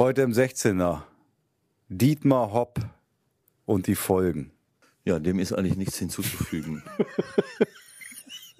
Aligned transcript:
Heute 0.00 0.22
im 0.22 0.32
16er. 0.32 1.02
Dietmar 1.90 2.54
Hopp 2.54 2.80
und 3.66 3.86
die 3.86 3.94
Folgen. 3.94 4.50
Ja, 5.04 5.18
dem 5.18 5.38
ist 5.38 5.52
eigentlich 5.52 5.76
nichts 5.76 5.98
hinzuzufügen. 5.98 6.82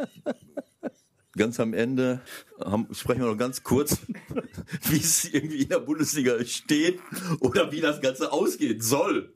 ganz 1.34 1.58
am 1.58 1.72
Ende 1.72 2.20
haben, 2.62 2.88
sprechen 2.92 3.22
wir 3.22 3.28
noch 3.28 3.38
ganz 3.38 3.62
kurz, 3.62 4.02
wie 4.90 4.98
es 4.98 5.32
irgendwie 5.32 5.62
in 5.62 5.70
der 5.70 5.78
Bundesliga 5.78 6.44
steht 6.44 7.00
oder 7.40 7.72
wie 7.72 7.80
das 7.80 8.02
Ganze 8.02 8.30
ausgehen 8.32 8.82
soll. 8.82 9.32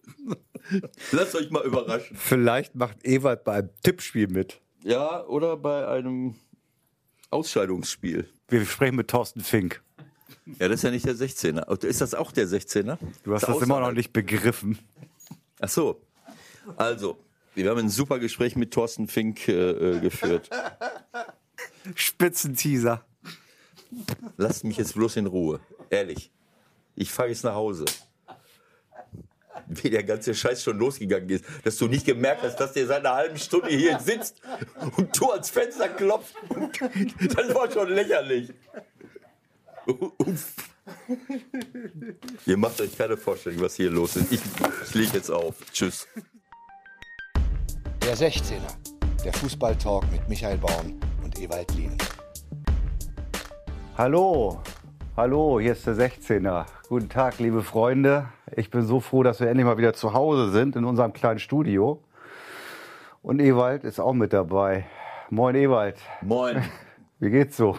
Lasst 1.11 1.35
euch 1.35 1.51
mal 1.51 1.65
überraschen. 1.65 2.19
Vielleicht 2.19 2.75
macht 2.75 2.99
Ewald 3.07 3.45
bei 3.45 3.55
einem 3.55 3.71
Tippspiel 3.83 4.29
mit. 4.29 4.61
Ja, 4.83 5.25
oder 5.25 5.57
bei 5.57 5.89
einem 5.89 6.35
Ausscheidungsspiel. 7.31 8.29
Wir 8.49 8.67
sprechen 8.67 8.97
mit 8.97 9.09
Thorsten 9.09 9.41
Fink. 9.41 9.83
Ja, 10.47 10.69
das 10.69 10.81
ist 10.81 10.83
ja 10.83 10.91
nicht 10.91 11.07
der 11.07 11.15
16er. 11.15 11.85
Ist 11.85 12.01
das 12.01 12.15
auch 12.15 12.31
der 12.31 12.47
16er? 12.47 12.99
Du 13.23 13.35
hast 13.35 13.43
das, 13.43 13.55
das 13.55 13.63
immer 13.63 13.81
noch 13.81 13.93
nicht 13.93 14.13
begriffen. 14.13 14.79
Ach 15.61 15.69
so. 15.69 16.01
Also, 16.77 17.19
wir 17.55 17.71
haben 17.71 17.79
ein 17.79 17.89
super 17.89 18.19
Gespräch 18.19 18.57
mit 18.57 18.73
Thorsten 18.73 19.09
Fink 19.09 19.49
äh, 19.49 19.71
äh 19.71 20.01
geführt. 20.01 20.51
Spitzenteaser. 21.95 23.05
Lasst 24.37 24.65
mich 24.65 24.77
jetzt 24.77 24.95
bloß 24.95 25.17
in 25.17 25.27
Ruhe. 25.27 25.61
Ehrlich. 25.89 26.31
Ich 26.97 27.11
fahre 27.11 27.29
jetzt 27.29 27.45
nach 27.45 27.55
Hause. 27.55 27.85
Wie 29.69 29.89
der 29.89 30.03
ganze 30.03 30.35
Scheiß 30.35 30.63
schon 30.63 30.79
losgegangen 30.79 31.31
ist, 31.31 31.45
dass 31.63 31.77
du 31.77 31.87
nicht 31.87 32.05
gemerkt 32.05 32.43
hast, 32.43 32.57
dass 32.57 32.73
der 32.73 32.87
seit 32.87 33.01
einer 33.01 33.15
halben 33.15 33.39
Stunde 33.39 33.69
hier 33.69 33.99
sitzt 33.99 34.43
und 34.97 35.19
du 35.19 35.31
ans 35.31 35.49
Fenster 35.49 35.89
klopft. 35.89 36.35
Das 37.35 37.55
war 37.55 37.71
schon 37.71 37.91
lächerlich. 37.91 38.53
Uff. 39.87 40.55
Ihr 42.47 42.57
macht 42.57 42.81
euch 42.81 42.97
keine 42.97 43.17
Vorstellung, 43.17 43.61
was 43.61 43.75
hier 43.75 43.91
los 43.91 44.17
ist. 44.17 44.33
Ich, 44.33 44.41
ich 44.83 44.95
lege 44.95 45.13
jetzt 45.15 45.31
auf. 45.31 45.57
Tschüss. 45.73 46.09
Der 48.03 48.17
16er, 48.17 48.61
der 49.25 49.33
Fußballtalk 49.33 50.11
mit 50.11 50.27
Michael 50.29 50.59
Baum 50.59 50.99
und 51.23 51.39
Ewald 51.39 51.75
Lien. 51.75 51.97
Hallo, 53.97 54.61
hallo, 55.17 55.61
hier 55.61 55.73
ist 55.73 55.87
der 55.87 55.95
16er. 55.95 56.67
Guten 56.89 57.09
Tag, 57.09 57.39
liebe 57.39 57.63
Freunde. 57.63 58.29
Ich 58.57 58.71
bin 58.71 58.87
so 58.87 59.01
froh, 59.01 59.23
dass 59.23 59.41
wir 59.41 59.49
endlich 59.49 59.67
mal 59.67 59.79
wieder 59.79 59.95
zu 59.95 60.15
Hause 60.15 60.51
sind 60.51 60.77
in 60.77 60.85
unserem 60.85 61.13
kleinen 61.13 61.39
Studio. 61.39 62.03
Und 63.23 63.41
Ewald 63.41 63.85
ist 63.85 64.01
auch 64.01 64.15
mit 64.15 64.33
dabei. 64.33 64.87
Moin, 65.31 65.55
Ewald. 65.55 65.99
Moin. 66.23 66.63
Wie 67.21 67.31
geht's 67.31 67.57
so? 67.57 67.79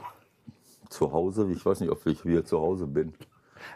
Zu 0.89 1.11
Hause? 1.11 1.49
Ich 1.51 1.65
weiß 1.65 1.79
nicht, 1.79 1.91
ob 1.91 2.05
ich 2.05 2.25
wieder 2.25 2.45
zu 2.45 2.59
Hause 2.59 2.87
bin. 2.87 3.13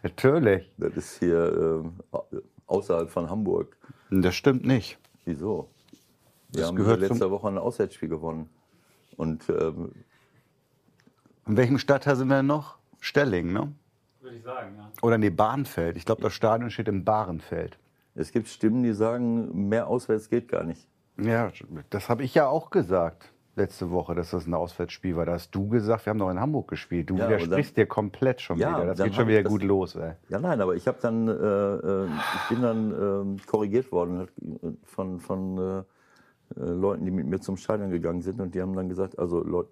Natürlich. 0.03 0.71
Das 0.77 0.95
ist 0.95 1.19
hier 1.19 1.83
äh, 2.03 2.37
außerhalb 2.67 3.09
von 3.09 3.29
Hamburg. 3.29 3.77
Das 4.09 4.35
stimmt 4.35 4.65
nicht. 4.65 4.97
Wieso? 5.25 5.69
Wir 6.51 6.61
das 6.61 6.69
haben 6.69 6.99
letzte 6.99 7.31
Woche 7.31 7.47
ein 7.47 7.57
Auswärtsspiel 7.57 8.09
gewonnen. 8.09 8.49
Und 9.17 9.49
ähm, 9.49 9.91
in 11.47 11.57
welchem 11.57 11.77
Stadtteil 11.77 12.15
sind 12.15 12.27
wir 12.27 12.37
denn 12.37 12.47
noch? 12.47 12.77
Stelling, 12.99 13.53
ne? 13.53 13.73
Würde 14.21 14.35
ich 14.35 14.43
sagen, 14.43 14.75
ja. 14.77 14.91
Oder 15.01 15.17
nee, 15.17 15.29
Bahnfeld. 15.29 15.97
Ich 15.97 16.05
glaube, 16.05 16.21
das 16.21 16.33
Stadion 16.33 16.69
steht 16.69 16.87
im 16.87 17.05
Bahrenfeld. 17.05 17.77
Es 18.15 18.31
gibt 18.31 18.47
Stimmen, 18.47 18.83
die 18.83 18.93
sagen, 18.93 19.69
mehr 19.69 19.87
auswärts 19.87 20.29
geht 20.29 20.47
gar 20.47 20.63
nicht. 20.63 20.87
Ja, 21.17 21.51
das 21.89 22.09
habe 22.09 22.23
ich 22.23 22.33
ja 22.33 22.47
auch 22.47 22.69
gesagt 22.69 23.33
letzte 23.55 23.91
Woche, 23.91 24.15
dass 24.15 24.31
das 24.31 24.47
ein 24.47 24.53
Auswärtsspiel 24.53 25.15
war. 25.15 25.25
Da 25.25 25.33
hast 25.33 25.51
du 25.51 25.67
gesagt, 25.67 26.05
wir 26.05 26.11
haben 26.11 26.17
noch 26.17 26.29
in 26.29 26.39
Hamburg 26.39 26.67
gespielt. 26.69 27.09
Du 27.09 27.15
ja, 27.15 27.27
widersprichst 27.27 27.77
dir 27.77 27.85
komplett 27.85 28.41
schon 28.41 28.57
ja, 28.57 28.75
wieder. 28.75 28.95
Das 28.95 29.03
geht 29.03 29.15
schon 29.15 29.27
wieder 29.27 29.43
gut 29.43 29.63
los. 29.63 29.95
Ey. 29.95 30.13
Ja, 30.29 30.39
nein, 30.39 30.61
aber 30.61 30.75
ich 30.75 30.87
habe 30.87 30.97
dann, 31.01 31.27
äh, 31.27 31.31
äh, 31.31 32.07
ich 32.07 32.49
bin 32.49 32.61
dann 32.61 33.37
äh, 33.37 33.45
korrigiert 33.45 33.91
worden 33.91 34.27
von, 34.83 35.19
von 35.19 35.57
äh, 35.57 35.79
äh, 35.79 35.83
Leuten, 36.55 37.05
die 37.05 37.11
mit 37.11 37.27
mir 37.27 37.39
zum 37.39 37.57
Stadion 37.57 37.89
gegangen 37.89 38.21
sind 38.21 38.39
und 38.39 38.55
die 38.55 38.61
haben 38.61 38.75
dann 38.75 38.89
gesagt, 38.89 39.19
also 39.19 39.43
Leute, 39.43 39.69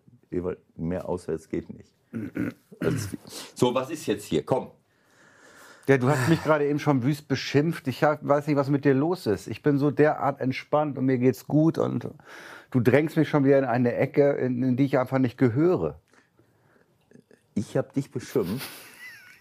mehr 0.75 1.07
auswärts 1.07 1.49
geht 1.49 1.69
nicht. 1.73 1.93
so, 3.55 3.73
was 3.73 3.89
ist 3.89 4.05
jetzt 4.05 4.25
hier? 4.25 4.45
Komm. 4.45 4.71
Ja, 5.87 5.97
du 5.97 6.09
hast 6.09 6.27
mich 6.27 6.43
gerade 6.43 6.67
eben 6.67 6.79
schon 6.79 7.01
wüst 7.03 7.29
beschimpft. 7.29 7.87
Ich 7.87 8.01
weiß 8.01 8.47
nicht, 8.47 8.57
was 8.57 8.69
mit 8.69 8.83
dir 8.83 8.93
los 8.93 9.25
ist. 9.25 9.47
Ich 9.47 9.63
bin 9.63 9.77
so 9.77 9.89
derart 9.89 10.41
entspannt 10.41 10.97
und 10.97 11.05
mir 11.05 11.17
geht's 11.17 11.47
gut 11.47 11.77
und 11.77 12.09
du 12.71 12.79
drängst 12.79 13.17
mich 13.17 13.29
schon 13.29 13.43
wieder 13.43 13.59
in 13.59 13.65
eine 13.65 13.95
Ecke, 13.95 14.31
in, 14.33 14.61
in 14.63 14.77
die 14.77 14.85
ich 14.85 14.97
einfach 14.97 15.19
nicht 15.19 15.37
gehöre. 15.37 15.99
Ich 17.55 17.75
habe 17.75 17.91
dich 17.93 18.11
beschimpft 18.11 18.67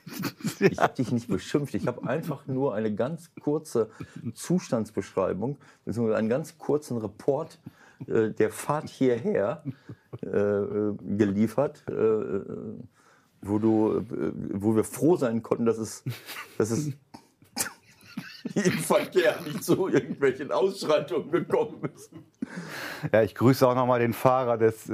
Ich 0.60 0.78
habe 0.78 0.94
dich 0.94 1.12
nicht 1.12 1.28
beschimpft. 1.28 1.74
Ich 1.74 1.86
habe 1.86 2.08
einfach 2.08 2.46
nur 2.46 2.74
eine 2.74 2.94
ganz 2.94 3.30
kurze 3.40 3.90
Zustandsbeschreibung, 4.34 5.58
beziehungsweise 5.84 6.18
einen 6.18 6.28
ganz 6.28 6.58
kurzen 6.58 6.98
Report 6.98 7.58
äh, 8.06 8.30
der 8.30 8.50
Fahrt 8.50 8.88
hierher 8.88 9.64
äh, 10.22 10.28
äh 10.28 10.94
geliefert, 11.16 11.84
äh, 11.88 11.92
äh, 11.92 12.44
wo, 13.42 13.58
du, 13.58 13.98
äh, 13.98 14.32
wo 14.52 14.76
wir 14.76 14.84
froh 14.84 15.16
sein 15.16 15.42
konnten, 15.42 15.66
dass 15.66 15.78
es, 15.78 16.04
dass 16.58 16.70
es 16.70 16.92
im 18.54 18.72
Verkehr 18.72 19.40
nicht 19.42 19.64
zu 19.64 19.88
irgendwelchen 19.88 20.52
Ausschreitungen 20.52 21.30
gekommen 21.30 21.90
ist. 21.94 22.10
Ja, 23.12 23.22
ich 23.22 23.34
grüße 23.34 23.66
auch 23.66 23.74
nochmal 23.74 24.00
den 24.00 24.12
Fahrer 24.12 24.58
des 24.58 24.90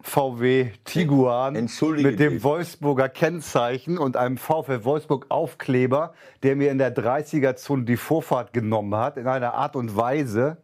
VW 0.00 0.70
Tiguan 0.84 1.68
mit 1.96 2.20
dem 2.20 2.42
Wolfsburger 2.42 3.08
Kennzeichen 3.08 3.98
und 3.98 4.16
einem 4.16 4.38
VfL 4.38 4.84
Wolfsburg 4.84 5.26
Aufkleber, 5.28 6.14
der 6.42 6.56
mir 6.56 6.70
in 6.70 6.78
der 6.78 6.94
30er 6.94 7.56
Zone 7.56 7.84
die 7.84 7.96
Vorfahrt 7.96 8.52
genommen 8.52 8.94
hat, 8.94 9.16
in 9.16 9.26
einer 9.26 9.54
Art 9.54 9.76
und 9.76 9.96
Weise, 9.96 10.58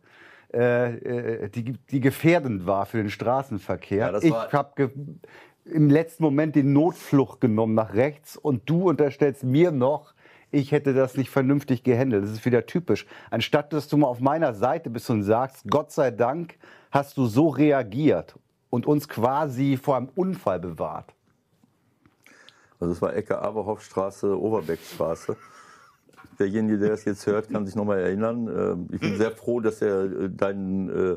äh, 0.53 0.95
äh 0.95 1.49
die, 1.49 1.73
die 1.91 2.01
gefährdend 2.01 2.67
war 2.67 2.87
für 2.87 2.99
den 2.99 3.11
Straßenverkehr. 3.11 4.13
Ja, 4.13 4.19
ich 4.23 4.53
habe 4.53 4.91
im 5.65 5.91
letzten 5.91 6.23
Moment 6.23 6.55
die 6.55 6.63
Notflucht 6.63 7.41
genommen 7.41 7.75
nach 7.75 7.95
rechts 7.95 8.37
und 8.37 8.69
du 8.69 8.89
unterstellst 8.89 9.45
mir 9.45 9.73
noch, 9.73 10.14
ich 10.55 10.73
hätte 10.73 10.95
das 10.95 11.17
nicht 11.17 11.31
vernünftig 11.31 11.83
gehandelt. 11.83 12.25
Das 12.25 12.31
ist 12.31 12.45
wieder 12.45 12.65
typisch. 12.67 13.07
Anstatt 13.31 13.73
dass 13.73 13.89
du 13.89 13.97
mal 13.97 14.07
auf 14.07 14.21
meiner 14.21 14.55
Seite 14.55 14.89
bist 14.89 15.11
und 15.11 15.23
sagst, 15.23 15.65
Gott 15.69 15.91
sei 15.93 16.11
Dank 16.11 16.57
hast 16.91 17.17
du 17.17 17.27
so 17.27 17.49
reagiert 17.49 18.37
und 18.71 18.87
uns 18.87 19.09
quasi 19.09 19.77
vor 19.77 19.97
einem 19.97 20.09
Unfall 20.15 20.61
bewahrt. 20.61 21.13
Also 22.79 22.93
es 22.93 23.03
war 23.03 23.15
Ecke 23.15 23.39
Aberhoffstraße, 23.39 24.39
Oberbeckstraße. 24.41 25.37
Derjenige, 26.39 26.79
der 26.79 26.91
das 26.91 27.05
jetzt 27.05 27.27
hört, 27.27 27.49
kann 27.51 27.67
sich 27.67 27.75
noch 27.75 27.85
mal 27.85 27.99
erinnern. 27.99 28.49
Ähm, 28.49 28.89
ich 28.93 29.01
bin 29.01 29.17
sehr 29.17 29.31
froh, 29.31 29.61
dass 29.61 29.81
er 29.83 30.05
äh, 30.05 30.31
deinen, 30.31 30.89
äh, 30.89 31.17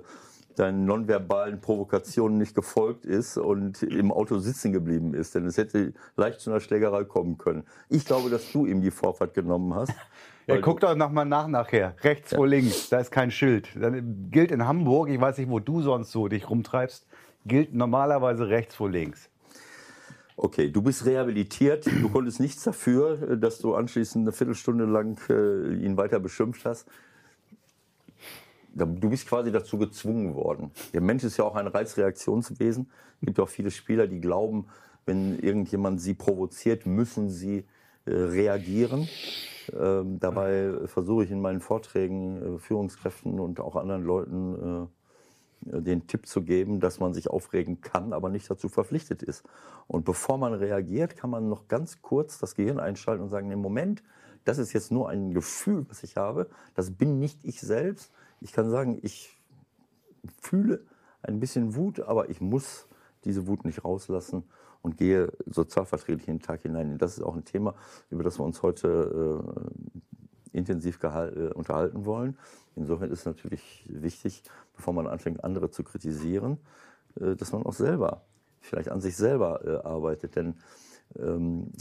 deinen 0.60 0.86
nonverbalen 0.86 1.62
Provokationen 1.62 2.38
nicht 2.38 2.56
gefolgt 2.56 3.06
ist 3.06 3.38
und 3.38 3.84
im 3.84 4.12
Auto 4.12 4.40
sitzen 4.40 4.74
geblieben 4.74 5.14
ist. 5.14 5.36
Denn 5.36 5.46
es 5.46 5.58
hätte 5.58 5.94
leicht 6.16 6.40
zu 6.40 6.50
einer 6.50 6.60
Schlägerei 6.60 7.04
kommen 7.04 7.38
können. 7.38 7.64
Ich 7.90 8.06
glaube, 8.06 8.30
dass 8.30 8.52
du 8.52 8.66
ihm 8.66 8.82
die 8.82 8.92
Vorfahrt 8.92 9.34
genommen 9.34 9.74
hast. 9.74 9.94
Ja, 10.50 10.62
guck 10.62 10.80
doch 10.80 10.96
noch 10.96 11.12
mal 11.12 11.26
nach 11.26 11.50
nachher. 11.50 11.94
Rechts 12.04 12.32
ja. 12.32 12.38
vor 12.38 12.48
links, 12.48 12.88
da 12.88 13.00
ist 13.00 13.12
kein 13.12 13.32
Schild. 13.32 13.68
Dann 13.76 14.32
gilt 14.32 14.52
in 14.52 14.66
Hamburg, 14.66 15.10
ich 15.10 15.20
weiß 15.20 15.40
nicht, 15.40 15.50
wo 15.50 15.60
du 15.60 15.82
sonst 15.82 16.14
so 16.14 16.30
dich 16.30 16.50
rumtreibst, 16.50 17.06
gilt 17.46 17.74
normalerweise 17.74 18.48
rechts 18.48 18.74
vor 18.74 18.90
links. 18.90 19.30
Okay, 20.38 20.70
du 20.70 20.84
bist 20.84 21.06
rehabilitiert. 21.06 21.88
Du 21.88 22.10
konntest 22.10 22.40
nichts 22.40 22.64
dafür, 22.64 23.36
dass 23.36 23.58
du 23.58 23.74
anschließend 23.74 24.24
eine 24.24 24.32
Viertelstunde 24.32 24.86
lang 24.86 25.20
äh, 25.30 25.74
ihn 25.74 25.98
weiter 25.98 26.20
beschimpft 26.20 26.64
hast. 26.64 26.88
Du 28.86 29.10
bist 29.10 29.28
quasi 29.28 29.52
dazu 29.52 29.78
gezwungen 29.78 30.36
worden. 30.36 30.72
Der 30.94 31.02
Mensch 31.02 31.24
ist 31.24 31.38
ja 31.38 31.46
auch 31.46 31.56
ein 31.56 31.68
Reizreaktionswesen. 31.68 32.90
Es 33.22 33.26
gibt 33.26 33.40
auch 33.40 33.50
viele 33.50 33.72
Spieler, 33.72 34.08
die 34.08 34.22
glauben, 34.22 34.68
wenn 35.06 35.40
irgendjemand 35.40 36.00
sie 36.00 36.14
provoziert, 36.14 36.86
müssen 36.86 37.30
sie 37.30 37.66
äh, 38.06 38.12
reagieren. 38.12 39.08
Ähm, 39.74 40.20
dabei 40.20 40.74
versuche 40.86 41.24
ich 41.24 41.32
in 41.32 41.42
meinen 41.42 41.60
Vorträgen 41.60 42.56
äh, 42.56 42.60
Führungskräften 42.60 43.40
und 43.40 43.60
auch 43.60 43.76
anderen 43.76 44.04
Leuten 44.04 44.88
äh, 45.66 45.82
den 45.82 46.06
Tipp 46.08 46.28
zu 46.28 46.44
geben, 46.44 46.80
dass 46.80 47.00
man 47.00 47.14
sich 47.14 47.30
aufregen 47.30 47.82
kann, 47.82 48.14
aber 48.14 48.30
nicht 48.30 48.50
dazu 48.50 48.70
verpflichtet 48.70 49.24
ist. 49.24 49.44
Und 49.88 50.06
bevor 50.06 50.38
man 50.38 50.54
reagiert, 50.54 51.18
kann 51.18 51.30
man 51.30 51.50
noch 51.50 51.68
ganz 51.68 52.02
kurz 52.02 52.38
das 52.38 52.56
Gehirn 52.56 52.80
einschalten 52.80 53.24
und 53.24 53.30
sagen, 53.30 53.50
im 53.52 53.60
Moment, 53.60 54.04
das 54.46 54.60
ist 54.60 54.72
jetzt 54.74 54.92
nur 54.92 55.10
ein 55.10 55.34
Gefühl, 55.34 55.86
was 55.90 56.04
ich 56.04 56.16
habe, 56.16 56.48
das 56.76 56.92
bin 56.92 57.20
nicht 57.20 57.44
ich 57.44 57.60
selbst. 57.60 58.12
Ich 58.40 58.54
kann 58.54 58.70
sagen, 58.70 59.00
ich 59.02 59.36
fühle 60.42 60.86
ein 61.22 61.40
bisschen 61.40 61.76
Wut, 61.76 62.00
aber 62.00 62.30
ich 62.30 62.42
muss 62.42 62.88
diese 63.24 63.48
Wut 63.48 63.66
nicht 63.66 63.84
rauslassen 63.84 64.44
und 64.82 64.98
gehe 64.98 65.32
sozialverträglich 65.46 66.28
in 66.28 66.38
den 66.38 66.42
Tag 66.42 66.62
hinein. 66.62 66.98
Das 66.98 67.18
ist 67.18 67.24
auch 67.24 67.36
ein 67.36 67.46
Thema, 67.46 67.76
über 68.10 68.24
das 68.24 68.40
wir 68.40 68.46
uns 68.46 68.62
heute 68.62 69.44
äh, 70.54 70.58
intensiv 70.58 71.00
äh, 71.04 71.52
unterhalten 71.54 72.06
wollen. 72.06 72.38
Insofern 72.76 73.12
ist 73.12 73.20
es 73.20 73.26
natürlich 73.26 73.86
wichtig, 73.90 74.44
bevor 74.76 74.94
man 74.94 75.08
anfängt, 75.08 75.44
andere 75.44 75.72
zu 75.72 75.84
kritisieren, 75.84 76.58
äh, 77.20 77.36
dass 77.36 77.52
man 77.52 77.64
auch 77.64 77.74
selber, 77.74 78.24
vielleicht 78.60 78.90
an 78.90 79.02
sich 79.02 79.16
selber 79.16 79.66
äh, 79.66 79.88
arbeitet. 79.88 80.36
Denn 80.36 80.56
ähm, 81.18 81.72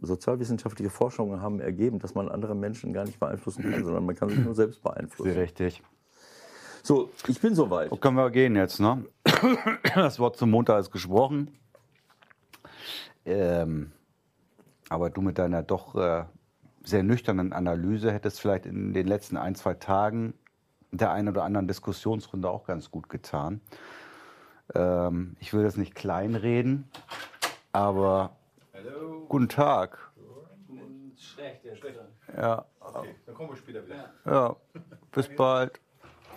sozialwissenschaftliche 0.00 0.90
Forschungen 0.90 1.40
haben 1.40 1.60
ergeben, 1.60 1.98
dass 1.98 2.14
man 2.14 2.28
andere 2.28 2.54
Menschen 2.54 2.92
gar 2.92 3.04
nicht 3.04 3.18
beeinflussen 3.18 3.70
kann, 3.70 3.84
sondern 3.84 4.06
man 4.06 4.14
kann 4.14 4.28
sich 4.28 4.38
nur 4.38 4.54
selbst 4.54 4.82
beeinflussen. 4.82 5.32
Sehr 5.32 5.42
richtig. 5.42 5.82
So, 6.82 7.10
ich 7.26 7.40
bin 7.40 7.54
soweit. 7.54 7.90
Wo 7.90 7.96
können 7.96 8.16
wir 8.16 8.30
gehen 8.30 8.56
jetzt, 8.56 8.80
ne? 8.80 9.04
Das 9.94 10.18
Wort 10.18 10.36
zum 10.36 10.50
Montag 10.50 10.80
ist 10.80 10.90
gesprochen. 10.90 11.50
Ähm, 13.24 13.92
aber 14.88 15.10
du 15.10 15.20
mit 15.20 15.38
deiner 15.38 15.62
doch 15.62 15.94
äh, 15.96 16.24
sehr 16.84 17.02
nüchternen 17.02 17.52
Analyse 17.52 18.12
hättest 18.12 18.40
vielleicht 18.40 18.64
in 18.64 18.94
den 18.94 19.06
letzten 19.06 19.36
ein, 19.36 19.54
zwei 19.54 19.74
Tagen 19.74 20.34
der 20.90 21.10
einen 21.12 21.28
oder 21.28 21.44
anderen 21.44 21.68
Diskussionsrunde 21.68 22.48
auch 22.48 22.64
ganz 22.64 22.90
gut 22.90 23.10
getan. 23.10 23.60
Ähm, 24.74 25.36
ich 25.40 25.52
will 25.52 25.62
das 25.62 25.76
nicht 25.76 25.94
kleinreden, 25.94 26.88
aber. 27.72 28.37
Guten 29.28 29.48
Tag. 29.48 29.98
Schlecht 31.16 31.64
jetzt. 31.64 31.82
Ja. 32.36 32.64
Okay, 32.80 33.14
dann 33.26 33.34
kommen 33.34 33.50
wir 33.50 33.56
später 33.56 33.84
wieder. 33.84 34.10
Ja, 34.24 34.56
bis 35.12 35.28
bald. 35.34 35.80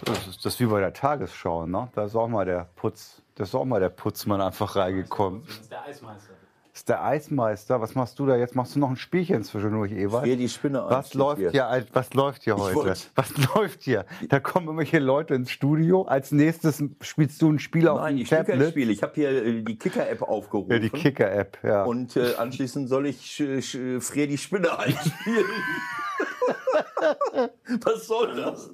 Das 0.03 0.27
ist, 0.27 0.43
das 0.43 0.53
ist 0.53 0.59
wie 0.59 0.65
bei 0.65 0.79
der 0.79 0.93
Tagesschau, 0.93 1.67
ne? 1.67 1.89
Da 1.93 2.05
ist 2.05 2.15
auch 2.15 2.27
mal 2.27 2.45
der 2.45 2.67
Putz, 2.75 3.21
da 3.35 3.43
ist 3.43 3.53
auch 3.53 3.65
mal 3.65 3.79
der 3.79 3.89
Putzmann 3.89 4.41
einfach 4.41 4.75
reingekommen. 4.75 5.43
Das 5.45 5.59
ist 5.59 5.71
der 5.71 5.83
Eismeister 5.83 6.33
ist 6.73 6.89
der 6.89 7.03
Eismeister. 7.03 7.81
Was 7.81 7.95
machst 7.95 8.17
du 8.19 8.25
da 8.25 8.35
jetzt? 8.35 8.55
Machst 8.55 8.75
du 8.75 8.79
noch 8.79 8.89
ein 8.89 8.95
Spielchen 8.95 9.43
zwischendurch, 9.43 9.91
Ewald? 9.91 10.25
Hier 10.25 10.37
die 10.37 10.49
Spinne 10.49 10.83
was 10.87 11.13
läuft 11.13 11.39
hier? 11.39 11.51
hier? 11.51 11.85
Was 11.93 12.13
läuft 12.13 12.43
hier 12.43 12.57
heute? 12.57 12.95
Was 13.15 13.33
läuft 13.55 13.83
hier? 13.83 14.05
Da 14.29 14.39
kommen 14.39 14.67
irgendwelche 14.67 14.99
Leute 14.99 15.35
ins 15.35 15.51
Studio. 15.51 16.03
Als 16.03 16.31
nächstes 16.31 16.83
spielst 17.01 17.41
du 17.41 17.51
ein 17.51 17.59
Spiel 17.59 17.87
auf 17.87 17.99
Nein, 17.99 18.15
dem 18.15 18.23
ich 18.23 18.29
Tablet? 18.29 18.59
Nein, 18.59 18.69
Spiel. 18.71 18.89
Ich 18.89 19.03
habe 19.03 19.13
hier 19.15 19.29
äh, 19.29 19.61
die 19.61 19.77
Kicker-App 19.77 20.21
aufgerufen. 20.21 20.71
Ja, 20.71 20.79
die 20.79 20.89
Kicker-App, 20.89 21.57
ja. 21.63 21.83
Und 21.83 22.15
äh, 22.15 22.35
anschließend 22.35 22.87
soll 22.87 23.07
ich 23.07 23.39
äh, 23.39 23.61
Frier 23.99 24.27
die 24.27 24.37
Spinne 24.37 24.77
einspielen. 24.79 25.45
Was 27.83 28.07
soll 28.07 28.35
das? 28.35 28.71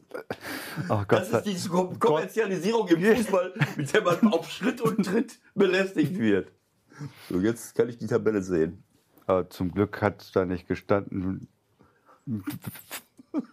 Oh 0.90 1.02
das 1.08 1.30
ist 1.30 1.44
die 1.44 1.70
Kommerzialisierung 2.00 2.88
im 2.90 3.16
Fußball, 3.16 3.54
mit 3.76 3.94
der 3.94 4.02
man 4.02 4.34
auf 4.34 4.50
Schritt 4.50 4.82
und 4.82 5.06
Tritt 5.06 5.40
belästigt 5.56 6.18
wird. 6.18 6.52
So, 7.30 7.40
jetzt 7.40 7.76
kann 7.76 7.90
ich 7.90 7.98
die 7.98 8.08
Tabelle 8.08 8.42
sehen. 8.42 8.84
Aber 9.26 9.50
zum 9.50 9.72
Glück 9.72 10.02
hat 10.02 10.36
da 10.36 10.46
nicht 10.46 10.68
gestanden 10.68 11.48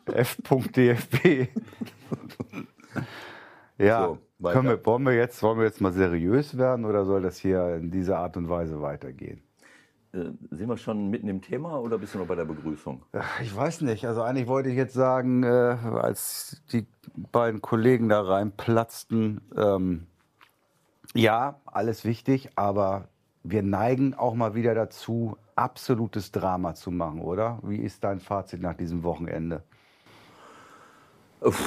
F.dfb. 0.07 1.49
ja, 3.79 4.07
so, 4.07 4.19
können 4.43 4.69
wir, 4.69 4.87
wollen, 4.87 5.05
wir 5.05 5.15
jetzt, 5.15 5.43
wollen 5.43 5.59
wir 5.59 5.65
jetzt 5.65 5.81
mal 5.81 5.93
seriös 5.93 6.57
werden 6.57 6.85
oder 6.85 7.05
soll 7.05 7.23
das 7.23 7.39
hier 7.39 7.77
in 7.77 7.91
dieser 7.91 8.19
Art 8.19 8.37
und 8.37 8.49
Weise 8.49 8.81
weitergehen? 8.81 9.43
Äh, 10.13 10.31
sind 10.51 10.69
wir 10.69 10.77
schon 10.77 11.11
mitten 11.11 11.29
im 11.29 11.43
Thema 11.43 11.81
oder 11.81 11.99
bist 11.99 12.15
du 12.15 12.19
noch 12.19 12.27
bei 12.27 12.35
der 12.35 12.45
Begrüßung? 12.45 13.03
Ich 13.43 13.55
weiß 13.55 13.81
nicht. 13.83 14.07
Also 14.07 14.23
eigentlich 14.23 14.47
wollte 14.47 14.71
ich 14.71 14.77
jetzt 14.77 14.95
sagen, 14.95 15.43
äh, 15.43 15.47
als 15.47 16.63
die 16.73 16.87
beiden 17.33 17.61
Kollegen 17.61 18.09
da 18.09 18.23
reinplatzten, 18.23 19.41
ähm, 19.57 20.07
ja, 21.15 21.61
alles 21.67 22.05
wichtig, 22.05 22.51
aber 22.57 23.09
wir 23.45 23.63
neigen 23.63 24.15
auch 24.15 24.35
mal 24.35 24.55
wieder 24.55 24.75
dazu, 24.75 25.37
absolutes 25.55 26.33
Drama 26.33 26.75
zu 26.75 26.91
machen, 26.91 27.21
oder? 27.21 27.59
Wie 27.63 27.77
ist 27.77 28.03
dein 28.03 28.19
Fazit 28.19 28.61
nach 28.61 28.75
diesem 28.75 29.03
Wochenende? 29.03 29.63
Uff, 31.41 31.61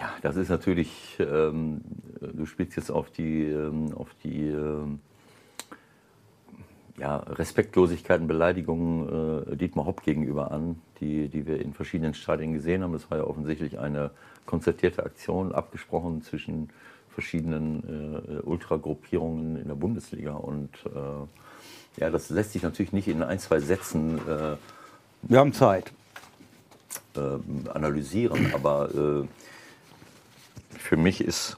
ja, 0.00 0.10
das 0.22 0.36
ist 0.36 0.48
natürlich, 0.48 1.16
ähm, 1.20 1.82
du 2.20 2.44
spielst 2.46 2.76
jetzt 2.76 2.90
auf 2.90 3.10
die, 3.10 3.44
ähm, 3.44 3.94
auf 3.94 4.12
die 4.24 4.48
ähm, 4.48 4.98
ja, 6.98 7.18
Respektlosigkeiten, 7.18 8.26
Beleidigungen 8.26 9.52
äh, 9.52 9.56
Dietmar 9.56 9.86
Hopp 9.86 10.02
gegenüber 10.02 10.50
an, 10.50 10.82
die, 11.00 11.28
die 11.28 11.46
wir 11.46 11.60
in 11.60 11.72
verschiedenen 11.74 12.14
Stadien 12.14 12.52
gesehen 12.52 12.82
haben. 12.82 12.92
Das 12.92 13.08
war 13.08 13.18
ja 13.18 13.24
offensichtlich 13.24 13.78
eine 13.78 14.10
konzertierte 14.46 15.04
Aktion, 15.04 15.52
abgesprochen 15.52 16.22
zwischen 16.22 16.70
verschiedenen 17.14 18.22
äh, 18.28 18.40
Ultragruppierungen 18.40 19.56
in 19.56 19.68
der 19.68 19.74
Bundesliga. 19.74 20.32
Und 20.32 20.70
äh, 20.86 22.00
ja, 22.00 22.10
das 22.10 22.30
lässt 22.30 22.52
sich 22.52 22.62
natürlich 22.62 22.92
nicht 22.92 23.08
in 23.08 23.22
ein, 23.22 23.38
zwei 23.38 23.60
Sätzen. 23.60 24.18
Äh, 24.28 24.56
Wir 25.22 25.38
haben 25.38 25.52
Zeit. 25.52 25.92
Ähm, 27.16 27.68
analysieren, 27.74 28.52
aber 28.54 28.94
äh, 28.94 29.26
für 30.78 30.96
mich 30.96 31.20
ist. 31.20 31.56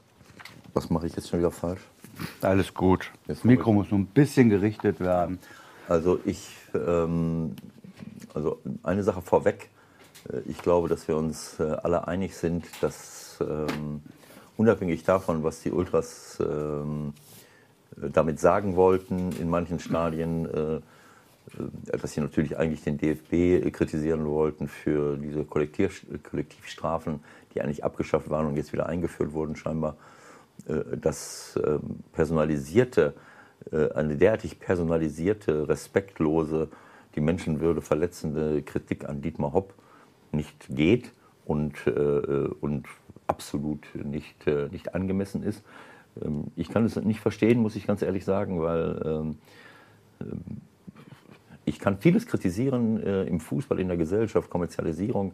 Was 0.73 0.89
mache 0.89 1.05
ich 1.05 1.15
jetzt 1.15 1.29
schon 1.29 1.39
wieder 1.39 1.51
falsch? 1.51 1.81
Alles 2.41 2.73
gut. 2.73 3.11
Das 3.27 3.43
Mikro 3.43 3.71
muss 3.71 3.91
nur 3.91 3.99
ein 3.99 4.07
bisschen 4.07 4.49
gerichtet 4.49 4.99
werden. 4.99 5.39
Also 5.87 6.19
ich, 6.25 6.49
ähm, 6.73 7.55
also 8.33 8.59
eine 8.81 9.03
Sache 9.03 9.21
vorweg. 9.21 9.69
Äh, 10.31 10.39
ich 10.47 10.57
glaube, 10.57 10.89
dass 10.89 11.07
wir 11.07 11.17
uns 11.17 11.59
äh, 11.59 11.63
alle 11.83 12.07
einig 12.07 12.35
sind, 12.35 12.65
dass 12.81 13.37
ähm, 13.41 14.01
unabhängig 14.57 15.03
davon, 15.03 15.43
was 15.43 15.61
die 15.61 15.71
Ultras 15.71 16.37
ähm, 16.41 17.13
damit 17.97 18.39
sagen 18.39 18.75
wollten 18.75 19.31
in 19.33 19.49
manchen 19.49 19.79
Stadien, 19.79 20.45
äh, 20.45 20.75
äh 20.75 20.81
dass 21.99 22.13
sie 22.13 22.21
natürlich 22.21 22.57
eigentlich 22.57 22.83
den 22.83 22.97
DFB 22.97 23.71
kritisieren 23.71 24.25
wollten 24.25 24.67
für 24.67 25.17
diese 25.17 25.43
Kollektiv 25.43 26.05
Kollektivstrafen, 26.29 27.19
die 27.53 27.61
eigentlich 27.61 27.83
abgeschafft 27.83 28.29
waren 28.29 28.47
und 28.47 28.55
jetzt 28.57 28.73
wieder 28.73 28.87
eingeführt 28.87 29.33
wurden 29.33 29.55
scheinbar, 29.55 29.95
äh, 30.67 30.97
dass 30.97 31.59
ähm, 31.63 31.99
personalisierte, 32.13 33.13
äh, 33.71 33.91
eine 33.91 34.17
derartig 34.17 34.59
personalisierte, 34.59 35.67
respektlose, 35.67 36.69
die 37.15 37.21
Menschenwürde 37.21 37.81
verletzende 37.81 38.61
Kritik 38.63 39.07
an 39.07 39.21
Dietmar 39.21 39.53
Hopp 39.53 39.73
nicht 40.31 40.65
geht 40.69 41.11
und, 41.45 41.75
äh, 41.85 41.91
und 41.91 42.87
absolut 43.27 43.87
nicht, 43.95 44.47
äh, 44.47 44.67
nicht 44.71 44.95
angemessen 44.95 45.43
ist. 45.43 45.63
Ähm, 46.23 46.45
ich 46.55 46.69
kann 46.69 46.85
es 46.85 46.95
nicht 46.95 47.19
verstehen, 47.19 47.59
muss 47.59 47.75
ich 47.75 47.87
ganz 47.87 48.01
ehrlich 48.01 48.25
sagen, 48.25 48.61
weil 48.61 49.01
ähm, 49.05 49.37
ähm, 50.21 50.61
ich 51.73 51.79
kann 51.79 51.97
vieles 51.97 52.27
kritisieren 52.27 53.01
äh, 53.01 53.23
im 53.23 53.39
Fußball, 53.39 53.79
in 53.79 53.87
der 53.87 53.97
Gesellschaft, 53.97 54.49
Kommerzialisierung. 54.49 55.31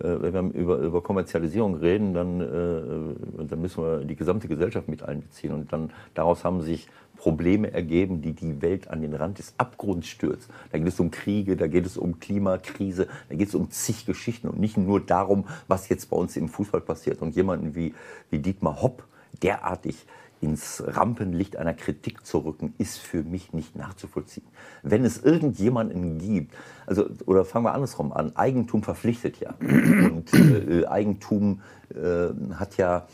Äh, 0.00 0.04
wenn 0.20 0.52
wir 0.52 0.60
über, 0.60 0.78
über 0.78 1.02
Kommerzialisierung 1.02 1.74
reden, 1.74 2.14
dann, 2.14 2.40
äh, 2.40 3.44
dann 3.44 3.60
müssen 3.60 3.84
wir 3.84 3.98
die 3.98 4.16
gesamte 4.16 4.48
Gesellschaft 4.48 4.88
mit 4.88 5.02
einbeziehen. 5.02 5.52
Und 5.52 5.72
dann 5.72 5.90
daraus 6.14 6.44
haben 6.44 6.62
sich 6.62 6.88
Probleme 7.16 7.72
ergeben, 7.72 8.22
die 8.22 8.32
die 8.32 8.62
Welt 8.62 8.88
an 8.88 9.02
den 9.02 9.12
Rand 9.12 9.38
des 9.38 9.54
Abgrunds 9.58 10.08
stürzt. 10.08 10.48
Da 10.72 10.78
geht 10.78 10.88
es 10.88 10.98
um 10.98 11.10
Kriege, 11.10 11.56
da 11.56 11.66
geht 11.66 11.84
es 11.84 11.98
um 11.98 12.18
Klimakrise, 12.18 13.06
da 13.28 13.36
geht 13.36 13.48
es 13.48 13.54
um 13.54 13.70
zig 13.70 14.06
Geschichten 14.06 14.48
und 14.48 14.58
nicht 14.58 14.78
nur 14.78 14.98
darum, 14.98 15.44
was 15.68 15.90
jetzt 15.90 16.08
bei 16.08 16.16
uns 16.16 16.36
im 16.36 16.48
Fußball 16.48 16.80
passiert. 16.80 17.20
Und 17.20 17.36
jemanden 17.36 17.74
wie, 17.74 17.94
wie 18.30 18.38
Dietmar 18.38 18.80
Hopp 18.80 19.04
derartig 19.42 20.06
ins 20.42 20.82
Rampenlicht 20.84 21.56
einer 21.56 21.72
Kritik 21.72 22.26
zu 22.26 22.38
rücken, 22.38 22.74
ist 22.78 22.98
für 22.98 23.22
mich 23.22 23.52
nicht 23.52 23.76
nachzuvollziehen. 23.76 24.46
Wenn 24.82 25.04
es 25.04 25.22
irgendjemanden 25.22 26.18
gibt, 26.18 26.54
also 26.86 27.06
oder 27.26 27.44
fangen 27.44 27.64
wir 27.64 27.74
andersrum 27.74 28.12
an, 28.12 28.34
Eigentum 28.36 28.82
verpflichtet 28.82 29.38
ja 29.40 29.54
und 29.60 30.34
äh, 30.34 30.86
Eigentum 30.86 31.60
äh, 31.94 32.54
hat 32.54 32.76
ja 32.76 33.06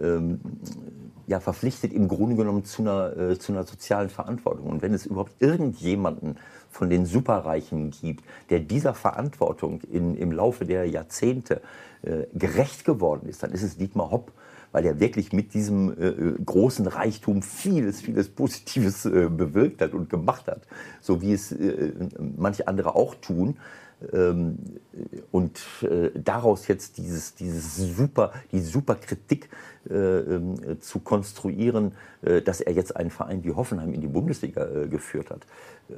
ähm, 0.00 0.40
ja, 1.26 1.40
verpflichtet 1.40 1.92
im 1.92 2.08
Grunde 2.08 2.36
genommen 2.36 2.64
zu 2.64 2.82
einer, 2.82 3.16
äh, 3.16 3.38
zu 3.38 3.52
einer 3.52 3.64
sozialen 3.64 4.08
Verantwortung. 4.08 4.66
Und 4.66 4.82
wenn 4.82 4.92
es 4.92 5.06
überhaupt 5.06 5.34
irgendjemanden 5.40 6.36
von 6.70 6.90
den 6.90 7.06
Superreichen 7.06 7.90
gibt, 7.90 8.24
der 8.50 8.60
dieser 8.60 8.94
Verantwortung 8.94 9.80
in, 9.82 10.16
im 10.16 10.32
Laufe 10.32 10.64
der 10.64 10.88
Jahrzehnte 10.88 11.62
äh, 12.02 12.24
gerecht 12.34 12.84
geworden 12.84 13.28
ist, 13.28 13.42
dann 13.42 13.52
ist 13.52 13.62
es 13.62 13.76
Dietmar 13.76 14.10
Hopp, 14.10 14.32
weil 14.72 14.84
er 14.84 14.98
wirklich 14.98 15.32
mit 15.32 15.54
diesem 15.54 15.96
äh, 15.98 16.08
äh 16.08 16.34
großen 16.44 16.86
Reichtum 16.86 17.42
vieles, 17.42 18.00
vieles 18.00 18.28
Positives 18.28 19.04
äh, 19.04 19.28
bewirkt 19.28 19.80
hat 19.80 19.92
und 19.92 20.10
gemacht 20.10 20.48
hat, 20.48 20.62
so 21.00 21.22
wie 21.22 21.32
es 21.32 21.52
äh, 21.52 21.92
manche 22.18 22.66
andere 22.66 22.94
auch 22.94 23.14
tun. 23.14 23.56
Ähm, 24.12 24.58
und 25.30 25.60
äh, 25.82 26.10
daraus 26.14 26.66
jetzt 26.66 26.98
dieses, 26.98 27.34
dieses 27.34 27.76
super, 27.76 28.32
die 28.50 28.60
super 28.60 28.96
Kritik 28.96 29.48
äh, 29.88 29.94
äh, 29.94 30.78
zu 30.80 31.00
konstruieren, 31.00 31.92
äh, 32.22 32.42
dass 32.42 32.60
er 32.60 32.72
jetzt 32.72 32.96
einen 32.96 33.10
Verein 33.10 33.44
wie 33.44 33.52
Hoffenheim 33.52 33.92
in 33.92 34.00
die 34.00 34.08
Bundesliga 34.08 34.66
äh, 34.66 34.88
geführt 34.88 35.30
hat. 35.30 35.46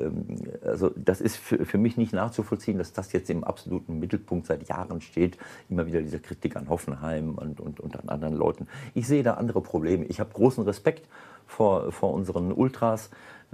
Ähm, 0.00 0.38
also 0.62 0.90
das 0.96 1.20
ist 1.20 1.36
für, 1.36 1.64
für, 1.64 1.78
mich 1.78 1.96
nicht 1.96 2.12
nachzuvollziehen, 2.12 2.78
dass 2.78 2.92
das 2.92 3.12
jetzt 3.12 3.30
im 3.30 3.44
absoluten 3.44 3.98
Mittelpunkt 3.98 4.46
seit 4.46 4.68
Jahren 4.68 5.00
steht. 5.00 5.38
Immer 5.68 5.86
wieder 5.86 6.02
diese 6.02 6.20
Kritik 6.20 6.56
an 6.56 6.68
Hoffenheim 6.68 7.34
und, 7.34 7.60
und, 7.60 7.80
und 7.80 7.98
an 7.98 8.08
anderen 8.08 8.34
Leuten. 8.34 8.66
Ich 8.94 9.06
sehe 9.06 9.22
da 9.22 9.34
andere 9.34 9.60
Probleme. 9.60 10.04
Ich 10.06 10.20
habe 10.20 10.30
großen 10.32 10.64
Respekt 10.64 11.08
vor, 11.46 11.92
vor 11.92 12.12
unseren 12.12 12.52
Ultras. 12.52 13.10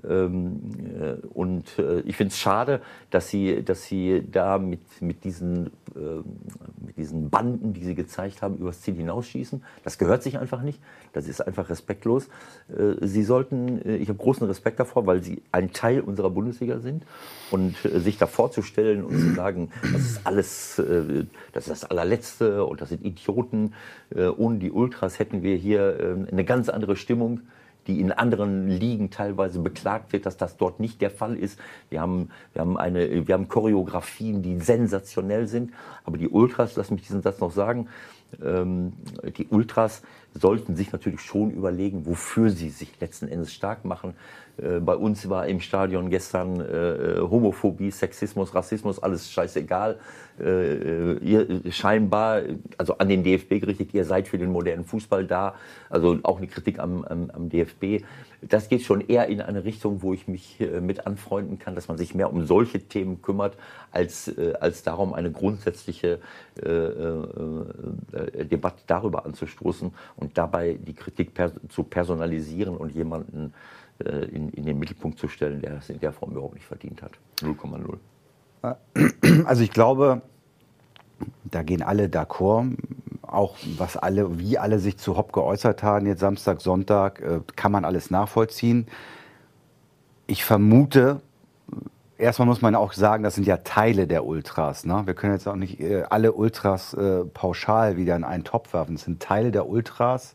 Ähm, 0.08 0.60
äh, 1.00 1.26
und 1.28 1.78
äh, 1.78 2.00
ich 2.00 2.16
finde 2.16 2.32
es 2.32 2.38
schade, 2.38 2.80
dass 3.10 3.28
sie, 3.28 3.62
dass 3.62 3.84
sie 3.84 4.22
da 4.30 4.58
mit, 4.58 4.80
mit, 5.00 5.24
diesen, 5.24 5.66
äh, 5.94 6.22
mit 6.84 6.96
diesen 6.96 7.30
Banden, 7.30 7.72
die 7.72 7.84
sie 7.84 7.94
gezeigt 7.94 8.42
haben, 8.42 8.56
übers 8.56 8.80
Ziel 8.80 8.94
hinausschießen. 8.94 9.62
Das 9.84 9.98
gehört 9.98 10.22
sich 10.22 10.38
einfach 10.38 10.62
nicht. 10.62 10.80
Das 11.12 11.28
ist 11.28 11.40
einfach 11.40 11.68
respektlos. 11.70 12.28
Äh, 12.68 13.06
sie 13.06 13.22
sollten, 13.22 13.80
ich 13.88 14.08
habe 14.08 14.18
großen 14.18 14.46
Respekt 14.46 14.80
davor, 14.80 15.06
weil 15.06 15.22
sie 15.22 15.42
ein 15.52 15.72
Teil 15.72 16.00
unserer 16.00 16.30
Bundesliga 16.30 16.80
sind. 16.80 17.04
Und 17.50 17.76
sich 17.82 18.16
da 18.16 18.26
vorzustellen 18.26 19.04
und 19.04 19.18
zu 19.18 19.34
sagen, 19.34 19.70
das 19.92 20.02
ist 20.02 20.20
alles, 20.24 20.80
das 21.52 21.66
ist 21.66 21.82
das 21.82 21.84
allerletzte 21.84 22.64
und 22.64 22.80
das 22.80 22.90
sind 22.90 23.04
Idioten. 23.04 23.74
Ohne 24.36 24.58
die 24.58 24.70
Ultras 24.70 25.18
hätten 25.18 25.42
wir 25.42 25.56
hier 25.56 26.16
eine 26.30 26.44
ganz 26.44 26.68
andere 26.68 26.94
Stimmung 26.94 27.40
die 27.90 28.00
in 28.00 28.12
anderen 28.12 28.68
Ligen 28.68 29.10
teilweise 29.10 29.58
beklagt 29.58 30.12
wird, 30.12 30.24
dass 30.24 30.36
das 30.36 30.56
dort 30.56 30.78
nicht 30.78 31.00
der 31.00 31.10
Fall 31.10 31.36
ist. 31.36 31.58
Wir 31.88 32.00
haben, 32.00 32.30
wir 32.52 32.60
haben, 32.60 32.78
eine, 32.78 33.26
wir 33.26 33.34
haben 33.34 33.48
Choreografien, 33.48 34.42
die 34.42 34.60
sensationell 34.60 35.48
sind. 35.48 35.72
Aber 36.04 36.16
die 36.16 36.28
Ultras, 36.28 36.76
lass 36.76 36.92
mich 36.92 37.02
diesen 37.02 37.22
Satz 37.22 37.40
noch 37.40 37.50
sagen, 37.50 37.88
ähm, 38.42 38.92
die 39.36 39.48
Ultras 39.48 40.02
sollten 40.34 40.76
sich 40.76 40.92
natürlich 40.92 41.20
schon 41.20 41.50
überlegen, 41.50 42.06
wofür 42.06 42.50
sie 42.50 42.70
sich 42.70 43.00
letzten 43.00 43.26
Endes 43.26 43.52
stark 43.52 43.84
machen. 43.84 44.14
Äh, 44.60 44.80
bei 44.80 44.94
uns 44.94 45.28
war 45.28 45.46
im 45.46 45.60
Stadion 45.60 46.10
gestern 46.10 46.60
äh, 46.60 47.20
Homophobie, 47.20 47.90
Sexismus, 47.90 48.54
Rassismus, 48.54 49.02
alles 49.02 49.30
scheißegal. 49.30 49.98
Äh, 50.38 51.14
ihr 51.18 51.60
scheinbar, 51.70 52.42
also 52.78 52.98
an 52.98 53.08
den 53.08 53.22
DFB 53.22 53.60
gerichtet, 53.60 53.94
ihr 53.94 54.04
seid 54.04 54.28
für 54.28 54.38
den 54.38 54.50
modernen 54.50 54.84
Fußball 54.84 55.26
da. 55.26 55.54
Also 55.88 56.18
auch 56.22 56.38
eine 56.38 56.46
Kritik 56.46 56.78
am, 56.78 57.04
am, 57.04 57.30
am 57.30 57.48
DFB. 57.48 58.04
Das 58.42 58.68
geht 58.68 58.82
schon 58.82 59.02
eher 59.02 59.26
in 59.26 59.42
eine 59.42 59.64
Richtung, 59.64 60.00
wo 60.00 60.14
ich 60.14 60.26
mich 60.26 60.58
mit 60.80 61.06
anfreunden 61.06 61.58
kann, 61.58 61.74
dass 61.74 61.88
man 61.88 61.98
sich 61.98 62.14
mehr 62.14 62.32
um 62.32 62.46
solche 62.46 62.80
Themen 62.80 63.20
kümmert, 63.20 63.58
als, 63.90 64.32
als 64.60 64.82
darum, 64.82 65.12
eine 65.12 65.30
grundsätzliche 65.30 66.20
äh, 66.62 66.70
äh, 66.70 68.44
Debatte 68.46 68.82
darüber 68.86 69.26
anzustoßen 69.26 69.92
und 70.16 70.38
dabei 70.38 70.78
die 70.80 70.94
Kritik 70.94 71.34
per 71.34 71.52
zu 71.68 71.82
personalisieren 71.82 72.76
und 72.76 72.94
jemanden 72.94 73.46
äh, 73.46 73.79
in, 74.00 74.50
in, 74.50 74.64
den 74.64 74.78
Mittelpunkt 74.78 75.18
zu 75.18 75.28
stellen, 75.28 75.60
der 75.60 75.78
es 75.78 75.90
in 75.90 76.00
der 76.00 76.12
Form 76.12 76.32
überhaupt 76.32 76.54
nicht 76.54 76.66
verdient 76.66 77.02
hat. 77.02 77.12
0,0. 77.40 77.98
Also 79.46 79.62
ich 79.62 79.70
glaube, 79.70 80.22
da 81.44 81.62
gehen 81.62 81.82
alle 81.82 82.06
d'accord. 82.06 82.76
Auch 83.22 83.56
was 83.76 83.96
alle, 83.96 84.38
wie 84.38 84.58
alle 84.58 84.78
sich 84.78 84.98
zu 84.98 85.16
Hopp 85.16 85.32
geäußert 85.32 85.82
haben, 85.82 86.06
jetzt 86.06 86.20
Samstag, 86.20 86.60
Sonntag, 86.60 87.20
äh, 87.20 87.40
kann 87.54 87.70
man 87.72 87.84
alles 87.84 88.10
nachvollziehen. 88.10 88.86
Ich 90.26 90.44
vermute, 90.44 91.20
erstmal 92.18 92.46
muss 92.46 92.62
man 92.62 92.74
auch 92.74 92.92
sagen, 92.92 93.22
das 93.22 93.34
sind 93.34 93.46
ja 93.46 93.58
Teile 93.58 94.06
der 94.06 94.24
Ultras. 94.24 94.84
Ne? 94.84 95.02
Wir 95.06 95.14
können 95.14 95.32
jetzt 95.32 95.46
auch 95.46 95.56
nicht 95.56 95.80
äh, 95.80 96.04
alle 96.10 96.32
Ultras 96.32 96.94
äh, 96.94 97.24
pauschal 97.24 97.96
wieder 97.96 98.16
in 98.16 98.24
einen 98.24 98.44
Topf 98.44 98.72
werfen. 98.72 98.96
Es 98.96 99.04
sind 99.04 99.22
Teile 99.22 99.52
der 99.52 99.68
Ultras, 99.68 100.34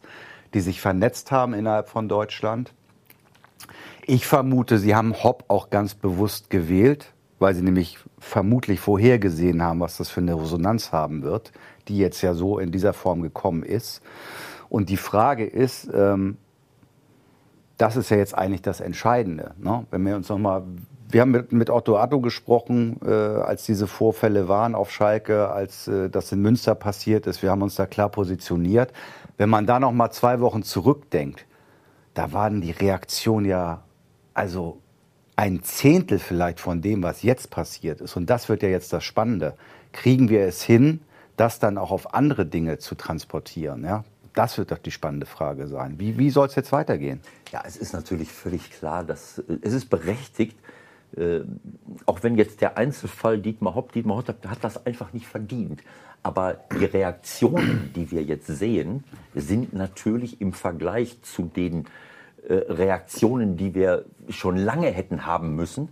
die 0.53 0.61
sich 0.61 0.79
vernetzt 0.79 1.31
haben 1.31 1.53
innerhalb 1.53 1.89
von 1.89 2.07
Deutschland 2.07 2.73
ich 4.05 4.27
vermute, 4.27 4.77
Sie 4.77 4.95
haben 4.95 5.23
Hopp 5.23 5.45
auch 5.47 5.69
ganz 5.69 5.95
bewusst 5.95 6.49
gewählt, 6.49 7.13
weil 7.39 7.55
Sie 7.55 7.61
nämlich 7.61 7.99
vermutlich 8.19 8.79
vorhergesehen 8.79 9.61
haben, 9.61 9.79
was 9.79 9.97
das 9.97 10.09
für 10.09 10.21
eine 10.21 10.39
Resonanz 10.39 10.91
haben 10.91 11.23
wird, 11.23 11.51
die 11.87 11.97
jetzt 11.97 12.21
ja 12.21 12.33
so 12.33 12.59
in 12.59 12.71
dieser 12.71 12.93
Form 12.93 13.21
gekommen 13.21 13.63
ist. 13.63 14.01
Und 14.69 14.89
die 14.89 14.97
Frage 14.97 15.45
ist, 15.45 15.89
ähm, 15.93 16.37
das 17.77 17.97
ist 17.97 18.09
ja 18.09 18.17
jetzt 18.17 18.37
eigentlich 18.37 18.61
das 18.61 18.79
Entscheidende. 18.79 19.53
Ne? 19.57 19.85
Wenn 19.91 20.05
wir 20.05 20.15
uns 20.15 20.29
noch 20.29 20.37
mal, 20.37 20.63
wir 21.09 21.21
haben 21.21 21.31
mit, 21.31 21.51
mit 21.51 21.69
Otto 21.69 21.97
Addo 21.97 22.19
gesprochen, 22.21 22.99
äh, 23.05 23.09
als 23.09 23.65
diese 23.65 23.87
Vorfälle 23.87 24.47
waren 24.47 24.75
auf 24.75 24.91
Schalke, 24.91 25.49
als 25.49 25.87
äh, 25.87 26.09
das 26.09 26.31
in 26.31 26.41
Münster 26.41 26.75
passiert 26.75 27.27
ist. 27.27 27.41
Wir 27.41 27.51
haben 27.51 27.61
uns 27.61 27.75
da 27.75 27.85
klar 27.85 28.09
positioniert. 28.09 28.93
Wenn 29.37 29.49
man 29.49 29.65
da 29.65 29.79
noch 29.79 29.91
mal 29.91 30.11
zwei 30.11 30.39
Wochen 30.39 30.63
zurückdenkt, 30.63 31.45
da 32.15 32.31
waren 32.33 32.61
die 32.61 32.71
Reaktionen 32.71 33.45
ja 33.45 33.83
also 34.33 34.81
ein 35.35 35.61
Zehntel 35.63 36.17
vielleicht 36.17 36.59
von 36.59 36.81
dem, 36.81 37.03
was 37.03 37.21
jetzt 37.21 37.51
passiert 37.51 38.01
ist, 38.01 38.15
und 38.15 38.29
das 38.29 38.49
wird 38.49 38.63
ja 38.63 38.69
jetzt 38.69 38.91
das 38.93 39.03
Spannende, 39.03 39.55
kriegen 39.91 40.29
wir 40.29 40.45
es 40.47 40.63
hin, 40.63 41.01
das 41.37 41.59
dann 41.59 41.77
auch 41.77 41.91
auf 41.91 42.13
andere 42.13 42.45
Dinge 42.45 42.79
zu 42.79 42.95
transportieren? 42.95 43.83
Ja? 43.83 44.03
Das 44.33 44.57
wird 44.57 44.71
doch 44.71 44.77
die 44.77 44.91
spannende 44.91 45.25
Frage 45.25 45.67
sein. 45.67 45.99
Wie, 45.99 46.17
wie 46.17 46.29
soll 46.29 46.47
es 46.47 46.55
jetzt 46.55 46.71
weitergehen? 46.71 47.19
Ja, 47.51 47.63
es 47.65 47.77
ist 47.77 47.93
natürlich 47.93 48.31
völlig 48.31 48.71
klar, 48.71 49.03
dass 49.03 49.41
es 49.61 49.73
ist 49.73 49.89
berechtigt, 49.89 50.57
äh, 51.15 51.41
auch 52.05 52.23
wenn 52.23 52.35
jetzt 52.35 52.61
der 52.61 52.77
Einzelfall 52.77 53.37
Dietmar 53.39 53.75
Hopp, 53.75 53.91
Dietmar 53.91 54.17
Hopp 54.17 54.27
hat 54.27 54.63
das 54.63 54.85
einfach 54.85 55.13
nicht 55.13 55.27
verdient. 55.27 55.81
Aber 56.25 56.57
die 56.71 56.85
Reaktionen, 56.85 57.91
die 57.95 58.09
wir 58.09 58.23
jetzt 58.23 58.47
sehen, 58.47 59.03
sind 59.35 59.73
natürlich 59.73 60.41
im 60.41 60.53
Vergleich 60.53 61.21
zu 61.21 61.43
den 61.43 61.85
äh, 62.49 62.55
Reaktionen, 62.67 63.57
die 63.57 63.75
wir 63.75 64.05
schon 64.29 64.57
lange 64.57 64.87
hätten 64.87 65.27
haben 65.27 65.55
müssen, 65.55 65.89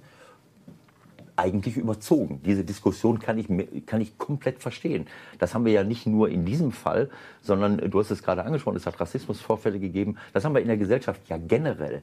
eigentlich 1.35 1.77
überzogen. 1.77 2.41
Diese 2.43 2.63
Diskussion 2.63 3.19
kann 3.19 3.37
ich, 3.37 3.47
kann 3.85 4.01
ich 4.01 4.17
komplett 4.17 4.57
verstehen. 4.57 5.05
Das 5.37 5.53
haben 5.53 5.65
wir 5.65 5.71
ja 5.71 5.83
nicht 5.83 6.07
nur 6.07 6.29
in 6.29 6.45
diesem 6.45 6.71
Fall, 6.71 7.11
sondern 7.43 7.77
du 7.77 7.99
hast 7.99 8.09
es 8.09 8.23
gerade 8.23 8.43
angesprochen, 8.43 8.77
es 8.77 8.87
hat 8.87 8.99
Rassismusvorfälle 8.99 9.79
gegeben. 9.79 10.17
Das 10.33 10.45
haben 10.45 10.55
wir 10.55 10.61
in 10.61 10.67
der 10.67 10.77
Gesellschaft 10.77 11.21
ja 11.29 11.37
generell. 11.37 12.01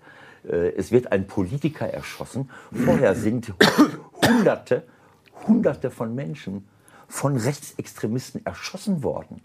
Äh, 0.48 0.68
es 0.76 0.92
wird 0.92 1.10
ein 1.10 1.26
Politiker 1.26 1.88
erschossen. 1.88 2.48
Vorher 2.70 3.16
sind 3.16 3.52
Hunderte, 4.24 4.84
Hunderte 5.48 5.90
von 5.90 6.14
Menschen 6.14 6.64
von 7.10 7.36
Rechtsextremisten 7.36 8.46
erschossen 8.46 9.02
worden. 9.02 9.42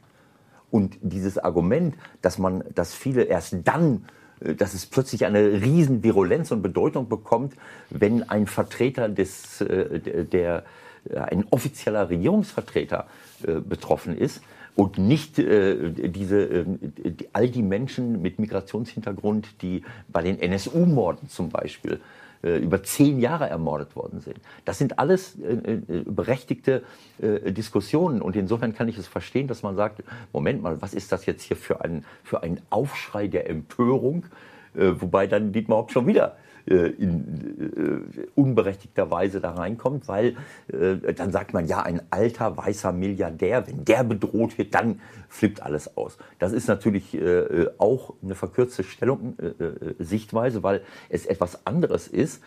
Und 0.72 0.98
dieses 1.02 1.38
Argument, 1.38 1.96
dass 2.22 2.38
man, 2.38 2.64
dass 2.74 2.94
viele 2.94 3.24
erst 3.24 3.56
dann 3.64 4.06
äh, 4.40 4.56
dass 4.56 4.74
es 4.74 4.86
plötzlich 4.86 5.26
eine 5.26 5.62
riesen 5.62 6.04
Virulenz 6.04 6.52
und 6.52 6.62
Bedeutung 6.62 7.10
bekommt, 7.10 7.54
wenn 7.90 8.30
ein 8.30 8.48
Vertreter 8.48 9.10
des, 9.10 9.62
äh, 9.62 10.26
der, 10.26 10.64
äh, 11.10 11.18
ein 11.18 11.46
offizieller 11.50 12.10
Regierungsvertreter 12.10 13.08
betroffen 13.68 14.18
ist 14.18 14.42
und 14.76 14.98
nicht 14.98 15.38
diese, 15.38 16.66
all 17.34 17.50
die 17.50 17.62
Menschen 17.62 18.22
mit 18.22 18.40
Migrationshintergrund, 18.40 19.62
die 19.62 19.84
bei 20.08 20.22
den 20.22 20.40
NSU-Morden 20.40 21.28
zum 21.28 21.50
Beispiel 21.50 22.00
über 22.46 22.84
zehn 22.84 23.20
Jahre 23.20 23.50
ermordet 23.50 23.96
worden 23.96 24.20
sind. 24.20 24.38
Das 24.66 24.78
sind 24.78 25.00
alles 25.00 25.38
berechtigte 26.06 26.84
Diskussionen 27.20 28.22
und 28.22 28.36
insofern 28.36 28.76
kann 28.76 28.88
ich 28.88 28.98
es 28.98 29.08
verstehen, 29.08 29.48
dass 29.48 29.64
man 29.64 29.76
sagt, 29.76 30.04
Moment 30.32 30.62
mal, 30.62 30.82
was 30.82 30.94
ist 30.94 31.12
das 31.12 31.26
jetzt 31.26 31.44
hier 31.44 31.58
für 31.58 31.82
ein, 31.82 32.06
für 32.24 32.44
ein 32.44 32.62
Aufschrei 32.70 33.28
der 33.28 33.50
Empörung? 33.50 34.26
wobei 34.74 35.26
dann 35.26 35.54
Dietmar 35.54 35.78
Hopp 35.78 35.92
schon 35.94 36.06
wieder 36.06 36.36
äh, 36.36 36.45
in 36.68 38.06
äh, 38.18 38.28
unberechtigter 38.34 39.12
Weise 39.12 39.40
da 39.40 39.52
reinkommt, 39.52 40.08
weil 40.08 40.36
äh, 40.68 41.14
dann 41.14 41.32
sagt 41.32 41.54
man, 41.54 41.68
ja, 41.68 41.84
ein 41.84 42.02
alter 42.10 42.58
weißer 42.58 42.92
Milliardär, 42.92 43.68
wenn 43.68 43.86
der 43.86 44.04
bedroht 44.04 44.58
wird, 44.58 44.74
dann 44.74 45.00
flippt 45.30 45.62
alles 45.62 45.96
aus. 45.96 46.18
Das 46.40 46.54
ist 46.54 46.68
natürlich 46.68 47.14
äh, 47.14 47.68
auch 47.78 48.14
eine 48.24 48.36
verkürzte 48.36 48.84
Stellung, 48.84 49.36
äh, 49.40 49.64
äh, 49.64 49.96
Sichtweise, 50.00 50.64
weil 50.64 50.82
es 51.10 51.26
etwas 51.26 51.66
anderes 51.66 52.08
ist, 52.08 52.42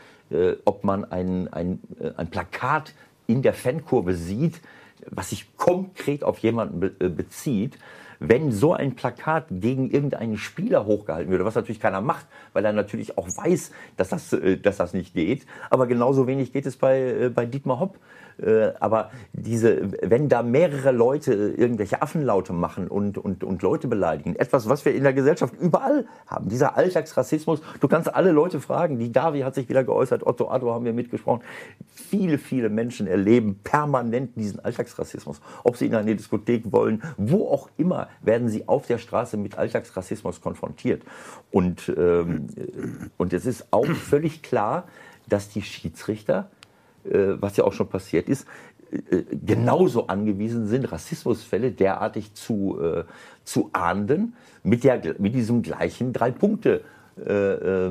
ob 0.66 0.84
man 0.84 1.06
ein, 1.06 1.48
ein, 1.54 1.80
ein 2.18 2.28
Plakat 2.28 2.92
in 3.26 3.40
der 3.40 3.54
Fankurve 3.54 4.12
sieht, 4.12 4.60
was 5.06 5.30
sich 5.30 5.56
konkret 5.56 6.22
auf 6.22 6.40
jemanden 6.40 6.80
be 6.80 6.90
bezieht, 7.08 7.78
wenn 8.20 8.52
so 8.52 8.72
ein 8.72 8.94
Plakat 8.94 9.46
gegen 9.50 9.90
irgendeinen 9.90 10.36
Spieler 10.36 10.86
hochgehalten 10.86 11.30
würde, 11.30 11.44
was 11.44 11.54
natürlich 11.54 11.80
keiner 11.80 12.00
macht, 12.00 12.26
weil 12.52 12.64
er 12.64 12.72
natürlich 12.72 13.16
auch 13.18 13.26
weiß, 13.26 13.72
dass 13.96 14.08
das, 14.08 14.32
äh, 14.32 14.56
dass 14.58 14.76
das 14.76 14.94
nicht 14.94 15.14
geht. 15.14 15.46
Aber 15.70 15.86
genauso 15.86 16.26
wenig 16.26 16.52
geht 16.52 16.66
es 16.66 16.76
bei, 16.76 17.00
äh, 17.00 17.28
bei 17.28 17.46
Dietmar 17.46 17.80
Hopp. 17.80 17.98
Äh, 18.40 18.72
aber 18.78 19.10
diese, 19.32 19.90
wenn 20.02 20.28
da 20.28 20.42
mehrere 20.42 20.92
Leute 20.92 21.32
irgendwelche 21.32 22.02
Affenlaute 22.02 22.52
machen 22.52 22.88
und, 22.88 23.18
und, 23.18 23.42
und 23.42 23.62
Leute 23.62 23.88
beleidigen, 23.88 24.36
etwas, 24.36 24.68
was 24.68 24.84
wir 24.84 24.94
in 24.94 25.02
der 25.02 25.12
Gesellschaft 25.12 25.54
überall 25.60 26.06
haben, 26.26 26.48
dieser 26.48 26.76
Alltagsrassismus, 26.76 27.60
du 27.80 27.88
kannst 27.88 28.14
alle 28.14 28.30
Leute 28.30 28.60
fragen, 28.60 28.98
die 28.98 29.10
Davi 29.10 29.40
hat 29.40 29.54
sich 29.54 29.68
wieder 29.68 29.82
geäußert, 29.82 30.24
Otto 30.24 30.48
Addo 30.50 30.72
haben 30.72 30.84
wir 30.84 30.92
mitgesprochen, 30.92 31.42
viele, 31.88 32.38
viele 32.38 32.68
Menschen 32.68 33.06
erleben 33.08 33.58
permanent 33.64 34.36
diesen 34.36 34.60
Alltagsrassismus. 34.60 35.40
Ob 35.64 35.76
sie 35.76 35.86
in 35.86 35.94
eine 35.94 36.14
Diskothek 36.14 36.70
wollen, 36.70 37.02
wo 37.16 37.48
auch 37.48 37.68
immer, 37.76 38.07
werden 38.20 38.48
sie 38.48 38.68
auf 38.68 38.86
der 38.86 38.98
Straße 38.98 39.36
mit 39.36 39.58
Alltagsrassismus 39.58 40.40
konfrontiert. 40.40 41.02
Und, 41.50 41.92
ähm, 41.96 42.48
und 43.16 43.32
es 43.32 43.46
ist 43.46 43.66
auch 43.70 43.86
völlig 43.86 44.42
klar, 44.42 44.88
dass 45.28 45.48
die 45.48 45.62
Schiedsrichter 45.62 46.50
äh, 47.04 47.40
was 47.40 47.56
ja 47.56 47.64
auch 47.64 47.72
schon 47.72 47.88
passiert 47.88 48.28
ist, 48.28 48.46
äh, 48.90 49.22
genauso 49.32 50.06
angewiesen 50.06 50.66
sind, 50.66 50.90
Rassismusfälle 50.90 51.72
derartig 51.72 52.34
zu, 52.34 52.78
äh, 52.80 53.04
zu 53.44 53.70
ahnden, 53.72 54.34
mit, 54.62 54.84
der, 54.84 55.00
mit 55.18 55.34
diesem 55.34 55.62
gleichen 55.62 56.12
Drei-Punkte- 56.12 56.80
äh, 56.80 56.97
äh, 57.26 57.90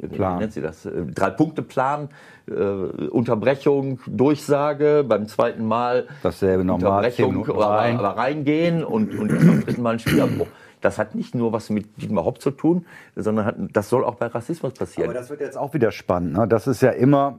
wie 0.00 0.38
nennt 0.38 0.52
sie 0.52 0.60
das? 0.60 0.86
Äh, 0.86 1.06
Drei-Punkte-Plan, 1.06 2.08
äh, 2.48 2.52
Unterbrechung, 2.52 4.00
Durchsage, 4.06 5.04
beim 5.06 5.26
zweiten 5.26 5.64
Mal 5.64 6.06
Dasselbe 6.22 6.64
normal, 6.64 7.04
Unterbrechung, 7.04 7.44
rein. 7.44 7.96
aber, 7.96 8.08
aber, 8.10 8.20
reingehen 8.20 8.84
und, 8.84 9.18
und 9.18 9.28
beim 9.28 9.64
dritten 9.64 9.82
Mal 9.82 9.94
ein 9.94 9.98
Spielabbruch. 9.98 10.48
Das 10.80 10.98
hat 10.98 11.14
nicht 11.14 11.34
nur 11.34 11.52
was 11.52 11.70
mit 11.70 12.00
Dietmar 12.02 12.26
Hopp 12.26 12.42
zu 12.42 12.50
tun, 12.50 12.84
sondern 13.16 13.46
hat, 13.46 13.56
das 13.72 13.88
soll 13.88 14.04
auch 14.04 14.16
bei 14.16 14.26
Rassismus 14.26 14.74
passieren. 14.74 15.08
Aber 15.08 15.18
das 15.18 15.30
wird 15.30 15.40
jetzt 15.40 15.56
auch 15.56 15.72
wieder 15.72 15.90
spannend. 15.90 16.36
Ne? 16.36 16.46
Das 16.46 16.66
ist 16.66 16.82
ja 16.82 16.90
immer 16.90 17.38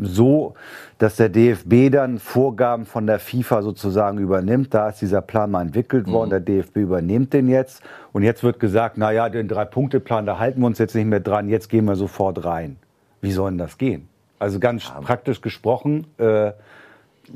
so, 0.00 0.54
dass 0.98 1.16
der 1.16 1.28
DFB 1.28 1.90
dann 1.90 2.18
Vorgaben 2.18 2.86
von 2.86 3.06
der 3.06 3.18
FIFA 3.18 3.62
sozusagen 3.62 4.18
übernimmt. 4.18 4.74
Da 4.74 4.88
ist 4.88 5.00
dieser 5.00 5.22
Plan 5.22 5.50
mal 5.50 5.62
entwickelt 5.62 6.06
worden. 6.06 6.28
Mhm. 6.28 6.30
Der 6.30 6.40
DFB 6.40 6.76
übernimmt 6.76 7.32
den 7.32 7.48
jetzt. 7.48 7.82
Und 8.12 8.22
jetzt 8.22 8.42
wird 8.42 8.60
gesagt, 8.60 8.96
na 8.98 9.12
ja, 9.12 9.28
den 9.28 9.48
Drei-Punkte-Plan, 9.48 10.26
da 10.26 10.38
halten 10.38 10.60
wir 10.60 10.66
uns 10.66 10.78
jetzt 10.78 10.94
nicht 10.94 11.06
mehr 11.06 11.20
dran. 11.20 11.48
Jetzt 11.48 11.68
gehen 11.68 11.84
wir 11.84 11.96
sofort 11.96 12.44
rein. 12.44 12.76
Wie 13.20 13.32
soll 13.32 13.50
denn 13.50 13.58
das 13.58 13.78
gehen? 13.78 14.08
Also 14.38 14.58
ganz 14.58 14.88
ja. 14.88 15.00
praktisch 15.00 15.42
gesprochen, 15.42 16.06
äh, 16.18 16.52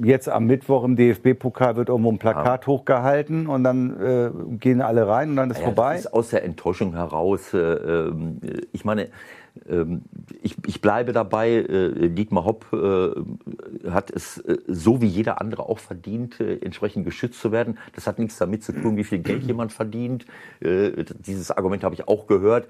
jetzt 0.02 0.28
am 0.28 0.46
Mittwoch 0.46 0.84
im 0.84 0.96
DFB-Pokal 0.96 1.76
wird 1.76 1.88
irgendwo 1.88 2.10
ein 2.10 2.18
Plakat 2.18 2.62
ja. 2.62 2.66
hochgehalten 2.66 3.46
und 3.46 3.64
dann 3.64 4.00
äh, 4.00 4.30
gehen 4.56 4.80
alle 4.80 5.06
rein 5.06 5.30
und 5.30 5.36
dann 5.36 5.50
ist 5.50 5.58
ja, 5.58 5.64
vorbei. 5.64 5.94
Das 5.94 6.06
ist 6.06 6.14
aus 6.14 6.30
der 6.30 6.44
Enttäuschung 6.44 6.94
heraus. 6.94 7.52
Äh, 7.54 7.58
ähm, 7.58 8.40
ich 8.72 8.84
meine, 8.84 9.08
ich, 10.42 10.56
ich, 10.66 10.80
bleibe 10.80 11.12
dabei, 11.12 11.52
äh, 11.52 12.10
Dietmar 12.10 12.44
Hopp 12.44 12.66
äh, 12.72 13.90
hat 13.90 14.10
es 14.10 14.38
äh, 14.38 14.58
so 14.66 15.00
wie 15.00 15.06
jeder 15.06 15.40
andere 15.40 15.68
auch 15.68 15.78
verdient, 15.78 16.38
entsprechend 16.40 17.04
geschützt 17.04 17.40
zu 17.40 17.50
werden. 17.50 17.78
Das 17.94 18.06
hat 18.06 18.18
nichts 18.18 18.36
damit 18.36 18.62
zu 18.62 18.72
tun, 18.72 18.96
wie 18.96 19.04
viel 19.04 19.20
Geld 19.20 19.42
jemand 19.46 19.72
verdient. 19.72 20.26
Dieses 20.60 21.50
Argument 21.50 21.84
habe 21.84 21.94
ich 21.94 22.08
auch 22.08 22.26
gehört. 22.26 22.68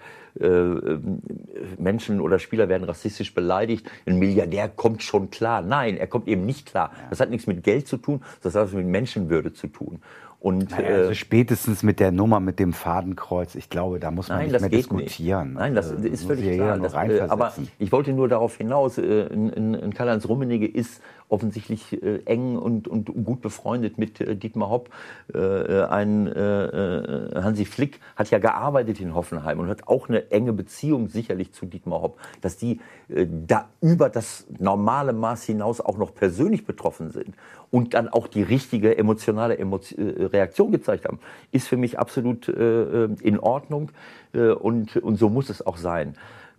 Menschen 1.78 2.20
oder 2.20 2.38
Spieler 2.38 2.68
werden 2.68 2.84
rassistisch 2.84 3.34
beleidigt. 3.34 3.88
Ein 4.06 4.18
Milliardär 4.18 4.68
kommt 4.68 5.02
schon 5.02 5.30
klar. 5.30 5.62
Nein, 5.62 5.96
er 5.96 6.06
kommt 6.06 6.28
eben 6.28 6.44
nicht 6.44 6.66
klar. 6.66 6.92
Das 7.10 7.20
hat 7.20 7.30
nichts 7.30 7.46
mit 7.46 7.62
Geld 7.62 7.86
zu 7.86 7.96
tun, 7.96 8.22
das 8.42 8.54
hat 8.54 8.66
was 8.66 8.72
mit 8.72 8.86
Menschenwürde 8.86 9.52
zu 9.52 9.68
tun. 9.68 10.00
Und, 10.44 10.72
naja, 10.72 10.88
also 10.88 11.10
äh, 11.12 11.14
spätestens 11.14 11.82
mit 11.82 12.00
der 12.00 12.12
Nummer 12.12 12.38
mit 12.38 12.58
dem 12.58 12.74
Fadenkreuz, 12.74 13.54
ich 13.54 13.70
glaube, 13.70 13.98
da 13.98 14.10
muss 14.10 14.28
man 14.28 14.40
nein, 14.40 14.50
nicht 14.50 14.60
mehr 14.60 14.68
diskutieren. 14.68 15.48
Nicht. 15.48 15.58
Nein, 15.58 15.74
das 15.74 15.90
also, 15.90 16.06
ist 16.06 16.26
völlig 16.26 16.56
klar. 16.56 16.78
Das, 16.78 16.92
äh, 16.92 17.20
aber 17.26 17.54
ich 17.78 17.90
wollte 17.92 18.12
nur 18.12 18.28
darauf 18.28 18.58
hinaus, 18.58 18.98
äh, 18.98 19.26
ein, 19.32 19.74
ein 19.74 19.94
Karl-Heinz 19.94 20.28
Rummenigge 20.28 20.66
ist 20.66 21.00
offensichtlich 21.28 22.02
äh, 22.02 22.21
eng 22.25 22.57
und, 22.57 22.88
und 22.88 23.07
gut 23.25 23.40
befreundet 23.40 23.99
mit 23.99 24.21
äh, 24.21 24.37
Dietmar 24.37 24.71
Hopp. 24.71 24.90
Äh, 25.33 25.83
ein 25.83 26.26
äh, 26.26 27.31
Hansi 27.35 27.64
Flick 27.64 28.00
hat 28.16 28.31
ja 28.31 28.38
gearbeitet 28.38 29.00
in 29.00 29.14
Hoffenheim 29.14 29.61
und 29.61 29.69
hat 29.69 29.88
auch 29.88 30.09
eine 30.09 30.31
enge 30.31 30.52
Beziehung 30.52 31.09
sicherlich 31.09 31.52
zu 31.52 31.66
Dietmar 31.66 32.02
Hopp, 32.02 32.19
dass 32.40 32.57
die 32.57 32.81
da 33.09 33.69
über 33.81 34.09
das 34.09 34.47
normale 34.59 35.12
Maß 35.12 35.45
hinaus 35.45 35.81
auch 35.81 35.99
noch 35.99 36.14
persönlich 36.14 36.64
betroffen 36.64 37.11
sind 37.11 37.35
und 37.71 37.95
dann 37.95 38.09
auch 38.09 38.28
die 38.28 38.43
richtige 38.43 38.97
emotionale 38.97 39.59
Emotion, 39.59 40.11
Reaktion 40.11 40.73
gezeigt 40.73 41.04
haben, 41.04 41.21
ist 41.52 41.69
für 41.69 41.76
mich 41.76 41.99
absolut 41.99 42.49
in 42.49 43.38
Ordnung 43.38 43.90
und, 44.34 44.96
und 44.96 45.16
so 45.16 45.28
muss 45.28 45.50
es 45.50 45.64
auch 45.64 45.76
sein. 45.76 46.14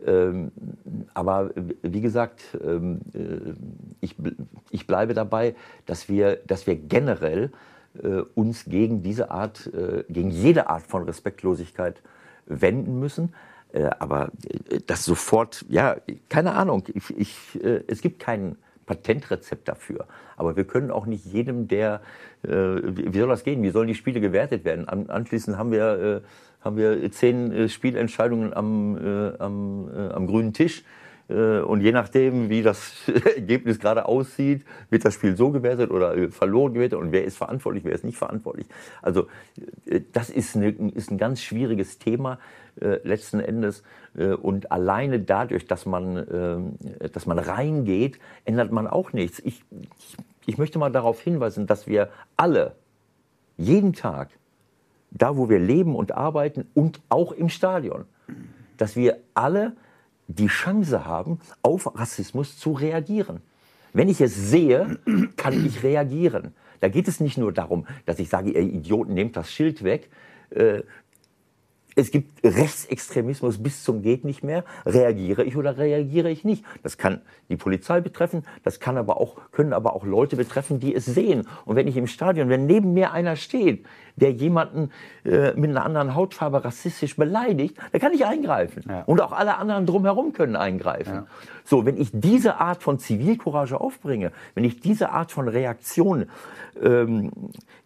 Ähm, 0.06 0.52
aber 1.14 1.52
wie 1.82 2.02
gesagt, 2.02 2.58
ähm, 2.64 3.02
äh, 3.14 3.54
ich, 4.02 4.16
ich 4.70 4.88
bleibe 4.88 5.14
dabei, 5.14 5.56
dass 5.86 6.10
wir, 6.10 6.38
dass 6.48 6.68
wir 6.68 6.76
generell 6.76 7.52
äh, 8.04 8.22
uns 8.36 8.66
gegen 8.66 9.04
diese 9.04 9.32
Art, 9.32 9.68
äh, 9.74 10.04
gegen 10.10 10.32
jede 10.32 10.70
Art 10.70 10.84
von 10.84 11.04
Respektlosigkeit 11.04 12.02
wenden 12.46 13.00
müssen. 13.00 13.34
aber 14.00 14.30
das 14.86 15.04
sofort, 15.04 15.66
ja, 15.68 15.98
keine 16.30 16.54
Ahnung, 16.54 16.84
ich, 16.94 17.10
ich, 17.18 17.60
es 17.88 18.02
gibt 18.02 18.20
kein 18.20 18.56
Patentrezept 18.86 19.68
dafür. 19.68 20.06
Aber 20.38 20.56
wir 20.56 20.64
können 20.64 20.92
auch 20.92 21.08
nicht 21.08 21.26
jedem, 21.26 21.68
der, 21.68 22.02
wie 22.44 23.20
soll 23.20 23.28
das 23.28 23.44
gehen? 23.44 23.64
Wie 23.64 23.72
sollen 23.72 23.88
die 23.88 23.96
Spiele 23.96 24.22
gewertet 24.22 24.64
werden? 24.64 24.88
Anschließend 24.88 25.58
haben 25.58 25.72
wir 25.72 26.22
haben 26.66 26.78
wir 26.78 27.12
zehn 27.12 27.52
äh, 27.52 27.70
Spielentscheidungen 27.70 28.54
am, 28.54 28.98
äh, 28.98 29.38
am, 29.38 29.90
äh, 29.96 30.14
am 30.14 30.28
grünen 30.28 30.52
Tisch. 30.52 30.84
Äh, 31.28 31.60
und 31.60 31.82
je 31.82 31.92
nachdem, 31.92 32.50
wie 32.50 32.62
das 32.62 33.08
Ergebnis 33.36 33.80
gerade 33.80 34.06
aussieht, 34.06 34.66
wird 34.90 35.06
das 35.06 35.14
Spiel 35.14 35.36
so 35.36 35.52
gewertet 35.52 35.92
oder 35.92 36.16
äh, 36.16 36.30
verloren 36.30 36.74
gewertet 36.74 37.00
und 37.00 37.12
wer 37.12 37.24
ist 37.24 37.38
verantwortlich, 37.38 37.84
wer 37.84 37.94
ist 37.94 38.04
nicht 38.04 38.18
verantwortlich. 38.18 38.68
Also 39.02 39.28
äh, 39.86 40.02
das 40.12 40.30
ist, 40.30 40.56
eine, 40.56 40.70
ist 40.70 41.12
ein 41.12 41.18
ganz 41.18 41.42
schwieriges 41.42 42.00
Thema 42.00 42.40
letzten 42.78 43.40
Endes. 43.40 43.84
und 44.42 44.70
alleine 44.70 45.22
dadurch, 45.22 45.66
dass 45.66 45.86
man, 45.86 46.28
ähm, 46.30 46.74
dass 47.14 47.26
man 47.26 47.40
reingeht, 47.40 48.20
ändert 48.44 48.74
man 48.74 48.86
auch 48.86 49.14
nichts. 49.14 49.40
Ich, 49.40 49.64
ich 50.46 50.58
möchte 50.58 50.78
mal 50.78 50.92
darauf 50.92 51.22
hinweisen, 51.22 51.68
dass 51.68 51.88
wir 51.88 52.10
alle 52.36 52.76
jeden 53.56 53.94
Tag 53.94 54.28
da 55.16 55.38
wo 55.38 55.50
wir 55.50 55.60
leben 55.60 55.96
und 55.96 56.12
arbeiten 56.12 56.68
und 56.74 57.02
auch 57.10 57.32
im 57.32 57.50
Stadion, 57.50 58.06
dass 58.78 58.96
wir 58.96 59.18
alle 59.34 59.74
die 60.28 60.48
Chance 60.48 61.06
haben, 61.06 61.40
auf 61.62 61.98
Rassismus 61.98 62.58
zu 62.58 62.74
reagieren. 62.74 63.42
Wenn 63.94 64.10
ich 64.10 64.20
es 64.22 64.36
sehe, 64.50 65.00
kann 65.38 65.66
ich 65.66 65.84
reagieren. 65.84 66.54
Da 66.82 66.90
geht 66.90 67.08
es 67.08 67.20
nicht 67.20 67.38
nur 67.38 67.54
darum, 67.54 67.88
dass 68.06 68.20
ich 68.20 68.30
sage, 68.30 68.52
ihr 68.52 68.62
Idioten, 68.62 69.14
nehmt 69.14 69.38
das 69.38 69.52
Schild 69.52 69.84
weg. 69.84 70.10
Es 71.98 72.12
gibt 72.12 72.44
Rechtsextremismus 72.44 73.64
bis 73.64 73.84
zum 73.84 74.02
geht 74.02 74.26
nicht 74.26 74.44
mehr. 74.44 74.66
Reagiere 74.86 75.44
ich 75.44 75.56
oder 75.56 75.78
reagiere 75.78 76.30
ich 76.30 76.44
nicht? 76.44 76.66
Das 76.84 76.98
kann 76.98 77.22
die 77.50 77.56
Polizei 77.56 78.02
betreffen, 78.02 78.44
das 78.64 78.82
kann 78.82 78.98
aber 78.98 79.22
auch, 79.22 79.38
können 79.52 79.72
aber 79.72 79.96
auch 79.96 80.04
Leute 80.04 80.36
betreffen, 80.36 80.80
die 80.80 80.94
es 80.94 81.06
sehen. 81.06 81.48
Und 81.64 81.78
wenn 81.78 81.88
ich 81.88 81.96
im 81.96 82.08
Stadion, 82.08 82.50
wenn 82.50 82.66
neben 82.66 82.94
mir 82.94 83.14
einer 83.14 83.38
steht, 83.38 83.86
der 84.18 84.32
jemanden 84.32 84.92
äh, 85.24 85.54
mit 85.54 85.70
einer 85.70 85.86
anderen 85.86 86.16
Hautfarbe 86.16 86.64
rassistisch 86.66 87.16
beleidigt, 87.16 87.78
dann 87.92 88.02
kann 88.02 88.14
ich 88.14 88.26
eingreifen. 88.26 88.84
Ja. 88.88 89.04
Und 89.04 89.22
auch 89.22 89.32
alle 89.32 89.58
anderen 89.58 89.86
drumherum 89.86 90.34
können 90.34 90.56
eingreifen. 90.56 91.14
Ja. 91.14 91.28
So, 91.68 91.86
wenn 91.86 91.98
ich 91.98 92.12
diese 92.14 92.58
Art 92.58 92.84
von 92.84 93.00
Zivilcourage 93.00 93.82
aufbringe, 93.82 94.32
wenn 94.54 94.64
ich 94.64 94.80
diese 94.80 95.10
Art 95.10 95.32
von 95.32 95.48
Reaktion 95.48 96.28
ähm, 96.82 97.32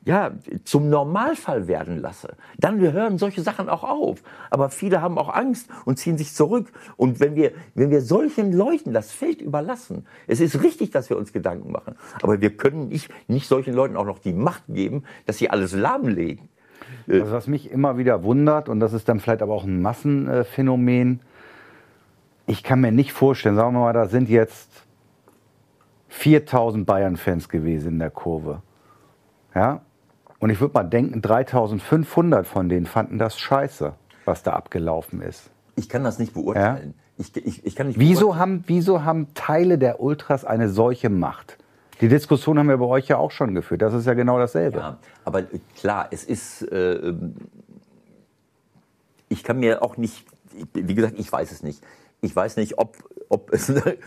ja, 0.04 0.32
zum 0.66 0.90
Normalfall 0.90 1.68
werden 1.68 1.98
lasse, 1.98 2.36
dann 2.58 2.80
hören 2.80 3.18
solche 3.18 3.42
Sachen 3.42 3.70
auch 3.70 3.84
auf. 3.84 4.22
Aber 4.50 4.70
viele 4.70 5.02
haben 5.02 5.18
auch 5.18 5.34
Angst 5.34 5.70
und 5.86 5.98
ziehen 5.98 6.18
sich 6.18 6.34
zurück. 6.34 6.68
Und 6.98 7.22
wenn 7.22 7.36
wir, 7.36 7.54
wenn 7.74 7.90
wir 7.90 8.02
solchen 8.02 8.52
Leuten 8.52 8.92
das 8.92 9.12
Feld 9.14 9.42
überlassen, 9.42 10.06
es 10.28 10.42
ist 10.42 10.62
richtig, 10.62 10.92
dass 10.92 11.10
wir 11.10 11.18
uns 11.18 11.32
Gedanken 11.32 11.72
machen, 11.72 11.96
aber 12.22 12.42
wir 12.42 12.58
können 12.58 12.90
nicht, 12.90 13.10
nicht 13.30 13.48
solchen 13.48 13.74
Leuten 13.74 13.96
auch 13.96 14.06
noch 14.06 14.20
die 14.20 14.34
Macht 14.34 14.64
geben, 14.68 15.04
dass 15.26 15.38
sie 15.38 15.50
alles 15.50 15.74
lahmlegen. 15.74 16.50
Also 17.08 17.32
was 17.32 17.48
mich 17.48 17.72
immer 17.72 17.98
wieder 17.98 18.24
wundert, 18.24 18.68
und 18.68 18.80
das 18.80 18.94
ist 18.94 19.08
dann 19.08 19.20
vielleicht 19.20 19.42
aber 19.42 19.54
auch 19.54 19.64
ein 19.64 19.82
Massenphänomen, 19.82 21.22
ich 22.50 22.64
kann 22.64 22.82
mir 22.82 22.92
nicht 22.92 23.14
vorstellen, 23.14 23.56
sagen 23.56 23.76
wir 23.76 23.82
mal, 23.82 23.94
da 23.94 24.08
sind 24.08 24.28
jetzt 24.28 24.70
4000 26.08 26.84
Bayern-Fans 26.84 27.48
gewesen 27.48 27.90
in 27.90 28.00
der 28.00 28.10
Kurve. 28.10 28.64
Ja? 29.54 29.82
Und 30.40 30.50
ich 30.50 30.60
würde 30.60 30.74
mal 30.74 30.84
denken, 30.84 31.22
3500 31.22 32.48
von 32.48 32.68
denen 32.68 32.88
fanden 32.88 33.20
das 33.20 33.38
scheiße, 33.38 33.94
was 34.26 34.42
da 34.42 34.54
abgelaufen 34.54 35.22
ist. 35.22 35.52
Ich 35.76 35.90
kann 35.90 36.04
das 36.04 36.18
nicht 36.18 36.34
beurteilen. 36.34 36.96
Ja? 36.98 37.24
Ich, 37.24 37.36
ich, 37.36 37.66
ich 37.68 37.76
kann 37.76 37.88
nicht 37.88 38.00
wieso, 38.00 38.36
haben, 38.38 38.64
wieso 38.66 39.04
haben 39.04 39.32
Teile 39.36 39.78
der 39.78 40.02
Ultras 40.02 40.44
eine 40.44 40.70
solche 40.70 41.12
Macht? 41.12 41.60
Die 42.02 42.08
Diskussion 42.08 42.58
haben 42.58 42.70
wir 42.70 42.78
bei 42.78 42.86
euch 42.86 43.10
ja 43.10 43.18
auch 43.18 43.30
schon 43.30 43.54
geführt. 43.54 43.84
Das 43.84 43.94
ist 43.94 44.08
ja 44.08 44.16
genau 44.16 44.40
dasselbe. 44.40 44.80
Ja, 44.80 44.98
aber 45.24 45.44
klar, 45.76 46.08
es 46.10 46.24
ist. 46.24 46.64
Äh, 46.64 47.14
ich 49.28 49.44
kann 49.44 49.60
mir 49.60 49.84
auch 49.84 49.98
nicht. 49.98 50.26
Wie 50.74 50.96
gesagt, 50.96 51.20
ich 51.20 51.30
weiß 51.32 51.52
es 51.52 51.62
nicht. 51.62 51.84
Ich 52.22 52.36
weiß 52.36 52.58
nicht, 52.58 52.78
ob, 52.78 52.98
ob 53.30 53.54
es 53.54 53.70
eine, 53.70 53.98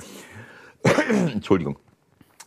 Entschuldigung, 1.33 1.79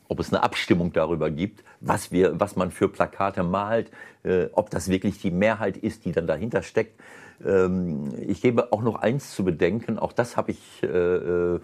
ob 0.08 0.19
es 0.19 0.32
eine 0.32 0.43
Abstimmung 0.43 0.93
darüber 0.93 1.32
gibt, 1.32 1.63
was, 1.80 2.12
wir, 2.12 2.39
was 2.39 2.56
man 2.56 2.71
für 2.71 2.89
Plakate 2.89 3.43
malt, 3.43 3.91
äh, 4.23 4.47
ob 4.54 4.69
das 4.69 4.89
wirklich 4.89 5.19
die 5.19 5.32
Mehrheit 5.32 5.78
ist, 5.78 6.06
die 6.06 6.12
dann 6.12 6.28
dahinter 6.28 6.62
steckt. 6.62 6.99
Ähm, 7.43 8.13
ich 8.28 8.41
gebe 8.41 8.71
auch 8.71 8.82
noch 8.82 8.95
eins 8.95 9.34
zu 9.34 9.43
bedenken, 9.43 9.97
auch 9.97 10.13
das 10.13 10.38
habe 10.38 10.51
ich 10.51 10.84
äh, 10.84 10.88
äh 10.88 11.60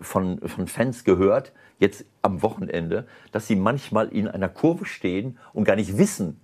von, 0.00 0.38
von 0.46 0.68
Fans 0.68 1.02
gehört, 1.02 1.52
jetzt 1.78 2.04
am 2.20 2.42
Wochenende, 2.42 3.06
dass 3.32 3.46
sie 3.46 3.56
manchmal 3.56 4.08
in 4.08 4.28
einer 4.28 4.50
Kurve 4.50 4.84
stehen 4.84 5.38
und 5.54 5.64
gar 5.64 5.76
nicht 5.76 5.96
wissen, 5.96 6.38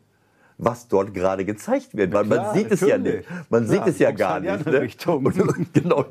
was 0.58 0.88
dort 0.88 1.14
gerade 1.14 1.44
gezeigt 1.44 1.96
wird. 1.96 2.12
Weil 2.12 2.24
klar, 2.24 2.44
man 2.44 2.54
sieht 2.54 2.70
es 2.70 2.80
ja 2.80 2.98
nicht. 2.98 3.24
Man 3.50 3.66
sieht 3.66 3.86
es 3.86 3.98
ja 3.98 4.10
gar 4.10 4.40
nicht. 4.40 4.66
Ne? 4.66 4.88
Und, 5.06 5.74
genau, 5.74 6.06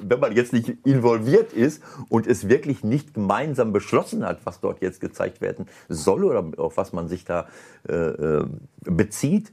wenn 0.00 0.20
man 0.20 0.32
jetzt 0.32 0.52
nicht 0.52 0.76
involviert 0.84 1.52
ist 1.52 1.82
und 2.08 2.26
es 2.26 2.48
wirklich 2.48 2.84
nicht 2.84 3.14
gemeinsam 3.14 3.72
beschlossen 3.72 4.24
hat, 4.24 4.40
was 4.44 4.60
dort 4.60 4.80
jetzt 4.80 5.00
gezeigt 5.00 5.40
werden 5.40 5.66
soll 5.88 6.24
oder 6.24 6.44
auf 6.56 6.76
was 6.76 6.92
man 6.92 7.08
sich 7.08 7.24
da 7.24 7.46
äh, 7.88 7.94
äh 7.94 8.44
bezieht, 8.84 9.52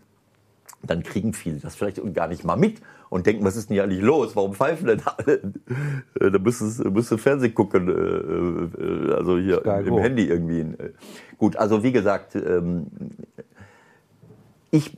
dann 0.83 1.03
kriegen 1.03 1.33
viele 1.33 1.57
das 1.57 1.75
vielleicht 1.75 2.01
gar 2.13 2.27
nicht 2.27 2.43
mal 2.43 2.55
mit. 2.55 2.81
und 3.09 3.25
denken, 3.25 3.43
was 3.43 3.55
ist 3.55 3.69
denn 3.69 3.75
hier 3.75 3.83
eigentlich 3.83 4.01
los? 4.01 4.35
Warum 4.35 4.53
pfeifen 4.53 4.87
denn 4.87 5.01
alle? 5.05 5.41
Äh, 6.19 6.31
da 6.31 6.39
müsstest 6.39 6.83
du 6.83 7.17
Fernsehen 7.17 7.53
gucken, 7.53 7.87
äh, 7.89 9.13
also 9.13 9.37
hier 9.37 9.65
im, 9.65 9.87
im 9.87 9.97
Handy 9.97 10.25
irgendwie. 10.25 10.65
Gut, 11.37 11.55
also 11.55 11.83
wie 11.83 11.91
gesagt, 11.91 12.35
ähm, 12.35 12.87
ich 14.71 14.97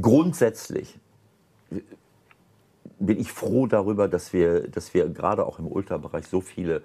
grundsätzlich 0.00 0.98
bin 2.98 3.18
ich 3.18 3.32
froh 3.32 3.66
darüber, 3.66 4.08
dass 4.08 4.32
wir, 4.32 4.68
dass 4.68 4.94
wir 4.94 5.08
gerade 5.08 5.44
auch 5.44 5.58
im 5.58 5.66
Ultrabereich 5.66 6.26
so 6.26 6.40
viele 6.40 6.82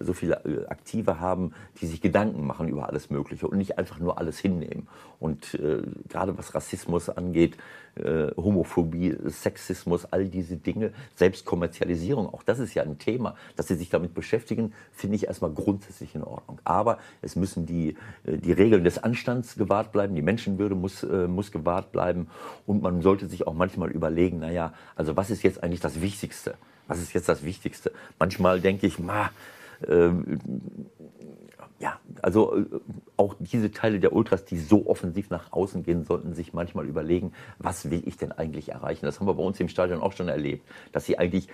so 0.00 0.12
viele 0.12 0.44
äh, 0.44 0.66
Aktive 0.66 1.20
haben, 1.20 1.52
die 1.80 1.86
sich 1.86 2.00
Gedanken 2.00 2.46
machen 2.46 2.68
über 2.68 2.88
alles 2.88 3.10
Mögliche 3.10 3.46
und 3.46 3.56
nicht 3.56 3.78
einfach 3.78 3.98
nur 3.98 4.18
alles 4.18 4.38
hinnehmen. 4.38 4.88
Und 5.18 5.54
äh, 5.54 5.82
gerade 6.08 6.36
was 6.36 6.54
Rassismus 6.54 7.08
angeht, 7.08 7.56
äh, 7.94 8.28
Homophobie, 8.36 9.16
Sexismus, 9.26 10.06
all 10.06 10.26
diese 10.26 10.56
Dinge, 10.56 10.92
Selbstkommerzialisierung, 11.14 12.32
auch 12.32 12.42
das 12.42 12.58
ist 12.58 12.74
ja 12.74 12.82
ein 12.82 12.98
Thema, 12.98 13.36
dass 13.56 13.68
sie 13.68 13.74
sich 13.74 13.90
damit 13.90 14.14
beschäftigen, 14.14 14.72
finde 14.92 15.16
ich 15.16 15.26
erstmal 15.26 15.52
grundsätzlich 15.52 16.14
in 16.14 16.22
Ordnung. 16.22 16.58
Aber 16.64 16.98
es 17.20 17.36
müssen 17.36 17.66
die, 17.66 17.96
äh, 18.24 18.38
die 18.38 18.52
Regeln 18.52 18.84
des 18.84 18.98
Anstands 18.98 19.56
gewahrt 19.56 19.92
bleiben, 19.92 20.14
die 20.14 20.22
Menschenwürde 20.22 20.74
muss, 20.74 21.02
äh, 21.02 21.28
muss 21.28 21.52
gewahrt 21.52 21.92
bleiben 21.92 22.28
und 22.66 22.82
man 22.82 23.02
sollte 23.02 23.26
sich 23.26 23.46
auch 23.46 23.54
manchmal 23.54 23.90
überlegen, 23.90 24.40
naja, 24.40 24.74
also 24.96 25.16
was 25.16 25.30
ist 25.30 25.42
jetzt 25.42 25.62
eigentlich 25.62 25.80
das 25.80 26.00
Wichtigste? 26.00 26.54
Was 26.88 27.00
ist 27.00 27.12
jetzt 27.12 27.28
das 27.28 27.44
Wichtigste? 27.44 27.92
Manchmal 28.18 28.60
denke 28.60 28.86
ich, 28.86 28.98
ma, 28.98 29.30
ja, 31.82 31.98
also 32.22 32.56
äh, 32.56 32.64
auch 33.16 33.34
diese 33.40 33.72
Teile 33.72 33.98
der 33.98 34.12
Ultras, 34.12 34.44
die 34.44 34.58
so 34.58 34.86
offensiv 34.86 35.30
nach 35.30 35.52
außen 35.52 35.82
gehen, 35.82 36.04
sollten 36.04 36.32
sich 36.32 36.52
manchmal 36.52 36.86
überlegen, 36.86 37.32
was 37.58 37.90
will 37.90 38.02
ich 38.06 38.16
denn 38.16 38.30
eigentlich 38.32 38.70
erreichen? 38.70 39.04
Das 39.04 39.18
haben 39.18 39.26
wir 39.26 39.34
bei 39.34 39.42
uns 39.42 39.58
im 39.58 39.68
Stadion 39.68 40.00
auch 40.00 40.12
schon 40.12 40.28
erlebt, 40.28 40.66
dass 40.92 41.06
sie 41.06 41.18
eigentlich 41.18 41.48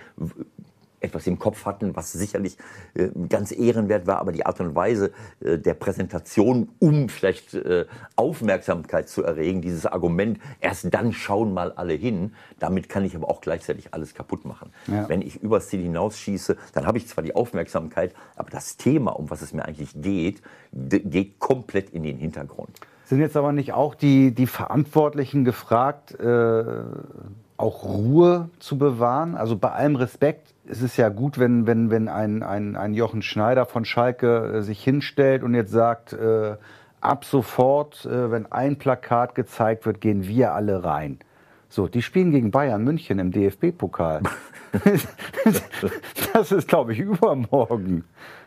etwas 1.01 1.27
im 1.27 1.39
Kopf 1.39 1.65
hatten, 1.65 1.95
was 1.97 2.13
sicherlich 2.13 2.57
äh, 2.95 3.09
ganz 3.29 3.53
ehrenwert 3.53 4.07
war, 4.07 4.19
aber 4.19 4.33
die 4.33 4.45
Art 4.45 4.61
und 4.61 4.75
Weise 4.75 5.13
äh, 5.41 5.59
der 5.59 5.75
Präsentation, 5.75 6.69
um 6.79 7.09
vielleicht 7.09 7.55
äh, 7.55 7.87
Aufmerksamkeit 8.17 9.09
zu 9.09 9.23
erregen, 9.23 9.63
dieses 9.63 9.87
Argument, 9.87 10.39
erst 10.61 10.93
dann 10.93 11.13
schauen 11.13 11.55
mal 11.55 11.73
alle 11.73 11.95
hin, 11.95 12.35
damit 12.59 12.89
kann 12.89 13.05
ich 13.05 13.15
aber 13.15 13.29
auch 13.29 13.41
gleichzeitig 13.41 13.95
alles 13.95 14.15
kaputt 14.15 14.45
machen. 14.45 14.71
Ja. 14.87 15.09
Wenn 15.09 15.23
ich 15.23 15.43
übers 15.43 15.69
Ziel 15.69 15.83
hinausschieße, 15.83 16.57
dann 16.73 16.87
habe 16.87 16.99
ich 16.99 17.07
zwar 17.07 17.25
die 17.25 17.35
Aufmerksamkeit, 17.35 18.15
aber 18.37 18.51
das 18.51 18.77
Thema, 18.77 19.13
um 19.13 19.31
was 19.31 19.43
es 19.43 19.53
mir 19.53 19.65
eigentlich 19.65 19.93
geht, 19.95 20.43
geht 20.73 21.39
komplett 21.39 21.91
in 21.91 22.03
den 22.03 22.19
Hintergrund. 22.19 22.79
Sind 23.09 23.21
jetzt 23.21 23.39
aber 23.39 23.53
nicht 23.53 23.73
auch 23.73 23.95
die, 23.95 24.33
die 24.35 24.47
Verantwortlichen 24.47 25.47
gefragt, 25.47 26.19
äh, 26.21 26.65
auch 27.57 27.85
Ruhe 27.85 28.51
zu 28.59 28.77
bewahren? 28.77 29.35
Also 29.35 29.57
bei 29.57 29.71
allem 29.73 29.97
Respekt, 29.97 30.53
es 30.71 30.83
ist 30.83 30.97
ja 30.97 31.09
gut, 31.09 31.39
wenn, 31.39 31.67
wenn, 31.67 31.91
wenn 31.91 32.09
ein, 32.09 32.43
ein, 32.43 32.77
ein 32.77 32.95
Jochen 32.95 33.23
Schneider 33.23 33.67
von 33.67 33.85
Schalke 33.85 34.59
äh, 34.59 34.63
sich 34.63 34.83
hinstellt 34.83 35.43
und 35.43 35.55
jetzt 35.55 35.73
sagt, 35.73 36.13
äh, 36.13 36.57
ab 37.01 37.25
sofort, 37.25 38.05
äh, 38.05 38.31
wenn 38.31 38.51
ein 38.53 38.77
Plakat 38.77 39.35
gezeigt 39.35 39.87
wird, 39.87 40.01
gehen 40.01 40.27
wir 40.27 40.53
alle 40.55 40.85
rein. 40.85 41.19
So, 41.69 41.87
die 41.87 42.03
spielen 42.03 42.31
gegen 42.31 42.51
Bayern 42.51 42.83
München 42.83 43.19
im 43.19 43.31
DFB-Pokal. 43.31 44.23
das 46.33 46.53
ist, 46.53 46.69
glaube 46.69 46.93
ich, 46.93 47.01
übermorgen. 47.01 48.05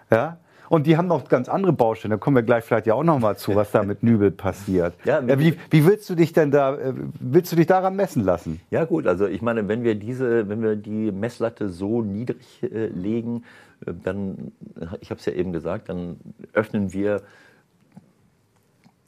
Ja? 0.09 0.37
Und 0.71 0.87
die 0.87 0.95
haben 0.95 1.09
noch 1.09 1.27
ganz 1.27 1.49
andere 1.49 1.73
Baustellen. 1.73 2.11
Da 2.11 2.17
kommen 2.17 2.37
wir 2.37 2.43
gleich 2.43 2.63
vielleicht 2.63 2.87
ja 2.87 2.93
auch 2.93 3.03
noch 3.03 3.19
mal 3.19 3.35
zu, 3.35 3.55
was 3.55 3.71
da 3.71 3.83
mit 3.83 4.03
Nübel 4.03 4.31
passiert. 4.31 4.93
Ja, 5.03 5.21
wie, 5.37 5.57
wie, 5.69 5.85
willst 5.85 6.09
du 6.09 6.15
dich 6.15 6.31
denn 6.31 6.49
da, 6.49 6.77
äh, 6.77 6.93
willst 7.19 7.51
du 7.51 7.57
dich 7.57 7.67
daran 7.67 7.97
messen 7.97 8.23
lassen? 8.23 8.61
Ja 8.69 8.85
gut, 8.85 9.05
also 9.05 9.27
ich 9.27 9.41
meine, 9.41 9.67
wenn 9.67 9.83
wir 9.83 9.95
diese, 9.95 10.47
wenn 10.47 10.61
wir 10.61 10.77
die 10.77 11.11
Messlatte 11.11 11.67
so 11.67 12.03
niedrig 12.03 12.63
äh, 12.63 12.87
legen, 12.87 13.43
äh, 13.85 13.91
dann, 14.01 14.53
ich 15.01 15.09
habe 15.09 15.19
es 15.19 15.25
ja 15.25 15.33
eben 15.33 15.51
gesagt, 15.51 15.89
dann 15.89 16.15
öffnen 16.53 16.93
wir 16.93 17.21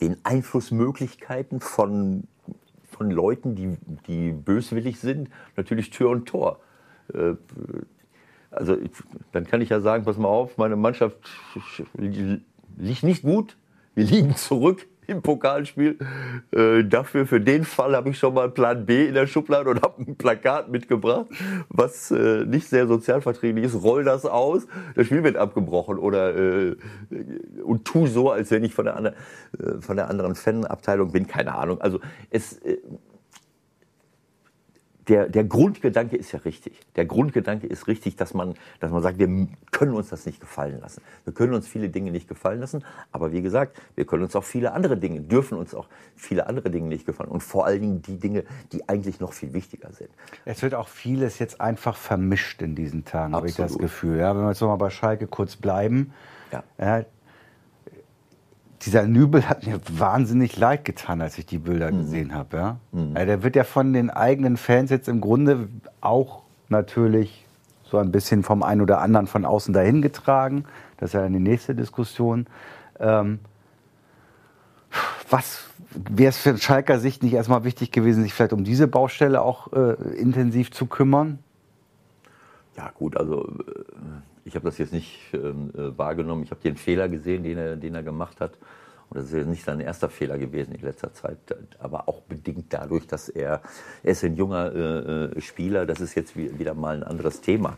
den 0.01 0.17
Einflussmöglichkeiten 0.23 1.61
von, 1.61 2.25
von 2.91 3.09
Leuten, 3.09 3.55
die, 3.55 3.77
die 4.07 4.33
böswillig 4.33 4.99
sind, 4.99 5.29
natürlich 5.55 5.91
Tür 5.91 6.09
und 6.09 6.25
Tor. 6.25 6.59
Also 8.55 8.77
dann 9.31 9.45
kann 9.45 9.61
ich 9.61 9.69
ja 9.69 9.81
sagen, 9.81 10.05
pass 10.05 10.17
mal 10.17 10.27
auf, 10.27 10.57
meine 10.57 10.75
Mannschaft 10.75 11.17
liegt 11.97 13.03
nicht 13.03 13.23
gut, 13.23 13.57
wir 13.95 14.05
liegen 14.05 14.35
zurück 14.35 14.87
im 15.07 15.21
Pokalspiel. 15.21 15.97
Äh, 16.51 16.83
dafür, 16.83 17.25
für 17.25 17.41
den 17.41 17.63
Fall 17.63 17.95
habe 17.95 18.09
ich 18.09 18.17
schon 18.17 18.33
mal 18.33 18.49
Plan 18.49 18.85
B 18.85 19.07
in 19.07 19.13
der 19.13 19.27
Schublade 19.27 19.69
und 19.69 19.81
habe 19.81 20.01
ein 20.01 20.15
Plakat 20.15 20.69
mitgebracht, 20.69 21.27
was 21.69 22.11
äh, 22.11 22.45
nicht 22.45 22.67
sehr 22.67 22.87
sozialverträglich 22.87 23.65
ist. 23.65 23.83
Roll 23.83 24.03
das 24.03 24.25
aus, 24.25 24.67
das 24.95 25.07
Spiel 25.07 25.23
wird 25.23 25.37
abgebrochen 25.37 25.97
oder 25.97 26.35
äh, 26.35 26.75
und 27.63 27.85
tu 27.85 28.07
so, 28.07 28.31
als 28.31 28.51
wenn 28.51 28.63
ich 28.63 28.73
von 28.73 28.85
der, 28.85 28.97
andre, 28.97 29.13
äh, 29.59 29.81
von 29.81 29.97
der 29.97 30.09
anderen 30.09 30.35
Fanabteilung 30.35 31.11
bin, 31.11 31.27
keine 31.27 31.55
Ahnung. 31.55 31.81
Also 31.81 31.99
es 32.29 32.57
äh, 32.59 32.77
der, 35.07 35.27
der 35.27 35.43
Grundgedanke 35.43 36.15
ist 36.15 36.31
ja 36.31 36.39
richtig. 36.39 36.79
Der 36.95 37.05
Grundgedanke 37.05 37.67
ist 37.67 37.87
richtig, 37.87 38.15
dass 38.15 38.33
man, 38.33 38.53
dass 38.79 38.91
man 38.91 39.01
sagt, 39.01 39.19
wir 39.19 39.47
können 39.71 39.93
uns 39.93 40.09
das 40.09 40.25
nicht 40.25 40.39
gefallen 40.39 40.79
lassen. 40.79 41.01
Wir 41.25 41.33
können 41.33 41.53
uns 41.53 41.67
viele 41.67 41.89
Dinge 41.89 42.11
nicht 42.11 42.27
gefallen 42.27 42.59
lassen, 42.59 42.83
aber 43.11 43.31
wie 43.31 43.41
gesagt, 43.41 43.77
wir 43.95 44.05
können 44.05 44.23
uns 44.23 44.35
auch 44.35 44.43
viele 44.43 44.73
andere 44.73 44.97
Dinge, 44.97 45.21
dürfen 45.21 45.57
uns 45.57 45.75
auch 45.75 45.87
viele 46.15 46.47
andere 46.47 46.69
Dinge 46.69 46.87
nicht 46.87 47.05
gefallen. 47.05 47.29
Und 47.29 47.43
vor 47.43 47.65
allen 47.65 47.81
Dingen 47.81 48.01
die 48.01 48.17
Dinge, 48.17 48.43
die 48.71 48.87
eigentlich 48.87 49.19
noch 49.19 49.33
viel 49.33 49.53
wichtiger 49.53 49.91
sind. 49.91 50.09
Es 50.45 50.61
wird 50.61 50.73
auch 50.73 50.87
vieles 50.87 51.39
jetzt 51.39 51.59
einfach 51.59 51.95
vermischt 51.95 52.61
in 52.61 52.75
diesen 52.75 53.03
Tagen, 53.05 53.35
habe 53.35 53.47
ich 53.47 53.55
das 53.55 53.77
Gefühl. 53.77 54.19
Ja, 54.19 54.35
wenn 54.35 54.43
wir 54.43 54.49
jetzt 54.49 54.61
nochmal 54.61 54.77
bei 54.77 54.89
Schalke 54.89 55.27
kurz 55.27 55.55
bleiben. 55.55 56.13
Ja. 56.51 56.63
ja 56.77 57.05
dieser 58.85 59.07
Nübel 59.07 59.47
hat 59.47 59.65
mir 59.65 59.79
wahnsinnig 59.91 60.57
leid 60.57 60.85
getan, 60.85 61.21
als 61.21 61.37
ich 61.37 61.45
die 61.45 61.57
Bilder 61.57 61.91
mhm. 61.91 61.99
gesehen 61.99 62.33
habe. 62.33 62.57
Ja? 62.57 62.77
Mhm. 62.91 63.11
Also 63.15 63.25
der 63.25 63.43
wird 63.43 63.55
ja 63.55 63.63
von 63.63 63.93
den 63.93 64.09
eigenen 64.09 64.57
Fans 64.57 64.89
jetzt 64.89 65.07
im 65.07 65.21
Grunde 65.21 65.69
auch 66.01 66.43
natürlich 66.69 67.45
so 67.83 67.97
ein 67.97 68.11
bisschen 68.11 68.43
vom 68.43 68.63
einen 68.63 68.81
oder 68.81 69.01
anderen 69.01 69.27
von 69.27 69.45
außen 69.45 69.73
dahin 69.73 70.01
getragen. 70.01 70.65
Das 70.97 71.09
ist 71.09 71.13
ja 71.13 71.21
dann 71.21 71.33
die 71.33 71.39
nächste 71.39 71.75
Diskussion. 71.75 72.47
Ähm, 72.99 73.39
was 75.29 75.65
wäre 75.93 76.29
es 76.29 76.37
für 76.37 76.57
Schalker 76.57 76.99
Sicht 76.99 77.23
nicht 77.23 77.33
erstmal 77.33 77.63
wichtig 77.63 77.91
gewesen, 77.91 78.23
sich 78.23 78.33
vielleicht 78.33 78.53
um 78.53 78.63
diese 78.63 78.87
Baustelle 78.87 79.41
auch 79.41 79.71
äh, 79.73 79.93
intensiv 80.15 80.71
zu 80.71 80.87
kümmern? 80.87 81.39
Ja, 82.75 82.91
gut, 82.95 83.15
also 83.17 83.47
äh, 83.47 84.32
ich 84.45 84.55
habe 84.55 84.65
das 84.65 84.77
jetzt 84.77 84.93
nicht 84.93 85.19
ähm, 85.33 85.71
äh, 85.75 85.97
wahrgenommen. 85.97 86.43
Ich 86.43 86.51
habe 86.51 86.61
den 86.61 86.75
Fehler 86.75 87.09
gesehen, 87.09 87.43
den 87.43 87.57
er, 87.57 87.75
den 87.75 87.95
er 87.95 88.03
gemacht 88.03 88.39
hat. 88.41 88.57
Und 89.09 89.17
das 89.17 89.25
ist 89.25 89.33
ja 89.33 89.43
nicht 89.43 89.63
sein 89.63 89.79
erster 89.79 90.09
Fehler 90.09 90.37
gewesen 90.37 90.73
in 90.73 90.81
letzter 90.81 91.13
Zeit, 91.13 91.37
aber 91.79 92.07
auch 92.07 92.21
bedingt 92.21 92.65
dadurch, 92.73 93.05
dass 93.05 93.29
er, 93.29 93.61
er 94.01 94.11
ist 94.11 94.23
ein 94.23 94.35
junger 94.35 94.73
äh, 94.73 95.25
äh 95.37 95.41
Spieler, 95.41 95.85
das 95.85 96.01
ist 96.01 96.15
jetzt 96.15 96.35
wieder 96.35 96.73
mal 96.73 96.95
ein 96.95 97.03
anderes 97.03 97.41
Thema. 97.41 97.77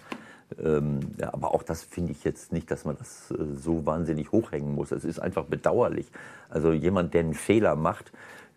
Ähm, 0.63 0.99
ja, 1.17 1.33
aber 1.33 1.53
auch 1.53 1.63
das 1.63 1.83
finde 1.83 2.11
ich 2.11 2.23
jetzt 2.23 2.53
nicht, 2.53 2.69
dass 2.69 2.85
man 2.85 2.95
das 2.97 3.31
äh, 3.31 3.35
so 3.55 3.85
wahnsinnig 3.85 4.31
hochhängen 4.31 4.75
muss. 4.75 4.91
Es 4.91 5.03
ist 5.03 5.19
einfach 5.19 5.45
bedauerlich. 5.45 6.07
Also 6.49 6.71
jemand, 6.71 7.13
der 7.13 7.21
einen 7.21 7.33
Fehler 7.33 7.75
macht, 7.75 8.11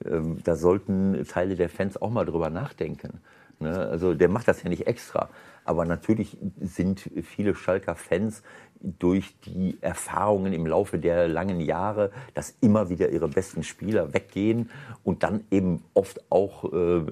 ähm, 0.05 0.39
da 0.45 0.55
sollten 0.55 1.25
Teile 1.27 1.57
der 1.57 1.69
Fans 1.69 2.01
auch 2.01 2.11
mal 2.11 2.27
drüber 2.27 2.51
nachdenken. 2.51 3.21
Ne? 3.59 3.77
Also 3.77 4.15
der 4.15 4.29
macht 4.29 4.49
das 4.49 4.63
ja 4.63 4.69
nicht 4.69 4.87
extra. 4.87 5.31
Aber 5.69 5.85
natürlich 5.85 6.39
sind 6.63 7.11
viele 7.25 7.55
Schalker 7.55 7.95
Fans 7.95 8.43
durch 8.81 9.39
die 9.41 9.77
Erfahrungen 9.83 10.55
im 10.55 10.67
Laufe 10.67 10.99
der 10.99 11.29
langen 11.29 11.61
Jahre, 11.61 12.11
dass 12.33 12.57
immer 12.63 12.89
wieder 12.89 13.11
ihre 13.11 13.29
besten 13.29 13.63
Spieler 13.63 14.15
weggehen 14.15 14.71
und 15.05 15.25
dann 15.25 15.45
eben 15.51 15.83
oft 15.93 16.23
auch 16.31 16.73
äh, 16.73 17.03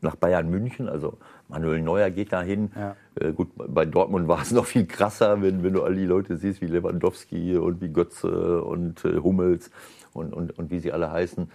nach 0.00 0.16
Bayern 0.16 0.50
München. 0.50 0.88
Also 0.88 1.18
Manuel 1.46 1.80
Neuer 1.80 2.10
geht 2.10 2.32
dahin. 2.32 2.72
Ja. 2.74 2.96
Äh, 3.14 3.34
gut, 3.34 3.50
bei 3.54 3.84
Dortmund 3.84 4.26
war 4.26 4.42
es 4.42 4.50
noch 4.50 4.66
viel 4.66 4.86
krasser, 4.86 5.42
wenn, 5.42 5.62
wenn 5.62 5.74
du 5.74 5.84
all 5.84 5.94
die 5.94 6.06
Leute 6.06 6.38
siehst 6.38 6.60
wie 6.60 6.66
Lewandowski 6.66 7.56
und 7.56 7.80
wie 7.80 7.92
Götze 7.92 8.64
und 8.64 9.04
äh, 9.04 9.16
Hummels 9.18 9.70
und, 10.12 10.32
und, 10.32 10.58
und 10.58 10.72
wie 10.72 10.80
sie 10.80 10.90
alle 10.90 11.12
heißen. 11.12 11.48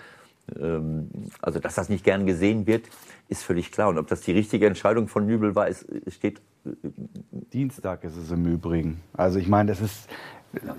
Ähm, 0.60 1.10
also, 1.42 1.60
dass 1.60 1.76
das 1.76 1.90
nicht 1.90 2.04
gern 2.04 2.26
gesehen 2.26 2.68
wird, 2.68 2.86
ist 3.28 3.44
völlig 3.44 3.72
klar. 3.72 3.90
Und 3.90 3.98
ob 3.98 4.08
das 4.08 4.22
die 4.22 4.32
richtige 4.32 4.68
Entscheidung 4.68 5.08
von 5.08 5.26
Nübel 5.26 5.56
war, 5.56 5.68
ist, 5.68 5.86
steht. 6.08 6.42
Äh, 6.66 6.70
Dienstag 7.54 8.04
ist 8.04 8.18
es 8.18 8.32
im 8.32 8.46
Übrigen. 8.46 9.02
Also, 9.14 9.40
ich 9.40 9.48
meine, 9.48 9.72
das 9.72 9.82
ist. 9.82 10.10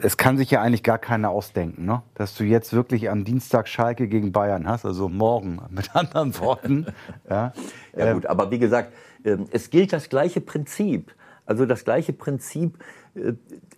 Es 0.01 0.17
kann 0.17 0.39
sich 0.39 0.51
ja 0.51 0.63
eigentlich 0.63 0.83
gar 0.83 0.97
keiner 0.97 1.29
ausdenken, 1.29 1.85
ne? 1.85 2.03
dass 2.15 2.35
du 2.35 2.45
jetzt 2.45 2.73
wirklich 2.73 3.11
am 3.11 3.25
Dienstag 3.25 3.69
Schalke 3.69 4.09
gegen 4.09 4.33
Bayern 4.33 4.67
hast, 4.67 4.87
also 4.87 5.11
morgen 5.11 5.61
mit 5.71 5.95
anderen 5.95 6.39
Worten. 6.39 6.87
ja, 7.29 7.53
ja 7.95 8.13
gut, 8.15 8.25
aber 8.25 8.51
wie 8.51 8.59
gesagt, 8.59 8.95
ähm, 9.27 9.45
es 9.51 9.69
gilt 9.69 9.93
das 9.93 10.09
gleiche 10.09 10.41
Prinzip. 10.41 11.15
Also 11.45 11.67
das 11.67 11.85
gleiche 11.85 12.15
Prinzip, 12.15 12.79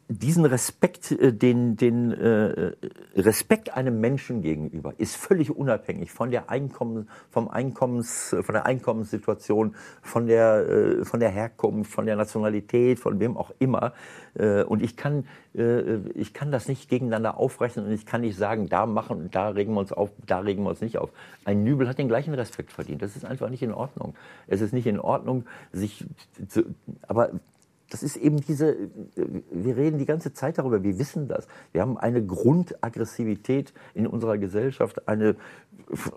diesen 0.09 0.47
Respekt, 0.47 1.13
äh, 1.13 1.33
den, 1.33 1.77
den 1.77 2.13
äh, 2.13 2.73
Respekt 3.15 3.77
einem 3.77 4.01
Menschen 4.01 4.41
gegenüber 4.41 4.95
ist 4.97 5.17
völlig 5.17 5.55
unabhängig 5.55 6.11
von 6.11 6.31
der 6.31 6.51
Einkommen, 6.51 7.09
vom 7.31 7.49
Einkommens, 7.49 8.35
von 8.41 8.53
der 8.55 8.65
Einkommenssituation, 8.65 9.75
von 10.03 10.27
der, 10.27 10.69
äh, 10.69 11.05
von 11.05 11.21
der 11.21 11.29
Herkunft, 11.29 11.93
von 11.93 12.07
der 12.07 12.17
Nationalität, 12.17 12.99
von 12.99 13.21
wem 13.21 13.37
auch 13.37 13.53
immer. 13.59 13.93
Äh, 14.35 14.63
und 14.63 14.83
ich 14.83 14.97
kann, 14.97 15.27
äh, 15.55 15.99
ich 16.15 16.33
kann 16.33 16.51
das 16.51 16.69
nicht 16.69 16.89
gegeneinander 16.89 17.37
aufrechnen 17.37 17.87
und 17.87 17.93
ich 17.93 18.07
kann 18.07 18.23
nicht 18.23 18.39
sagen, 18.39 18.69
da 18.69 18.87
machen 18.87 19.29
da 19.31 19.51
regen 19.51 19.75
wir 19.75 19.81
uns 19.81 19.93
auf, 19.93 20.11
da 20.27 20.39
regen 20.39 20.63
wir 20.63 20.71
uns 20.71 20.81
nicht 20.81 20.97
auf. 20.97 21.11
Ein 21.45 21.65
Nübel 21.65 21.87
hat 21.87 21.99
den 21.99 22.09
gleichen 22.09 22.33
Respekt 22.33 22.73
verdient. 22.73 23.03
Das 23.03 23.15
ist 23.15 23.27
einfach 23.27 23.51
nicht 23.51 23.63
in 23.63 23.73
Ordnung. 23.73 24.15
Es 24.47 24.63
ist 24.63 24.73
nicht 24.73 24.87
in 24.87 24.99
Ordnung, 24.99 25.45
sich 25.73 26.07
zu, 26.49 26.63
aber 27.07 27.31
das 27.91 28.03
ist 28.03 28.17
eben 28.17 28.41
diese, 28.41 28.77
wir 29.51 29.77
reden 29.77 29.99
die 29.99 30.05
ganze 30.05 30.33
Zeit 30.33 30.59
darüber, 30.59 30.83
wir 30.83 30.99
wissen 30.99 31.27
das. 31.29 31.49
Wir 31.73 31.81
haben 31.81 31.97
eine 31.97 32.25
Grundaggressivität 32.25 33.73
in 33.95 34.07
unserer 34.07 34.37
Gesellschaft, 34.37 35.09
eine, 35.09 35.37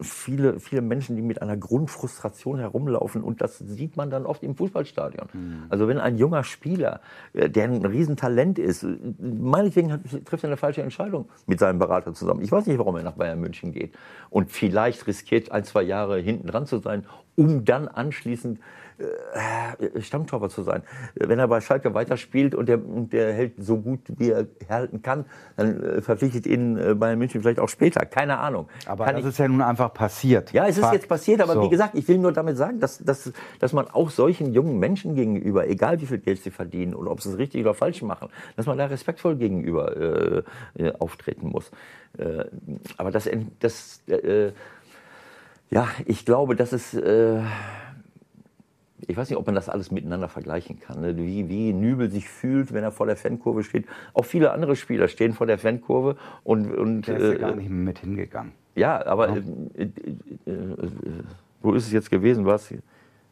viele, 0.02 0.60
viele 0.60 0.82
Menschen, 0.82 1.16
die 1.16 1.22
mit 1.22 1.42
einer 1.42 1.56
Grundfrustration 1.56 2.60
herumlaufen 2.60 3.24
und 3.24 3.42
das 3.42 3.60
sieht 3.60 3.96
man 3.96 4.10
dann 4.10 4.26
oft 4.26 4.44
im 4.44 4.56
Fußballstadion. 4.56 5.28
Mhm. 5.32 5.64
Also 5.70 5.88
wenn 5.88 5.98
ein 5.98 6.18
junger 6.18 6.44
Spieler, 6.44 7.00
äh, 7.34 7.50
der 7.50 7.66
ein 7.66 7.86
Riesentalent 7.86 8.60
ist, 8.60 8.86
meinetwegen 9.20 9.94
hat, 9.94 10.02
trifft 10.26 10.44
er 10.44 10.50
eine 10.50 10.58
falsche 10.58 10.82
Entscheidung 10.82 11.30
mit 11.48 11.60
seinem 11.60 11.80
Berater 11.80 12.14
zusammen. 12.14 12.42
Ich 12.42 12.52
weiß 12.52 12.66
nicht, 12.66 12.80
warum 12.80 12.98
er 12.98 13.04
nach 13.04 13.14
Bayern 13.14 13.40
München 13.40 13.72
geht 13.72 13.94
und 14.30 14.52
vielleicht 14.52 15.08
riskiert 15.08 15.52
ein, 15.52 15.64
zwei 15.64 15.84
Jahre 15.84 16.20
hinten 16.20 16.48
dran 16.48 16.66
zu 16.66 16.80
sein, 16.80 17.06
um 17.36 17.64
dann 17.64 17.88
anschließend 17.88 18.60
äh, 19.02 20.02
Stammtorwart 20.02 20.52
zu 20.52 20.64
sein. 20.64 20.84
Wenn 21.16 21.40
er 21.40 21.48
bei 21.48 21.62
Schalke 21.62 21.94
weiterspielt 21.94 22.56
und 22.56 22.70
der, 22.70 22.78
der 22.78 23.34
hält 23.34 23.54
so 23.58 23.78
gut, 23.78 24.00
wie 24.18 24.32
er 24.32 24.48
halten 24.70 25.02
kann, 25.02 25.26
dann 25.58 25.82
äh, 25.82 26.02
verpflichtet 26.02 26.46
ihn 26.46 26.78
äh, 26.78 26.94
Bayern 26.94 27.18
München 27.18 27.42
vielleicht 27.42 27.60
auch 27.60 27.70
später. 27.70 28.06
Keine 28.06 28.40
Ahnung. 28.40 28.68
Aber 28.86 29.06
kann 29.06 29.16
das 29.16 29.24
ich, 29.24 29.30
ist 29.30 29.38
ja 29.40 29.48
nun 29.48 29.62
einfach 29.62 29.94
passiert. 29.94 30.52
Ja, 30.54 30.68
es 30.68 30.78
ist 30.78 30.92
jetzt 30.92 31.08
passiert, 31.08 31.42
aber 31.42 31.54
so. 31.54 31.64
wie 31.64 31.70
gesagt, 31.70 31.96
ich 31.96 32.08
will 32.08 32.18
nur 32.18 32.32
damit 32.32 32.58
sagen, 32.58 32.80
dass, 32.80 33.00
dass, 33.00 33.32
dass 33.60 33.74
man 33.74 33.88
auch 33.88 34.10
solchen 34.10 34.54
jungen 34.54 34.80
Menschen 34.80 35.16
gegenüber, 35.16 35.68
egal 35.68 36.02
wie 36.02 36.06
viel 36.06 36.20
Geld 36.20 36.42
sie 36.42 36.52
verdienen 36.52 36.94
oder 36.94 37.12
ob 37.12 37.22
sie 37.22 37.30
es 37.30 37.38
richtig 37.38 37.62
oder 37.62 37.74
falsch 37.74 38.02
machen, 38.02 38.30
dass 38.56 38.66
man 38.66 38.78
da 38.78 38.86
respektvoll 38.86 39.36
gegenüber 39.36 39.98
äh, 39.98 40.44
äh 40.78 40.94
auftreten 41.00 41.50
muss. 41.50 41.72
Äh, 42.18 42.46
aber 42.98 43.12
das, 43.12 43.30
das 43.60 44.04
ja, 45.70 45.88
ich 46.06 46.26
glaube, 46.26 46.56
dass 46.56 46.74
es 46.74 46.94
ich 49.08 49.18
weiß 49.18 49.30
nicht, 49.30 49.38
ob 49.38 49.46
man 49.46 49.56
das 49.56 49.70
alles 49.70 49.92
miteinander 49.92 50.30
vergleichen 50.30 50.80
kann. 50.80 51.02
Ne? 51.02 51.18
Wie, 51.18 51.50
wie 51.50 51.74
Nübel 51.74 52.10
sich 52.10 52.30
fühlt, 52.30 52.74
wenn 52.74 52.84
er 52.84 52.92
vor 52.92 53.06
der 53.06 53.16
Fankurve 53.16 53.64
steht. 53.64 53.86
Auch 54.14 54.26
viele 54.26 54.52
andere 54.52 54.76
Spieler 54.76 55.08
stehen 55.08 55.34
vor 55.34 55.48
der 55.48 55.58
Fankurve 55.58 56.18
und. 56.44 56.74
und 56.74 57.08
der 57.08 57.18
ist 57.18 57.24
ja 57.24 57.34
äh, 57.34 57.38
gar 57.38 57.56
nicht 57.56 57.70
mit 57.70 58.00
hingegangen. 58.00 58.54
Ja, 58.76 59.06
aber 59.06 59.30
ja. 59.30 59.36
Äh, 59.76 59.84
äh, 60.46 60.52
äh, 60.52 60.78
wo 61.62 61.74
ist 61.74 61.88
es 61.88 61.92
jetzt 61.92 62.10
gewesen? 62.10 62.46
Was? 62.46 62.74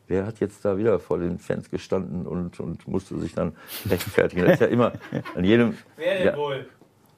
Wer 0.08 0.26
hat 0.26 0.40
jetzt 0.40 0.66
da 0.66 0.78
wieder 0.78 1.00
vor 1.00 1.20
den 1.20 1.38
Fans 1.38 1.70
gestanden 1.70 2.26
und, 2.26 2.60
und 2.60 2.88
musste 2.88 3.18
sich 3.20 3.36
dann 3.36 3.54
rechtfertigen? 3.88 4.44
Das 4.46 4.56
ist 4.56 4.62
ja 4.62 4.68
immer 4.68 4.94
an 5.36 5.44
jedem. 5.44 5.78
Wer 5.98 6.18
denn 6.18 6.26
ja, 6.28 6.38
wohl? 6.38 6.68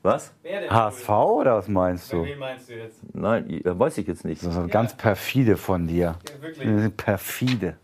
Was? 0.03 0.33
HSV 0.43 1.09
oder 1.09 1.57
was 1.57 1.67
meinst 1.67 2.11
du? 2.11 2.23
Wen 2.23 2.39
meinst 2.39 2.69
du 2.69 2.73
jetzt? 2.73 2.99
Nein, 3.13 3.61
weiß 3.63 3.99
ich 3.99 4.07
jetzt 4.07 4.25
nicht. 4.25 4.41
Das 4.41 4.55
ist 4.55 4.59
ja. 4.59 4.67
ganz 4.67 4.97
perfide 4.97 5.57
von 5.57 5.87
dir. 5.87 6.15
Ja, 6.27 6.41
wirklich. 6.41 6.97
Perfide. 6.97 7.77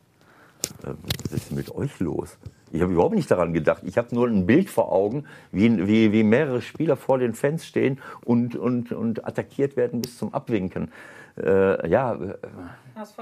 Was 0.84 1.32
ist 1.32 1.50
denn 1.50 1.58
mit 1.58 1.74
euch 1.74 2.00
los? 2.00 2.38
Ich 2.72 2.82
habe 2.82 2.94
überhaupt 2.94 3.16
nicht 3.16 3.32
daran 3.32 3.54
gedacht. 3.54 3.84
Ich 3.86 3.98
habe 3.98 4.14
nur 4.14 4.28
ein 4.28 4.46
Bild 4.46 4.70
vor 4.70 4.92
Augen, 4.92 5.26
wie, 5.52 5.88
wie, 5.88 6.12
wie 6.12 6.24
mehrere 6.24 6.62
Spieler 6.62 6.98
vor 6.98 7.18
den 7.18 7.34
Fans 7.34 7.66
stehen 7.66 8.00
und, 8.26 8.56
und, 8.56 8.92
und 8.92 9.26
attackiert 9.26 9.78
werden 9.78 10.02
bis 10.02 10.18
zum 10.18 10.34
Abwinken. 10.34 10.92
Äh, 11.42 11.90
ja. 11.90 12.18
HSV. 12.98 13.18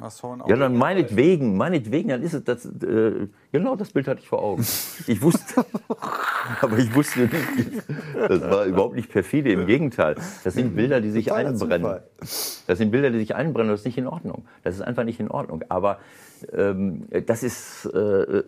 HSV 0.00 0.24
ja, 0.48 0.56
dann 0.56 0.76
meinetwegen, 0.76 1.56
meinetwegen, 1.56 2.08
dann 2.08 2.22
ist 2.22 2.34
es 2.34 2.44
das. 2.44 2.64
Äh, 2.66 3.28
genau 3.52 3.76
das 3.76 3.90
Bild 3.92 4.08
hatte 4.08 4.20
ich 4.20 4.28
vor 4.28 4.42
Augen. 4.42 4.62
Ich 5.06 5.22
wusste, 5.22 5.64
aber 6.60 6.78
ich 6.78 6.94
wusste 6.94 7.20
nicht. 7.20 7.82
Das 8.28 8.40
war 8.42 8.64
überhaupt 8.64 8.96
nicht 8.96 9.10
perfide, 9.10 9.52
im 9.52 9.66
Gegenteil. 9.66 10.16
Das 10.44 10.54
sind 10.54 10.74
Bilder, 10.74 11.00
die 11.00 11.10
sich 11.10 11.32
einbrennen. 11.32 12.00
Das 12.18 12.78
sind 12.78 12.90
Bilder, 12.90 13.10
die 13.10 13.18
sich 13.18 13.34
einbrennen. 13.34 13.70
Das 13.70 13.80
ist 13.80 13.86
nicht 13.86 13.98
in 13.98 14.06
Ordnung. 14.06 14.46
Das 14.62 14.74
ist 14.74 14.82
einfach 14.82 15.04
nicht 15.04 15.20
in 15.20 15.30
Ordnung. 15.30 15.64
Aber 15.68 15.98
ähm, 16.52 17.06
das 17.26 17.42
ist, 17.42 17.86
äh, 17.86 18.42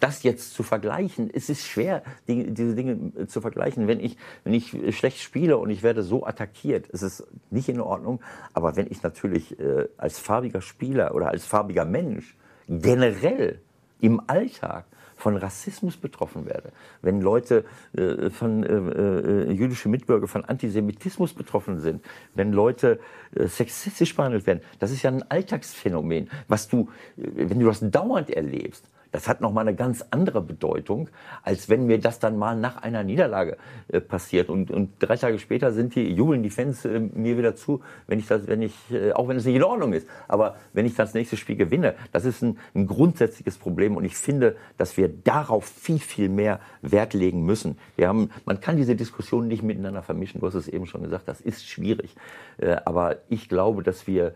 das 0.00 0.22
jetzt 0.22 0.54
zu 0.54 0.62
vergleichen, 0.62 1.30
es 1.32 1.48
ist 1.48 1.66
schwer, 1.66 2.02
die, 2.28 2.52
diese 2.52 2.74
Dinge 2.74 3.26
zu 3.26 3.40
vergleichen. 3.40 3.86
Wenn 3.86 4.00
ich, 4.00 4.16
wenn 4.44 4.54
ich 4.54 4.96
schlecht 4.96 5.20
spiele 5.20 5.58
und 5.58 5.70
ich 5.70 5.82
werde 5.82 6.02
so 6.02 6.26
attackiert, 6.26 6.86
ist 6.88 7.02
es 7.02 7.26
nicht 7.50 7.68
in 7.68 7.80
Ordnung. 7.80 8.20
Aber 8.52 8.76
wenn 8.76 8.86
ich 8.90 9.02
natürlich 9.02 9.58
äh, 9.58 9.88
als 9.96 10.18
farbiger 10.24 10.62
Spieler 10.62 11.14
oder 11.14 11.28
als 11.28 11.44
farbiger 11.44 11.84
Mensch 11.84 12.36
generell 12.68 13.60
im 14.00 14.20
Alltag 14.26 14.86
von 15.16 15.36
Rassismus 15.36 15.96
betroffen 15.96 16.46
werde, 16.46 16.72
wenn 17.02 17.20
Leute 17.20 17.64
äh, 17.96 18.30
von 18.30 18.64
äh, 18.64 18.72
äh, 18.72 19.52
jüdische 19.52 19.88
Mitbürger 19.88 20.26
von 20.26 20.44
Antisemitismus 20.44 21.34
betroffen 21.34 21.80
sind, 21.80 22.04
wenn 22.34 22.52
Leute 22.52 22.98
äh, 23.34 23.46
sexistisch 23.46 24.16
behandelt 24.16 24.46
werden, 24.46 24.60
das 24.80 24.90
ist 24.90 25.02
ja 25.02 25.10
ein 25.10 25.22
Alltagsphänomen, 25.30 26.30
was 26.48 26.68
du, 26.68 26.88
äh, 27.16 27.48
wenn 27.48 27.60
du 27.60 27.66
das 27.66 27.80
dauernd 27.80 28.30
erlebst, 28.30 28.88
das 29.14 29.28
hat 29.28 29.40
nochmal 29.40 29.68
eine 29.68 29.76
ganz 29.76 30.04
andere 30.10 30.42
Bedeutung, 30.42 31.08
als 31.44 31.68
wenn 31.68 31.86
mir 31.86 32.00
das 32.00 32.18
dann 32.18 32.36
mal 32.36 32.56
nach 32.56 32.82
einer 32.82 33.04
Niederlage 33.04 33.58
äh, 33.86 34.00
passiert. 34.00 34.48
Und, 34.48 34.72
und 34.72 34.94
drei 34.98 35.16
Tage 35.16 35.38
später 35.38 35.72
sind 35.72 35.94
die, 35.94 36.12
jubeln 36.12 36.42
die 36.42 36.50
Fans 36.50 36.84
äh, 36.84 36.98
mir 36.98 37.38
wieder 37.38 37.54
zu, 37.54 37.80
wenn 38.08 38.18
ich 38.18 38.26
das, 38.26 38.48
wenn 38.48 38.60
ich, 38.60 38.74
äh, 38.90 39.12
auch 39.12 39.28
wenn 39.28 39.36
es 39.36 39.44
nicht 39.44 39.54
in 39.54 39.62
Ordnung 39.62 39.92
ist. 39.92 40.08
Aber 40.26 40.56
wenn 40.72 40.84
ich 40.84 40.96
das 40.96 41.14
nächste 41.14 41.36
Spiel 41.36 41.54
gewinne, 41.54 41.94
das 42.10 42.24
ist 42.24 42.42
ein, 42.42 42.58
ein 42.74 42.88
grundsätzliches 42.88 43.56
Problem. 43.56 43.96
Und 43.96 44.04
ich 44.04 44.16
finde, 44.16 44.56
dass 44.78 44.96
wir 44.96 45.06
darauf 45.06 45.64
viel, 45.64 46.00
viel 46.00 46.28
mehr 46.28 46.58
Wert 46.82 47.14
legen 47.14 47.44
müssen. 47.44 47.78
Wir 47.94 48.08
haben, 48.08 48.30
man 48.46 48.60
kann 48.60 48.76
diese 48.76 48.96
Diskussionen 48.96 49.46
nicht 49.46 49.62
miteinander 49.62 50.02
vermischen. 50.02 50.40
Du 50.40 50.46
hast 50.48 50.54
es 50.54 50.66
eben 50.66 50.86
schon 50.86 51.04
gesagt, 51.04 51.28
das 51.28 51.40
ist 51.40 51.64
schwierig. 51.64 52.16
Äh, 52.58 52.78
aber 52.84 53.18
ich 53.28 53.48
glaube, 53.48 53.84
dass 53.84 54.08
wir 54.08 54.34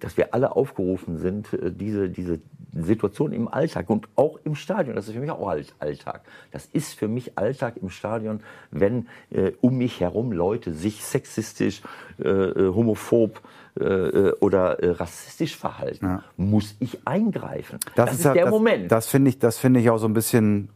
dass 0.00 0.16
wir 0.16 0.34
alle 0.34 0.56
aufgerufen 0.56 1.18
sind, 1.18 1.52
äh, 1.52 1.70
diese, 1.70 2.08
diese 2.08 2.40
Situation 2.74 3.32
im 3.32 3.48
Alltag 3.48 3.90
und 3.90 4.08
auch 4.16 4.38
im 4.44 4.54
Stadion, 4.54 4.96
das 4.96 5.06
ist 5.06 5.14
für 5.14 5.20
mich 5.20 5.30
auch 5.30 5.46
Alltag. 5.78 6.22
Das 6.50 6.66
ist 6.72 6.94
für 6.94 7.08
mich 7.08 7.38
Alltag 7.38 7.76
im 7.76 7.90
Stadion, 7.90 8.40
wenn 8.70 9.06
äh, 9.30 9.52
um 9.60 9.76
mich 9.76 10.00
herum 10.00 10.32
Leute 10.32 10.72
sich 10.72 11.04
sexistisch, 11.04 11.82
äh, 12.18 12.28
äh 12.28 12.74
homophob 12.74 13.42
äh, 13.78 14.32
oder 14.40 14.78
rassistisch 14.98 15.56
verhalten, 15.56 16.06
ja. 16.06 16.24
muss 16.36 16.74
ich 16.80 17.06
eingreifen. 17.06 17.78
Das, 17.94 18.06
das 18.06 18.12
ist, 18.12 18.26
ist, 18.26 18.34
der 18.34 18.44
das, 18.44 18.50
Moment. 18.50 18.90
Das 18.90 19.06
finde 19.06 19.30
ich, 19.30 19.38
das 19.38 19.58
finde 19.58 19.80
ich 19.80 19.90
auch 19.90 19.98
so 19.98 20.06
ein 20.06 20.14
bisschen 20.14 20.70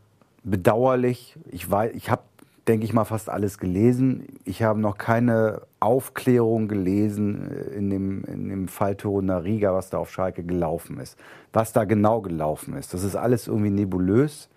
bedauerlich. 0.44 1.37
Ich 1.51 1.70
weiß, 1.70 1.92
ich 1.94 2.11
habe 2.11 2.22
denke 2.68 2.85
ich 2.85 2.92
mal, 2.92 3.05
fast 3.05 3.31
alles 3.31 3.59
gelesen. 3.59 4.26
Ich 4.44 4.62
habe 4.62 4.81
noch 4.81 4.98
keine 4.98 5.62
Aufklärung 5.81 6.68
gelesen 6.68 7.50
äh, 7.50 7.76
in 7.76 7.90
dem, 7.90 8.24
in 8.24 8.48
dem 8.48 8.68
Fall 8.68 8.96
Torunariga, 8.96 9.74
was 9.74 9.90
da 9.90 9.98
auf 9.98 10.11
Schalke 10.11 10.42
gelaufen 10.42 10.98
ist. 11.00 11.18
Was 11.52 11.72
da 11.72 11.85
genau 11.85 12.20
gelaufen 12.20 12.74
ist. 12.76 12.92
Das 12.94 13.02
ist 13.02 13.16
alles 13.16 13.46
irgendwie 13.48 13.70
nebulös. 13.70 14.48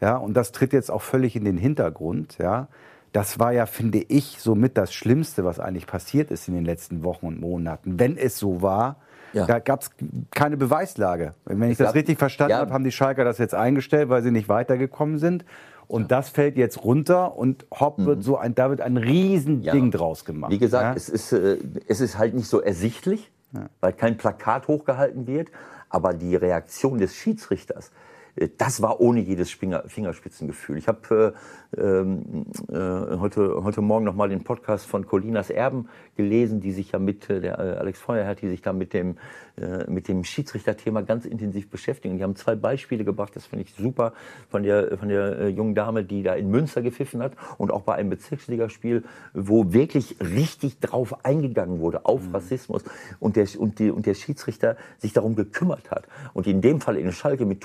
Ja, 0.00 0.16
und 0.16 0.34
das 0.34 0.52
tritt 0.52 0.72
jetzt 0.72 0.90
auch 0.90 1.02
völlig 1.02 1.36
in 1.36 1.44
den 1.44 1.56
Hintergrund. 1.56 2.36
Ja. 2.38 2.68
Das 3.12 3.38
war 3.38 3.52
ja, 3.52 3.66
finde 3.66 3.98
ich, 3.98 4.40
somit 4.40 4.76
das 4.76 4.92
Schlimmste, 4.92 5.44
was 5.44 5.60
eigentlich 5.60 5.86
passiert 5.86 6.30
ist 6.30 6.48
in 6.48 6.54
den 6.54 6.64
letzten 6.64 7.04
Wochen 7.04 7.26
und 7.26 7.40
Monaten. 7.40 7.98
Wenn 7.98 8.16
es 8.16 8.38
so 8.38 8.60
war, 8.60 8.96
ja. 9.34 9.46
Da 9.46 9.58
gab 9.58 9.82
es 9.82 9.90
keine 10.30 10.56
Beweislage. 10.56 11.34
Wenn 11.44 11.68
ich 11.68 11.76
das 11.76 11.94
richtig 11.94 12.18
verstanden 12.18 12.52
ja. 12.52 12.58
habe, 12.58 12.72
haben 12.72 12.84
die 12.84 12.92
Schalker 12.92 13.24
das 13.24 13.38
jetzt 13.38 13.54
eingestellt, 13.54 14.08
weil 14.08 14.22
sie 14.22 14.30
nicht 14.30 14.48
weitergekommen 14.48 15.18
sind. 15.18 15.44
Und 15.86 16.10
das 16.10 16.28
fällt 16.28 16.56
jetzt 16.56 16.84
runter 16.84 17.36
und 17.36 17.66
hopp 17.72 17.98
wird 17.98 18.18
mhm. 18.18 18.22
so 18.22 18.36
ein, 18.36 18.54
da 18.54 18.70
wird 18.70 18.80
ein 18.80 18.96
Riesending 18.96 19.90
draus 19.90 20.24
gemacht. 20.24 20.50
Wie 20.50 20.58
gesagt, 20.58 20.96
es, 20.96 21.08
ist, 21.08 21.32
äh, 21.32 21.58
es 21.86 22.00
ist 22.00 22.18
halt 22.18 22.34
nicht 22.34 22.48
so 22.48 22.60
ersichtlich, 22.60 23.30
weil 23.80 23.92
kein 23.92 24.16
Plakat 24.16 24.68
hochgehalten 24.68 25.26
wird. 25.26 25.48
Aber 25.88 26.12
die 26.12 26.34
Reaktion 26.34 26.98
des 26.98 27.14
Schiedsrichters, 27.14 27.92
das 28.58 28.82
war 28.82 29.00
ohne 29.00 29.20
jedes 29.20 29.50
Fingerspitzengefühl. 29.50 30.76
Ich 30.76 30.88
habe 30.88 31.34
äh, 31.76 31.80
ähm, 31.80 32.46
äh, 32.68 33.16
heute, 33.18 33.62
heute 33.62 33.80
Morgen 33.80 34.04
noch 34.04 34.14
mal 34.14 34.28
den 34.28 34.42
Podcast 34.42 34.86
von 34.86 35.06
Colinas 35.06 35.50
Erben 35.50 35.88
gelesen, 36.16 36.60
die 36.60 36.72
sich 36.72 36.92
ja 36.92 36.98
mit, 36.98 37.30
äh, 37.30 37.40
der 37.40 37.58
äh, 37.58 37.78
Alex 37.78 38.00
Feuerherr, 38.00 38.34
die 38.34 38.48
sich 38.48 38.62
da 38.62 38.72
mit 38.72 38.92
dem, 38.92 39.16
äh, 39.56 39.88
mit 39.88 40.08
dem 40.08 40.24
Schiedsrichterthema 40.24 41.02
ganz 41.02 41.26
intensiv 41.26 41.70
beschäftigen. 41.70 42.16
Die 42.16 42.24
haben 42.24 42.36
zwei 42.36 42.56
Beispiele 42.56 43.04
gebracht, 43.04 43.36
das 43.36 43.46
finde 43.46 43.64
ich 43.64 43.74
super, 43.74 44.12
von 44.50 44.62
der, 44.62 44.98
von 44.98 45.08
der 45.08 45.38
äh, 45.38 45.48
jungen 45.48 45.74
Dame, 45.74 46.04
die 46.04 46.22
da 46.22 46.34
in 46.34 46.50
Münster 46.50 46.82
gepfiffen 46.82 47.22
hat 47.22 47.32
und 47.58 47.70
auch 47.70 47.82
bei 47.82 47.94
einem 47.94 48.10
Bezirksligaspiel, 48.10 49.04
wo 49.32 49.72
wirklich 49.72 50.16
richtig 50.20 50.80
drauf 50.80 51.24
eingegangen 51.24 51.78
wurde, 51.78 52.04
auf 52.04 52.26
mhm. 52.26 52.34
Rassismus 52.34 52.82
und 53.20 53.36
der, 53.36 53.46
und, 53.58 53.78
die, 53.78 53.90
und 53.90 54.06
der 54.06 54.14
Schiedsrichter 54.14 54.76
sich 54.98 55.12
darum 55.12 55.36
gekümmert 55.36 55.90
hat. 55.90 56.08
Und 56.32 56.46
in 56.46 56.60
dem 56.60 56.80
Fall 56.80 56.96
in 56.96 57.12
Schalke 57.12 57.46
mit 57.46 57.60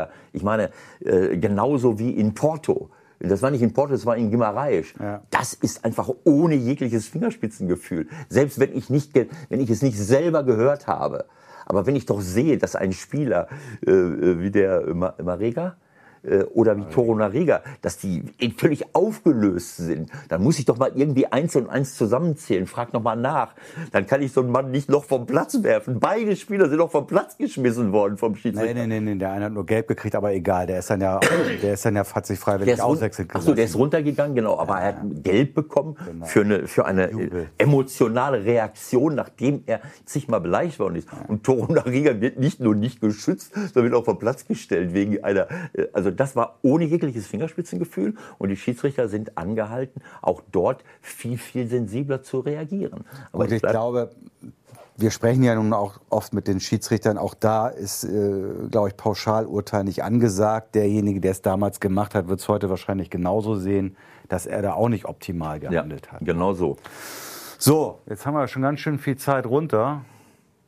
Torunariga, 0.00 0.10
ich 0.32 0.42
meine, 0.42 0.70
äh, 1.00 1.36
genauso 1.36 1.98
wie 1.98 2.10
in 2.10 2.34
Porto, 2.34 2.90
Das 3.22 3.42
war 3.42 3.50
nicht 3.50 3.60
in 3.60 3.74
Porto, 3.74 3.92
das 3.92 4.06
war 4.06 4.16
in 4.16 4.30
Guimarães. 4.30 4.94
Ja. 4.98 5.20
Das 5.30 5.52
ist 5.52 5.84
einfach 5.84 6.08
ohne 6.24 6.54
jegliches 6.54 7.06
Fingerspitzengefühl. 7.06 8.08
Selbst 8.30 8.58
wenn 8.58 8.74
ich, 8.74 8.88
nicht, 8.88 9.14
wenn 9.14 9.60
ich 9.60 9.68
es 9.68 9.82
nicht 9.82 9.98
selber 9.98 10.42
gehört 10.42 10.86
habe. 10.86 11.26
Aber 11.66 11.84
wenn 11.84 11.96
ich 11.96 12.06
doch 12.06 12.22
sehe, 12.22 12.56
dass 12.56 12.76
ein 12.76 12.92
Spieler 12.92 13.48
äh, 13.86 13.90
äh 13.90 14.40
wie 14.40 14.50
der 14.50 14.94
Marega, 14.94 15.76
äh, 16.22 16.44
oder 16.44 16.76
wie 16.76 16.84
Toro 16.84 17.14
Nariga, 17.14 17.62
dass 17.82 17.98
die 17.98 18.22
völlig 18.56 18.94
aufgelöst 18.94 19.76
sind, 19.78 20.10
dann 20.28 20.42
muss 20.42 20.58
ich 20.58 20.64
doch 20.64 20.78
mal 20.78 20.92
irgendwie 20.94 21.26
eins 21.26 21.56
und 21.56 21.68
eins 21.68 21.96
zusammenzählen. 21.96 22.66
Frag 22.66 22.92
noch 22.92 23.02
mal 23.02 23.16
nach. 23.16 23.54
Dann 23.92 24.06
kann 24.06 24.22
ich 24.22 24.32
so 24.32 24.40
einen 24.40 24.50
Mann 24.50 24.70
nicht 24.70 24.88
noch 24.88 25.04
vom 25.04 25.26
Platz 25.26 25.62
werfen. 25.62 26.00
Beide 26.00 26.36
Spieler 26.36 26.68
sind 26.68 26.78
noch 26.78 26.90
vom 26.90 27.06
Platz 27.06 27.36
geschmissen 27.36 27.92
worden 27.92 28.16
vom 28.16 28.34
Schiedsrichter. 28.36 28.74
Nein, 28.74 28.88
nein, 28.88 29.04
nein, 29.04 29.18
der 29.18 29.32
eine 29.32 29.46
hat 29.46 29.52
nur 29.52 29.66
gelb 29.66 29.88
gekriegt, 29.88 30.14
aber 30.14 30.32
egal. 30.32 30.66
Der 30.66 30.80
ist 30.80 30.90
dann 30.90 31.00
ja, 31.00 31.20
der 31.62 31.74
ist 31.74 31.84
dann 31.84 31.96
ja, 31.96 32.04
hat 32.14 32.26
sich 32.26 32.38
freiwillig 32.38 32.80
auswechseln 32.80 33.28
Achso, 33.32 33.54
der 33.54 33.64
ist 33.64 33.76
runtergegangen, 33.76 34.34
genau. 34.34 34.58
Aber 34.58 34.74
ja, 34.74 34.80
er 34.80 34.86
hat 34.88 35.22
gelb 35.22 35.54
bekommen 35.54 35.96
genau. 36.04 36.26
für 36.26 36.40
eine, 36.42 36.66
für 36.66 36.84
eine 36.84 37.10
Jubel. 37.10 37.46
emotionale 37.58 38.44
Reaktion, 38.44 39.14
nachdem 39.14 39.62
er 39.66 39.80
zigmal 40.04 40.40
beleidigt 40.40 40.78
worden 40.78 40.96
ist. 40.96 41.08
Ja. 41.10 41.24
Und 41.28 41.44
Toro 41.44 41.72
Nariga 41.72 42.20
wird 42.20 42.38
nicht 42.38 42.60
nur 42.60 42.74
nicht 42.74 43.00
geschützt, 43.00 43.52
sondern 43.54 43.84
wird 43.84 43.94
auch 43.94 44.04
vom 44.04 44.18
Platz 44.18 44.46
gestellt 44.46 44.94
wegen 44.94 45.22
einer, 45.24 45.46
äh, 45.72 45.86
also 45.92 46.09
also 46.10 46.16
das 46.16 46.36
war 46.36 46.58
ohne 46.62 46.84
jegliches 46.84 47.26
Fingerspitzengefühl 47.26 48.14
und 48.38 48.48
die 48.48 48.56
Schiedsrichter 48.56 49.08
sind 49.08 49.38
angehalten, 49.38 50.02
auch 50.22 50.42
dort 50.50 50.84
viel, 51.00 51.38
viel 51.38 51.68
sensibler 51.68 52.22
zu 52.22 52.40
reagieren. 52.40 53.04
Aber 53.32 53.44
und 53.44 53.52
ich 53.52 53.62
glaube, 53.62 54.10
wir 54.96 55.10
sprechen 55.10 55.42
ja 55.42 55.54
nun 55.54 55.72
auch 55.72 55.98
oft 56.10 56.34
mit 56.34 56.46
den 56.48 56.60
Schiedsrichtern. 56.60 57.16
Auch 57.16 57.34
da 57.34 57.68
ist, 57.68 58.04
äh, 58.04 58.68
glaube 58.70 58.88
ich, 58.88 58.96
Pauschalurteil 58.96 59.84
nicht 59.84 60.02
angesagt. 60.02 60.74
Derjenige, 60.74 61.20
der 61.20 61.30
es 61.30 61.42
damals 61.42 61.80
gemacht 61.80 62.14
hat, 62.14 62.28
wird 62.28 62.40
es 62.40 62.48
heute 62.48 62.68
wahrscheinlich 62.68 63.08
genauso 63.08 63.54
sehen, 63.54 63.96
dass 64.28 64.46
er 64.46 64.62
da 64.62 64.74
auch 64.74 64.88
nicht 64.88 65.06
optimal 65.06 65.60
gehandelt 65.60 66.06
ja, 66.06 66.12
hat. 66.12 66.20
Genau 66.24 66.52
so. 66.52 66.76
So, 67.58 68.00
jetzt 68.06 68.26
haben 68.26 68.34
wir 68.34 68.46
schon 68.48 68.62
ganz 68.62 68.80
schön 68.80 68.98
viel 68.98 69.16
Zeit 69.16 69.46
runter. 69.46 70.04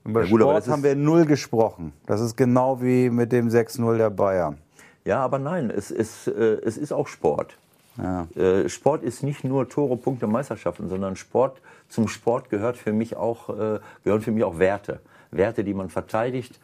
Über 0.05 0.25
ja, 0.25 0.31
gut, 0.31 0.41
Sport 0.41 0.69
haben 0.69 0.83
wir 0.83 0.97
null 0.97 1.27
gesprochen. 1.27 1.93
Das 2.07 2.21
ist 2.21 2.37
genau 2.37 2.81
wie 2.81 3.11
mit 3.11 3.33
dem 3.33 3.49
6-0 3.49 3.99
der 3.99 4.11
Bayern. 4.11 4.62
Ja, 5.05 5.21
aber 5.21 5.39
nein, 5.39 5.71
es 5.71 5.91
ist, 5.91 6.29
äh, 6.29 6.61
es 6.65 6.77
ist 6.77 6.93
auch 6.93 7.09
Sport. 7.09 7.57
Ja. 7.99 8.27
Äh, 8.37 8.69
Sport 8.69 9.03
ist 9.03 9.23
nicht 9.23 9.45
nur 9.45 9.69
Tore, 9.69 9.97
Punkte, 9.97 10.27
Meisterschaften, 10.27 10.89
sondern 10.89 11.17
Sport, 11.17 11.61
zum 11.89 12.09
Sport 12.09 12.49
gehört 12.51 12.77
für 12.77 12.93
mich 12.93 13.17
auch, 13.17 13.49
äh, 13.51 13.81
gehören 14.05 14.23
für 14.23 14.31
mich 14.31 14.45
auch 14.45 14.59
Werte. 14.59 15.01
Werte, 15.31 15.65
die 15.65 15.75
man 15.75 15.89
verteidigt, 15.89 16.59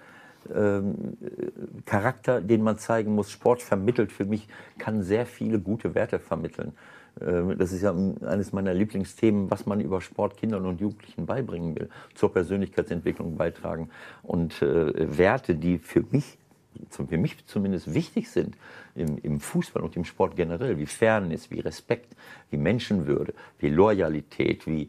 ähm, 0.54 1.16
Charakter, 1.84 2.40
den 2.40 2.62
man 2.62 2.78
zeigen 2.78 3.14
muss. 3.14 3.30
Sport 3.30 3.60
vermittelt 3.60 4.12
für 4.12 4.24
mich, 4.24 4.48
kann 4.78 5.02
sehr 5.02 5.26
viele 5.26 5.58
gute 5.58 5.94
Werte 5.94 6.18
vermitteln. 6.18 6.72
Ähm, 7.20 7.58
das 7.58 7.72
ist 7.72 7.82
ja 7.82 7.94
eines 8.22 8.52
meiner 8.52 8.72
Lieblingsthemen, 8.72 9.50
was 9.50 9.66
man 9.66 9.80
über 9.80 10.00
Sport 10.00 10.36
Kindern 10.36 10.64
und 10.64 10.80
Jugendlichen 10.80 11.26
beibringen 11.26 11.74
will, 11.74 11.90
zur 12.14 12.32
Persönlichkeitsentwicklung 12.32 13.36
beitragen. 13.36 13.90
Und 14.22 14.62
Werte, 14.62 15.56
die 15.56 15.78
für 15.78 16.04
mich 16.10 16.38
für 16.90 17.18
mich 17.18 17.46
zumindest 17.46 17.94
wichtig 17.94 18.30
sind 18.30 18.56
im, 18.94 19.18
im, 19.18 19.40
Fußball 19.40 19.82
und 19.82 19.96
im 19.96 20.04
Sport 20.04 20.36
generell, 20.36 20.78
wie 20.78 20.86
Fairness, 20.86 21.50
wie 21.50 21.60
Respekt, 21.60 22.14
wie 22.50 22.56
Menschenwürde, 22.56 23.34
wie 23.58 23.68
Loyalität, 23.68 24.66
wie 24.66 24.88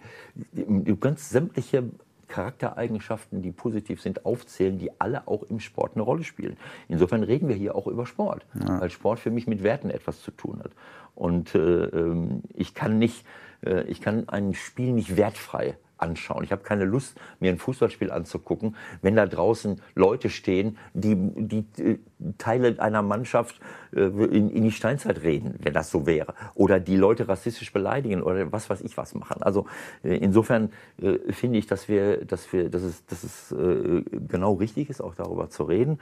ganz 0.99 1.29
sämtliche 1.29 1.83
Charaktereigenschaften, 2.29 3.41
die 3.41 3.51
positiv 3.51 4.01
sind, 4.01 4.25
aufzählen, 4.25 4.77
die 4.77 4.91
alle 5.01 5.27
auch 5.27 5.43
im 5.43 5.59
Sport 5.59 5.93
eine 5.95 6.03
Rolle 6.03 6.23
spielen. 6.23 6.55
Insofern 6.87 7.23
reden 7.23 7.49
wir 7.49 7.55
hier 7.55 7.75
auch 7.75 7.87
über 7.87 8.05
Sport, 8.05 8.45
ja. 8.53 8.79
weil 8.79 8.89
Sport 8.89 9.19
für 9.19 9.31
mich 9.31 9.47
mit 9.47 9.63
Werten 9.63 9.89
etwas 9.89 10.21
zu 10.21 10.31
tun 10.31 10.61
hat. 10.63 10.71
Und 11.15 11.55
äh, 11.55 11.85
ähm, 11.85 12.43
ich 12.53 12.73
kann 12.73 12.97
nicht, 12.97 13.25
äh, 13.65 13.83
ich 13.83 13.99
kann 13.99 14.29
ein 14.29 14.53
Spiel 14.53 14.93
nicht 14.93 15.17
wertfrei 15.17 15.75
anschauen. 15.99 16.43
Ich 16.43 16.51
habe 16.51 16.63
keine 16.63 16.85
Lust, 16.85 17.19
mir 17.39 17.51
ein 17.51 17.57
Fußballspiel 17.57 18.11
anzugucken, 18.11 18.75
wenn 19.01 19.15
da 19.15 19.25
draußen 19.25 19.81
Leute 19.95 20.29
stehen, 20.29 20.77
die, 20.93 21.15
die 21.15 21.65
äh, 21.81 21.97
Teile 22.37 22.75
einer 22.79 23.01
Mannschaft 23.01 23.59
äh, 23.93 24.01
in, 24.01 24.49
in, 24.49 24.63
die 24.63 24.71
Steinzeit 24.71 25.23
reden, 25.23 25.55
wenn 25.59 25.73
das 25.73 25.89
so 25.91 26.05
wäre. 26.05 26.33
Oder 26.53 26.79
die 26.79 26.97
Leute 26.97 27.27
rassistisch 27.27 27.71
beleidigen 27.71 28.21
oder 28.21 28.51
was 28.51 28.69
weiß 28.69 28.81
ich 28.81 28.97
was 28.97 29.15
machen. 29.15 29.41
Also 29.41 29.65
äh, 30.03 30.17
insofern 30.17 30.71
äh, 31.01 31.31
finde 31.31 31.59
ich, 31.59 31.67
dass 31.67 31.87
wir, 31.87 32.25
dass 32.25 32.51
wir, 32.51 32.69
dass 32.69 32.83
es, 32.83 33.05
dass 33.05 33.23
es 33.23 33.51
äh, 33.51 34.03
genau 34.27 34.53
richtig 34.53 34.89
ist, 34.89 35.01
auch 35.01 35.15
darüber 35.15 35.49
zu 35.49 35.63
reden. 35.63 35.99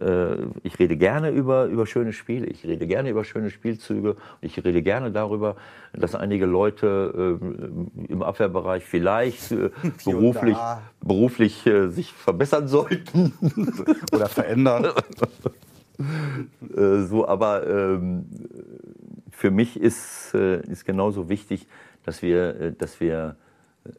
Äh, 0.00 0.36
ich 0.62 0.78
rede 0.78 0.96
gerne 0.96 1.30
über, 1.30 1.66
über 1.66 1.86
schöne 1.86 2.12
Spiele, 2.12 2.46
ich 2.46 2.64
rede 2.64 2.86
gerne 2.86 3.10
über 3.10 3.24
schöne 3.24 3.50
Spielzüge, 3.50 4.16
ich 4.40 4.62
rede 4.64 4.82
gerne 4.82 5.12
darüber, 5.12 5.56
dass 5.92 6.14
einige 6.14 6.46
Leute 6.46 7.38
im 8.08 8.22
Abwehrbereich 8.22 8.84
vielleicht 8.84 9.39
beruflich, 10.04 10.56
beruflich 11.00 11.68
sich 11.88 12.12
verbessern 12.12 12.68
sollten. 12.68 13.32
Oder 14.12 14.28
verändern. 14.28 14.88
Äh, 16.00 17.02
so, 17.02 17.28
aber 17.28 17.66
ähm, 17.66 18.26
für 19.30 19.50
mich 19.50 19.78
ist, 19.78 20.34
äh, 20.34 20.60
ist 20.62 20.84
genauso 20.84 21.28
wichtig, 21.28 21.66
dass 22.04 22.22
wir, 22.22 22.60
äh, 22.60 22.72
dass 22.72 23.00
wir 23.00 23.36
äh, 23.84 23.90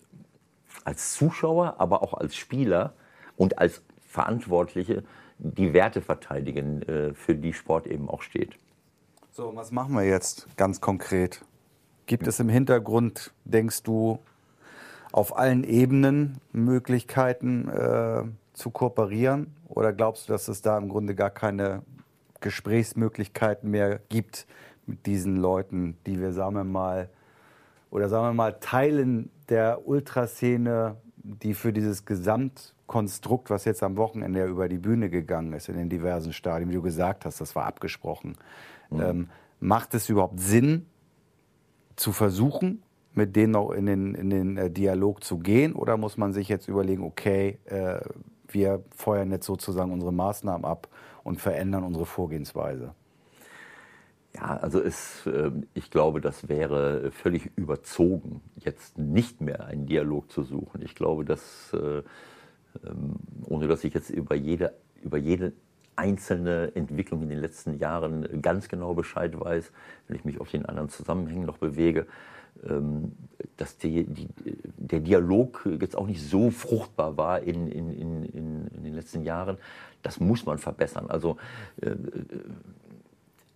als 0.83 1.13
Zuschauer, 1.13 1.75
aber 1.79 2.01
auch 2.03 2.13
als 2.13 2.35
Spieler 2.35 2.93
und 3.37 3.59
als 3.59 3.81
Verantwortliche 4.07 5.03
die 5.37 5.73
Werte 5.73 6.01
verteidigen, 6.01 6.81
äh, 6.83 7.13
für 7.13 7.35
die 7.35 7.53
Sport 7.53 7.87
eben 7.87 8.09
auch 8.09 8.21
steht. 8.21 8.55
So, 9.31 9.55
was 9.55 9.71
machen 9.71 9.95
wir 9.95 10.03
jetzt 10.03 10.47
ganz 10.57 10.81
konkret? 10.81 11.43
Gibt 12.05 12.27
es 12.27 12.39
im 12.39 12.49
Hintergrund, 12.49 13.31
denkst 13.45 13.83
du, 13.83 14.19
auf 15.11 15.37
allen 15.37 15.63
Ebenen 15.63 16.39
Möglichkeiten 16.51 17.67
äh, 17.69 18.23
zu 18.53 18.69
kooperieren? 18.69 19.53
Oder 19.67 19.93
glaubst 19.93 20.27
du, 20.27 20.33
dass 20.33 20.47
es 20.47 20.61
da 20.61 20.77
im 20.77 20.89
Grunde 20.89 21.15
gar 21.15 21.29
keine 21.29 21.83
Gesprächsmöglichkeiten 22.39 23.69
mehr 23.69 23.99
gibt 24.09 24.47
mit 24.85 25.05
diesen 25.05 25.37
Leuten, 25.37 25.97
die 26.05 26.19
wir, 26.19 26.33
sagen 26.33 26.55
wir 26.55 26.63
mal, 26.63 27.09
oder 27.89 28.09
sagen 28.09 28.25
wir 28.25 28.33
mal, 28.33 28.53
Teilen 28.59 29.29
der 29.49 29.87
Ultraszene, 29.87 30.95
die 31.17 31.53
für 31.53 31.73
dieses 31.73 32.05
Gesamtkonstrukt, 32.05 33.49
was 33.49 33.65
jetzt 33.65 33.83
am 33.83 33.97
Wochenende 33.97 34.39
ja 34.39 34.47
über 34.47 34.67
die 34.69 34.77
Bühne 34.77 35.09
gegangen 35.09 35.53
ist 35.53 35.69
in 35.69 35.75
den 35.75 35.89
diversen 35.89 36.33
Stadien, 36.33 36.69
wie 36.69 36.75
du 36.75 36.81
gesagt 36.81 37.25
hast, 37.25 37.41
das 37.41 37.55
war 37.55 37.65
abgesprochen. 37.65 38.37
Mhm. 38.89 39.01
Ähm, 39.01 39.29
macht 39.59 39.93
es 39.93 40.09
überhaupt 40.09 40.39
Sinn, 40.39 40.87
zu 41.95 42.13
versuchen, 42.13 42.81
mit 43.13 43.35
denen 43.35 43.55
auch 43.55 43.71
in 43.71 43.85
den, 43.85 44.15
in 44.15 44.29
den 44.29 44.57
äh, 44.57 44.69
Dialog 44.69 45.23
zu 45.23 45.39
gehen? 45.39 45.73
Oder 45.73 45.97
muss 45.97 46.17
man 46.17 46.33
sich 46.33 46.47
jetzt 46.47 46.67
überlegen, 46.67 47.03
okay, 47.03 47.59
äh, 47.65 47.99
wir 48.47 48.83
feuern 48.95 49.31
jetzt 49.31 49.45
sozusagen 49.45 49.91
unsere 49.91 50.13
Maßnahmen 50.13 50.65
ab 50.65 50.87
und 51.23 51.39
verändern 51.39 51.83
unsere 51.83 52.05
Vorgehensweise? 52.05 52.93
Ja, 54.33 54.57
also 54.57 54.81
es, 54.81 55.23
ähm, 55.25 55.67
ich 55.73 55.91
glaube, 55.91 56.21
das 56.21 56.47
wäre 56.47 57.11
völlig 57.11 57.51
überzogen, 57.57 58.41
jetzt 58.57 58.97
nicht 58.97 59.41
mehr 59.41 59.65
einen 59.65 59.85
Dialog 59.85 60.31
zu 60.31 60.43
suchen. 60.43 60.81
Ich 60.81 60.95
glaube, 60.95 61.25
dass, 61.25 61.73
äh, 61.73 62.01
ähm, 62.87 63.15
ohne 63.45 63.67
dass 63.67 63.83
ich 63.83 63.93
jetzt 63.93 64.09
über 64.09 64.35
jede, 64.35 64.73
über 65.03 65.17
jede 65.17 65.51
einzelne 65.97 66.71
Entwicklung 66.75 67.21
in 67.23 67.29
den 67.29 67.39
letzten 67.39 67.77
Jahren 67.77 68.41
ganz 68.41 68.69
genau 68.69 68.93
Bescheid 68.93 69.37
weiß, 69.37 69.71
wenn 70.07 70.15
ich 70.15 70.23
mich 70.23 70.39
auf 70.39 70.49
den 70.49 70.65
anderen 70.65 70.89
Zusammenhängen 70.89 71.45
noch 71.45 71.57
bewege, 71.57 72.07
dass 73.57 73.77
die, 73.77 74.05
die, 74.05 74.27
der 74.77 74.99
Dialog 74.99 75.67
jetzt 75.79 75.97
auch 75.97 76.07
nicht 76.07 76.21
so 76.21 76.51
fruchtbar 76.51 77.17
war 77.17 77.41
in, 77.41 77.67
in, 77.67 77.91
in, 77.91 78.25
in, 78.25 78.83
den 78.83 78.93
letzten 78.93 79.23
Jahren. 79.23 79.57
Das 80.01 80.19
muss 80.19 80.45
man 80.45 80.57
verbessern. 80.57 81.09
Also 81.09 81.37
äh, 81.81 81.95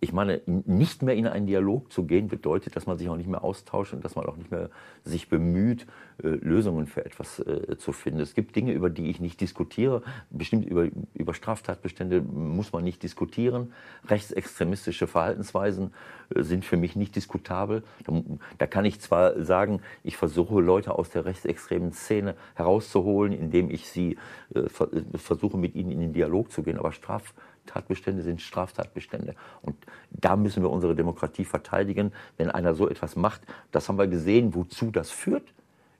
ich 0.06 0.12
meine, 0.12 0.40
nicht 0.46 1.02
mehr 1.02 1.16
in 1.16 1.26
einen 1.26 1.48
Dialog 1.48 1.90
zu 1.92 2.04
gehen, 2.04 2.28
bedeutet, 2.28 2.76
dass 2.76 2.86
man 2.86 2.96
sich 2.96 3.08
auch 3.08 3.16
nicht 3.16 3.28
mehr 3.28 3.42
austauscht 3.42 3.92
und 3.92 4.04
dass 4.04 4.14
man 4.14 4.24
auch 4.26 4.36
nicht 4.36 4.52
mehr 4.52 4.70
sich 5.02 5.28
bemüht, 5.28 5.84
äh, 6.22 6.28
Lösungen 6.28 6.86
für 6.86 7.04
etwas 7.04 7.40
äh, 7.40 7.76
zu 7.76 7.90
finden. 7.90 8.20
Es 8.20 8.34
gibt 8.34 8.54
Dinge, 8.54 8.72
über 8.72 8.88
die 8.88 9.10
ich 9.10 9.18
nicht 9.18 9.40
diskutiere. 9.40 10.02
Bestimmt 10.30 10.64
über, 10.64 10.86
über 11.14 11.34
Straftatbestände 11.34 12.20
muss 12.20 12.72
man 12.72 12.84
nicht 12.84 13.02
diskutieren. 13.02 13.72
Rechtsextremistische 14.06 15.08
Verhaltensweisen 15.08 15.92
äh, 16.32 16.44
sind 16.44 16.64
für 16.64 16.76
mich 16.76 16.94
nicht 16.94 17.16
diskutabel. 17.16 17.82
Da, 18.04 18.22
da 18.58 18.66
kann 18.68 18.84
ich 18.84 19.00
zwar 19.00 19.42
sagen, 19.42 19.80
ich 20.04 20.16
versuche 20.16 20.60
Leute 20.60 20.94
aus 20.94 21.10
der 21.10 21.24
rechtsextremen 21.24 21.92
Szene 21.92 22.36
herauszuholen, 22.54 23.32
indem 23.32 23.70
ich 23.70 23.88
sie 23.88 24.18
äh, 24.54 24.68
versuche, 25.16 25.58
mit 25.58 25.74
ihnen 25.74 25.90
in 25.90 25.98
den 25.98 26.12
Dialog 26.12 26.52
zu 26.52 26.62
gehen, 26.62 26.78
aber 26.78 26.92
Straf 26.92 27.34
Tatbestände 27.66 28.22
sind 28.22 28.40
Straftatbestände. 28.40 29.34
Und 29.62 29.76
da 30.10 30.36
müssen 30.36 30.62
wir 30.62 30.70
unsere 30.70 30.94
Demokratie 30.94 31.44
verteidigen. 31.44 32.12
Wenn 32.36 32.50
einer 32.50 32.74
so 32.74 32.88
etwas 32.88 33.16
macht, 33.16 33.42
das 33.72 33.88
haben 33.88 33.98
wir 33.98 34.06
gesehen, 34.06 34.54
wozu 34.54 34.90
das 34.90 35.10
führt. 35.10 35.52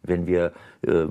Wenn 0.03 0.27
wir 0.27 0.53
äh, 0.83 1.07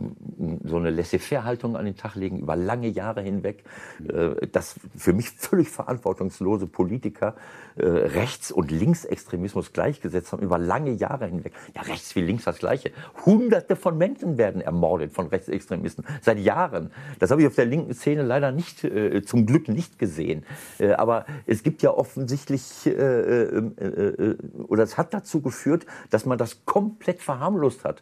so 0.64 0.78
eine 0.78 0.90
Laissez-faire-Haltung 0.90 1.76
an 1.76 1.86
den 1.86 1.96
Tag 1.96 2.16
legen 2.16 2.40
über 2.40 2.56
lange 2.56 2.88
Jahre 2.88 3.22
hinweg, 3.22 3.64
äh, 4.08 4.48
dass 4.48 4.76
für 4.96 5.14
mich 5.14 5.30
völlig 5.32 5.70
verantwortungslose 5.70 6.68
Politiker 6.68 7.36
äh, 7.76 7.86
Rechts- 7.86 8.52
und 8.52 8.72
Linksextremismus 8.72 9.74
gleichgesetzt 9.74 10.32
haben 10.32 10.44
über 10.44 10.58
lange 10.58 10.92
Jahre 10.92 11.28
hinweg. 11.28 11.54
Ja, 11.76 11.82
rechts 11.82 12.16
wie 12.16 12.22
links 12.22 12.46
das 12.46 12.60
Gleiche. 12.60 12.92
Hunderte 13.26 13.76
von 13.76 13.98
Menschen 13.98 14.38
werden 14.38 14.62
ermordet 14.62 15.12
von 15.12 15.28
Rechtsextremisten 15.28 16.06
seit 16.22 16.40
Jahren. 16.40 16.92
Das 17.20 17.32
habe 17.32 17.42
ich 17.42 17.48
auf 17.48 17.56
der 17.56 17.66
linken 17.66 17.94
Szene 17.94 18.24
leider 18.24 18.52
nicht, 18.52 18.84
äh, 18.84 19.24
zum 19.24 19.46
Glück 19.46 19.68
nicht 19.68 20.00
gesehen. 20.00 20.46
Äh, 20.80 20.94
aber 20.94 21.26
es 21.46 21.64
gibt 21.64 21.82
ja 21.82 21.92
offensichtlich, 21.92 22.86
äh, 22.86 22.92
äh, 22.92 24.38
oder 24.68 24.84
es 24.84 24.98
hat 24.98 25.14
dazu 25.14 25.42
geführt, 25.42 25.86
dass 26.10 26.26
man 26.26 26.38
das 26.38 26.66
komplett 26.66 27.22
verharmlost 27.22 27.84
hat 27.84 28.02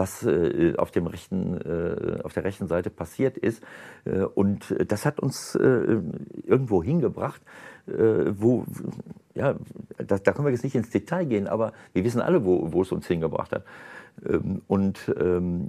was 0.00 0.24
äh, 0.24 0.74
auf, 0.78 0.90
dem 0.90 1.06
rechten, 1.06 1.60
äh, 1.60 2.22
auf 2.22 2.32
der 2.32 2.44
rechten 2.44 2.66
Seite 2.66 2.88
passiert 2.88 3.36
ist. 3.36 3.62
Äh, 4.06 4.22
und 4.22 4.74
das 4.88 5.04
hat 5.04 5.20
uns 5.20 5.54
irgendwo 5.54 6.82
hingebracht, 6.82 7.42
wo, 7.86 8.64
ja, 9.34 9.56
da, 9.98 10.18
da 10.18 10.32
können 10.32 10.46
wir 10.46 10.52
jetzt 10.52 10.64
nicht 10.64 10.76
ins 10.76 10.90
Detail 10.90 11.24
gehen, 11.24 11.48
aber 11.48 11.72
wir 11.92 12.04
wissen 12.04 12.20
alle, 12.20 12.44
wo, 12.44 12.72
wo 12.72 12.82
es 12.82 12.92
uns 12.92 13.06
hingebracht 13.06 13.52
hat. 13.52 13.64
Ähm, 14.24 14.62
und 14.68 15.12
ähm, 15.18 15.68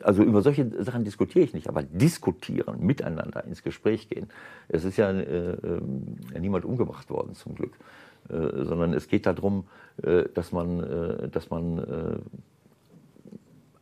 also 0.00 0.22
über 0.22 0.42
solche 0.42 0.70
Sachen 0.84 1.04
diskutiere 1.04 1.44
ich 1.44 1.52
nicht, 1.52 1.68
aber 1.68 1.82
diskutieren, 1.82 2.76
miteinander 2.80 3.44
ins 3.44 3.62
Gespräch 3.62 4.08
gehen. 4.08 4.28
Es 4.68 4.84
ist 4.84 4.96
ja 4.96 5.12
niemand 5.12 6.64
umgebracht 6.64 7.10
worden 7.10 7.34
zum 7.34 7.54
Glück, 7.54 7.76
äh, 8.28 8.64
sondern 8.64 8.94
es 8.94 9.08
geht 9.08 9.26
darum, 9.26 9.64
äh, 10.02 10.24
dass 10.34 10.52
man, 10.52 11.30
dass 11.32 11.50
man 11.50 12.22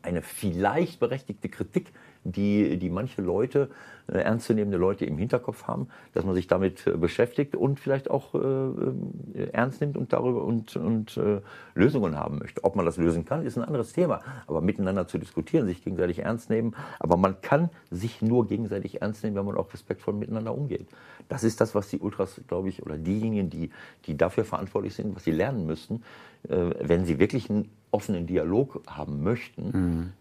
eine 0.03 0.23
vielleicht 0.23 1.01
berechtigte 1.01 1.49
Kritik, 1.49 1.93
die, 2.25 2.79
die 2.79 2.91
manche 2.91 3.23
Leute, 3.23 3.71
äh, 4.07 4.19
ernstzunehmende 4.19 4.77
Leute 4.77 5.05
im 5.05 5.19
Hinterkopf 5.19 5.65
haben, 5.65 5.89
dass 6.13 6.25
man 6.25 6.35
sich 6.35 6.47
damit 6.47 6.87
äh, 6.87 6.97
beschäftigt 6.97 7.57
und 7.57 7.81
vielleicht 7.81 8.11
auch 8.11 8.35
äh, 8.35 8.39
äh, 8.39 9.49
ernst 9.53 9.81
nimmt 9.81 9.97
und 9.97 10.13
darüber 10.13 10.45
und, 10.45 10.77
und 10.77 11.17
äh, 11.17 11.41
Lösungen 11.75 12.17
haben 12.17 12.39
möchte. 12.39 12.65
Ob 12.65 12.77
man 12.77 12.85
das 12.85 12.97
lösen 12.97 13.25
kann, 13.25 13.45
ist 13.45 13.57
ein 13.57 13.65
anderes 13.65 13.93
Thema. 13.93 14.21
Aber 14.47 14.61
miteinander 14.61 15.07
zu 15.07 15.19
diskutieren, 15.19 15.67
sich 15.67 15.83
gegenseitig 15.83 16.21
ernst 16.21 16.51
nehmen. 16.51 16.75
Aber 16.99 17.17
man 17.17 17.41
kann 17.41 17.71
sich 17.91 18.21
nur 18.21 18.47
gegenseitig 18.47 19.01
ernst 19.01 19.25
nehmen, 19.25 19.37
wenn 19.37 19.47
man 19.47 19.57
auch 19.57 19.73
respektvoll 19.73 20.15
miteinander 20.15 20.55
umgeht. 20.55 20.89
Das 21.29 21.45
ist 21.45 21.61
das, 21.61 21.75
was 21.75 21.89
die 21.89 22.01
Ultras, 22.01 22.41
glaube 22.49 22.69
ich, 22.69 22.83
oder 22.83 22.99
diejenigen, 22.99 23.51
die, 23.51 23.71
die 24.07 24.17
dafür 24.17 24.45
verantwortlich 24.45 24.95
sind, 24.95 25.15
was 25.15 25.25
sie 25.25 25.31
lernen 25.31 25.67
müssten, 25.67 26.03
äh, 26.49 26.71
wenn 26.81 27.05
sie 27.05 27.19
wirklich 27.19 27.49
einen 27.49 27.71
offenen 27.93 28.27
Dialog 28.27 28.83
haben 28.87 29.23
möchten 29.23 29.71
mhm. 29.71 30.13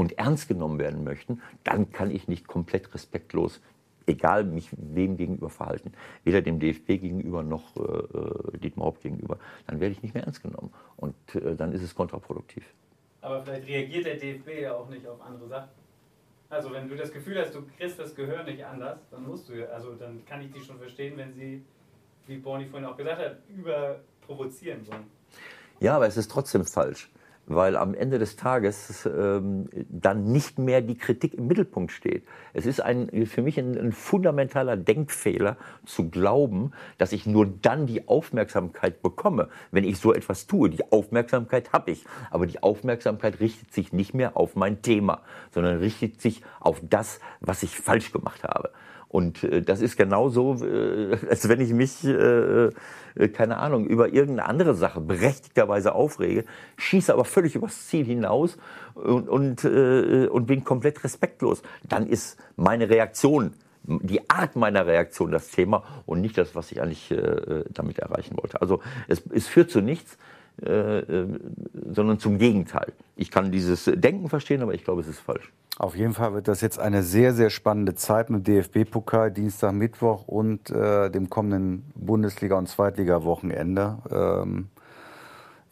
Und 0.00 0.16
ernst 0.18 0.48
genommen 0.48 0.78
werden 0.78 1.04
möchten, 1.04 1.42
dann 1.62 1.92
kann 1.92 2.10
ich 2.10 2.26
nicht 2.26 2.46
komplett 2.48 2.94
respektlos, 2.94 3.60
egal 4.06 4.44
mich 4.44 4.70
wem 4.72 5.18
gegenüber 5.18 5.50
verhalten, 5.50 5.92
weder 6.24 6.40
dem 6.40 6.58
DFB 6.58 6.86
gegenüber 6.86 7.42
noch 7.42 7.76
äh, 7.76 7.80
äh, 7.80 8.58
Dietmar 8.58 8.86
Haupt 8.86 9.02
gegenüber, 9.02 9.38
dann 9.66 9.78
werde 9.78 9.92
ich 9.92 10.02
nicht 10.02 10.14
mehr 10.14 10.24
ernst 10.24 10.42
genommen. 10.42 10.72
Und 10.96 11.14
äh, 11.34 11.54
dann 11.54 11.72
ist 11.72 11.82
es 11.82 11.94
kontraproduktiv. 11.94 12.64
Aber 13.20 13.42
vielleicht 13.42 13.68
reagiert 13.68 14.06
der 14.06 14.16
DFB 14.16 14.62
ja 14.62 14.74
auch 14.74 14.88
nicht 14.88 15.06
auf 15.06 15.20
andere 15.20 15.46
Sachen. 15.48 15.68
Also 16.48 16.72
wenn 16.72 16.88
du 16.88 16.96
das 16.96 17.12
Gefühl 17.12 17.38
hast, 17.38 17.54
du 17.54 17.66
kriegst 17.76 17.98
das 17.98 18.14
Gehör 18.14 18.42
nicht 18.42 18.64
anders, 18.64 19.00
dann 19.10 19.26
musst 19.26 19.50
du, 19.50 19.70
also 19.70 19.94
dann 19.96 20.24
kann 20.24 20.40
ich 20.40 20.50
die 20.50 20.60
schon 20.60 20.78
verstehen, 20.78 21.18
wenn 21.18 21.34
sie, 21.34 21.62
wie 22.26 22.38
Borny 22.38 22.64
vorhin 22.64 22.88
auch 22.88 22.96
gesagt 22.96 23.20
hat, 23.20 23.36
überprovozieren 23.54 24.86
wollen. 24.88 25.04
Ja, 25.78 25.96
aber 25.96 26.06
es 26.06 26.16
ist 26.16 26.30
trotzdem 26.30 26.64
falsch, 26.64 27.10
weil 27.50 27.76
am 27.76 27.94
Ende 27.94 28.18
des 28.18 28.36
Tages 28.36 29.06
ähm, 29.06 29.68
dann 29.88 30.30
nicht 30.30 30.58
mehr 30.58 30.80
die 30.80 30.96
Kritik 30.96 31.34
im 31.34 31.48
Mittelpunkt 31.48 31.90
steht. 31.90 32.24
Es 32.52 32.64
ist 32.64 32.80
ein, 32.80 33.26
für 33.26 33.42
mich 33.42 33.58
ein, 33.58 33.76
ein, 33.76 33.92
fundamentaler 33.92 34.76
Denkfehler 34.76 35.56
zu 35.84 36.10
glauben, 36.10 36.70
dass 36.98 37.12
ich 37.12 37.26
nur 37.26 37.46
dann 37.46 37.86
die 37.86 38.06
Aufmerksamkeit 38.06 39.02
bekomme, 39.02 39.48
wenn 39.72 39.84
ich 39.84 39.98
so 39.98 40.14
etwas 40.14 40.46
tue. 40.46 40.70
Die 40.70 40.92
Aufmerksamkeit 40.92 41.72
habe 41.72 41.90
ich, 41.90 42.04
aber 42.30 42.46
die 42.46 42.62
Aufmerksamkeit 42.62 43.40
richtet 43.40 43.72
sich 43.72 43.92
nicht 43.92 44.14
mehr 44.14 44.36
auf 44.36 44.54
mein 44.54 44.80
Thema, 44.82 45.22
sondern 45.50 45.78
richtet 45.78 46.20
sich 46.20 46.42
auf 46.60 46.80
das, 46.88 47.18
was 47.40 47.64
ich 47.64 47.76
falsch 47.76 48.12
gemacht 48.12 48.44
habe. 48.44 48.70
Und 49.10 49.42
äh, 49.42 49.60
das 49.60 49.80
ist 49.80 49.96
genauso, 49.96 50.64
äh, 50.64 51.16
als 51.28 51.48
wenn 51.48 51.60
ich 51.60 51.72
mich, 51.72 52.04
äh, 52.04 52.66
äh, 52.66 53.28
keine 53.32 53.58
Ahnung, 53.58 53.86
über 53.86 54.08
irgendeine 54.08 54.48
andere 54.48 54.74
Sache 54.74 55.00
berechtigterweise 55.00 55.94
aufrege, 55.94 56.44
schieße 56.76 57.12
aber 57.12 57.24
völlig 57.24 57.56
übers 57.56 57.88
Ziel 57.88 58.04
hinaus 58.04 58.56
und, 58.94 59.28
und, 59.28 59.64
äh, 59.64 60.28
und 60.28 60.46
bin 60.46 60.62
komplett 60.62 61.02
respektlos. 61.02 61.62
Dann 61.88 62.06
ist 62.06 62.38
meine 62.56 62.88
Reaktion, 62.88 63.52
die 63.82 64.30
Art 64.30 64.54
meiner 64.54 64.86
Reaktion 64.86 65.32
das 65.32 65.48
Thema 65.48 65.82
und 66.06 66.20
nicht 66.20 66.38
das, 66.38 66.54
was 66.54 66.70
ich 66.70 66.80
eigentlich 66.80 67.10
äh, 67.10 67.64
damit 67.70 67.98
erreichen 67.98 68.36
wollte. 68.40 68.60
Also 68.60 68.80
es, 69.08 69.22
es 69.32 69.48
führt 69.48 69.70
zu 69.70 69.80
nichts. 69.80 70.18
Äh, 70.62 70.98
äh, 70.98 71.26
sondern 71.90 72.18
zum 72.18 72.36
Gegenteil. 72.38 72.92
Ich 73.16 73.30
kann 73.30 73.50
dieses 73.50 73.84
Denken 73.94 74.28
verstehen, 74.28 74.60
aber 74.62 74.74
ich 74.74 74.84
glaube, 74.84 75.00
es 75.00 75.08
ist 75.08 75.18
falsch. 75.18 75.52
Auf 75.78 75.96
jeden 75.96 76.12
Fall 76.12 76.34
wird 76.34 76.48
das 76.48 76.60
jetzt 76.60 76.78
eine 76.78 77.02
sehr, 77.02 77.32
sehr 77.32 77.48
spannende 77.48 77.94
Zeit 77.94 78.28
mit 78.28 78.46
DFB-Pokal, 78.46 79.30
Dienstag, 79.30 79.72
Mittwoch 79.72 80.28
und 80.28 80.70
äh, 80.70 81.08
dem 81.10 81.30
kommenden 81.30 81.90
Bundesliga- 81.94 82.58
und 82.58 82.68
Zweitliga-Wochenende. 82.68 83.98
Ähm, 84.10 84.68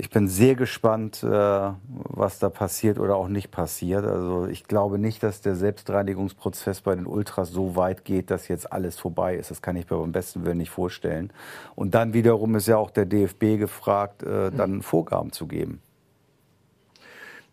ich 0.01 0.11
bin 0.11 0.28
sehr 0.28 0.55
gespannt, 0.55 1.24
äh, 1.24 1.28
was 1.28 2.38
da 2.38 2.51
passiert 2.51 3.01
oder 3.01 3.16
auch 3.16 3.26
nicht 3.26 3.51
passiert. 3.51 4.05
Also 4.05 4.46
ich 4.46 4.64
glaube 4.64 4.96
nicht, 4.96 5.24
dass 5.24 5.40
der 5.40 5.57
Selbstreinigungsprozess 5.57 6.82
bei 6.82 6.94
den 6.94 7.05
Ultras 7.05 7.51
so 7.51 7.74
weit 7.74 8.05
geht, 8.05 8.30
dass 8.30 8.46
jetzt 8.46 8.72
alles 8.72 8.96
vorbei 8.96 9.34
ist. 9.34 9.51
Das 9.51 9.61
kann 9.61 9.74
ich 9.74 9.90
mir 9.90 9.99
beim 9.99 10.12
besten 10.12 10.46
Willen 10.46 10.59
nicht 10.59 10.70
vorstellen. 10.70 11.32
Und 11.74 11.96
dann 11.96 12.14
wiederum 12.14 12.55
ist 12.55 12.68
ja 12.68 12.76
auch 12.76 12.92
der 12.92 13.07
DFB 13.07 13.59
gefragt, 13.59 14.22
äh, 14.22 14.53
dann 14.53 14.82
Vorgaben 14.82 15.32
zu 15.32 15.49
geben. 15.49 15.82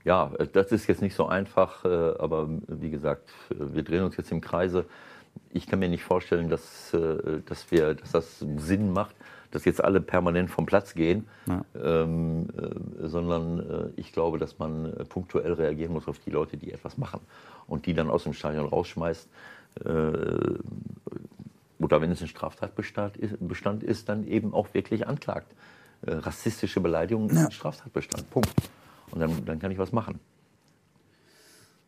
Ja, 0.04 0.32
das 0.54 0.72
ist 0.72 0.86
jetzt 0.86 1.02
nicht 1.02 1.16
so 1.16 1.26
einfach, 1.26 1.84
äh, 1.84 2.14
aber 2.20 2.48
wie 2.68 2.91
gesagt, 2.91 3.28
wir 3.50 3.82
drehen 3.82 4.04
uns 4.04 4.18
jetzt 4.18 4.32
im 4.32 4.39
Kreise. 4.39 4.86
Ich 5.50 5.66
kann 5.66 5.80
mir 5.80 5.89
nicht 5.89 6.04
vorstellen, 6.04 6.50
dass, 6.50 6.93
äh, 6.93 7.41
dass, 7.43 7.72
wir, 7.72 7.96
dass 7.96 8.12
das 8.12 8.46
Sinn 8.58 8.93
macht, 8.93 9.16
dass 9.52 9.66
jetzt 9.66 9.84
alle 9.84 10.02
permanent 10.02 10.50
vom 10.50 10.66
Platz 10.66 10.93
gehen, 10.93 11.28
ja. 11.48 11.64
ähm, 11.82 12.48
äh, 12.58 13.08
sondern 13.08 13.60
äh, 13.60 13.89
ich 13.96 14.12
glaube, 14.12 14.38
dass 14.38 14.60
man 14.60 14.93
punktuell 15.10 15.54
reagieren 15.54 15.93
muss 15.93 16.08
auf 16.08 16.20
die 16.20 16.30
Leute, 16.30 16.58
die 16.58 16.72
etwas 16.72 16.98
machen 16.98 17.22
und 17.68 17.86
die 17.86 17.93
dann 17.93 18.10
aus 18.10 18.24
dem 18.24 18.34
Stadion 18.34 18.68
rausschmeißt. 18.68 19.30
Äh, 19.84 19.89
oder 21.80 22.02
wenn 22.02 22.12
es 22.12 22.22
ein 22.22 22.28
Straftatbestand 22.28 23.18
ist, 23.18 23.36
Bestand 23.39 23.84
ist, 23.84 24.10
dann 24.10 24.26
eben 24.26 24.54
auch 24.54 24.74
wirklich 24.74 25.08
anklagt. 25.08 25.54
Äh, 26.02 26.14
rassistische 26.14 26.80
Beleidigung 26.80 27.28
ja. 27.30 27.34
ist 27.34 27.46
ein 27.46 27.52
Straftatbestand. 27.52 28.30
Punkt. 28.30 28.54
Und 29.12 29.20
dann, 29.20 29.46
dann 29.46 29.60
kann 29.60 29.72
ich 29.72 29.78
was 29.78 29.91
machen. 29.91 30.20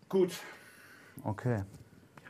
Gut. 0.09 0.31
Okay. 1.23 1.63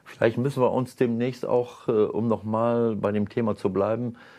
Vielleicht 0.06 0.38
müssen 0.38 0.62
wir 0.62 0.72
uns 0.72 0.96
demnächst 0.96 1.46
auch, 1.46 1.88
äh, 1.88 1.92
um 1.92 2.28
nochmal 2.28 2.96
bei 2.96 3.12
dem 3.12 3.28
Thema 3.28 3.56
zu 3.56 3.72
bleiben, 3.72 4.16
äh, 4.16 4.37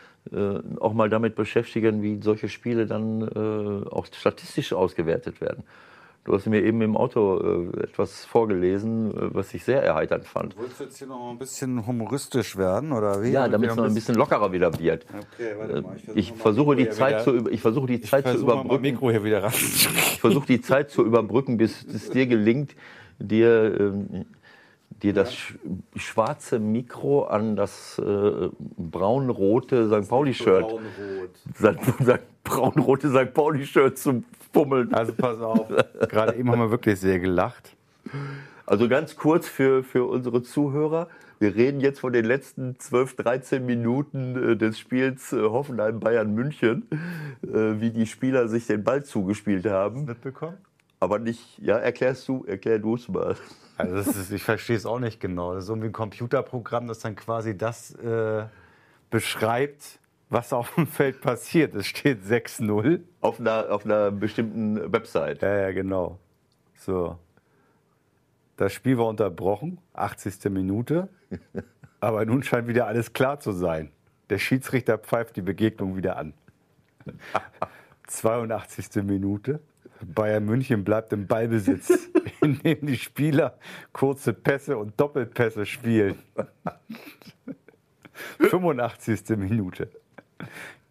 auch 0.79 0.93
mal 0.93 1.09
damit 1.09 1.35
beschäftigen, 1.35 2.01
wie 2.01 2.21
solche 2.21 2.49
Spiele 2.49 2.85
dann 2.85 3.21
äh, 3.21 3.89
auch 3.89 4.05
statistisch 4.05 4.73
ausgewertet 4.73 5.41
werden. 5.41 5.63
Du 6.25 6.35
hast 6.35 6.45
mir 6.45 6.61
eben 6.61 6.81
im 6.81 6.97
Auto 6.97 7.71
äh, 7.73 7.83
etwas 7.83 8.25
vorgelesen, 8.25 9.11
äh, 9.11 9.33
was 9.33 9.53
ich 9.53 9.63
sehr 9.63 9.81
erheiternd 9.81 10.25
fand. 10.25 10.53
Du 10.53 10.61
willst 10.61 10.79
jetzt 10.79 10.97
hier 10.97 11.07
noch 11.07 11.31
ein 11.31 11.39
bisschen 11.39 11.87
humoristisch 11.87 12.57
werden, 12.57 12.91
oder 12.91 13.23
wie? 13.23 13.31
Ja, 13.31 13.47
damit 13.47 13.71
es 13.71 13.75
noch 13.75 13.85
ein 13.85 13.93
bisschen 13.93 14.15
lockerer 14.15 14.51
wieder 14.51 14.77
wird. 14.77 15.05
Okay, 15.07 15.55
warte 15.57 15.81
mal. 15.81 15.95
Ich, 16.13 16.33
versuche 16.33 16.75
die 16.75 16.89
Zeit 16.89 17.23
zu 17.23 17.49
ich 17.49 17.61
versuche 17.61 17.87
die 17.87 18.01
Zeit 18.01 18.27
zu 18.27 18.37
überbrücken. 18.37 18.81
Mikro 18.81 19.09
hier 19.09 19.23
wieder 19.23 19.43
ran. 19.43 19.53
ich 19.55 20.19
versuche 20.19 20.45
die 20.45 20.61
Zeit 20.61 20.91
zu 20.91 21.05
überbrücken, 21.05 21.57
bis 21.57 21.83
es 21.85 22.09
dir 22.09 22.27
gelingt, 22.27 22.75
dir 23.17 23.79
ähm, 23.79 24.25
dir 25.03 25.13
das 25.13 25.33
sch 25.33 25.55
schwarze 25.95 26.59
Mikro 26.59 27.23
an 27.23 27.55
das 27.55 27.99
äh, 27.99 28.49
braunrote 28.77 29.87
St. 29.87 30.09
Pauli-Shirt, 30.09 30.65
braunrote 32.43 33.09
St. 33.09 33.33
Pauli-Shirt 33.33 33.97
zu 33.97 34.23
fummeln. 34.53 34.93
Also 34.93 35.13
pass 35.13 35.39
auf, 35.41 35.67
gerade 36.09 36.35
eben 36.35 36.51
haben 36.51 36.59
wir 36.59 36.71
wirklich 36.71 36.99
sehr 36.99 37.19
gelacht. 37.19 37.75
Also 38.65 38.87
ganz 38.87 39.15
kurz 39.15 39.47
für, 39.47 39.83
für 39.83 40.05
unsere 40.05 40.43
Zuhörer. 40.43 41.07
Wir 41.39 41.55
reden 41.55 41.79
jetzt 41.79 42.01
von 42.01 42.11
den 42.11 42.25
letzten 42.25 42.77
12, 42.77 43.15
13 43.15 43.65
Minuten 43.65 44.51
äh, 44.51 44.57
des 44.57 44.77
Spiels 44.77 45.31
äh, 45.31 45.41
Hoffenheim-Bayern 45.41 46.33
München, 46.33 46.87
äh, 47.41 47.79
wie 47.79 47.91
die 47.91 48.05
Spieler 48.05 48.49
sich 48.49 48.67
den 48.67 48.83
Ball 48.83 49.03
zugespielt 49.03 49.65
haben. 49.65 50.05
Mitbekommen? 50.05 50.57
Aber 50.99 51.19
nicht, 51.19 51.57
ja, 51.59 51.77
erklärst 51.77 52.27
du, 52.27 52.43
erklär 52.45 52.79
du 52.79 52.95
es 52.95 53.07
mal. 53.07 53.35
Also 53.77 53.95
ist, 53.95 54.31
ich 54.31 54.43
verstehe 54.43 54.75
es 54.75 54.85
auch 54.85 54.99
nicht 54.99 55.21
genau. 55.21 55.53
Das 55.53 55.63
ist 55.63 55.69
irgendwie 55.69 55.87
ein 55.87 55.93
Computerprogramm, 55.93 56.87
das 56.87 56.99
dann 56.99 57.15
quasi 57.15 57.57
das 57.57 57.95
äh, 57.95 58.45
beschreibt, 59.09 59.99
was 60.29 60.51
auf 60.51 60.75
dem 60.75 60.87
Feld 60.87 61.21
passiert. 61.21 61.73
Es 61.75 61.87
steht 61.87 62.23
6-0. 62.23 62.99
Auf 63.21 63.39
einer, 63.39 63.71
auf 63.71 63.85
einer 63.85 64.11
bestimmten 64.11 64.91
Website. 64.91 65.41
Ja, 65.41 65.55
ja, 65.55 65.71
genau. 65.71 66.19
So. 66.75 67.17
Das 68.57 68.73
Spiel 68.73 68.97
war 68.97 69.07
unterbrochen, 69.07 69.79
80. 69.93 70.51
Minute. 70.51 71.07
Aber 72.01 72.25
nun 72.25 72.43
scheint 72.43 72.67
wieder 72.67 72.87
alles 72.87 73.13
klar 73.13 73.39
zu 73.39 73.53
sein. 73.53 73.91
Der 74.29 74.37
Schiedsrichter 74.37 74.97
pfeift 74.97 75.37
die 75.37 75.41
Begegnung 75.41 75.95
wieder 75.95 76.17
an. 76.17 76.33
82. 78.07 79.03
Minute. 79.03 79.61
Bayern 80.05 80.45
München 80.45 80.83
bleibt 80.83 81.13
im 81.13 81.27
Ballbesitz, 81.27 82.09
indem 82.41 82.87
die 82.87 82.97
Spieler 82.97 83.57
kurze 83.91 84.33
Pässe 84.33 84.77
und 84.77 84.99
Doppelpässe 84.99 85.65
spielen. 85.65 86.15
85. 88.39 89.37
Minute. 89.37 89.89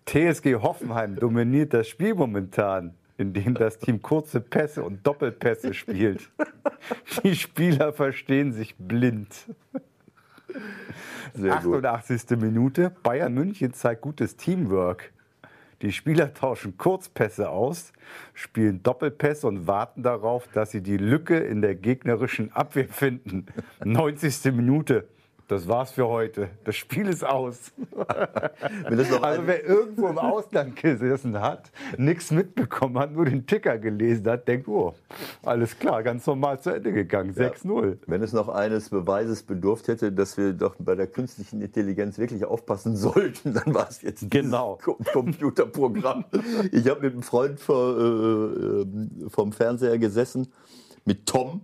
TSG 0.06 0.54
Hoffenheim 0.56 1.16
dominiert 1.16 1.74
das 1.74 1.88
Spiel 1.88 2.14
momentan, 2.14 2.94
indem 3.18 3.54
das 3.54 3.78
Team 3.78 4.00
kurze 4.00 4.40
Pässe 4.40 4.82
und 4.82 5.06
Doppelpässe 5.06 5.74
spielt. 5.74 6.30
Die 7.22 7.34
Spieler 7.34 7.92
verstehen 7.92 8.52
sich 8.52 8.76
blind. 8.76 9.34
Sehr 11.34 11.54
88. 11.54 12.26
Gut. 12.26 12.40
Minute. 12.40 12.92
Bayern 13.02 13.34
München 13.34 13.74
zeigt 13.74 14.02
gutes 14.02 14.36
Teamwork. 14.36 15.12
Die 15.82 15.92
Spieler 15.92 16.34
tauschen 16.34 16.76
Kurzpässe 16.76 17.48
aus, 17.50 17.92
spielen 18.34 18.82
Doppelpässe 18.82 19.46
und 19.46 19.66
warten 19.66 20.02
darauf, 20.02 20.48
dass 20.52 20.70
sie 20.70 20.82
die 20.82 20.96
Lücke 20.96 21.38
in 21.38 21.62
der 21.62 21.74
gegnerischen 21.74 22.52
Abwehr 22.52 22.88
finden. 22.88 23.46
90. 23.84 24.52
Minute. 24.52 25.08
Das 25.49 25.66
war's 25.66 25.92
für 25.92 26.07
heute. 26.07 26.51
Das 26.64 26.76
Spiel 26.76 27.09
ist 27.09 27.24
aus. 27.24 27.72
also 28.07 29.46
wer 29.46 29.64
irgendwo 29.64 30.09
im 30.09 30.18
Ausland 30.18 30.76
gesessen 30.76 31.40
hat, 31.40 31.70
nichts 31.96 32.30
mitbekommen 32.30 32.99
hat, 32.99 33.12
nur 33.12 33.24
den 33.24 33.46
Ticker 33.46 33.78
gelesen 33.78 34.28
hat, 34.28 34.46
denkt, 34.46 34.68
oh, 34.68 34.92
alles 35.42 35.78
klar, 35.78 36.03
ganz 36.03 36.26
normal 36.26 36.61
zu 36.61 36.68
Ende 36.68 36.92
gegangen, 36.92 37.34
ja. 37.34 37.49
6-0. 37.49 37.96
Wenn 38.07 38.22
es 38.22 38.34
noch 38.34 38.51
eines 38.51 38.90
Beweises 38.90 39.42
bedurft 39.42 39.88
hätte, 39.88 40.12
dass 40.12 40.36
wir 40.36 40.53
doch 40.53 40.76
bei 40.78 40.94
der 40.94 41.07
künstlichen 41.07 41.62
Intelligenz 41.62 42.18
wirklich 42.18 42.44
aufpassen 42.44 42.94
sollten, 42.94 43.55
dann 43.64 43.72
war 43.74 43.88
es 43.88 44.03
jetzt 44.03 44.30
genau 44.30 44.78
Computerprogramm. 45.14 46.26
ich 46.72 46.86
habe 46.86 47.01
mit 47.01 47.14
einem 47.14 47.22
Freund 47.22 47.59
vor, 47.59 47.99
äh, 47.99 48.03
äh, 48.03 48.86
vom 49.28 49.53
Fernseher 49.53 49.96
gesessen, 49.99 50.53
mit 51.07 51.24
Tom, 51.24 51.62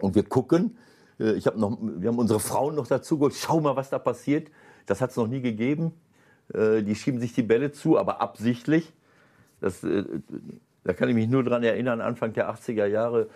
und 0.00 0.14
wir 0.14 0.22
gucken 0.22 0.76
ich 1.18 1.46
hab 1.46 1.56
noch, 1.56 1.78
wir 1.80 2.08
haben 2.08 2.18
unsere 2.18 2.40
Frauen 2.40 2.74
noch 2.74 2.86
dazu 2.86 3.18
geholt. 3.18 3.34
Schau 3.34 3.60
mal, 3.60 3.76
was 3.76 3.90
da 3.90 3.98
passiert. 3.98 4.48
Das 4.86 5.00
hat 5.00 5.10
es 5.10 5.16
noch 5.16 5.26
nie 5.26 5.40
gegeben. 5.40 5.92
Äh, 6.54 6.82
die 6.82 6.94
schieben 6.94 7.20
sich 7.20 7.32
die 7.32 7.42
Bälle 7.42 7.72
zu, 7.72 7.98
aber 7.98 8.20
absichtlich. 8.20 8.92
Das, 9.60 9.82
äh, 9.82 10.04
da 10.84 10.92
kann 10.92 11.08
ich 11.08 11.14
mich 11.14 11.28
nur 11.28 11.42
daran 11.42 11.62
erinnern, 11.64 12.00
Anfang 12.00 12.32
der 12.32 12.50
80er 12.50 12.86
Jahre, 12.86 13.28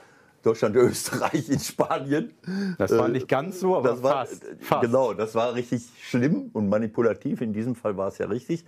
Deutschland, 0.43 0.77
Österreich 0.77 1.49
in 1.51 1.59
Spanien. 1.59 2.33
Das 2.79 2.97
war 2.97 3.09
nicht 3.09 3.29
ganz 3.29 3.61
so, 3.61 3.77
aber 3.77 3.91
das 3.91 4.03
war, 4.03 4.27
fast, 4.27 4.45
fast. 4.61 4.83
Genau, 4.83 5.13
das 5.13 5.35
war 5.35 5.55
richtig 5.55 5.83
schlimm 6.01 6.51
und 6.53 6.69
manipulativ. 6.69 7.41
In 7.41 7.53
diesem 7.53 7.75
Fall 7.75 7.97
war 7.97 8.09
es 8.09 8.19
ja 8.19 8.27
richtig. 8.27 8.65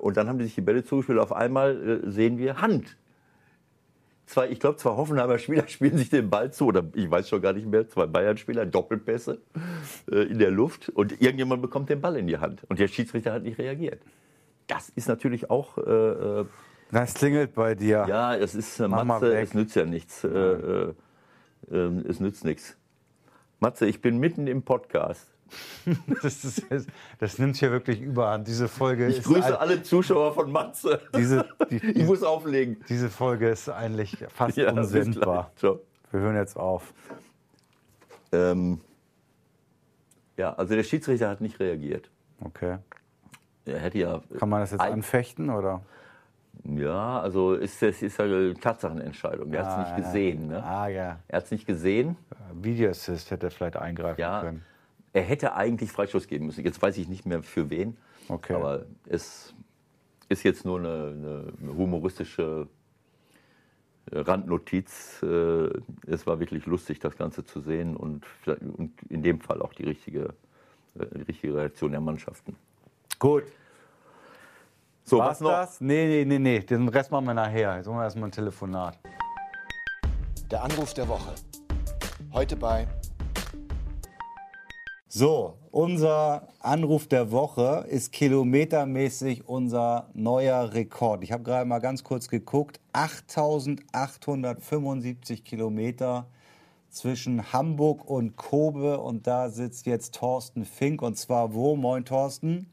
Und 0.00 0.18
dann 0.18 0.28
haben 0.28 0.38
die 0.38 0.44
sich 0.44 0.54
die 0.54 0.60
Bälle 0.60 0.84
zugespielt. 0.84 1.18
Auf 1.18 1.32
einmal 1.32 2.02
sehen 2.06 2.36
wir 2.36 2.60
Hand 2.60 2.96
zwei, 4.32 4.48
ich 4.48 4.58
glaube, 4.60 4.76
zwei 4.76 4.90
Hoffenheimer 4.90 5.38
Spieler 5.38 5.68
spielen 5.68 5.96
sich 5.98 6.10
den 6.10 6.30
Ball 6.30 6.52
zu, 6.52 6.66
oder 6.66 6.84
ich 6.94 7.10
weiß 7.10 7.28
schon 7.28 7.42
gar 7.42 7.52
nicht 7.52 7.66
mehr, 7.66 7.88
zwei 7.88 8.06
Bayern-Spieler, 8.06 8.66
Doppelpässe 8.66 9.40
äh, 10.10 10.22
in 10.22 10.38
der 10.38 10.50
Luft 10.50 10.88
und 10.88 11.20
irgendjemand 11.20 11.62
bekommt 11.62 11.90
den 11.90 12.00
Ball 12.00 12.16
in 12.16 12.26
die 12.26 12.38
Hand 12.38 12.64
und 12.68 12.78
der 12.78 12.88
Schiedsrichter 12.88 13.32
hat 13.32 13.42
nicht 13.42 13.58
reagiert. 13.58 14.02
Das 14.66 14.88
ist 14.90 15.08
natürlich 15.08 15.50
auch. 15.50 15.78
Äh, 15.78 15.90
äh 15.90 16.44
das 16.90 17.14
klingelt 17.14 17.54
bei 17.54 17.74
dir. 17.74 18.04
Ja, 18.08 18.34
es 18.34 18.54
ist 18.54 18.78
äh, 18.78 18.88
Matze, 18.88 19.34
es 19.38 19.54
nützt 19.54 19.76
ja 19.76 19.86
nichts. 19.86 20.24
Äh, 20.24 20.28
äh, 20.28 20.94
ähm, 21.70 22.04
es 22.06 22.20
nützt 22.20 22.44
nichts. 22.44 22.76
Matze, 23.60 23.86
ich 23.86 24.02
bin 24.02 24.18
mitten 24.18 24.46
im 24.46 24.62
Podcast. 24.62 25.31
Das, 26.22 26.44
ist, 26.44 26.62
das, 27.18 27.38
nimmt 27.38 27.56
hier 27.56 27.70
wirklich 27.72 28.00
überhand. 28.00 28.46
Diese 28.46 28.68
Folge 28.68 29.08
ich 29.08 29.22
grüße 29.22 29.46
ein, 29.46 29.54
alle 29.54 29.82
Zuschauer 29.82 30.32
von 30.32 30.50
Matze. 30.52 31.00
Diese, 31.16 31.44
die, 31.70 31.76
ich 31.98 32.06
muss 32.06 32.22
auflegen. 32.22 32.76
Diese 32.88 33.10
Folge 33.10 33.48
ist 33.48 33.68
eigentlich 33.68 34.16
fast 34.28 34.56
ja, 34.56 34.70
unsendbar. 34.70 35.50
Wir 35.60 36.20
hören 36.20 36.36
jetzt 36.36 36.56
auf. 36.56 36.92
Ähm, 38.30 38.80
ja, 40.36 40.54
also 40.54 40.74
der 40.74 40.82
Schiedsrichter 40.82 41.28
hat 41.28 41.40
nicht 41.40 41.58
reagiert. 41.60 42.10
Okay. 42.40 42.78
Er 43.64 43.78
hätte 43.78 43.98
ja. 43.98 44.22
Kann 44.38 44.48
man 44.48 44.60
das 44.60 44.72
jetzt 44.72 44.80
anfechten 44.80 45.50
oder? 45.50 45.82
Ja, 46.64 47.20
also 47.20 47.54
ist 47.54 47.82
das 47.82 48.02
ist 48.02 48.20
eine 48.20 48.54
Tatsachenentscheidung. 48.54 49.52
Er 49.52 49.66
ah, 49.66 49.76
hat 49.76 49.86
es 49.86 49.96
nicht 49.96 50.06
gesehen. 50.06 50.48
Ne? 50.48 50.62
Ah, 50.62 50.88
ja. 50.88 51.18
Er 51.28 51.36
hat 51.36 51.44
es 51.44 51.50
nicht 51.50 51.66
gesehen. 51.66 52.16
Videoassist 52.54 53.30
hätte 53.30 53.50
vielleicht 53.50 53.76
eingreifen 53.76 54.20
ja, 54.20 54.40
können. 54.40 54.64
Er 55.12 55.22
hätte 55.22 55.54
eigentlich 55.54 55.92
Freistoß 55.92 56.26
geben 56.26 56.46
müssen. 56.46 56.64
Jetzt 56.64 56.80
weiß 56.80 56.96
ich 56.96 57.08
nicht 57.08 57.26
mehr 57.26 57.42
für 57.42 57.68
wen. 57.70 57.96
Okay. 58.28 58.54
Aber 58.54 58.86
es 59.06 59.54
ist 60.28 60.42
jetzt 60.42 60.64
nur 60.64 60.78
eine, 60.78 61.52
eine 61.60 61.76
humoristische 61.76 62.68
Randnotiz. 64.10 65.22
Äh, 65.22 65.68
es 66.06 66.26
war 66.26 66.40
wirklich 66.40 66.66
lustig, 66.66 66.98
das 66.98 67.16
Ganze 67.16 67.44
zu 67.44 67.60
sehen 67.60 67.96
und, 67.96 68.24
in 69.08 69.22
dem 69.22 69.40
Fall 69.40 69.62
auch 69.62 69.74
die 69.74 69.84
richtige, 69.84 70.34
äh, 70.98 71.06
die 71.14 71.22
richtige 71.22 71.54
Reaktion 71.54 71.92
der 71.92 72.00
Mannschaften. 72.00 72.56
Gut. 73.18 73.44
So, 75.04 75.18
War's 75.18 75.28
was 75.30 75.40
noch? 75.40 75.50
Das? 75.50 75.80
Nee, 75.80 76.06
nee, 76.06 76.24
nee, 76.24 76.38
nee. 76.38 76.60
Den 76.60 76.88
Rest 76.88 77.10
machen 77.10 77.26
wir 77.26 77.34
nachher. 77.34 77.76
Jetzt 77.76 77.86
machen 77.86 77.98
wir 77.98 78.04
erstmal 78.04 78.28
ein 78.28 78.32
Telefonat. 78.32 78.98
Der 80.50 80.62
Anruf 80.62 80.94
der 80.94 81.08
Woche. 81.08 81.34
Heute 82.32 82.56
bei 82.56 82.86
so, 85.14 85.58
unser 85.70 86.48
Anruf 86.60 87.06
der 87.06 87.30
Woche 87.30 87.84
ist 87.86 88.12
kilometermäßig 88.12 89.46
unser 89.46 90.08
neuer 90.14 90.72
Rekord. 90.72 91.22
Ich 91.22 91.32
habe 91.32 91.42
gerade 91.42 91.66
mal 91.66 91.80
ganz 91.80 92.02
kurz 92.02 92.30
geguckt. 92.30 92.80
8875 92.94 95.44
Kilometer 95.44 96.24
zwischen 96.88 97.52
Hamburg 97.52 98.08
und 98.08 98.36
Kobe 98.36 99.00
und 99.00 99.26
da 99.26 99.50
sitzt 99.50 99.84
jetzt 99.84 100.14
Thorsten 100.14 100.64
Fink 100.64 101.02
und 101.02 101.18
zwar 101.18 101.52
wo? 101.52 101.76
Moin 101.76 102.06
Thorsten. 102.06 102.70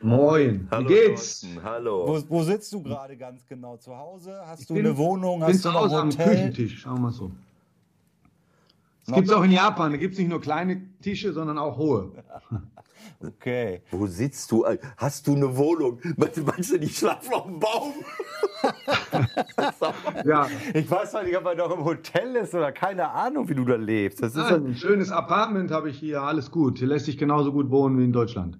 Moin, 0.00 0.66
Hallo, 0.72 0.88
wie 0.88 0.92
geht's? 0.92 1.42
Thorsten. 1.42 1.62
Hallo. 1.62 2.08
Wo, 2.08 2.20
wo, 2.30 2.42
sitzt 2.42 2.72
du 2.72 2.82
gerade 2.82 3.16
ganz 3.16 3.46
genau? 3.46 3.76
Zu 3.76 3.96
Hause? 3.96 4.42
Hast 4.44 4.62
ich 4.62 4.66
du 4.66 4.74
bin, 4.74 4.86
eine 4.86 4.96
Wohnung? 4.96 5.44
Hast 5.44 5.62
bin 5.62 5.72
du 5.72 5.78
ein 5.78 5.84
Hotel? 5.84 6.00
Am 6.00 6.10
Küchentisch, 6.10 6.80
schauen 6.80 6.96
wir 6.96 7.02
mal 7.02 7.12
so. 7.12 7.30
Das 9.06 9.14
gibt 9.14 9.28
es 9.28 9.34
auch 9.34 9.44
in 9.44 9.52
Japan. 9.52 9.92
Da 9.92 9.98
gibt 9.98 10.14
es 10.14 10.18
nicht 10.18 10.30
nur 10.30 10.40
kleine 10.40 10.82
Tische, 11.00 11.32
sondern 11.32 11.58
auch 11.58 11.76
hohe. 11.76 12.12
Okay. 13.22 13.82
Wo 13.90 14.06
sitzt 14.06 14.50
du? 14.50 14.66
Hast 14.96 15.26
du 15.26 15.34
eine 15.34 15.56
Wohnung? 15.56 16.00
Meinst 16.16 16.72
du, 16.72 16.78
die 16.78 16.88
schlafen 16.88 17.32
auf 17.32 17.44
dem 17.44 17.58
Baum? 17.58 17.92
ja. 20.24 20.48
Ich 20.74 20.90
weiß 20.90 21.12
zwar 21.12 21.22
nicht, 21.22 21.36
ob 21.36 21.46
er 21.46 21.54
noch 21.54 21.70
im 21.70 21.84
Hotel 21.84 22.36
ist 22.36 22.54
oder 22.54 22.72
keine 22.72 23.10
Ahnung, 23.10 23.48
wie 23.48 23.54
du 23.54 23.64
da 23.64 23.76
lebst. 23.76 24.22
Das 24.22 24.34
ist 24.34 24.50
Nein, 24.50 24.66
ein 24.66 24.74
schönes 24.74 25.10
Apartment 25.10 25.70
habe 25.70 25.90
ich 25.90 25.98
hier, 25.98 26.22
alles 26.22 26.50
gut. 26.50 26.78
Hier 26.78 26.88
lässt 26.88 27.06
sich 27.06 27.16
genauso 27.16 27.52
gut 27.52 27.70
wohnen 27.70 27.98
wie 27.98 28.04
in 28.04 28.12
Deutschland. 28.12 28.58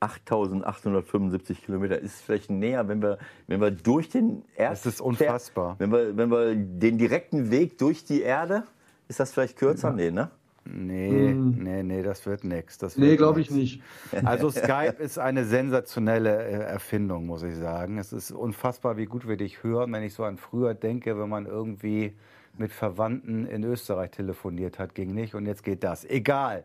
8875 0.00 1.62
Kilometer 1.64 1.98
ist 1.98 2.22
vielleicht 2.22 2.50
näher, 2.50 2.88
wenn 2.88 3.02
wir, 3.02 3.18
wenn 3.48 3.60
wir 3.60 3.70
durch 3.70 4.08
den 4.08 4.44
Erd 4.56 4.72
Das 4.72 4.86
ist 4.86 5.00
unfassbar. 5.00 5.76
Wenn 5.78 5.92
wir, 5.92 6.16
wenn 6.16 6.30
wir 6.30 6.54
den 6.54 6.96
direkten 6.96 7.50
Weg 7.50 7.76
durch 7.76 8.04
die 8.04 8.22
Erde 8.22 8.64
ist 9.10 9.20
das 9.20 9.32
vielleicht 9.32 9.58
kürzer? 9.58 9.88
Ja. 9.88 9.94
Nee, 9.94 10.10
ne? 10.12 10.30
Nee, 10.64 11.30
hm. 11.30 11.58
nee, 11.58 11.82
nee, 11.82 12.02
das 12.02 12.24
wird 12.26 12.44
nichts. 12.44 12.78
Nee, 12.96 13.16
glaube 13.16 13.40
ich 13.40 13.50
nicht. 13.50 13.82
Also 14.24 14.50
Skype 14.50 14.96
ist 14.98 15.18
eine 15.18 15.44
sensationelle 15.44 16.44
äh, 16.44 16.52
Erfindung, 16.52 17.26
muss 17.26 17.42
ich 17.42 17.56
sagen. 17.56 17.98
Es 17.98 18.12
ist 18.12 18.30
unfassbar, 18.30 18.96
wie 18.96 19.06
gut 19.06 19.26
wir 19.26 19.36
dich 19.36 19.64
hören, 19.64 19.92
wenn 19.92 20.02
ich 20.04 20.14
so 20.14 20.22
an 20.22 20.36
früher 20.36 20.74
denke, 20.74 21.18
wenn 21.18 21.28
man 21.28 21.46
irgendwie 21.46 22.14
mit 22.56 22.72
Verwandten 22.72 23.46
in 23.46 23.64
Österreich 23.64 24.10
telefoniert 24.10 24.78
hat, 24.78 24.94
ging 24.94 25.12
nicht 25.12 25.34
und 25.34 25.46
jetzt 25.46 25.64
geht 25.64 25.82
das. 25.82 26.04
Egal. 26.04 26.64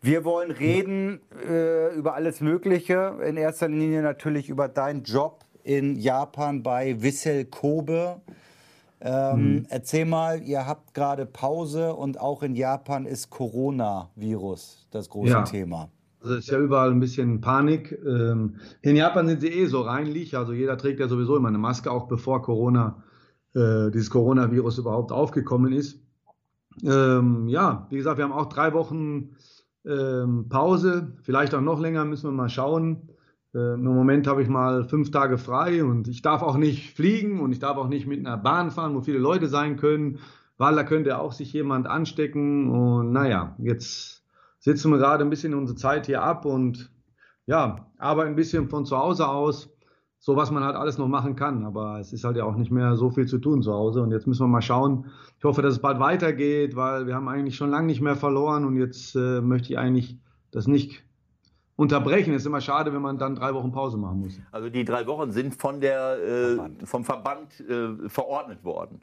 Wir 0.00 0.24
wollen 0.24 0.50
reden 0.50 1.20
äh, 1.48 1.94
über 1.94 2.14
alles 2.14 2.40
Mögliche. 2.40 3.18
In 3.24 3.36
erster 3.36 3.68
Linie 3.68 4.02
natürlich 4.02 4.48
über 4.48 4.68
deinen 4.68 5.04
Job 5.04 5.44
in 5.62 5.96
Japan 5.96 6.62
bei 6.62 7.00
Wissel 7.02 7.44
Kobe. 7.44 8.20
Ähm, 9.06 9.36
hm. 9.36 9.66
Erzähl 9.68 10.06
mal, 10.06 10.42
ihr 10.42 10.66
habt 10.66 10.94
gerade 10.94 11.26
Pause 11.26 11.92
und 11.92 12.18
auch 12.18 12.42
in 12.42 12.56
Japan 12.56 13.04
ist 13.04 13.28
Coronavirus 13.28 14.88
das 14.90 15.10
große 15.10 15.30
ja. 15.30 15.42
Thema. 15.42 15.90
Also 16.22 16.36
ist 16.36 16.48
ja 16.48 16.58
überall 16.58 16.90
ein 16.90 17.00
bisschen 17.00 17.42
Panik. 17.42 17.98
Ähm, 18.06 18.56
in 18.80 18.96
Japan 18.96 19.28
sind 19.28 19.42
sie 19.42 19.48
eh 19.48 19.66
so 19.66 19.82
reinlich, 19.82 20.38
also 20.38 20.54
jeder 20.54 20.78
trägt 20.78 21.00
ja 21.00 21.08
sowieso 21.08 21.36
immer 21.36 21.48
eine 21.48 21.58
Maske, 21.58 21.90
auch 21.90 22.08
bevor 22.08 22.40
Corona, 22.40 23.02
äh, 23.54 23.90
dieses 23.90 24.08
Coronavirus 24.08 24.78
überhaupt 24.78 25.12
aufgekommen 25.12 25.74
ist. 25.74 26.00
Ähm, 26.82 27.46
ja, 27.48 27.86
wie 27.90 27.98
gesagt, 27.98 28.16
wir 28.16 28.24
haben 28.24 28.32
auch 28.32 28.48
drei 28.48 28.72
Wochen 28.72 29.36
ähm, 29.84 30.48
Pause, 30.48 31.12
vielleicht 31.22 31.54
auch 31.54 31.60
noch 31.60 31.78
länger, 31.78 32.06
müssen 32.06 32.30
wir 32.30 32.34
mal 32.34 32.48
schauen. 32.48 33.10
Äh, 33.54 33.74
Im 33.74 33.84
Moment 33.84 34.26
habe 34.26 34.42
ich 34.42 34.48
mal 34.48 34.84
fünf 34.84 35.10
Tage 35.10 35.38
frei 35.38 35.84
und 35.84 36.08
ich 36.08 36.22
darf 36.22 36.42
auch 36.42 36.56
nicht 36.56 36.94
fliegen 36.94 37.40
und 37.40 37.52
ich 37.52 37.60
darf 37.60 37.76
auch 37.76 37.88
nicht 37.88 38.06
mit 38.06 38.18
einer 38.18 38.36
Bahn 38.36 38.70
fahren, 38.70 38.94
wo 38.94 39.00
viele 39.00 39.18
Leute 39.18 39.48
sein 39.48 39.76
können, 39.76 40.18
weil 40.58 40.74
da 40.74 40.82
könnte 40.82 41.18
auch 41.18 41.32
sich 41.32 41.52
jemand 41.52 41.86
anstecken. 41.86 42.70
Und 42.70 43.12
naja, 43.12 43.54
jetzt 43.58 44.24
sitzen 44.58 44.90
wir 44.90 44.98
gerade 44.98 45.24
ein 45.24 45.30
bisschen 45.30 45.54
unsere 45.54 45.76
Zeit 45.76 46.06
hier 46.06 46.22
ab 46.22 46.44
und 46.44 46.90
ja, 47.46 47.86
arbeiten 47.98 48.30
ein 48.30 48.36
bisschen 48.36 48.68
von 48.68 48.86
zu 48.86 48.96
Hause 48.96 49.28
aus, 49.28 49.70
so 50.18 50.36
was 50.36 50.50
man 50.50 50.64
halt 50.64 50.76
alles 50.76 50.98
noch 50.98 51.08
machen 51.08 51.36
kann. 51.36 51.64
Aber 51.64 52.00
es 52.00 52.12
ist 52.12 52.24
halt 52.24 52.36
ja 52.36 52.44
auch 52.44 52.56
nicht 52.56 52.70
mehr 52.70 52.96
so 52.96 53.10
viel 53.10 53.26
zu 53.26 53.38
tun 53.38 53.62
zu 53.62 53.72
Hause. 53.72 54.02
Und 54.02 54.10
jetzt 54.10 54.26
müssen 54.26 54.42
wir 54.42 54.48
mal 54.48 54.62
schauen. 54.62 55.06
Ich 55.38 55.44
hoffe, 55.44 55.62
dass 55.62 55.74
es 55.74 55.80
bald 55.80 56.00
weitergeht, 56.00 56.74
weil 56.76 57.06
wir 57.06 57.14
haben 57.14 57.28
eigentlich 57.28 57.56
schon 57.56 57.70
lange 57.70 57.86
nicht 57.86 58.00
mehr 58.00 58.16
verloren 58.16 58.64
und 58.64 58.76
jetzt 58.76 59.14
äh, 59.14 59.40
möchte 59.40 59.72
ich 59.72 59.78
eigentlich 59.78 60.18
das 60.50 60.66
nicht 60.66 61.04
unterbrechen. 61.76 62.32
Es 62.34 62.42
ist 62.42 62.46
immer 62.46 62.60
schade, 62.60 62.92
wenn 62.92 63.02
man 63.02 63.18
dann 63.18 63.34
drei 63.34 63.54
Wochen 63.54 63.72
Pause 63.72 63.96
machen 63.96 64.20
muss. 64.20 64.38
Also 64.52 64.68
die 64.68 64.84
drei 64.84 65.06
Wochen 65.06 65.32
sind 65.32 65.54
von 65.54 65.80
der, 65.80 66.18
äh, 66.18 66.86
vom 66.86 67.04
Verband 67.04 67.60
äh, 67.60 68.08
verordnet 68.08 68.64
worden. 68.64 69.00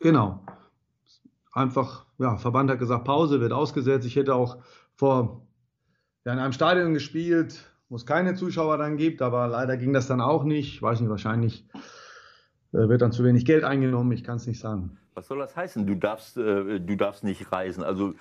Genau. 0.00 0.40
Einfach, 1.52 2.06
ja, 2.18 2.36
Verband 2.36 2.70
hat 2.70 2.78
gesagt, 2.78 3.04
Pause 3.04 3.40
wird 3.40 3.52
ausgesetzt. 3.52 4.06
Ich 4.06 4.16
hätte 4.16 4.34
auch 4.34 4.58
vor 4.94 5.42
ja, 6.24 6.32
in 6.32 6.38
einem 6.38 6.52
Stadion 6.52 6.94
gespielt, 6.94 7.70
wo 7.88 7.96
es 7.96 8.06
keine 8.06 8.34
Zuschauer 8.34 8.78
dann 8.78 8.96
gibt, 8.96 9.20
aber 9.20 9.48
leider 9.48 9.76
ging 9.76 9.92
das 9.92 10.06
dann 10.06 10.20
auch 10.20 10.44
nicht. 10.44 10.74
Ich 10.74 10.82
weiß 10.82 11.00
nicht, 11.00 11.10
wahrscheinlich 11.10 11.66
äh, 12.72 12.88
wird 12.88 13.02
dann 13.02 13.12
zu 13.12 13.24
wenig 13.24 13.44
Geld 13.44 13.64
eingenommen, 13.64 14.12
ich 14.12 14.24
kann 14.24 14.36
es 14.36 14.46
nicht 14.46 14.60
sagen. 14.60 14.99
Was 15.14 15.26
soll 15.26 15.38
das 15.38 15.56
heißen? 15.56 15.86
Du 15.86 15.94
darfst, 15.94 16.36
äh, 16.36 16.80
du 16.80 16.96
darfst 16.96 17.24
nicht 17.24 17.50
reisen. 17.52 17.82
Also 17.82 18.14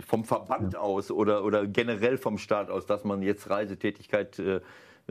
vom 0.00 0.24
Verband 0.24 0.74
ja. 0.74 0.80
aus 0.80 1.10
oder, 1.10 1.44
oder 1.44 1.66
generell 1.66 2.18
vom 2.18 2.38
Staat 2.38 2.70
aus, 2.70 2.86
dass 2.86 3.04
man 3.04 3.22
jetzt 3.22 3.50
Reisetätigkeit 3.50 4.38
äh, 4.38 4.60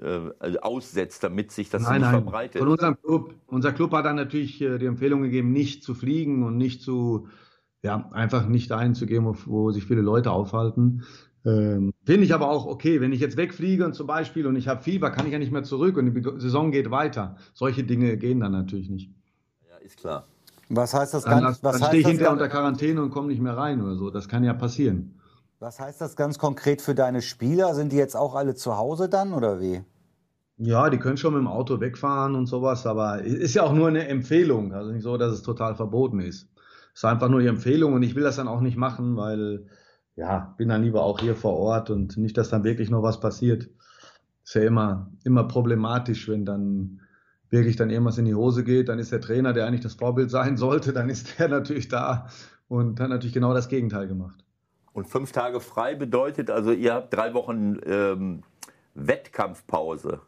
äh 0.01 0.57
aussetzt, 0.61 1.23
damit 1.23 1.51
sich 1.51 1.69
das 1.69 1.83
nein, 1.83 2.01
nicht 2.01 2.11
nein. 2.11 2.21
verbreitet. 2.23 2.59
Von 2.59 2.69
unserem 2.69 3.01
Club. 3.01 3.33
Unser 3.47 3.73
Club 3.73 3.91
hat 3.91 4.05
dann 4.05 4.15
natürlich 4.15 4.61
äh, 4.61 4.77
die 4.77 4.85
Empfehlung 4.85 5.23
gegeben, 5.23 5.51
nicht 5.51 5.83
zu 5.83 5.93
fliegen 5.93 6.43
und 6.43 6.57
nicht 6.57 6.81
zu, 6.81 7.27
ja, 7.83 8.09
einfach 8.11 8.47
nicht 8.47 8.71
dahin 8.71 8.95
zu 8.95 9.05
gehen, 9.05 9.25
wo, 9.25 9.35
wo 9.45 9.71
sich 9.71 9.85
viele 9.85 10.01
Leute 10.01 10.31
aufhalten. 10.31 11.03
Ähm, 11.45 11.93
Finde 12.05 12.23
ich 12.23 12.33
aber 12.33 12.49
auch 12.49 12.65
okay, 12.65 12.99
wenn 12.99 13.13
ich 13.13 13.21
jetzt 13.21 13.37
wegfliege 13.37 13.85
und 13.85 13.93
zum 13.93 14.07
Beispiel 14.07 14.47
und 14.47 14.55
ich 14.55 14.67
habe 14.67 14.83
Fieber, 14.83 15.11
kann 15.11 15.25
ich 15.25 15.31
ja 15.31 15.39
nicht 15.39 15.51
mehr 15.51 15.63
zurück 15.63 15.97
und 15.97 16.13
die 16.13 16.41
Saison 16.41 16.71
geht 16.71 16.91
weiter. 16.91 17.37
Solche 17.53 17.83
Dinge 17.83 18.17
gehen 18.17 18.41
dann 18.41 18.51
natürlich 18.51 18.89
nicht. 18.89 19.11
Ja, 19.69 19.77
ist 19.77 19.97
klar. 19.97 20.27
Was 20.69 20.93
heißt 20.93 21.13
das 21.13 21.23
dann, 21.23 21.43
ganz? 21.43 21.63
Was 21.63 21.79
dann 21.79 21.87
stehe 21.89 22.01
ich 22.01 22.07
hinterher 22.07 22.33
unter 22.33 22.49
Quarantäne 22.49 23.01
und 23.01 23.11
komme 23.11 23.27
nicht 23.27 23.41
mehr 23.41 23.55
rein 23.55 23.81
oder 23.81 23.95
so. 23.95 24.09
Das 24.09 24.27
kann 24.27 24.43
ja 24.43 24.53
passieren. 24.53 25.19
Was 25.59 25.79
heißt 25.79 26.01
das 26.01 26.15
ganz 26.15 26.37
konkret 26.37 26.81
für 26.81 26.93
deine 26.93 27.21
Spieler? 27.21 27.73
Sind 27.73 27.91
die 27.91 27.97
jetzt 27.97 28.15
auch 28.15 28.35
alle 28.35 28.55
zu 28.55 28.77
Hause 28.77 29.09
dann 29.09 29.33
oder 29.33 29.59
wie? 29.59 29.83
Ja, 30.57 30.89
die 30.89 30.97
können 30.97 31.17
schon 31.17 31.33
mit 31.33 31.41
dem 31.41 31.47
Auto 31.47 31.79
wegfahren 31.79 32.35
und 32.35 32.47
sowas, 32.47 32.85
aber 32.85 33.21
ist 33.21 33.53
ja 33.53 33.63
auch 33.63 33.73
nur 33.73 33.87
eine 33.87 34.07
Empfehlung. 34.07 34.73
Also 34.73 34.91
nicht 34.91 35.03
so, 35.03 35.17
dass 35.17 35.31
es 35.31 35.43
total 35.43 35.75
verboten 35.75 36.19
ist. 36.19 36.47
Es 36.93 37.01
ist 37.01 37.05
einfach 37.05 37.29
nur 37.29 37.41
die 37.41 37.47
Empfehlung 37.47 37.93
und 37.93 38.03
ich 38.03 38.15
will 38.15 38.23
das 38.23 38.37
dann 38.37 38.47
auch 38.47 38.61
nicht 38.61 38.77
machen, 38.77 39.15
weil 39.17 39.67
ja, 40.15 40.55
bin 40.57 40.69
dann 40.69 40.81
lieber 40.81 41.03
auch 41.03 41.19
hier 41.19 41.35
vor 41.35 41.53
Ort 41.53 41.91
und 41.91 42.17
nicht, 42.17 42.37
dass 42.37 42.49
dann 42.49 42.63
wirklich 42.63 42.89
noch 42.89 43.03
was 43.03 43.19
passiert. 43.19 43.69
Ist 44.43 44.55
ja 44.55 44.63
immer, 44.63 45.11
immer 45.23 45.43
problematisch, 45.43 46.27
wenn 46.27 46.43
dann 46.43 47.01
wirklich 47.49 47.75
dann 47.75 47.89
irgendwas 47.89 48.17
in 48.17 48.25
die 48.25 48.35
Hose 48.35 48.63
geht, 48.63 48.89
dann 48.89 48.99
ist 48.99 49.11
der 49.11 49.21
Trainer, 49.21 49.53
der 49.53 49.65
eigentlich 49.65 49.81
das 49.81 49.95
Vorbild 49.95 50.31
sein 50.31 50.57
sollte, 50.57 50.93
dann 50.93 51.09
ist 51.09 51.39
der 51.39 51.47
natürlich 51.49 51.87
da 51.87 52.27
und 52.67 52.99
hat 52.99 53.09
natürlich 53.09 53.33
genau 53.33 53.53
das 53.53 53.69
Gegenteil 53.69 54.07
gemacht. 54.07 54.43
Und 54.93 55.07
fünf 55.07 55.31
Tage 55.31 55.59
frei 55.59 55.95
bedeutet 55.95 56.49
also, 56.49 56.71
ihr 56.71 56.93
habt 56.93 57.13
drei 57.13 57.33
Wochen 57.33 57.77
ähm, 57.85 58.41
Wettkampfpause. 58.95 60.21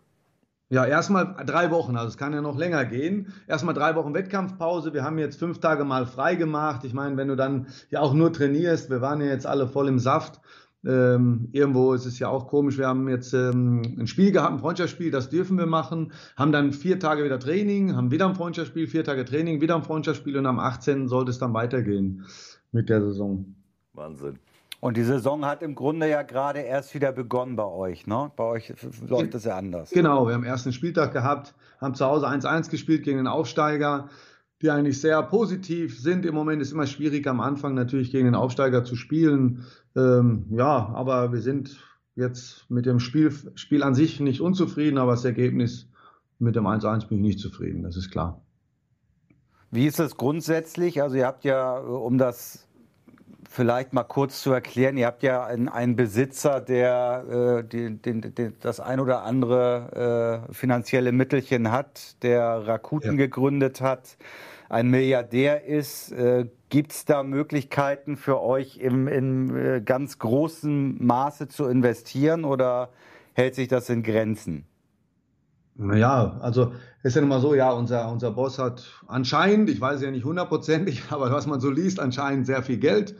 Ja, 0.71 0.85
erstmal 0.85 1.35
drei 1.47 1.71
Wochen, 1.71 1.97
also 1.97 2.09
es 2.09 2.17
kann 2.17 2.31
ja 2.31 2.41
noch 2.41 2.55
länger 2.55 2.85
gehen. 2.85 3.33
Erstmal 3.47 3.73
drei 3.73 3.95
Wochen 3.95 4.13
Wettkampfpause. 4.13 4.93
Wir 4.93 5.03
haben 5.03 5.17
jetzt 5.17 5.39
fünf 5.39 5.59
Tage 5.59 5.83
mal 5.83 6.05
frei 6.05 6.35
gemacht. 6.35 6.83
Ich 6.83 6.93
meine, 6.93 7.17
wenn 7.17 7.27
du 7.27 7.35
dann 7.35 7.65
ja 7.89 8.01
auch 8.01 8.13
nur 8.13 8.31
trainierst, 8.31 8.91
wir 8.91 9.01
waren 9.01 9.19
ja 9.19 9.27
jetzt 9.27 9.47
alle 9.47 9.67
voll 9.67 9.87
im 9.87 9.97
Saft. 9.97 10.39
Ähm, 10.85 11.49
irgendwo 11.51 11.93
ist 11.93 12.05
es 12.05 12.19
ja 12.19 12.29
auch 12.29 12.47
komisch. 12.47 12.77
Wir 12.77 12.87
haben 12.87 13.09
jetzt 13.09 13.33
ähm, 13.33 13.81
ein 13.99 14.07
Spiel 14.07 14.31
gehabt, 14.31 14.53
ein 14.53 14.59
Freundschaftsspiel, 14.59 15.11
das 15.11 15.29
dürfen 15.29 15.57
wir 15.57 15.65
machen. 15.65 16.13
Haben 16.37 16.51
dann 16.51 16.71
vier 16.71 16.99
Tage 16.99 17.23
wieder 17.23 17.39
Training, 17.39 17.95
haben 17.95 18.11
wieder 18.11 18.27
ein 18.27 18.35
Freundschaftsspiel, 18.35 18.87
vier 18.87 19.03
Tage 19.03 19.25
Training, 19.25 19.59
wieder 19.59 19.75
ein 19.75 19.83
Freundschaftsspiel 19.83 20.37
und 20.37 20.45
am 20.45 20.59
18. 20.59 21.07
sollte 21.09 21.31
es 21.31 21.39
dann 21.39 21.53
weitergehen 21.53 22.25
mit 22.71 22.89
der 22.89 23.01
Saison. 23.01 23.55
Wahnsinn. 23.93 24.39
Und 24.81 24.95
die 24.95 25.03
Saison 25.03 25.45
hat 25.45 25.61
im 25.61 25.75
Grunde 25.75 26.07
ja 26.07 26.21
gerade 26.21 26.59
erst 26.59 26.93
wieder 26.93 27.11
begonnen 27.11 27.57
bei 27.57 27.65
euch, 27.65 28.07
ne? 28.07 28.31
Bei 28.37 28.45
euch 28.45 28.73
läuft 29.05 29.35
es 29.35 29.43
ja 29.43 29.57
anders. 29.57 29.89
Genau, 29.89 30.27
wir 30.27 30.33
haben 30.33 30.45
ersten 30.45 30.71
Spieltag 30.71 31.11
gehabt, 31.11 31.53
haben 31.81 31.95
zu 31.95 32.05
Hause 32.05 32.29
1-1 32.29 32.69
gespielt 32.69 33.03
gegen 33.03 33.17
den 33.17 33.27
Aufsteiger, 33.27 34.07
die 34.61 34.69
eigentlich 34.69 34.99
sehr 34.99 35.21
positiv 35.23 35.99
sind. 35.99 36.25
Im 36.25 36.35
Moment 36.35 36.61
ist 36.61 36.71
immer 36.71 36.87
schwierig 36.87 37.27
am 37.27 37.39
Anfang 37.39 37.73
natürlich 37.73 38.11
gegen 38.11 38.25
den 38.25 38.35
Aufsteiger 38.35 38.83
zu 38.83 38.95
spielen. 38.95 39.65
Ähm, 39.95 40.45
ja, 40.51 40.91
aber 40.93 41.31
wir 41.31 41.41
sind 41.41 41.77
jetzt 42.15 42.69
mit 42.69 42.85
dem 42.85 42.99
Spiel, 42.99 43.33
Spiel 43.55 43.83
an 43.83 43.95
sich 43.95 44.19
nicht 44.19 44.41
unzufrieden, 44.41 44.97
aber 44.97 45.11
das 45.11 45.25
Ergebnis 45.25 45.89
mit 46.39 46.55
dem 46.55 46.65
1-1 46.65 47.07
bin 47.07 47.19
ich 47.19 47.23
nicht 47.23 47.39
zufrieden, 47.39 47.83
das 47.83 47.97
ist 47.97 48.11
klar. 48.11 48.41
Wie 49.71 49.85
ist 49.85 49.99
es 49.99 50.17
grundsätzlich? 50.17 51.01
Also 51.01 51.15
ihr 51.17 51.27
habt 51.27 51.45
ja, 51.45 51.77
um 51.77 52.17
das 52.17 52.67
vielleicht 53.49 53.93
mal 53.93 54.03
kurz 54.03 54.41
zu 54.43 54.51
erklären, 54.51 54.95
ihr 54.95 55.07
habt 55.07 55.23
ja 55.23 55.43
einen, 55.43 55.67
einen 55.67 55.95
Besitzer, 55.95 56.61
der 56.61 57.25
äh, 57.59 57.63
den, 57.63 58.01
den, 58.01 58.21
den, 58.35 58.53
das 58.61 58.79
ein 58.79 58.99
oder 58.99 59.23
andere 59.23 60.45
äh, 60.49 60.53
finanzielle 60.53 61.11
Mittelchen 61.11 61.71
hat, 61.71 62.21
der 62.23 62.67
Rakuten 62.67 63.13
ja. 63.13 63.17
gegründet 63.17 63.81
hat, 63.81 64.17
ein 64.69 64.87
Milliardär 64.89 65.65
ist. 65.65 66.11
Äh, 66.11 66.47
Gibt 66.69 66.91
es 66.91 67.05
da 67.05 67.23
Möglichkeiten 67.23 68.15
für 68.15 68.39
euch 68.39 68.77
im, 68.77 69.07
in 69.07 69.57
äh, 69.57 69.81
ganz 69.83 70.19
großem 70.19 71.03
Maße 71.03 71.47
zu 71.47 71.65
investieren 71.65 72.45
oder 72.45 72.89
hält 73.33 73.55
sich 73.55 73.67
das 73.67 73.89
in 73.89 74.03
Grenzen? 74.03 74.65
Naja, 75.73 76.37
also 76.41 76.73
ist 77.01 77.15
ja 77.15 77.23
immer 77.23 77.39
so, 77.39 77.55
ja, 77.55 77.71
unser, 77.71 78.11
unser 78.11 78.29
Boss 78.29 78.59
hat 78.59 78.83
anscheinend, 79.07 79.71
ich 79.71 79.81
weiß 79.81 80.03
ja 80.03 80.11
nicht 80.11 80.25
hundertprozentig, 80.25 81.05
aber 81.09 81.31
was 81.31 81.47
man 81.47 81.59
so 81.59 81.71
liest, 81.71 81.99
anscheinend 81.99 82.45
sehr 82.45 82.61
viel 82.61 82.77
Geld. 82.77 83.15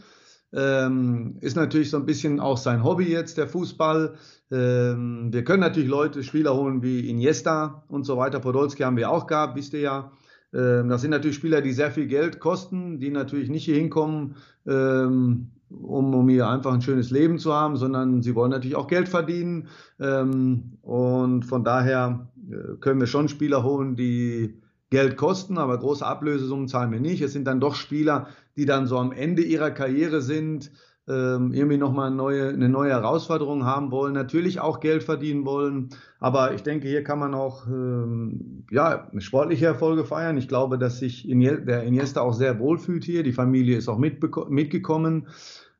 Ähm, 0.51 1.37
ist 1.41 1.55
natürlich 1.55 1.91
so 1.91 1.97
ein 1.97 2.05
bisschen 2.05 2.39
auch 2.39 2.57
sein 2.57 2.83
Hobby 2.83 3.05
jetzt, 3.05 3.37
der 3.37 3.47
Fußball. 3.47 4.15
Ähm, 4.51 5.31
wir 5.31 5.43
können 5.43 5.61
natürlich 5.61 5.89
Leute, 5.89 6.23
Spieler 6.23 6.55
holen 6.55 6.81
wie 6.81 7.07
Iniesta 7.09 7.83
und 7.87 8.03
so 8.03 8.17
weiter. 8.17 8.39
Podolski 8.39 8.83
haben 8.83 8.97
wir 8.97 9.11
auch 9.11 9.27
gehabt, 9.27 9.55
wisst 9.55 9.73
ihr 9.73 9.81
ja. 9.81 10.11
Ähm, 10.53 10.89
das 10.89 11.01
sind 11.01 11.11
natürlich 11.11 11.37
Spieler, 11.37 11.61
die 11.61 11.71
sehr 11.71 11.91
viel 11.91 12.07
Geld 12.07 12.39
kosten, 12.39 12.99
die 12.99 13.11
natürlich 13.11 13.49
nicht 13.49 13.65
hier 13.65 13.75
hinkommen, 13.75 14.35
ähm, 14.65 15.51
um, 15.69 16.15
um 16.15 16.29
hier 16.29 16.47
einfach 16.47 16.73
ein 16.73 16.81
schönes 16.81 17.11
Leben 17.11 17.37
zu 17.37 17.53
haben, 17.53 17.77
sondern 17.77 18.23
sie 18.23 18.33
wollen 18.33 18.49
natürlich 18.49 18.75
auch 18.75 18.87
Geld 18.87 19.07
verdienen. 19.07 19.67
Ähm, 19.99 20.77
und 20.81 21.43
von 21.43 21.63
daher 21.63 22.27
äh, 22.49 22.77
können 22.79 22.99
wir 22.99 23.07
schon 23.07 23.27
Spieler 23.27 23.63
holen, 23.63 23.95
die 23.95 24.59
Geld 24.89 25.17
kosten, 25.17 25.59
aber 25.59 25.77
große 25.77 26.05
Ablösesummen 26.05 26.67
zahlen 26.67 26.91
wir 26.91 26.99
nicht. 26.99 27.21
Es 27.21 27.33
sind 27.33 27.45
dann 27.45 27.59
doch 27.59 27.75
Spieler, 27.75 28.27
die 28.59 28.65
dann 28.65 28.87
so 28.87 28.97
am 28.97 29.13
Ende 29.13 29.41
ihrer 29.41 29.71
Karriere 29.71 30.21
sind, 30.21 30.69
ähm, 31.07 31.53
irgendwie 31.53 31.77
nochmal 31.77 32.07
eine 32.07 32.15
neue, 32.17 32.49
eine 32.49 32.67
neue 32.67 32.91
Herausforderung 32.91 33.63
haben 33.63 33.89
wollen, 33.89 34.13
natürlich 34.13 34.59
auch 34.59 34.81
Geld 34.81 35.01
verdienen 35.03 35.45
wollen. 35.45 35.89
Aber 36.19 36.53
ich 36.53 36.61
denke, 36.61 36.89
hier 36.89 37.03
kann 37.03 37.19
man 37.19 37.33
auch 37.33 37.65
ähm, 37.67 38.65
ja, 38.69 39.09
sportliche 39.17 39.65
Erfolge 39.65 40.03
feiern. 40.03 40.37
Ich 40.37 40.49
glaube, 40.49 40.77
dass 40.77 40.99
sich 40.99 41.25
der 41.25 41.83
Iniesta 41.83 42.21
auch 42.21 42.33
sehr 42.33 42.59
wohlfühlt 42.59 43.05
hier. 43.05 43.23
Die 43.23 43.31
Familie 43.31 43.77
ist 43.77 43.87
auch 43.87 43.97
mitgekommen. 43.97 45.27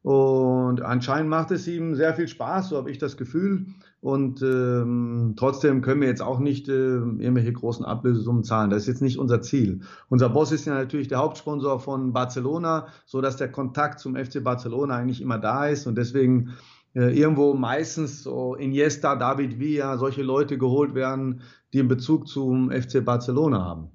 Und 0.01 0.82
anscheinend 0.82 1.30
macht 1.30 1.51
es 1.51 1.67
ihm 1.67 1.93
sehr 1.95 2.13
viel 2.13 2.30
Spaß, 2.30 2.69
so 2.69 2.77
habe 2.77 2.89
ich 2.89 2.97
das 2.97 3.17
Gefühl. 3.17 3.65
Und 4.01 4.41
ähm, 4.41 5.33
trotzdem 5.35 5.81
können 5.81 5.99
wir 5.99 6.07
jetzt 6.07 6.21
auch 6.21 6.39
nicht 6.39 6.69
äh, 6.69 6.71
irgendwelche 6.71 7.51
großen 7.51 7.83
Ablösesummen 7.83 8.45
zahlen. 8.45 8.69
Das 8.69 8.83
ist 8.83 8.87
jetzt 8.87 9.01
nicht 9.01 9.19
unser 9.19 9.41
Ziel. 9.41 9.81
Unser 10.07 10.29
Boss 10.29 10.53
ist 10.53 10.65
ja 10.65 10.73
natürlich 10.73 11.09
der 11.09 11.17
Hauptsponsor 11.17 11.81
von 11.81 12.13
Barcelona, 12.13 12.87
so 13.05 13.19
dass 13.19 13.35
der 13.35 13.51
Kontakt 13.51 13.99
zum 13.99 14.15
FC 14.15 14.41
Barcelona 14.41 14.95
eigentlich 14.95 15.21
immer 15.21 15.37
da 15.37 15.67
ist 15.67 15.85
und 15.85 15.97
deswegen 15.97 16.55
äh, 16.95 17.13
irgendwo 17.13 17.53
meistens 17.53 18.23
so 18.23 18.55
Iniesta, 18.55 19.17
David 19.17 19.59
Villa, 19.59 19.97
solche 19.97 20.23
Leute 20.23 20.57
geholt 20.57 20.95
werden, 20.95 21.41
die 21.73 21.79
einen 21.79 21.89
Bezug 21.89 22.27
zum 22.29 22.71
FC 22.71 23.03
Barcelona 23.03 23.65
haben. 23.65 23.91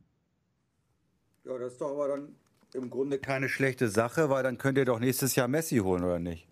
Ja, 1.45 1.59
das 1.59 1.73
ist 1.73 1.81
doch 1.81 1.93
aber 1.93 2.09
dann 2.09 2.29
im 2.75 2.91
Grunde 2.91 3.19
keine 3.19 3.49
schlechte 3.49 3.89
Sache, 3.89 4.29
weil 4.29 4.43
dann 4.43 4.59
könnt 4.59 4.77
ihr 4.77 4.85
doch 4.85 5.01
nächstes 5.01 5.35
Jahr 5.35 5.49
Messi 5.49 5.79
holen, 5.79 6.05
oder 6.05 6.19
nicht? 6.19 6.47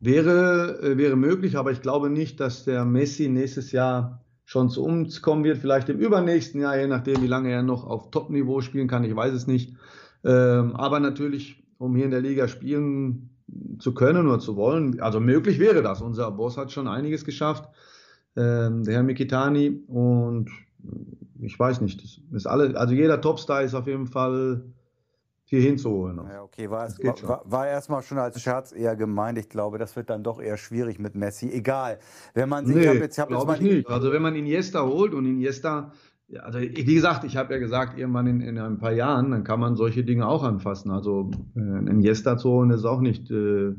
Wäre, 0.00 0.80
äh, 0.82 0.96
wäre 0.96 1.16
möglich, 1.16 1.56
aber 1.56 1.72
ich 1.72 1.82
glaube 1.82 2.10
nicht, 2.10 2.40
dass 2.40 2.64
der 2.64 2.84
Messi 2.84 3.28
nächstes 3.28 3.72
Jahr 3.72 4.24
schon 4.44 4.70
zu 4.70 4.82
uns 4.82 5.22
kommen 5.22 5.44
wird. 5.44 5.58
Vielleicht 5.58 5.88
im 5.90 5.98
übernächsten 5.98 6.60
Jahr, 6.60 6.78
je 6.78 6.86
nachdem, 6.86 7.22
wie 7.22 7.26
lange 7.26 7.50
er 7.50 7.62
noch 7.62 7.84
auf 7.84 8.10
Top-Niveau 8.10 8.62
spielen 8.62 8.88
kann. 8.88 9.04
Ich 9.04 9.14
weiß 9.14 9.34
es 9.34 9.46
nicht. 9.46 9.76
Ähm, 10.24 10.74
aber 10.76 11.00
natürlich, 11.00 11.62
um 11.78 11.94
hier 11.96 12.06
in 12.06 12.10
der 12.10 12.20
Liga 12.22 12.48
spielen 12.48 13.30
zu 13.78 13.94
können 13.94 14.26
oder 14.26 14.38
zu 14.38 14.56
wollen, 14.56 15.00
also 15.00 15.20
möglich 15.20 15.58
wäre 15.58 15.82
das. 15.82 16.00
Unser 16.02 16.30
Boss 16.30 16.56
hat 16.56 16.72
schon 16.72 16.88
einiges 16.88 17.24
geschafft. 17.24 17.68
ähm, 18.36 18.84
der 18.84 18.94
Herr 18.94 19.02
Mikitani. 19.02 19.82
Und 19.86 20.50
ich 21.40 21.58
weiß 21.58 21.80
nicht, 21.80 22.02
das 22.02 22.20
ist 22.32 22.46
alle, 22.46 22.76
also 22.78 22.94
jeder 22.94 23.20
Topstar 23.20 23.62
ist 23.62 23.74
auf 23.74 23.86
jeden 23.86 24.06
Fall 24.06 24.64
hier 25.50 25.62
hinzuholen. 25.62 26.20
Ja, 26.28 26.42
okay, 26.42 26.70
war, 26.70 26.86
es, 26.86 26.96
war, 27.02 27.42
war 27.44 27.66
erstmal 27.66 28.02
schon 28.02 28.18
als 28.18 28.40
Scherz 28.40 28.72
eher 28.72 28.94
gemeint. 28.94 29.36
Ich 29.36 29.48
glaube, 29.48 29.78
das 29.78 29.96
wird 29.96 30.08
dann 30.08 30.22
doch 30.22 30.40
eher 30.40 30.56
schwierig 30.56 31.00
mit 31.00 31.16
Messi. 31.16 31.50
Egal. 31.50 31.98
Wenn 32.34 32.48
man 32.48 32.66
sich, 32.66 32.76
nee, 32.76 32.92
ich 32.92 33.00
jetzt, 33.00 33.18
hab 33.18 33.30
jetzt 33.32 33.44
mal 33.44 33.56
ich 33.56 33.60
nicht. 33.60 33.88
Also 33.88 34.12
wenn 34.12 34.22
man 34.22 34.36
Iniesta 34.36 34.84
holt 34.86 35.12
und 35.12 35.26
Iniesta, 35.26 35.90
ja, 36.28 36.42
also 36.42 36.60
wie 36.60 36.94
gesagt, 36.94 37.24
ich 37.24 37.36
habe 37.36 37.52
ja 37.52 37.58
gesagt, 37.58 37.98
irgendwann 37.98 38.28
in, 38.28 38.40
in, 38.40 38.58
ein 38.58 38.78
paar 38.78 38.92
Jahren, 38.92 39.32
dann 39.32 39.42
kann 39.42 39.58
man 39.58 39.74
solche 39.74 40.04
Dinge 40.04 40.28
auch 40.28 40.44
anfassen. 40.44 40.92
Also 40.92 41.32
äh, 41.56 41.58
Iniesta 41.58 42.38
zu 42.38 42.50
holen 42.50 42.70
ist 42.70 42.84
auch 42.84 43.00
nicht, 43.00 43.28
äh, 43.32 43.74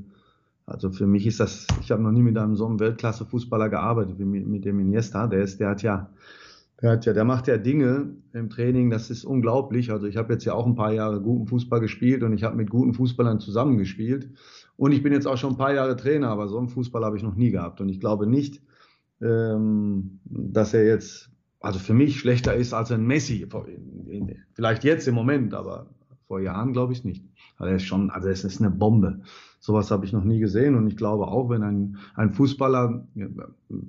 also 0.66 0.92
für 0.92 1.08
mich 1.08 1.26
ist 1.26 1.40
das, 1.40 1.68
ich 1.80 1.90
habe 1.90 2.04
noch 2.04 2.12
nie 2.12 2.22
mit 2.22 2.38
einem 2.38 2.58
so 2.58 2.66
einem 2.68 2.82
Weltklasse-Fußballer 2.82 3.70
gearbeitet 3.70 4.20
wie 4.20 4.26
mit, 4.26 4.46
mit 4.46 4.66
dem 4.66 4.78
Iniesta. 4.82 5.28
Der 5.28 5.42
ist, 5.42 5.62
der 5.62 5.70
hat 5.70 5.84
ja 5.84 6.10
der, 6.82 6.92
hat 6.92 7.06
ja, 7.06 7.14
der 7.14 7.24
macht 7.24 7.48
ja 7.48 7.58
Dinge 7.58 8.16
im 8.34 8.50
Training, 8.50 8.90
das 8.90 9.10
ist 9.10 9.24
unglaublich. 9.24 9.92
Also 9.92 10.08
ich 10.08 10.18
habe 10.18 10.34
jetzt 10.34 10.46
ja 10.46 10.54
auch 10.54 10.66
ein 10.66 10.76
paar 10.76 10.94
Jahre 10.94 11.22
guten 11.22 11.48
Fußball 11.48 11.80
gespielt 11.80 12.24
und 12.24 12.34
ich 12.34 12.44
habe 12.44 12.56
mit 12.56 12.70
guten 12.70 12.94
Fußballern 12.94 13.40
zusammengespielt. 13.40 14.30
Und 14.78 14.92
ich 14.92 15.04
bin 15.04 15.14
jetzt 15.14 15.28
auch 15.28 15.38
schon 15.38 15.52
ein 15.52 15.58
paar 15.58 15.74
Jahre 15.74 15.96
Trainer, 15.96 16.30
aber 16.30 16.48
so 16.48 16.58
einen 16.58 16.70
Fußball 16.70 17.04
habe 17.06 17.18
ich 17.18 17.24
noch 17.24 17.36
nie 17.36 17.52
gehabt. 17.52 17.82
Und 17.82 17.90
ich 17.90 18.00
glaube 18.00 18.26
nicht, 18.26 18.64
ähm, 19.22 20.20
dass 20.26 20.74
er 20.74 20.86
jetzt, 20.86 21.30
also 21.60 21.78
für 21.78 21.94
mich 21.94 22.20
schlechter 22.20 22.56
ist 22.56 22.74
als 22.74 22.92
ein 22.92 23.06
Messi. 23.06 23.48
Vielleicht 24.54 24.84
jetzt 24.84 25.08
im 25.08 25.14
Moment, 25.14 25.54
aber 25.54 25.88
vor 26.32 26.40
Jahren 26.40 26.72
glaube 26.72 26.94
ich 26.94 27.04
nicht. 27.04 27.26
Also 27.58 27.72
er 27.72 27.76
ist 27.76 27.84
schon, 27.84 28.10
also 28.10 28.30
es 28.30 28.46
ist 28.46 28.62
eine 28.62 28.72
Bombe. 28.72 29.20
Sowas 29.60 29.92
habe 29.92 30.06
ich 30.06 30.14
noch 30.14 30.24
nie 30.24 30.40
gesehen 30.40 30.76
und 30.76 30.88
ich 30.88 30.96
glaube 30.96 31.28
auch, 31.28 31.50
wenn 31.50 31.62
ein, 31.62 31.98
ein 32.16 32.32
Fußballer, 32.32 33.06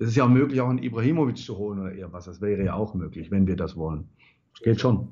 es 0.00 0.08
ist 0.08 0.16
ja 0.16 0.24
auch 0.24 0.28
möglich, 0.28 0.60
auch 0.60 0.68
einen 0.68 0.82
Ibrahimovic 0.82 1.38
zu 1.38 1.56
holen 1.56 1.78
oder 1.78 1.92
eher 1.92 2.12
was, 2.12 2.24
das 2.24 2.40
wäre 2.40 2.64
ja 2.64 2.74
auch 2.74 2.94
möglich, 2.94 3.30
wenn 3.30 3.46
wir 3.46 3.54
das 3.54 3.76
wollen. 3.76 4.08
Das 4.54 4.62
geht 4.62 4.80
schon. 4.80 5.06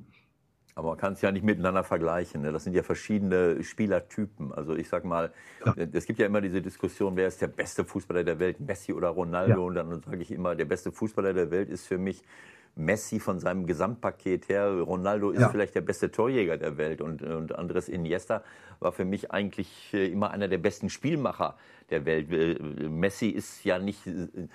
Aber 0.74 0.90
man 0.90 0.98
kann 0.98 1.14
es 1.14 1.20
ja 1.20 1.32
nicht 1.32 1.44
miteinander 1.44 1.84
vergleichen. 1.84 2.42
Ne? 2.42 2.52
Das 2.52 2.64
sind 2.64 2.74
ja 2.74 2.82
verschiedene 2.82 3.62
Spielertypen. 3.62 4.52
Also 4.52 4.74
ich 4.74 4.88
sag 4.88 5.04
mal, 5.04 5.32
ja. 5.64 5.74
es 5.92 6.06
gibt 6.06 6.18
ja 6.18 6.26
immer 6.26 6.40
diese 6.40 6.62
Diskussion, 6.62 7.16
wer 7.16 7.28
ist 7.28 7.42
der 7.42 7.48
beste 7.48 7.84
Fußballer 7.84 8.24
der 8.24 8.38
Welt, 8.38 8.60
Messi 8.60 8.92
oder 8.92 9.08
Ronaldo? 9.08 9.60
Ja. 9.60 9.66
Und 9.66 9.74
dann 9.74 10.02
sage 10.02 10.22
ich 10.22 10.30
immer, 10.30 10.54
der 10.54 10.64
beste 10.64 10.92
Fußballer 10.92 11.32
der 11.32 11.50
Welt 11.50 11.68
ist 11.68 11.86
für 11.86 11.98
mich 11.98 12.22
Messi 12.76 13.20
von 13.20 13.40
seinem 13.40 13.66
Gesamtpaket 13.66 14.48
her. 14.48 14.70
Ronaldo 14.70 15.30
ist 15.30 15.40
ja. 15.40 15.48
vielleicht 15.48 15.74
der 15.74 15.80
beste 15.80 16.10
Torjäger 16.10 16.56
der 16.56 16.76
Welt 16.76 17.00
und, 17.00 17.22
und 17.22 17.54
Andres 17.54 17.88
Iniesta 17.88 18.42
war 18.78 18.92
für 18.92 19.04
mich 19.04 19.30
eigentlich 19.30 19.92
äh, 19.92 20.06
immer 20.06 20.30
einer 20.30 20.48
der 20.48 20.58
besten 20.58 20.88
Spielmacher 20.88 21.56
der 21.90 22.06
Welt. 22.06 22.32
Äh, 22.32 22.88
Messi 22.88 23.28
ist 23.28 23.64
ja 23.64 23.78
nicht 23.78 24.06
äh, 24.06 24.48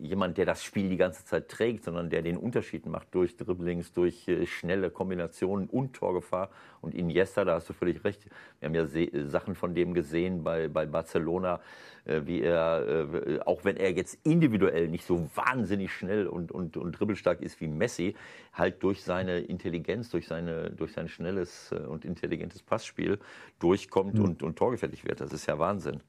jemand, 0.00 0.38
der 0.38 0.46
das 0.46 0.64
Spiel 0.64 0.88
die 0.88 0.96
ganze 0.96 1.24
Zeit 1.24 1.48
trägt, 1.48 1.84
sondern 1.84 2.10
der 2.10 2.22
den 2.22 2.36
Unterschied 2.36 2.86
macht 2.86 3.14
durch 3.14 3.36
Dribblings, 3.36 3.92
durch 3.92 4.26
äh, 4.28 4.46
schnelle 4.46 4.90
Kombinationen 4.90 5.68
und 5.68 5.94
Torgefahr. 5.94 6.50
Und 6.80 6.94
Iniesta, 6.94 7.44
da 7.44 7.54
hast 7.54 7.68
du 7.68 7.72
völlig 7.72 8.02
recht. 8.04 8.26
Wir 8.58 8.68
haben 8.68 8.74
ja 8.74 9.28
Sachen 9.28 9.54
von 9.54 9.74
dem 9.74 9.94
gesehen 9.94 10.42
bei, 10.42 10.68
bei 10.68 10.86
Barcelona, 10.86 11.60
äh, 12.04 12.22
wie 12.24 12.40
er, 12.40 13.06
äh, 13.12 13.40
auch 13.40 13.64
wenn 13.64 13.76
er 13.76 13.92
jetzt 13.92 14.18
individuell 14.24 14.88
nicht 14.88 15.04
so 15.04 15.28
wahnsinnig 15.34 15.92
schnell 15.92 16.26
und, 16.26 16.52
und, 16.52 16.76
und 16.76 16.92
dribbelstark 16.92 17.40
ist 17.40 17.60
wie 17.60 17.68
Messi, 17.68 18.14
halt 18.52 18.82
durch 18.82 19.02
seine 19.02 19.40
Intelligenz, 19.40 20.10
durch, 20.10 20.26
seine, 20.26 20.70
durch 20.70 20.92
sein 20.92 21.08
schnelles 21.08 21.72
und 21.72 22.04
intelligentes 22.04 22.62
Passspiel 22.62 23.18
durchkommt 23.58 24.14
mhm. 24.14 24.24
und, 24.24 24.42
und 24.42 24.56
torgefährlich 24.56 25.04
wird. 25.04 25.20
Das 25.20 25.32
ist 25.32 25.46
ja 25.46 25.58
Wahnsinn. 25.58 26.00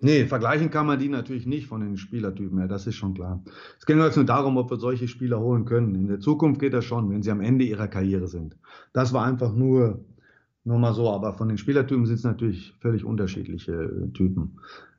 Nee, 0.00 0.26
vergleichen 0.26 0.70
kann 0.70 0.86
man 0.86 0.98
die 0.98 1.08
natürlich 1.08 1.46
nicht 1.46 1.66
von 1.66 1.80
den 1.80 1.96
Spielertypen 1.96 2.58
her, 2.58 2.68
das 2.68 2.86
ist 2.86 2.96
schon 2.96 3.14
klar. 3.14 3.42
Es 3.78 3.86
geht 3.86 3.96
jetzt 3.96 4.16
nur 4.16 4.26
darum, 4.26 4.58
ob 4.58 4.70
wir 4.70 4.76
solche 4.76 5.08
Spieler 5.08 5.40
holen 5.40 5.64
können. 5.64 5.94
In 5.94 6.06
der 6.06 6.20
Zukunft 6.20 6.60
geht 6.60 6.74
das 6.74 6.84
schon, 6.84 7.08
wenn 7.10 7.22
sie 7.22 7.30
am 7.30 7.40
Ende 7.40 7.64
ihrer 7.64 7.88
Karriere 7.88 8.28
sind. 8.28 8.56
Das 8.92 9.14
war 9.14 9.24
einfach 9.24 9.54
nur, 9.54 10.04
nur 10.64 10.78
mal 10.78 10.92
so, 10.92 11.10
aber 11.10 11.32
von 11.32 11.48
den 11.48 11.56
Spielertypen 11.56 12.04
sind 12.04 12.16
es 12.16 12.24
natürlich 12.24 12.74
völlig 12.80 13.04
unterschiedliche 13.04 13.72
äh, 13.72 14.12
Typen. 14.12 14.58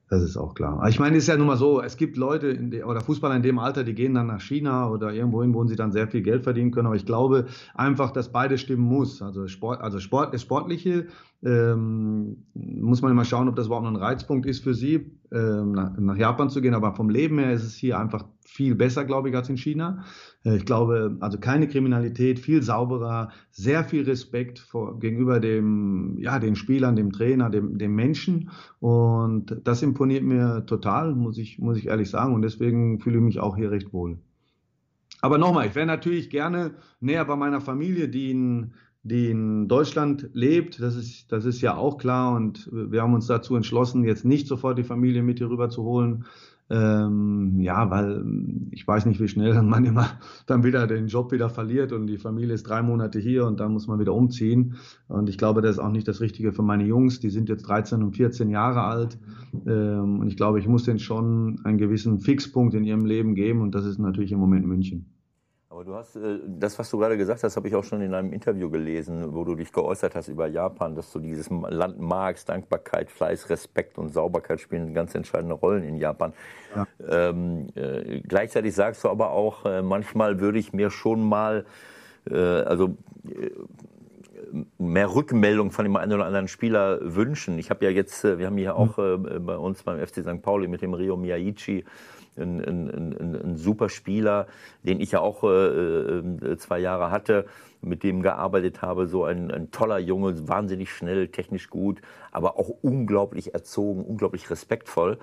Das 0.09 0.21
ist 0.21 0.37
auch 0.37 0.53
klar. 0.53 0.87
Ich 0.87 0.99
meine, 0.99 1.17
es 1.17 1.23
ist 1.23 1.27
ja 1.27 1.35
nun 1.35 1.47
mal 1.47 1.57
so, 1.57 1.81
es 1.81 1.97
gibt 1.97 2.15
Leute 2.15 2.55
de, 2.55 2.83
oder 2.83 3.01
Fußballer 3.01 3.35
in 3.35 3.41
dem 3.41 3.59
Alter, 3.59 3.83
die 3.83 3.93
gehen 3.93 4.13
dann 4.13 4.27
nach 4.27 4.39
China 4.39 4.89
oder 4.89 5.11
irgendwo 5.11 5.41
hin, 5.41 5.53
wo 5.53 5.65
sie 5.65 5.75
dann 5.75 5.91
sehr 5.91 6.07
viel 6.07 6.21
Geld 6.21 6.43
verdienen 6.43 6.71
können. 6.71 6.87
Aber 6.87 6.95
ich 6.95 7.05
glaube 7.05 7.47
einfach, 7.73 8.11
dass 8.11 8.31
beide 8.31 8.57
stimmen 8.57 8.83
muss. 8.83 9.21
Also 9.21 9.47
Sport, 9.49 9.81
also 9.81 9.99
Sport, 9.99 10.33
das 10.33 10.41
Sportliche 10.41 11.07
ähm, 11.43 12.45
muss 12.53 13.01
man 13.01 13.11
immer 13.11 13.25
schauen, 13.25 13.49
ob 13.49 13.57
das 13.57 13.65
überhaupt 13.65 13.83
noch 13.83 13.91
ein 13.91 13.97
Reizpunkt 13.97 14.45
ist 14.45 14.63
für 14.63 14.73
sie, 14.73 15.11
ähm, 15.33 15.73
nach, 15.73 15.97
nach, 15.97 16.15
Japan 16.15 16.49
zu 16.49 16.61
gehen. 16.61 16.73
Aber 16.73 16.93
vom 16.93 17.09
Leben 17.09 17.37
her 17.39 17.51
ist 17.51 17.65
es 17.65 17.75
hier 17.75 17.99
einfach 17.99 18.23
viel 18.47 18.75
besser, 18.75 19.03
glaube 19.03 19.29
ich, 19.29 19.35
als 19.35 19.49
in 19.49 19.57
China. 19.57 20.05
Äh, 20.43 20.57
ich 20.57 20.65
glaube, 20.65 21.17
also 21.19 21.37
keine 21.37 21.67
Kriminalität, 21.67 22.39
viel 22.39 22.63
sauberer, 22.63 23.29
sehr 23.51 23.83
viel 23.83 24.03
Respekt 24.03 24.57
vor, 24.59 24.99
gegenüber 24.99 25.39
dem, 25.39 26.17
ja, 26.19 26.39
den 26.39 26.55
Spielern, 26.55 26.95
dem 26.95 27.11
Trainer, 27.11 27.49
dem, 27.49 27.77
dem 27.77 27.93
Menschen. 27.93 28.49
Und 28.79 29.61
das 29.63 29.83
imponiert 29.83 30.23
mir 30.23 30.65
total, 30.65 31.13
muss 31.13 31.37
ich, 31.37 31.59
muss 31.59 31.77
ich 31.77 31.87
ehrlich 31.87 32.09
sagen. 32.09 32.33
Und 32.33 32.41
deswegen 32.41 32.99
fühle 32.99 33.17
ich 33.17 33.23
mich 33.23 33.39
auch 33.39 33.57
hier 33.57 33.69
recht 33.69 33.91
wohl. 33.91 34.17
Aber 35.21 35.37
nochmal, 35.37 35.67
ich 35.67 35.75
wäre 35.75 35.87
natürlich 35.87 36.29
gerne 36.29 36.75
näher 37.01 37.25
bei 37.25 37.35
meiner 37.35 37.59
Familie, 37.59 38.07
die 38.07 38.31
in 38.31 38.73
die 39.03 39.29
in 39.29 39.67
Deutschland 39.67 40.29
lebt. 40.33 40.81
Das 40.81 40.95
ist, 40.95 41.31
das 41.31 41.45
ist 41.45 41.61
ja 41.61 41.75
auch 41.77 41.97
klar. 41.97 42.35
Und 42.35 42.69
wir 42.71 43.01
haben 43.01 43.13
uns 43.13 43.27
dazu 43.27 43.55
entschlossen, 43.55 44.03
jetzt 44.03 44.25
nicht 44.25 44.47
sofort 44.47 44.77
die 44.77 44.83
Familie 44.83 45.23
mit 45.23 45.37
hier 45.37 45.49
rüber 45.49 45.69
zu 45.69 45.83
holen. 45.83 46.25
Ähm, 46.69 47.59
ja, 47.61 47.89
weil 47.89 48.25
ich 48.71 48.85
weiß 48.85 49.05
nicht, 49.05 49.21
wie 49.21 49.27
schnell 49.27 49.61
man 49.63 49.85
immer 49.85 50.07
dann 50.45 50.63
wieder 50.63 50.85
den 50.87 51.07
Job 51.07 51.31
wieder 51.31 51.49
verliert 51.49 51.93
und 51.93 52.07
die 52.07 52.17
Familie 52.17 52.53
ist 52.53 52.63
drei 52.63 52.81
Monate 52.81 53.19
hier 53.19 53.45
und 53.45 53.59
dann 53.59 53.71
muss 53.73 53.87
man 53.87 53.99
wieder 53.99 54.13
umziehen. 54.13 54.75
Und 55.07 55.29
ich 55.29 55.37
glaube, 55.37 55.61
das 55.61 55.77
ist 55.77 55.79
auch 55.79 55.91
nicht 55.91 56.07
das 56.07 56.19
Richtige 56.19 56.51
für 56.51 56.63
meine 56.63 56.85
Jungs. 56.85 57.19
Die 57.19 57.29
sind 57.29 57.49
jetzt 57.49 57.63
13 57.63 58.03
und 58.03 58.15
14 58.17 58.49
Jahre 58.49 58.81
alt. 58.81 59.17
Ähm, 59.65 60.19
und 60.19 60.27
ich 60.27 60.35
glaube, 60.35 60.59
ich 60.59 60.67
muss 60.67 60.83
denen 60.83 60.99
schon 60.99 61.61
einen 61.63 61.77
gewissen 61.77 62.19
Fixpunkt 62.19 62.73
in 62.73 62.83
ihrem 62.83 63.05
Leben 63.05 63.35
geben 63.35 63.61
und 63.61 63.73
das 63.73 63.85
ist 63.85 63.99
natürlich 63.99 64.31
im 64.31 64.39
Moment 64.39 64.65
München. 64.65 65.16
Aber 65.77 65.85
du 65.85 65.93
hast, 65.93 66.15
äh, 66.15 66.39
das, 66.43 66.79
was 66.79 66.89
du 66.89 66.97
gerade 66.97 67.17
gesagt 67.17 67.43
hast, 67.43 67.55
habe 67.55 67.67
ich 67.67 67.75
auch 67.75 67.83
schon 67.83 68.01
in 68.01 68.15
einem 68.15 68.33
Interview 68.33 68.67
gelesen, 68.67 69.35
wo 69.35 69.43
du 69.43 69.53
dich 69.53 69.71
geäußert 69.71 70.15
hast 70.15 70.27
über 70.27 70.47
Japan, 70.47 70.95
dass 70.95 71.11
du 71.11 71.19
dieses 71.19 71.51
Land 71.51 71.99
magst, 71.99 72.49
Dankbarkeit, 72.49 73.11
Fleiß, 73.11 73.51
Respekt 73.51 73.99
und 73.99 74.11
Sauberkeit 74.11 74.59
spielen 74.59 74.95
ganz 74.95 75.13
entscheidende 75.13 75.53
Rollen 75.53 75.83
in 75.83 75.97
Japan. 75.97 76.33
Ja. 76.75 76.87
Ähm, 77.07 77.67
äh, 77.75 78.21
gleichzeitig 78.21 78.73
sagst 78.73 79.03
du 79.03 79.09
aber 79.09 79.29
auch, 79.29 79.65
äh, 79.65 79.83
manchmal 79.83 80.39
würde 80.39 80.57
ich 80.57 80.73
mir 80.73 80.89
schon 80.89 81.21
mal, 81.21 81.63
äh, 82.27 82.35
also 82.35 82.97
äh, 83.29 83.51
mehr 84.79 85.13
Rückmeldung 85.13 85.69
von 85.69 85.85
dem 85.85 85.95
einen 85.95 86.13
oder 86.13 86.25
anderen 86.25 86.47
Spieler 86.47 86.97
wünschen. 87.03 87.59
Ich 87.59 87.69
habe 87.69 87.85
ja 87.85 87.91
jetzt, 87.91 88.25
äh, 88.25 88.39
wir 88.39 88.47
haben 88.47 88.57
hier 88.57 88.75
auch 88.75 88.95
bei 88.95 89.57
uns 89.57 89.83
beim 89.83 89.99
FC 89.99 90.23
St. 90.23 90.41
Pauli 90.41 90.67
mit 90.67 90.81
dem 90.81 90.95
Rio 90.95 91.17
Miyaichi 91.17 91.85
ein, 92.37 92.59
ein, 92.63 92.89
ein, 92.89 93.35
ein 93.35 93.55
super 93.57 93.89
Spieler, 93.89 94.47
den 94.83 94.99
ich 94.99 95.11
ja 95.11 95.19
auch 95.19 95.43
äh, 95.43 95.47
äh, 95.47 96.57
zwei 96.57 96.79
Jahre 96.79 97.11
hatte, 97.11 97.45
mit 97.81 98.03
dem 98.03 98.21
gearbeitet 98.21 98.81
habe. 98.81 99.07
So 99.07 99.23
ein, 99.23 99.51
ein 99.51 99.71
toller 99.71 99.99
Junge, 99.99 100.47
wahnsinnig 100.47 100.91
schnell, 100.91 101.27
technisch 101.29 101.69
gut, 101.69 102.01
aber 102.31 102.57
auch 102.57 102.69
unglaublich 102.81 103.53
erzogen, 103.53 104.03
unglaublich 104.03 104.49
respektvoll. 104.49 105.17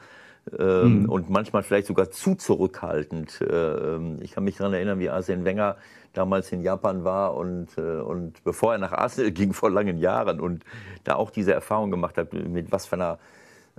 Ähm, 0.58 1.02
mhm. 1.02 1.08
Und 1.08 1.30
manchmal 1.30 1.62
vielleicht 1.62 1.86
sogar 1.86 2.10
zu 2.10 2.34
zurückhaltend. 2.34 3.40
Ähm, 3.50 4.18
ich 4.20 4.32
kann 4.32 4.44
mich 4.44 4.56
daran 4.56 4.74
erinnern, 4.74 4.98
wie 4.98 5.08
Arsene 5.08 5.44
Wenger 5.44 5.76
damals 6.12 6.52
in 6.52 6.60
Japan 6.62 7.04
war 7.04 7.34
und, 7.34 7.76
äh, 7.78 7.80
und 7.80 8.44
bevor 8.44 8.72
er 8.72 8.78
nach 8.78 8.92
Arsenal 8.92 9.30
ging 9.32 9.52
vor 9.52 9.70
langen 9.70 9.98
Jahren 9.98 10.40
und 10.40 10.64
da 11.04 11.14
auch 11.14 11.30
diese 11.30 11.54
Erfahrung 11.54 11.90
gemacht 11.90 12.18
hat, 12.18 12.32
mit 12.32 12.72
was 12.72 12.86
für 12.86 12.96
einer 12.96 13.18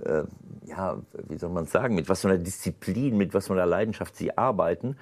äh, 0.04 0.24
ja, 0.66 1.00
wie 1.28 1.38
soll 1.38 1.50
man 1.50 1.66
sagen, 1.66 1.94
mit 1.94 2.08
was 2.08 2.22
für 2.22 2.28
einer 2.28 2.38
Disziplin, 2.38 3.16
mit 3.16 3.34
was 3.34 3.46
für 3.46 3.52
einer 3.52 3.66
Leidenschaft 3.66 4.16
sie 4.16 4.36
arbeiten. 4.36 4.96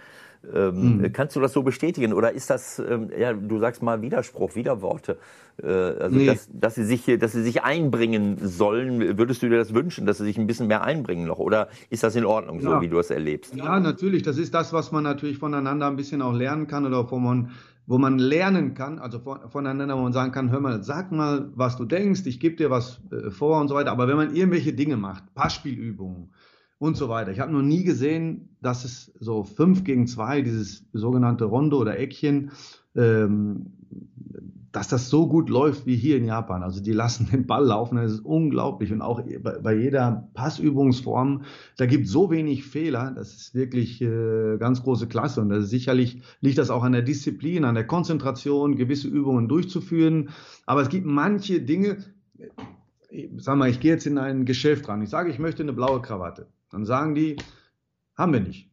Ähm, 0.53 0.99
mhm. 0.99 1.13
Kannst 1.13 1.37
du 1.37 1.41
das 1.41 1.53
so 1.53 1.63
bestätigen 1.63 2.13
oder 2.13 2.33
ist 2.33 2.51
das, 2.51 2.79
ähm, 2.79 3.11
ja, 3.19 3.33
du 3.33 3.59
sagst 3.61 3.83
mal 3.83 4.03
Widerspruch, 4.03 4.55
Widerworte, 4.55 5.17
äh, 5.63 5.67
also 5.67 6.17
nee. 6.17 6.27
dass, 6.27 6.49
dass, 6.53 6.75
sie 6.75 6.85
sich, 6.85 7.07
dass 7.19 7.33
sie 7.33 7.43
sich 7.43 7.63
einbringen 7.63 8.37
sollen? 8.43 9.17
Würdest 9.17 9.43
du 9.43 9.49
dir 9.49 9.57
das 9.57 9.73
wünschen, 9.73 10.05
dass 10.05 10.19
sie 10.19 10.25
sich 10.25 10.37
ein 10.37 10.47
bisschen 10.47 10.67
mehr 10.67 10.83
einbringen 10.83 11.27
noch 11.27 11.39
oder 11.39 11.69
ist 11.89 12.03
das 12.03 12.15
in 12.15 12.27
Ordnung, 12.27 12.61
ja. 12.61 12.73
so 12.73 12.81
wie 12.83 12.89
du 12.89 12.99
es 12.99 13.11
erlebst? 13.11 13.55
Ja, 13.55 13.81
natürlich. 13.81 14.23
Das 14.23 14.37
ist 14.37 14.53
das, 14.53 14.75
was 14.75 14.93
man 14.93 15.03
natürlich 15.03 15.39
voneinander 15.39 15.87
ein 15.87 15.97
bisschen 15.97 16.21
auch 16.21 16.35
lernen 16.35 16.67
kann 16.67 16.85
oder 16.85 17.11
wo 17.11 17.19
man 17.19 17.51
wo 17.87 17.99
man 17.99 18.19
lernen 18.19 18.75
kann, 18.75 18.99
also 18.99 19.21
voneinander, 19.49 19.97
wo 19.97 20.03
man 20.03 20.13
sagen 20.13 20.33
kann, 20.33 20.51
hör 20.51 20.61
mal, 20.61 20.83
sag 20.83 21.13
mal, 21.13 21.51
was 21.55 21.77
du 21.77 21.85
denkst, 21.85 22.23
ich 22.25 22.41
gebe 22.41 22.57
dir 22.57 22.71
was 22.71 23.01
äh, 23.11 23.31
vor 23.31 23.61
und 23.61 23.69
so 23.69 23.75
weiter. 23.75 23.93
Aber 23.93 24.09
wenn 24.09 24.17
man 24.17 24.35
irgendwelche 24.35 24.73
Dinge 24.73 24.97
macht, 24.97 25.35
Passspielübungen 25.35 26.31
und 26.79 26.97
so 26.97 27.09
weiter. 27.09 27.31
Ich 27.31 27.41
habe 27.41 27.53
noch 27.53 27.63
nie 27.63 27.85
gesehen, 27.85 28.57
dass 28.61 28.85
es 28.85 29.13
so 29.21 29.45
fünf 29.45 29.85
gegen 29.85 30.07
zwei, 30.07 30.43
dieses 30.43 30.85
sogenannte 30.93 31.45
Rondo 31.45 31.79
oder 31.79 31.99
Eckchen, 31.99 32.51
ähm, 32.97 33.73
dass 34.75 34.89
das 34.89 35.09
so 35.09 35.29
gut 35.29 35.51
läuft 35.51 35.87
wie 35.87 35.95
hier 35.95 36.17
in 36.17 36.25
Japan. 36.25 36.65
Also 36.65 36.83
die 36.83 36.91
lassen 36.91 37.27
den 37.33 37.47
Ball 37.47 37.65
laufen, 37.65 37.97
das 37.97 38.11
ist 38.11 38.25
unglaublich. 38.25 38.93
Und 38.93 39.03
auch 39.03 39.23
bei, 39.63 39.77
jeder 39.77 40.29
Passübungsform, 40.35 41.45
da 41.77 41.87
gibt 41.87 42.09
so 42.09 42.29
wenig 42.29 42.65
Fehler, 42.65 43.13
das 43.15 43.35
ist 43.35 43.55
wirklich 43.55 44.03
äh, 44.03 44.57
ganz 44.59 44.83
große 44.83 45.07
Klasse. 45.07 45.41
Und 45.43 45.51
das 45.51 45.71
sicherlich 45.71 46.23
liegt 46.41 46.59
das 46.59 46.71
auch 46.71 46.83
an 46.83 46.91
der 46.91 47.03
Disziplin, 47.03 47.65
an 47.65 47.77
der 47.77 47.87
Konzentration, 47.87 48.75
gewisse 48.75 49.07
Übungen 49.07 49.47
durchzuführen. 49.47 50.31
Aber 50.67 50.83
es 50.83 50.89
gibt 50.89 51.07
manche 51.07 51.61
Dinge, 51.61 51.99
sag 53.37 53.57
mal, 53.57 53.71
ich 53.71 53.79
gehe 53.79 53.93
jetzt 53.93 54.07
in 54.07 54.19
ein 54.19 54.45
Geschäft 54.45 54.89
ran, 54.89 55.03
ich 55.03 55.11
sage, 55.11 55.31
ich 55.31 55.39
möchte 55.39 55.63
eine 55.63 55.73
blaue 55.73 56.03
Krawatte. 56.03 56.49
Dann 56.71 56.85
sagen 56.85 57.15
die, 57.15 57.37
haben 58.17 58.33
wir 58.33 58.41
nicht. 58.41 58.69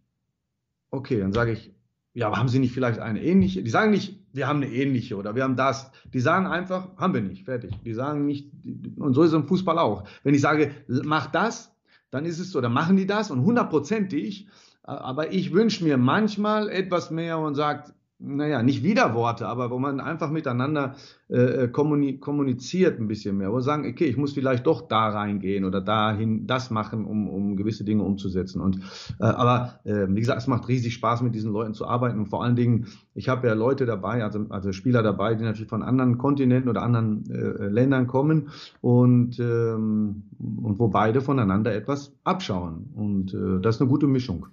Okay, 0.90 1.20
dann 1.20 1.32
sage 1.32 1.52
ich, 1.52 1.72
ja, 2.16 2.26
aber 2.26 2.38
haben 2.38 2.50
Sie 2.50 2.58
nicht 2.58 2.74
vielleicht 2.74 3.00
eine 3.00 3.24
ähnliche? 3.24 3.62
Die 3.62 3.70
sagen 3.70 3.92
nicht, 3.92 4.21
wir 4.34 4.48
haben 4.48 4.58
eine 4.58 4.72
ähnliche 4.72 5.16
oder 5.18 5.36
wir 5.36 5.44
haben 5.44 5.56
das. 5.56 5.92
Die 6.14 6.20
sagen 6.20 6.48
einfach, 6.48 6.90
haben 6.98 7.14
wir 7.14 7.22
nicht, 7.22 7.46
fertig. 7.46 7.72
Die 7.84 7.94
sagen 7.94 8.26
nicht, 8.26 8.50
und 8.98 9.14
so 9.14 9.24
ist 9.24 9.30
es 9.30 9.36
im 9.36 9.48
Fußball 9.48 9.78
auch. 9.78 10.06
Wenn 10.24 10.34
ich 10.34 10.42
sage, 10.42 10.72
mach 10.88 11.28
das, 11.28 11.76
dann 12.10 12.26
ist 12.26 12.40
es 12.40 12.52
so, 12.52 12.62
dann 12.62 12.74
machen 12.74 12.98
die 12.98 13.08
das 13.08 13.32
und 13.32 13.44
hundertprozentig. 13.44 14.48
Aber 14.84 15.32
ich 15.32 15.54
wünsche 15.54 15.84
mir 15.84 15.98
manchmal 15.98 16.70
etwas 16.70 17.12
mehr 17.12 17.40
und 17.40 17.56
sagt, 17.56 17.94
naja, 18.24 18.62
nicht 18.62 18.84
Widerworte, 18.84 19.48
aber 19.48 19.72
wo 19.72 19.80
man 19.80 20.00
einfach 20.00 20.30
miteinander 20.30 20.96
äh, 21.28 21.68
kommuniziert 21.68 23.00
ein 23.00 23.08
bisschen 23.08 23.38
mehr, 23.38 23.50
wo 23.50 23.54
man 23.54 23.62
sagen, 23.64 23.90
okay, 23.90 24.06
ich 24.06 24.18
muss 24.18 24.34
vielleicht 24.34 24.68
doch 24.68 24.88
da 24.88 25.10
reingehen 25.10 25.66
oder 25.66 25.82
dahin 25.82 26.46
das 26.46 26.70
machen, 26.70 27.06
um, 27.06 27.28
um 27.28 27.56
gewisse 27.56 27.84
Dinge 27.84 28.04
umzusetzen. 28.04 28.62
Und 28.62 28.80
äh, 29.20 29.24
aber 29.24 29.80
äh, 29.86 30.08
wie 30.10 30.20
gesagt, 30.20 30.40
es 30.40 30.48
macht 30.48 30.68
riesig 30.68 30.94
Spaß, 30.94 31.22
mit 31.22 31.34
diesen 31.34 31.52
Leuten 31.52 31.74
zu 31.74 31.88
arbeiten 31.88 32.20
und 32.20 32.28
vor 32.28 32.44
allen 32.44 32.56
Dingen, 32.56 32.88
ich 33.16 33.28
habe 33.28 33.48
ja 33.48 33.54
Leute 33.54 33.86
dabei, 33.86 34.24
also, 34.24 34.46
also 34.50 34.72
Spieler 34.72 35.04
dabei, 35.04 35.36
die 35.36 35.44
natürlich 35.44 35.70
von 35.70 35.84
anderen 35.84 36.18
Kontinenten 36.18 36.70
oder 36.70 36.84
anderen 36.84 37.30
äh, 37.30 37.68
Ländern 37.68 38.08
kommen 38.08 38.50
und, 38.82 39.40
ähm, 39.40 40.24
und 40.40 40.80
wo 40.80 40.88
beide 40.90 41.22
voneinander 41.22 41.74
etwas 41.74 42.14
abschauen. 42.24 42.90
Und 42.96 43.34
äh, 43.34 43.60
das 43.62 43.76
ist 43.76 43.82
eine 43.82 43.90
gute 43.90 44.08
Mischung. 44.08 44.48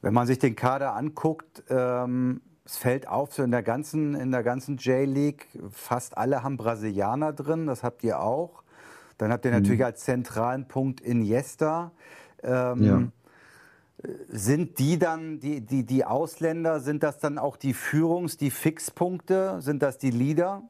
Wenn 0.00 0.14
man 0.14 0.26
sich 0.26 0.40
den 0.40 0.56
Kader 0.56 0.96
anguckt, 0.96 1.62
ähm 1.68 2.40
es 2.64 2.76
fällt 2.76 3.08
auf, 3.08 3.34
so 3.34 3.42
in 3.42 3.50
der 3.50 3.62
ganzen, 3.62 4.14
in 4.14 4.30
der 4.30 4.42
ganzen 4.42 4.76
J-League, 4.76 5.48
fast 5.70 6.16
alle 6.16 6.42
haben 6.42 6.56
Brasilianer 6.56 7.32
drin, 7.32 7.66
das 7.66 7.82
habt 7.82 8.04
ihr 8.04 8.20
auch. 8.20 8.62
Dann 9.18 9.32
habt 9.32 9.44
ihr 9.44 9.50
natürlich 9.50 9.80
mhm. 9.80 9.86
als 9.86 10.04
zentralen 10.04 10.66
Punkt 10.66 11.00
Iniesta. 11.00 11.92
Ähm, 12.42 12.82
ja. 12.82 13.02
Sind 14.28 14.78
die 14.78 14.98
dann, 14.98 15.38
die, 15.38 15.60
die, 15.60 15.84
die 15.84 16.04
Ausländer, 16.04 16.80
sind 16.80 17.02
das 17.02 17.18
dann 17.18 17.38
auch 17.38 17.56
die 17.56 17.74
Führungs-, 17.74 18.36
die 18.36 18.50
Fixpunkte? 18.50 19.60
Sind 19.60 19.82
das 19.82 19.98
die 19.98 20.10
Leader? 20.10 20.62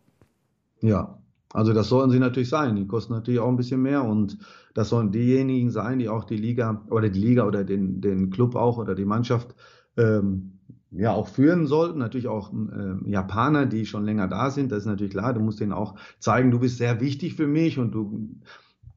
Ja, 0.81 1.19
also 1.53 1.73
das 1.73 1.89
sollen 1.89 2.11
sie 2.11 2.19
natürlich 2.19 2.49
sein. 2.49 2.77
Die 2.77 2.87
kosten 2.87 3.13
natürlich 3.13 3.41
auch 3.41 3.49
ein 3.49 3.57
bisschen 3.57 3.81
mehr 3.81 4.05
und 4.05 4.39
das 4.75 4.89
sollen 4.89 5.13
diejenigen 5.13 5.71
sein, 5.71 5.99
die 5.99 6.09
auch 6.09 6.25
die 6.25 6.37
Liga 6.37 6.83
oder 6.91 7.09
die 7.09 7.21
Liga 7.21 7.47
oder 7.47 7.65
den, 7.65 8.01
den 8.01 8.31
Club 8.31 8.55
auch 8.55 8.79
oder 8.79 8.95
die 8.95 9.05
Mannschaft 9.05 9.55
ähm, 9.97 10.52
ja 10.93 11.13
auch 11.13 11.29
führen 11.29 11.67
sollten. 11.67 11.99
Natürlich 11.99 12.29
auch 12.29 12.53
äh, 12.53 13.11
Japaner, 13.11 13.67
die 13.67 13.87
schon 13.87 14.05
länger 14.05 14.29
da 14.29 14.51
sind. 14.51 14.73
Das 14.73 14.81
ist 14.81 14.87
natürlich 14.87 15.13
klar. 15.13 15.35
Du 15.35 15.41
musst 15.41 15.61
denen 15.61 15.73
auch 15.73 15.97
zeigen, 16.19 16.51
du 16.51 16.61
bist 16.61 16.79
sehr 16.79 17.01
wichtig 17.01 17.35
für 17.35 17.47
mich 17.47 17.79
und 17.79 17.93
du 17.93 18.29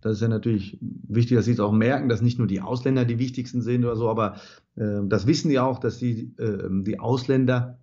das 0.05 0.17
ist 0.17 0.21
ja 0.21 0.27
natürlich 0.27 0.77
wichtig, 0.81 1.35
dass 1.35 1.45
sie 1.45 1.53
es 1.53 1.59
auch 1.59 1.71
merken, 1.71 2.09
dass 2.09 2.21
nicht 2.21 2.37
nur 2.37 2.45
die 2.45 2.61
Ausländer 2.61 3.05
die 3.05 3.17
wichtigsten 3.17 3.63
sind 3.63 3.83
oder 3.83 3.95
so, 3.95 4.07
aber 4.07 4.35
äh, 4.75 4.99
das 5.05 5.25
wissen 5.25 5.49
die 5.49 5.57
auch, 5.57 5.79
dass 5.79 5.97
die, 5.97 6.31
äh, 6.37 6.69
die 6.83 6.99
Ausländer 6.99 7.79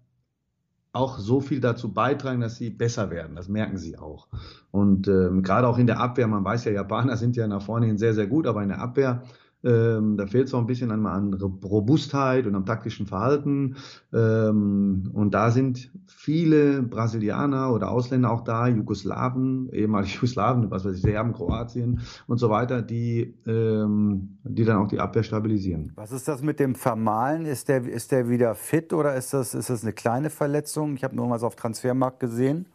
auch 0.93 1.19
so 1.19 1.41
viel 1.41 1.61
dazu 1.61 1.93
beitragen, 1.93 2.41
dass 2.41 2.59
sie 2.59 2.71
besser 2.71 3.11
werden. 3.11 3.35
Das 3.35 3.49
merken 3.49 3.77
sie 3.77 3.99
auch. 3.99 4.29
Und 4.71 5.09
ähm, 5.09 5.43
gerade 5.43 5.67
auch 5.67 5.79
in 5.79 5.89
der 5.89 5.99
Abwehr, 5.99 6.29
man 6.29 6.45
weiß 6.45 6.65
ja, 6.67 6.71
Japaner 6.71 7.17
sind 7.17 7.35
ja 7.35 7.49
nach 7.49 7.63
vorne 7.63 7.87
hin 7.87 7.99
sehr, 7.99 8.15
sehr 8.15 8.29
gut, 8.29 8.47
aber 8.47 8.63
in 8.63 8.69
der 8.69 8.81
Abwehr 8.81 9.25
ähm, 9.65 10.17
da 10.17 10.27
fehlt 10.27 10.49
es 10.49 10.55
auch 10.55 10.59
ein 10.59 10.67
bisschen 10.67 10.91
an, 10.91 11.07
an 11.07 11.35
Robustheit 11.35 12.47
und 12.47 12.55
am 12.55 12.67
taktischen 12.67 13.07
Verhalten. 13.07 13.77
Ähm, 14.13 15.11
und 15.13 15.35
da 15.35 15.51
sind 15.51 15.91
viele 16.07 16.83
Brasilianer 16.83 17.73
oder 17.73 17.91
Ausländer 17.91 18.33
auch 18.33 18.43
da, 18.43 18.67
Jugoslawen, 18.67 19.69
ehemalige 19.73 20.11
Jugoslawen, 20.15 20.71
was 20.71 20.85
weiß 20.85 20.97
ich, 20.97 21.03
Serben, 21.03 21.33
Kroatien 21.33 22.01
und 22.27 22.39
so 22.39 22.51
weiter, 22.51 22.83
die, 22.83 23.35
ähm, 23.47 24.39
die 24.45 24.65
dann 24.65 24.79
auch 24.79 24.89
die 24.89 24.99
Abwehr 24.99 25.23
stabilisieren. 25.23 25.93
Was 25.95 26.13
ist 26.13 26.27
das 26.27 26.43
mit 26.43 26.59
dem 26.59 26.75
Vermalen? 26.75 27.47
Ist 27.47 27.69
der, 27.69 27.87
ist 27.87 28.13
der 28.13 28.29
wieder 28.29 28.55
fit 28.55 28.93
oder 28.93 29.15
ist 29.15 29.33
das, 29.33 29.55
ist 29.55 29.71
das 29.71 29.83
eine 29.83 29.93
kleine 29.93 30.31
Verletzung? 30.31 30.95
Ich 30.97 31.05
habe 31.05 31.15
nur 31.15 31.31
was 31.31 31.43
auf 31.43 31.55
Transfermarkt 31.57 32.21
gesehen. 32.21 32.67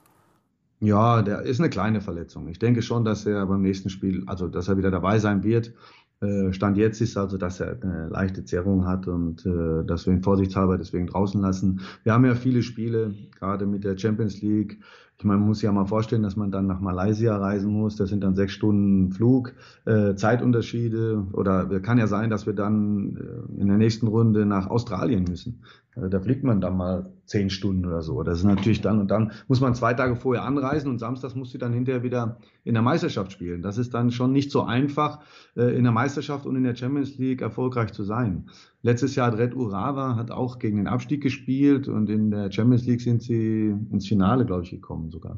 Ja, 0.80 1.24
der 1.24 1.42
ist 1.42 1.60
eine 1.60 1.70
kleine 1.70 2.02
Verletzung. 2.02 2.48
Ich 2.50 2.60
denke 2.60 2.84
schon, 2.84 3.04
dass 3.04 3.26
er 3.26 3.46
beim 3.48 3.62
nächsten 3.62 3.90
Spiel, 3.90 4.24
also 4.28 4.48
dass 4.48 4.68
er 4.68 4.78
wieder 4.78 4.92
dabei 4.92 5.18
sein 5.18 5.44
wird. 5.44 5.74
Äh, 6.20 6.52
Stand 6.52 6.78
jetzt 6.78 7.00
ist 7.02 7.16
also, 7.18 7.38
dass 7.38 7.60
er 7.60 7.78
eine 7.82 8.10
leichte 8.10 8.44
Zerrung 8.44 8.86
hat 8.88 9.08
und 9.08 9.46
äh, 9.46 9.86
dass 9.86 10.08
wir 10.08 10.14
ihn 10.14 10.24
vorsichtshalber 10.24 10.78
deswegen 10.78 11.08
draußen 11.08 11.40
lassen. 11.40 11.82
Wir 12.04 12.14
haben 12.14 12.26
ja 12.26 12.36
viele 12.36 12.64
Spiele, 12.64 13.14
gerade 13.38 13.66
mit 13.68 13.84
der 13.84 13.98
Champions 13.98 14.42
League. 14.42 14.80
Ich 15.20 15.26
meine, 15.26 15.40
man 15.40 15.48
muss 15.48 15.60
sich 15.60 15.66
ja 15.66 15.72
mal 15.72 15.86
vorstellen, 15.86 16.22
dass 16.22 16.36
man 16.36 16.52
dann 16.52 16.68
nach 16.68 16.80
Malaysia 16.80 17.36
reisen 17.38 17.72
muss. 17.72 17.96
Das 17.96 18.10
sind 18.10 18.24
dann 18.24 18.36
sechs 18.36 18.54
Stunden 18.54 19.12
Flug, 19.12 19.54
äh, 19.86 20.14
Zeitunterschiede. 20.16 21.26
Oder 21.34 21.80
kann 21.82 21.98
ja 21.98 22.08
sein, 22.08 22.30
dass 22.30 22.46
wir 22.46 22.54
dann 22.54 23.18
äh, 23.18 23.62
in 23.62 23.68
der 23.68 23.78
nächsten 23.78 24.08
Runde 24.08 24.46
nach 24.46 24.68
Australien 24.68 25.24
müssen. 25.24 25.64
Äh, 25.96 26.10
da 26.10 26.20
fliegt 26.20 26.44
man 26.44 26.62
dann 26.62 26.78
mal 26.78 27.12
zehn 27.28 27.50
Stunden 27.50 27.86
oder 27.86 28.02
so. 28.02 28.24
Das 28.24 28.40
ist 28.40 28.46
natürlich 28.46 28.82
dann 28.82 29.00
und 29.00 29.12
dann 29.12 29.32
muss 29.48 29.62
man 29.62 29.76
zwei 29.76 29.94
Tage 29.94 30.16
vorher 30.16 30.44
anreisen 30.44 30.90
und 30.90 30.98
samstags 30.98 31.36
muss 31.36 31.52
sie 31.52 31.58
dann 31.58 31.74
hinterher 31.74 32.02
wieder 32.02 32.38
in 32.64 32.74
der 32.74 32.82
Meisterschaft 32.82 33.34
spielen. 33.34 33.62
Das 33.62 33.78
ist 33.78 33.94
dann 33.94 34.12
schon 34.12 34.32
nicht 34.32 34.50
so 34.50 34.64
einfach, 34.64 35.20
äh, 35.56 35.78
in 35.78 35.84
der 35.84 35.92
Meisterschaft 35.92 36.46
und 36.46 36.56
in 36.56 36.64
der 36.64 36.76
Champions 36.76 37.18
League 37.18 37.42
erfolgreich 37.42 37.92
zu 37.92 38.04
sein. 38.04 38.50
Letztes 38.82 39.16
Jahr 39.16 39.28
hat 39.28 39.38
Red 39.38 39.56
Urawa 39.56 40.16
hat 40.16 40.32
auch 40.32 40.58
gegen 40.58 40.78
den 40.78 40.88
Abstieg 40.88 41.22
gespielt 41.22 41.88
und 41.88 42.10
in 42.10 42.32
der 42.32 42.52
Champions 42.52 42.86
League 42.86 43.02
sind 43.02 43.22
sie 43.22 43.76
ins 43.92 44.08
Finale, 44.08 44.46
glaube 44.46 44.64
ich, 44.64 44.72
gekommen 44.72 45.12
sogar. 45.12 45.38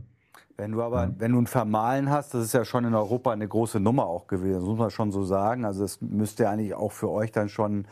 Wenn 0.58 0.74
du 0.74 0.82
aber, 0.82 1.06
ja. 1.06 1.16
wenn 1.18 1.32
du 1.32 1.40
ein 1.40 1.48
Vermalen 1.48 2.10
hast, 2.10 2.34
das 2.34 2.44
ist 2.44 2.54
ja 2.54 2.66
schon 2.66 2.84
in 2.84 2.94
Europa 2.94 3.32
eine 3.32 3.48
große 3.48 3.80
Nummer 3.80 4.06
auch 4.06 4.28
gewesen, 4.28 4.56
das 4.56 4.64
muss 4.64 4.78
man 4.78 4.92
schon 4.92 5.12
so 5.12 5.24
sagen. 5.24 5.66
Also 5.66 5.86
es 5.86 6.02
müsste 6.02 6.50
eigentlich 6.50 6.76
auch 6.76 6.92
für 6.92 7.10
euch 7.10 7.32
dann 7.32 7.48
schon 7.48 7.86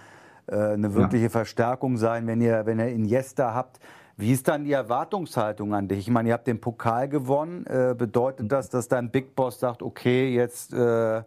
eine 0.56 0.94
wirkliche 0.94 1.26
ja. 1.26 1.30
Verstärkung 1.30 1.98
sein, 1.98 2.28
wenn 2.28 2.42
ihr, 2.42 2.66
wenn 2.66 2.80
ihr 2.80 2.90
Iniesta 2.90 3.54
habt. 3.54 3.80
Wie 4.20 4.32
ist 4.32 4.48
dann 4.48 4.64
die 4.64 4.72
Erwartungshaltung 4.72 5.76
an 5.76 5.88
dich? 5.88 6.00
Ich 6.00 6.10
meine, 6.10 6.30
ihr 6.30 6.34
habt 6.34 6.48
den 6.48 6.60
Pokal 6.60 7.08
gewonnen. 7.08 7.66
Äh, 7.68 7.94
bedeutet 7.96 8.52
das, 8.52 8.70
dass 8.70 8.88
dein 8.88 9.12
Big 9.12 9.36
Boss 9.36 9.60
sagt, 9.60 9.84
okay, 9.84 10.34
jetzt 10.34 10.74
äh, 10.74 11.22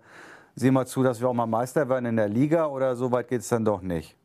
sehen 0.56 0.74
wir 0.74 0.86
zu, 0.86 1.04
dass 1.04 1.20
wir 1.20 1.28
auch 1.28 1.34
mal 1.34 1.46
Meister 1.46 1.88
werden 1.88 2.06
in 2.06 2.16
der 2.16 2.28
Liga 2.28 2.66
oder 2.66 2.96
so 2.96 3.12
weit 3.12 3.28
geht 3.28 3.42
es 3.42 3.48
dann 3.48 3.64
doch 3.64 3.82
nicht? 3.82 4.16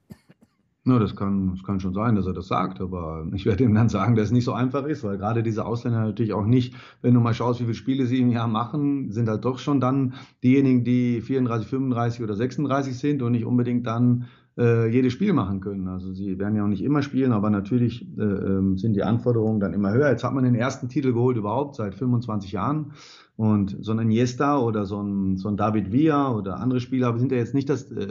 No, 0.87 0.99
das 0.99 1.15
kann, 1.15 1.51
das 1.51 1.63
kann 1.63 1.79
schon 1.79 1.95
sein, 1.95 2.15
dass 2.15 2.27
er 2.27 2.33
das 2.33 2.47
sagt, 2.47 2.79
aber 2.79 3.25
ich 3.33 3.47
werde 3.47 3.63
ihm 3.63 3.73
dann 3.73 3.89
sagen, 3.89 4.15
dass 4.15 4.25
es 4.25 4.31
nicht 4.31 4.45
so 4.45 4.53
einfach 4.53 4.85
ist, 4.85 5.03
weil 5.03 5.17
gerade 5.17 5.41
diese 5.41 5.65
Ausländer 5.65 6.05
natürlich 6.05 6.33
auch 6.33 6.45
nicht, 6.45 6.75
wenn 7.01 7.15
du 7.15 7.19
mal 7.19 7.33
schaust, 7.33 7.59
wie 7.59 7.63
viele 7.63 7.73
Spiele 7.73 8.05
sie 8.05 8.19
im 8.19 8.29
Jahr 8.29 8.47
machen, 8.47 9.11
sind 9.11 9.27
halt 9.27 9.45
doch 9.45 9.57
schon 9.57 9.79
dann 9.79 10.13
diejenigen, 10.43 10.83
die 10.83 11.21
34, 11.21 11.67
35 11.67 12.21
oder 12.21 12.35
36 12.35 12.99
sind 12.99 13.23
und 13.23 13.31
nicht 13.31 13.45
unbedingt 13.45 13.87
dann 13.87 14.25
äh, 14.57 14.87
jedes 14.87 15.13
Spiel 15.13 15.33
machen 15.33 15.59
können. 15.59 15.87
Also 15.87 16.13
sie 16.13 16.39
werden 16.39 16.55
ja 16.55 16.63
auch 16.63 16.69
nicht 16.69 16.83
immer 16.83 17.01
spielen, 17.01 17.33
aber 17.33 17.49
natürlich 17.49 18.07
äh, 18.17 18.21
ähm, 18.21 18.77
sind 18.77 18.93
die 18.93 19.03
Anforderungen 19.03 19.59
dann 19.59 19.73
immer 19.73 19.91
höher. 19.91 20.09
Jetzt 20.09 20.23
hat 20.23 20.33
man 20.33 20.43
den 20.43 20.55
ersten 20.55 20.87
Titel 20.87 21.13
geholt 21.13 21.37
überhaupt 21.37 21.75
seit 21.75 21.95
25 21.95 22.51
Jahren. 22.51 22.93
Und 23.37 23.75
so 23.81 23.91
ein 23.91 23.99
Iniesta 23.99 24.57
oder 24.59 24.85
so 24.85 25.01
ein, 25.01 25.37
so 25.37 25.49
ein 25.49 25.57
David 25.57 25.91
Villa 25.91 26.31
oder 26.31 26.57
andere 26.59 26.79
Spieler 26.79 27.17
sind 27.19 27.33
ja 27.33 27.37
jetzt 27.37 27.53
nicht 27.53 27.69
das, 27.69 27.91
äh, 27.91 28.07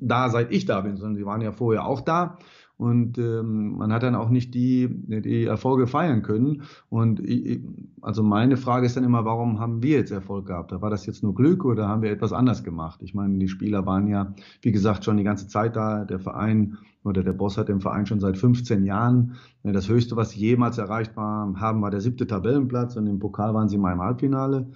da, 0.00 0.30
seit 0.30 0.52
ich 0.52 0.64
da 0.64 0.80
bin, 0.80 0.96
sondern 0.96 1.16
sie 1.16 1.26
waren 1.26 1.42
ja 1.42 1.52
vorher 1.52 1.86
auch 1.86 2.00
da. 2.00 2.38
Und 2.78 3.18
ähm, 3.18 3.76
man 3.76 3.92
hat 3.92 4.04
dann 4.04 4.14
auch 4.14 4.30
nicht 4.30 4.54
die, 4.54 4.88
die 4.88 5.44
Erfolge 5.44 5.88
feiern 5.88 6.22
können. 6.22 6.62
Und 6.88 7.18
ich, 7.18 7.60
also 8.00 8.22
meine 8.22 8.56
Frage 8.56 8.86
ist 8.86 8.96
dann 8.96 9.02
immer, 9.02 9.24
warum 9.24 9.58
haben 9.58 9.82
wir 9.82 9.98
jetzt 9.98 10.12
Erfolg 10.12 10.46
gehabt? 10.46 10.70
War 10.70 10.88
das 10.88 11.04
jetzt 11.04 11.24
nur 11.24 11.34
Glück 11.34 11.64
oder 11.64 11.88
haben 11.88 12.02
wir 12.02 12.12
etwas 12.12 12.32
anders 12.32 12.62
gemacht? 12.62 13.00
Ich 13.02 13.14
meine, 13.14 13.36
die 13.36 13.48
Spieler 13.48 13.84
waren 13.84 14.06
ja, 14.06 14.32
wie 14.62 14.70
gesagt, 14.70 15.04
schon 15.04 15.16
die 15.16 15.24
ganze 15.24 15.48
Zeit 15.48 15.74
da. 15.74 16.04
Der 16.04 16.20
Verein 16.20 16.78
oder 17.02 17.24
der 17.24 17.32
Boss 17.32 17.58
hat 17.58 17.68
den 17.68 17.80
Verein 17.80 18.06
schon 18.06 18.20
seit 18.20 18.38
15 18.38 18.84
Jahren. 18.84 19.34
Das 19.64 19.88
höchste, 19.88 20.14
was 20.14 20.30
sie 20.30 20.38
jemals 20.40 20.78
erreicht 20.78 21.16
haben, 21.16 21.82
war 21.82 21.90
der 21.90 22.00
siebte 22.00 22.28
Tabellenplatz 22.28 22.94
und 22.94 23.08
im 23.08 23.18
Pokal 23.18 23.54
waren 23.54 23.68
sie 23.68 23.78
mal 23.78 23.92
im 23.92 24.00
Halbfinale. 24.00 24.70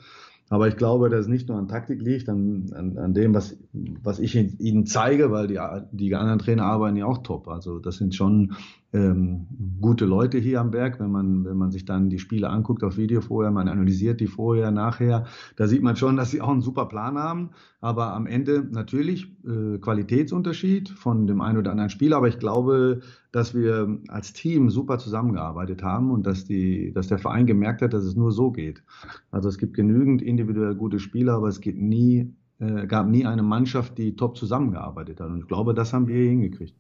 Aber 0.52 0.68
ich 0.68 0.76
glaube, 0.76 1.08
dass 1.08 1.20
es 1.20 1.28
nicht 1.28 1.48
nur 1.48 1.56
an 1.56 1.66
Taktik 1.66 2.02
liegt, 2.02 2.28
an, 2.28 2.66
an, 2.74 2.98
an 2.98 3.14
dem, 3.14 3.32
was, 3.32 3.56
was 3.72 4.18
ich 4.18 4.34
ihnen 4.36 4.84
zeige, 4.84 5.30
weil 5.30 5.46
die, 5.46 5.58
die 5.92 6.14
anderen 6.14 6.40
Trainer 6.40 6.64
arbeiten 6.64 6.98
ja 6.98 7.06
auch 7.06 7.22
top. 7.22 7.48
Also 7.48 7.78
das 7.78 7.96
sind 7.96 8.14
schon 8.14 8.52
ähm, 8.92 9.46
gute 9.80 10.04
Leute 10.04 10.38
hier 10.38 10.60
am 10.60 10.70
Berg, 10.70 11.00
wenn 11.00 11.10
man, 11.10 11.44
wenn 11.44 11.56
man 11.56 11.70
sich 11.70 11.84
dann 11.86 12.10
die 12.10 12.18
Spiele 12.18 12.50
anguckt 12.50 12.84
auf 12.84 12.98
Video 12.98 13.22
vorher, 13.22 13.50
man 13.50 13.68
analysiert 13.68 14.20
die 14.20 14.26
vorher, 14.26 14.70
nachher, 14.70 15.24
da 15.56 15.66
sieht 15.66 15.82
man 15.82 15.96
schon, 15.96 16.16
dass 16.16 16.30
sie 16.30 16.42
auch 16.42 16.50
einen 16.50 16.60
super 16.60 16.86
Plan 16.86 17.16
haben. 17.16 17.50
Aber 17.80 18.12
am 18.12 18.26
Ende 18.26 18.68
natürlich 18.70 19.34
äh, 19.44 19.78
Qualitätsunterschied 19.78 20.90
von 20.90 21.26
dem 21.26 21.40
einen 21.40 21.58
oder 21.58 21.70
anderen 21.70 21.90
Spieler. 21.90 22.18
Aber 22.18 22.28
ich 22.28 22.38
glaube, 22.38 23.00
dass 23.32 23.54
wir 23.54 23.98
als 24.08 24.34
Team 24.34 24.68
super 24.68 24.98
zusammengearbeitet 24.98 25.82
haben 25.82 26.10
und 26.10 26.26
dass, 26.26 26.44
die, 26.44 26.92
dass 26.92 27.08
der 27.08 27.18
Verein 27.18 27.46
gemerkt 27.46 27.80
hat, 27.80 27.94
dass 27.94 28.04
es 28.04 28.14
nur 28.14 28.30
so 28.30 28.52
geht. 28.52 28.82
Also 29.30 29.48
es 29.48 29.56
gibt 29.56 29.74
genügend 29.74 30.20
individuell 30.20 30.74
gute 30.74 30.98
Spieler, 30.98 31.34
aber 31.34 31.48
es 31.48 31.60
geht 31.60 31.80
nie, 31.80 32.34
äh, 32.58 32.86
gab 32.86 33.08
nie 33.08 33.24
eine 33.24 33.42
Mannschaft, 33.42 33.96
die 33.96 34.16
top 34.16 34.36
zusammengearbeitet 34.36 35.20
hat. 35.20 35.28
Und 35.30 35.40
ich 35.40 35.48
glaube, 35.48 35.72
das 35.72 35.94
haben 35.94 36.08
wir 36.08 36.28
hingekriegt. 36.28 36.76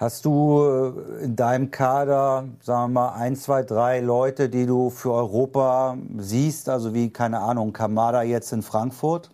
Hast 0.00 0.24
du 0.24 0.62
äh, 0.62 1.24
in 1.24 1.36
deinem 1.36 1.70
Kader, 1.70 2.48
sagen 2.62 2.94
wir 2.94 3.00
mal, 3.00 3.12
ein, 3.16 3.36
zwei, 3.36 3.62
drei 3.62 4.00
Leute, 4.00 4.48
die 4.48 4.64
du 4.64 4.88
für 4.88 5.12
Europa 5.12 5.98
siehst, 6.16 6.70
also 6.70 6.94
wie, 6.94 7.10
keine 7.10 7.40
Ahnung, 7.40 7.74
Kamada 7.74 8.22
jetzt 8.22 8.50
in 8.54 8.62
Frankfurt? 8.62 9.30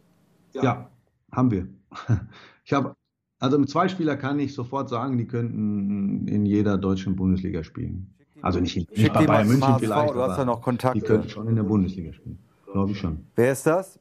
Ja, 0.55 0.63
ja 0.65 0.91
haben 1.33 1.51
wir. 1.53 1.69
Ich 2.69 2.73
habe, 2.73 2.97
also 3.39 3.61
mit 3.61 3.71
zwei 3.71 3.87
Spieler 3.87 4.17
kann 4.17 4.41
ich 4.41 4.53
sofort 4.53 4.89
sagen, 4.89 5.19
die 5.19 5.29
könnten 5.29 6.27
in 6.27 6.45
jeder 6.45 6.77
deutschen 6.77 7.15
Bundesliga 7.15 7.63
spielen. 7.63 8.13
Also 8.43 8.59
nicht, 8.59 8.77
in, 8.77 8.87
nicht 8.91 9.13
bei 9.13 9.25
Bayern 9.25 9.47
München 9.47 9.69
HSV, 9.69 9.79
vielleicht, 9.85 10.15
du 10.15 10.21
hast 10.21 10.37
ja 10.37 10.45
noch 10.45 10.61
Kontakte. 10.61 10.99
die 10.99 11.07
könnten 11.07 11.29
schon 11.29 11.47
in 11.47 11.55
der 11.55 11.63
Bundesliga 11.63 12.13
spielen. 12.13 12.41
Glaube 12.73 12.91
ich 12.91 12.99
schon. 12.99 13.25
Wer 13.37 13.53
ist 13.53 13.65
das? 13.65 14.01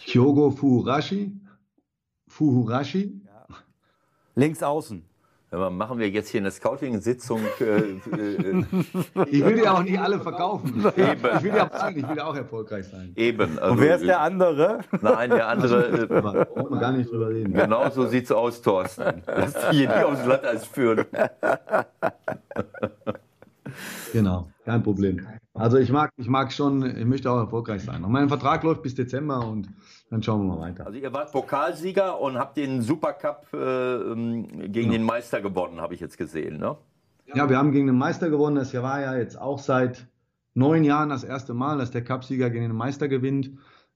Hyogo 0.00 0.50
Fuhurashi. 0.50 1.32
Fuhurashi. 2.28 3.22
Links 4.34 4.62
außen. 4.62 5.04
Machen 5.52 5.98
wir 5.98 6.08
jetzt 6.08 6.30
hier 6.30 6.40
eine 6.40 6.50
Scouting-Sitzung. 6.50 7.42
Äh, 7.60 7.64
äh, 7.64 8.64
ich 9.26 9.44
will 9.44 9.58
ja 9.62 9.74
auch 9.74 9.82
nicht 9.82 10.00
alle 10.00 10.18
verkaufen. 10.18 10.82
Eben. 10.96 11.36
Ich 11.36 11.42
will 11.42 11.54
ja 11.54 11.70
auch, 11.70 11.90
ich 11.90 12.08
will 12.08 12.20
auch 12.20 12.34
erfolgreich 12.34 12.86
sein. 12.86 13.12
Eben. 13.16 13.58
Also, 13.58 13.72
Und 13.72 13.80
wer 13.80 13.96
ist 13.96 14.06
der 14.06 14.20
andere? 14.20 14.78
Nein, 15.02 15.28
der 15.28 15.48
andere. 15.48 16.08
Da 16.08 16.44
brauchen 16.44 16.70
wir 16.70 16.80
gar 16.80 16.92
nicht 16.92 17.10
drüber 17.10 17.28
reden. 17.28 17.52
Genau 17.52 17.90
so 17.90 18.06
sieht 18.06 18.24
es 18.24 18.32
aus, 18.32 18.62
Thorsten. 18.62 19.22
Lass 19.26 19.52
dich 19.52 19.68
hier 19.70 19.88
nicht 19.88 20.04
aufs 20.04 20.22
Glatteis 20.22 20.64
führen. 20.64 21.04
Genau, 24.12 24.48
kein 24.64 24.82
Problem. 24.82 25.26
Also 25.54 25.76
ich 25.76 25.90
mag, 25.90 26.10
ich 26.16 26.28
mag 26.28 26.52
schon, 26.52 26.96
ich 26.96 27.04
möchte 27.04 27.30
auch 27.30 27.38
erfolgreich 27.38 27.82
sein. 27.82 28.04
Und 28.04 28.12
mein 28.12 28.28
Vertrag 28.28 28.62
läuft 28.62 28.82
bis 28.82 28.94
Dezember 28.94 29.46
und 29.46 29.68
dann 30.12 30.22
schauen 30.22 30.46
wir 30.46 30.54
mal 30.54 30.60
weiter. 30.60 30.84
Also 30.84 30.98
ihr 30.98 31.10
wart 31.14 31.32
Pokalsieger 31.32 32.20
und 32.20 32.36
habt 32.36 32.58
den 32.58 32.82
Supercup 32.82 33.46
äh, 33.54 33.56
ähm, 33.56 34.46
gegen 34.46 34.72
genau. 34.72 34.92
den 34.92 35.02
Meister 35.04 35.40
gewonnen, 35.40 35.80
habe 35.80 35.94
ich 35.94 36.00
jetzt 36.00 36.18
gesehen, 36.18 36.58
ne? 36.58 36.76
Ja, 37.34 37.48
wir 37.48 37.56
haben 37.56 37.72
gegen 37.72 37.86
den 37.86 37.96
Meister 37.96 38.28
gewonnen. 38.28 38.56
Das 38.56 38.74
war 38.74 39.00
ja 39.00 39.16
jetzt 39.16 39.40
auch 39.40 39.58
seit 39.58 40.06
neun 40.52 40.84
Jahren 40.84 41.08
das 41.08 41.24
erste 41.24 41.54
Mal, 41.54 41.78
dass 41.78 41.92
der 41.92 42.04
Cupsieger 42.04 42.50
gegen 42.50 42.68
den 42.68 42.76
Meister 42.76 43.08
gewinnt. 43.08 43.52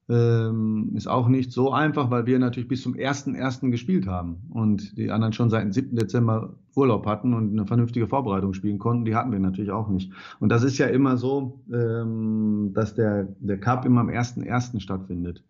Ähm, 0.09 0.93
ist 0.95 1.05
auch 1.05 1.27
nicht 1.27 1.51
so 1.51 1.71
einfach, 1.71 2.09
weil 2.09 2.25
wir 2.25 2.39
natürlich 2.39 2.67
bis 2.67 2.81
zum 2.81 2.95
1.1. 2.95 3.69
gespielt 3.69 4.07
haben 4.07 4.41
und 4.49 4.97
die 4.97 5.11
anderen 5.11 5.33
schon 5.33 5.51
seit 5.51 5.65
dem 5.65 5.71
7. 5.71 5.95
Dezember 5.97 6.55
Urlaub 6.75 7.05
hatten 7.05 7.35
und 7.35 7.51
eine 7.51 7.67
vernünftige 7.67 8.07
Vorbereitung 8.07 8.53
spielen 8.53 8.79
konnten. 8.79 9.05
Die 9.05 9.13
hatten 9.13 9.31
wir 9.31 9.39
natürlich 9.39 9.71
auch 9.71 9.89
nicht. 9.89 10.11
Und 10.39 10.49
das 10.49 10.63
ist 10.63 10.79
ja 10.79 10.87
immer 10.87 11.17
so, 11.17 11.61
ähm, 11.71 12.71
dass 12.73 12.95
der, 12.95 13.27
der 13.39 13.59
Cup 13.59 13.85
immer 13.85 14.01
am 14.01 14.09
1.1. 14.09 14.79
stattfindet. 14.79 15.43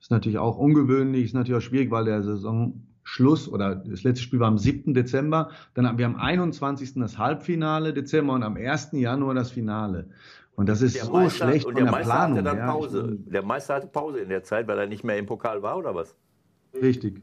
Ist 0.00 0.10
natürlich 0.10 0.38
auch 0.38 0.56
ungewöhnlich, 0.56 1.26
ist 1.26 1.34
natürlich 1.34 1.62
auch 1.62 1.66
schwierig, 1.66 1.90
weil 1.90 2.06
der 2.06 2.22
Saisonschluss 2.22 3.48
oder 3.48 3.76
das 3.76 4.02
letzte 4.02 4.22
Spiel 4.22 4.40
war 4.40 4.48
am 4.48 4.58
7. 4.58 4.94
Dezember. 4.94 5.50
Dann 5.74 5.86
haben 5.86 5.98
wir 5.98 6.06
am 6.06 6.16
21. 6.16 6.94
das 6.94 7.18
Halbfinale 7.18 7.92
Dezember 7.92 8.32
und 8.32 8.42
am 8.42 8.56
1. 8.56 8.92
Januar 8.92 9.34
das 9.34 9.50
Finale. 9.50 10.08
Und 10.56 10.68
das 10.68 10.82
ist 10.82 10.96
der 10.96 11.04
so 11.04 11.12
Meister, 11.12 11.46
schlecht 11.46 11.66
und 11.66 11.76
der 11.76 11.84
der 11.84 11.92
Meister 11.92 12.12
Planung. 12.12 12.38
Hatte 12.38 12.56
dann 12.56 12.66
Pause. 12.66 13.18
Ja, 13.24 13.32
der 13.32 13.42
Meister 13.42 13.74
hatte 13.74 13.86
Pause 13.88 14.18
in 14.20 14.28
der 14.30 14.42
Zeit, 14.42 14.66
weil 14.68 14.78
er 14.78 14.86
nicht 14.86 15.04
mehr 15.04 15.18
im 15.18 15.26
Pokal 15.26 15.62
war, 15.62 15.76
oder 15.76 15.94
was? 15.94 16.16
Richtig. 16.74 17.22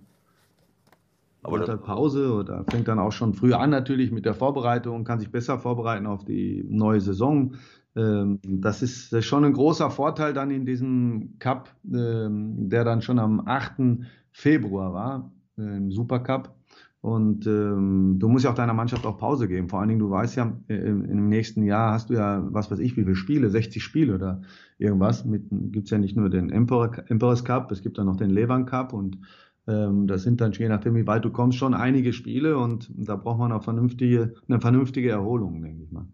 Aber 1.44 1.60
hat 1.60 1.70
halt 1.70 1.84
Pause 1.84 2.34
oder 2.34 2.66
fängt 2.70 2.88
dann 2.88 3.00
auch 3.00 3.12
schon 3.12 3.34
früher 3.34 3.60
an 3.60 3.70
natürlich 3.70 4.12
mit 4.12 4.26
der 4.26 4.34
Vorbereitung, 4.34 5.04
kann 5.04 5.20
sich 5.20 5.32
besser 5.32 5.60
vorbereiten 5.60 6.06
auf 6.06 6.26
die 6.26 6.66
neue 6.68 7.00
Saison. 7.00 7.54
Ähm, 7.98 8.39
das 8.43 8.82
ist 8.84 9.24
schon 9.26 9.43
ein 9.43 9.54
großer 9.54 9.89
Vorteil 9.89 10.34
dann 10.34 10.52
in 10.52 10.66
diesem 10.66 11.39
Cup, 11.39 11.76
ähm, 11.91 12.70
der 12.70 12.84
dann 12.84 13.02
schon 13.02 13.20
am 13.20 13.41
8. 13.45 14.06
Februar 14.32 14.93
war, 14.93 15.32
im 15.58 15.91
Supercup. 15.91 16.54
Und 17.02 17.48
ähm, 17.48 18.16
du 18.20 18.28
musst 18.28 18.45
ja 18.45 18.52
auch 18.52 18.56
deiner 18.56 18.74
Mannschaft 18.74 19.06
auch 19.06 19.18
Pause 19.18 19.48
geben. 19.48 19.70
Vor 19.70 19.80
allen 19.80 19.89
Dingen, 19.89 20.00
du 20.00 20.10
weißt 20.10 20.36
ja, 20.36 20.58
im 20.68 21.30
nächsten 21.30 21.64
Jahr 21.64 21.93
hast 21.93 22.10
du 22.10 22.16
ja, 22.16 22.45
was 22.52 22.70
weiß 22.70 22.80
ich, 22.80 22.98
wie 22.98 23.04
viele 23.04 23.16
Spiele, 23.16 23.50
60 23.50 23.84
Spiele 23.84 24.16
oder 24.16 24.41
irgendwas. 24.78 25.24
Gibt 25.26 25.86
es 25.86 25.89
ja 25.91 25.98
nicht 25.98 26.18
nur 26.18 26.30
den 26.30 26.50
Emperor, 26.50 26.91
Emperors 27.08 27.45
Cup, 27.45 27.72
es 27.72 27.82
gibt 27.82 27.98
dann 27.98 28.08
noch 28.08 28.18
den 28.18 28.30
Levan 28.30 28.66
Cup 28.66 28.93
und 28.93 29.20
ähm, 29.68 30.08
das 30.08 30.24
sind 30.24 30.41
dann, 30.41 30.52
je 30.54 30.70
nachdem, 30.70 30.95
wie 30.95 31.08
weit 31.08 31.24
du 31.24 31.30
kommst, 31.30 31.58
schon 31.58 31.74
einige 31.74 32.14
Spiele 32.14 32.58
und 32.58 32.91
da 32.95 33.16
braucht 33.16 33.39
man 33.39 33.52
auch 33.52 33.64
vernünftige, 33.64 34.34
eine 34.48 34.60
vernünftige 34.60 35.10
Erholung, 35.10 35.62
denke 35.62 35.84
ich 35.84 35.91
mal. 35.91 36.08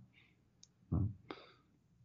Ja. 0.91 0.99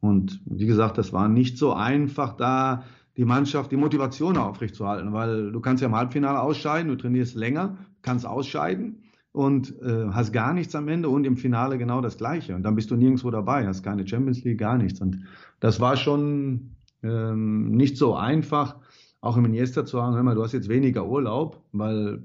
Und 0.01 0.41
wie 0.45 0.67
gesagt, 0.67 0.99
das 0.99 1.13
war 1.13 1.29
nicht 1.29 1.59
so 1.59 1.73
einfach, 1.73 2.37
da 2.37 2.85
die 3.17 3.25
Mannschaft, 3.25 3.73
die 3.73 3.77
Motivation 3.77 4.37
aufrechtzuerhalten, 4.37 5.13
weil 5.13 5.51
du 5.51 5.61
kannst 5.61 5.83
ja 5.83 5.89
im 5.89 5.97
Halbfinale 5.97 6.41
ausscheiden, 6.41 6.89
du 6.89 6.97
trainierst 6.97 7.35
länger, 7.35 7.77
kannst 8.03 8.25
ausscheiden 8.25 9.03
und 9.33 9.75
äh, 9.83 10.07
hast 10.13 10.33
gar 10.33 10.55
nichts 10.55 10.77
am 10.77 10.87
Ende 10.87 11.09
und 11.09 11.25
im 11.25 11.37
Finale 11.37 11.79
genau 11.79 12.01
das 12.01 12.17
Gleiche. 12.17 12.55
Und 12.55 12.63
dann 12.63 12.77
bist 12.77 12.93
du 12.93 12.97
nirgendwo 12.97 13.31
dabei, 13.31 13.67
hast 13.67 13.83
keine 13.83 14.07
Champions 14.07 14.45
League, 14.45 14.59
gar 14.59 14.79
nichts. 14.79 15.01
Und 15.01 15.25
das 15.59 15.81
war 15.81 15.97
schon 15.97 16.77
ähm, 17.03 17.73
nicht 17.73 17.97
so 17.97 18.15
einfach, 18.15 18.77
auch 19.21 19.37
im 19.37 19.47
Iniesta 19.47 19.85
zu 19.85 19.97
sagen, 19.97 20.15
hör 20.15 20.23
mal, 20.23 20.37
du 20.37 20.43
hast 20.45 20.53
jetzt 20.53 20.69
weniger 20.69 21.07
Urlaub, 21.09 21.61
weil 21.73 22.23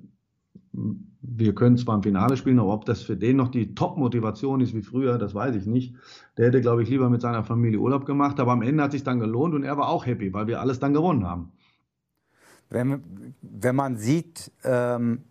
wir 1.25 1.55
können 1.55 1.77
zwar 1.77 1.95
im 1.95 2.03
Finale 2.03 2.35
spielen, 2.35 2.59
aber 2.59 2.73
ob 2.73 2.85
das 2.85 3.01
für 3.01 3.15
den 3.15 3.37
noch 3.37 3.47
die 3.47 3.73
Top-Motivation 3.73 4.59
ist 4.61 4.75
wie 4.75 4.81
früher, 4.81 5.17
das 5.17 5.33
weiß 5.33 5.55
ich 5.55 5.65
nicht. 5.65 5.95
Der 6.37 6.47
hätte, 6.47 6.61
glaube 6.61 6.83
ich, 6.83 6.89
lieber 6.89 7.09
mit 7.09 7.21
seiner 7.21 7.43
Familie 7.43 7.79
Urlaub 7.79 8.05
gemacht, 8.05 8.39
aber 8.39 8.51
am 8.51 8.61
Ende 8.61 8.83
hat 8.83 8.91
sich 8.91 9.03
dann 9.03 9.19
gelohnt 9.19 9.55
und 9.55 9.63
er 9.63 9.77
war 9.77 9.87
auch 9.87 10.05
happy, 10.05 10.33
weil 10.33 10.47
wir 10.47 10.59
alles 10.59 10.79
dann 10.79 10.93
gewonnen 10.93 11.25
haben. 11.25 11.51
Wenn, 12.69 13.01
wenn 13.41 13.75
man 13.75 13.97
sieht, 13.97 14.51
ähm, 14.63 15.21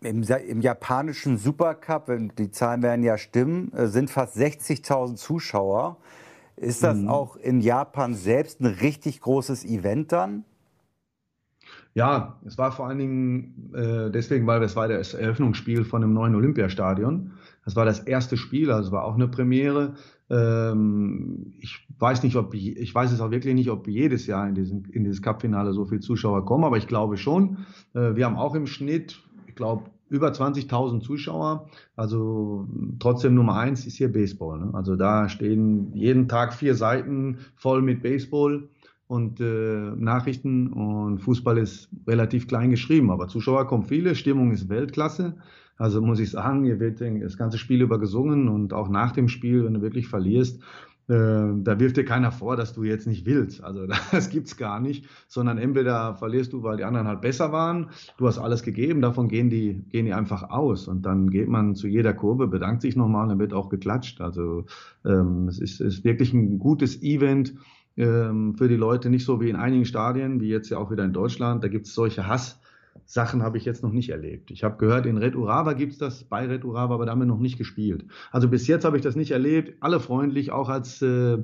im, 0.00 0.22
im, 0.22 0.60
japanischen 0.60 1.38
Supercup, 1.38 2.10
die 2.36 2.50
Zahlen 2.50 2.82
werden 2.82 3.04
ja 3.04 3.16
stimmen, 3.16 3.72
äh, 3.72 3.86
sind 3.86 4.10
fast 4.10 4.36
60.000 4.36 5.16
Zuschauer. 5.16 5.98
Ist 6.56 6.82
das 6.82 6.98
mhm. 6.98 7.08
auch 7.08 7.36
in 7.36 7.60
Japan 7.60 8.14
selbst 8.14 8.60
ein 8.60 8.66
richtig 8.66 9.20
großes 9.20 9.64
Event 9.64 10.12
dann? 10.12 10.44
Ja, 11.94 12.40
es 12.44 12.58
war 12.58 12.72
vor 12.72 12.88
allen 12.88 12.98
Dingen 12.98 13.72
äh, 13.72 14.10
deswegen, 14.10 14.46
weil 14.48 14.62
es 14.64 14.74
war 14.74 14.88
das 14.88 15.14
Eröffnungsspiel 15.14 15.84
von 15.84 16.00
dem 16.00 16.12
neuen 16.12 16.34
Olympiastadion. 16.34 17.30
Das 17.64 17.76
war 17.76 17.84
das 17.84 18.00
erste 18.00 18.36
Spiel, 18.36 18.72
also 18.72 18.90
war 18.90 19.04
auch 19.04 19.14
eine 19.14 19.28
Premiere. 19.28 19.94
Ähm, 20.28 21.54
ich 21.60 21.86
weiß 21.98 22.24
nicht, 22.24 22.34
ob 22.34 22.52
ich, 22.52 22.76
ich 22.76 22.92
weiß 22.92 23.12
es 23.12 23.20
auch 23.20 23.30
wirklich 23.30 23.54
nicht, 23.54 23.70
ob 23.70 23.86
jedes 23.86 24.26
Jahr 24.26 24.48
in, 24.48 24.56
diesen, 24.56 24.84
in 24.86 25.04
dieses 25.04 25.22
Cup-Finale 25.22 25.72
so 25.72 25.84
viele 25.84 26.00
Zuschauer 26.00 26.44
kommen, 26.44 26.64
aber 26.64 26.78
ich 26.78 26.88
glaube 26.88 27.16
schon. 27.16 27.58
Äh, 27.94 28.16
wir 28.16 28.26
haben 28.26 28.36
auch 28.36 28.56
im 28.56 28.66
Schnitt, 28.66 29.22
ich 29.46 29.54
glaube, 29.54 29.84
über 30.08 30.28
20.000 30.28 31.00
Zuschauer. 31.00 31.68
Also 31.96 32.68
trotzdem 32.98 33.34
Nummer 33.34 33.56
eins 33.56 33.86
ist 33.86 33.96
hier 33.96 34.12
Baseball. 34.12 34.58
Ne? 34.58 34.70
Also 34.72 34.96
da 34.96 35.28
stehen 35.28 35.92
jeden 35.94 36.28
Tag 36.28 36.54
vier 36.54 36.74
Seiten 36.74 37.38
voll 37.56 37.82
mit 37.82 38.02
Baseball 38.02 38.68
und 39.06 39.40
äh, 39.40 39.92
Nachrichten 39.96 40.72
und 40.72 41.18
Fußball 41.18 41.58
ist 41.58 41.90
relativ 42.06 42.48
klein 42.48 42.70
geschrieben, 42.70 43.10
aber 43.10 43.28
Zuschauer 43.28 43.66
kommen 43.66 43.84
viele, 43.84 44.14
Stimmung 44.14 44.52
ist 44.52 44.68
Weltklasse. 44.68 45.36
Also 45.76 46.00
muss 46.00 46.20
ich 46.20 46.30
sagen, 46.30 46.64
hier 46.64 46.78
wird 46.78 47.00
das 47.00 47.36
ganze 47.36 47.58
Spiel 47.58 47.82
über 47.82 47.98
gesungen 47.98 48.48
und 48.48 48.72
auch 48.72 48.88
nach 48.88 49.12
dem 49.12 49.28
Spiel, 49.28 49.64
wenn 49.64 49.74
du 49.74 49.82
wirklich 49.82 50.06
verlierst, 50.06 50.62
äh, 51.06 51.12
da 51.12 51.78
wirft 51.78 51.98
dir 51.98 52.04
keiner 52.04 52.32
vor, 52.32 52.56
dass 52.56 52.72
du 52.72 52.84
jetzt 52.84 53.06
nicht 53.06 53.26
willst. 53.26 53.62
Also 53.62 53.86
das 54.12 54.30
gibt's 54.30 54.56
gar 54.56 54.80
nicht, 54.80 55.06
sondern 55.28 55.58
entweder 55.58 56.14
verlierst 56.14 56.52
du, 56.52 56.62
weil 56.62 56.78
die 56.78 56.84
anderen 56.84 57.06
halt 57.06 57.20
besser 57.20 57.52
waren, 57.52 57.90
du 58.16 58.26
hast 58.26 58.38
alles 58.38 58.62
gegeben, 58.62 59.02
davon 59.02 59.28
gehen 59.28 59.50
die, 59.50 59.84
gehen 59.90 60.06
die 60.06 60.14
einfach 60.14 60.48
aus 60.50 60.88
und 60.88 61.02
dann 61.02 61.30
geht 61.30 61.48
man 61.48 61.74
zu 61.74 61.88
jeder 61.88 62.14
Kurve, 62.14 62.46
bedankt 62.46 62.82
sich 62.82 62.96
nochmal, 62.96 63.28
dann 63.28 63.38
wird 63.38 63.52
auch 63.52 63.68
geklatscht. 63.68 64.20
Also 64.20 64.64
ähm, 65.04 65.48
es 65.48 65.58
ist, 65.58 65.80
ist 65.80 66.04
wirklich 66.04 66.32
ein 66.32 66.58
gutes 66.58 67.02
Event 67.02 67.54
ähm, 67.96 68.54
für 68.56 68.68
die 68.68 68.76
Leute, 68.76 69.10
nicht 69.10 69.24
so 69.24 69.40
wie 69.40 69.50
in 69.50 69.56
einigen 69.56 69.84
Stadien, 69.84 70.40
wie 70.40 70.48
jetzt 70.48 70.70
ja 70.70 70.78
auch 70.78 70.90
wieder 70.90 71.04
in 71.04 71.12
Deutschland. 71.12 71.62
Da 71.62 71.68
gibt 71.68 71.86
es 71.86 71.94
solche 71.94 72.26
Hass-Sachen, 72.26 73.42
habe 73.42 73.58
ich 73.58 73.64
jetzt 73.64 73.82
noch 73.82 73.92
nicht 73.92 74.10
erlebt. 74.10 74.50
Ich 74.50 74.64
habe 74.64 74.76
gehört, 74.76 75.06
in 75.06 75.16
Red 75.16 75.36
Urava 75.36 75.74
gibt 75.74 75.92
es 75.92 75.98
das, 75.98 76.24
bei 76.24 76.46
Red 76.46 76.64
Urava, 76.64 76.94
aber 76.94 77.06
damit 77.06 77.28
noch 77.28 77.38
nicht 77.38 77.58
gespielt. 77.58 78.06
Also 78.32 78.48
bis 78.48 78.66
jetzt 78.66 78.84
habe 78.84 78.96
ich 78.96 79.02
das 79.02 79.16
nicht 79.16 79.30
erlebt. 79.30 79.74
Alle 79.80 80.00
freundlich, 80.00 80.50
auch 80.50 80.68
als, 80.68 81.02
äh, 81.02 81.38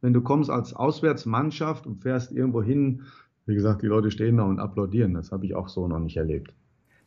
wenn 0.00 0.12
du 0.12 0.20
kommst 0.20 0.50
als 0.50 0.74
Auswärtsmannschaft 0.74 1.86
und 1.86 2.02
fährst 2.02 2.32
irgendwo 2.32 2.62
hin. 2.62 3.02
Wie 3.46 3.54
gesagt, 3.54 3.82
die 3.82 3.86
Leute 3.86 4.10
stehen 4.10 4.36
da 4.36 4.44
und 4.44 4.58
applaudieren. 4.60 5.14
Das 5.14 5.32
habe 5.32 5.46
ich 5.46 5.54
auch 5.54 5.68
so 5.68 5.86
noch 5.88 6.00
nicht 6.00 6.16
erlebt. 6.16 6.52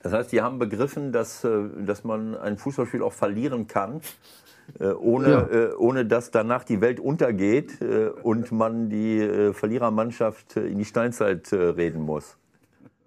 Das 0.02 0.14
heißt, 0.14 0.32
die 0.32 0.42
haben 0.42 0.60
begriffen, 0.60 1.12
dass, 1.12 1.44
äh, 1.44 1.68
dass 1.86 2.04
man 2.04 2.36
ein 2.36 2.58
Fußballspiel 2.58 3.04
auch 3.04 3.14
verlieren 3.14 3.68
kann, 3.68 4.02
äh, 4.80 4.88
ohne, 4.88 5.30
ja. 5.30 5.48
Äh, 5.48 5.74
ohne 5.76 6.06
dass 6.06 6.32
danach 6.32 6.64
die 6.64 6.80
Welt 6.80 7.00
untergeht 7.00 7.80
und 8.24 8.52
man 8.52 8.90
die 8.90 9.52
Verlierermannschaft 9.54 10.58
in 10.58 10.78
die 10.78 10.86
Steinzeit 10.86 11.52
reden 11.52 12.02
muss. 12.04 12.38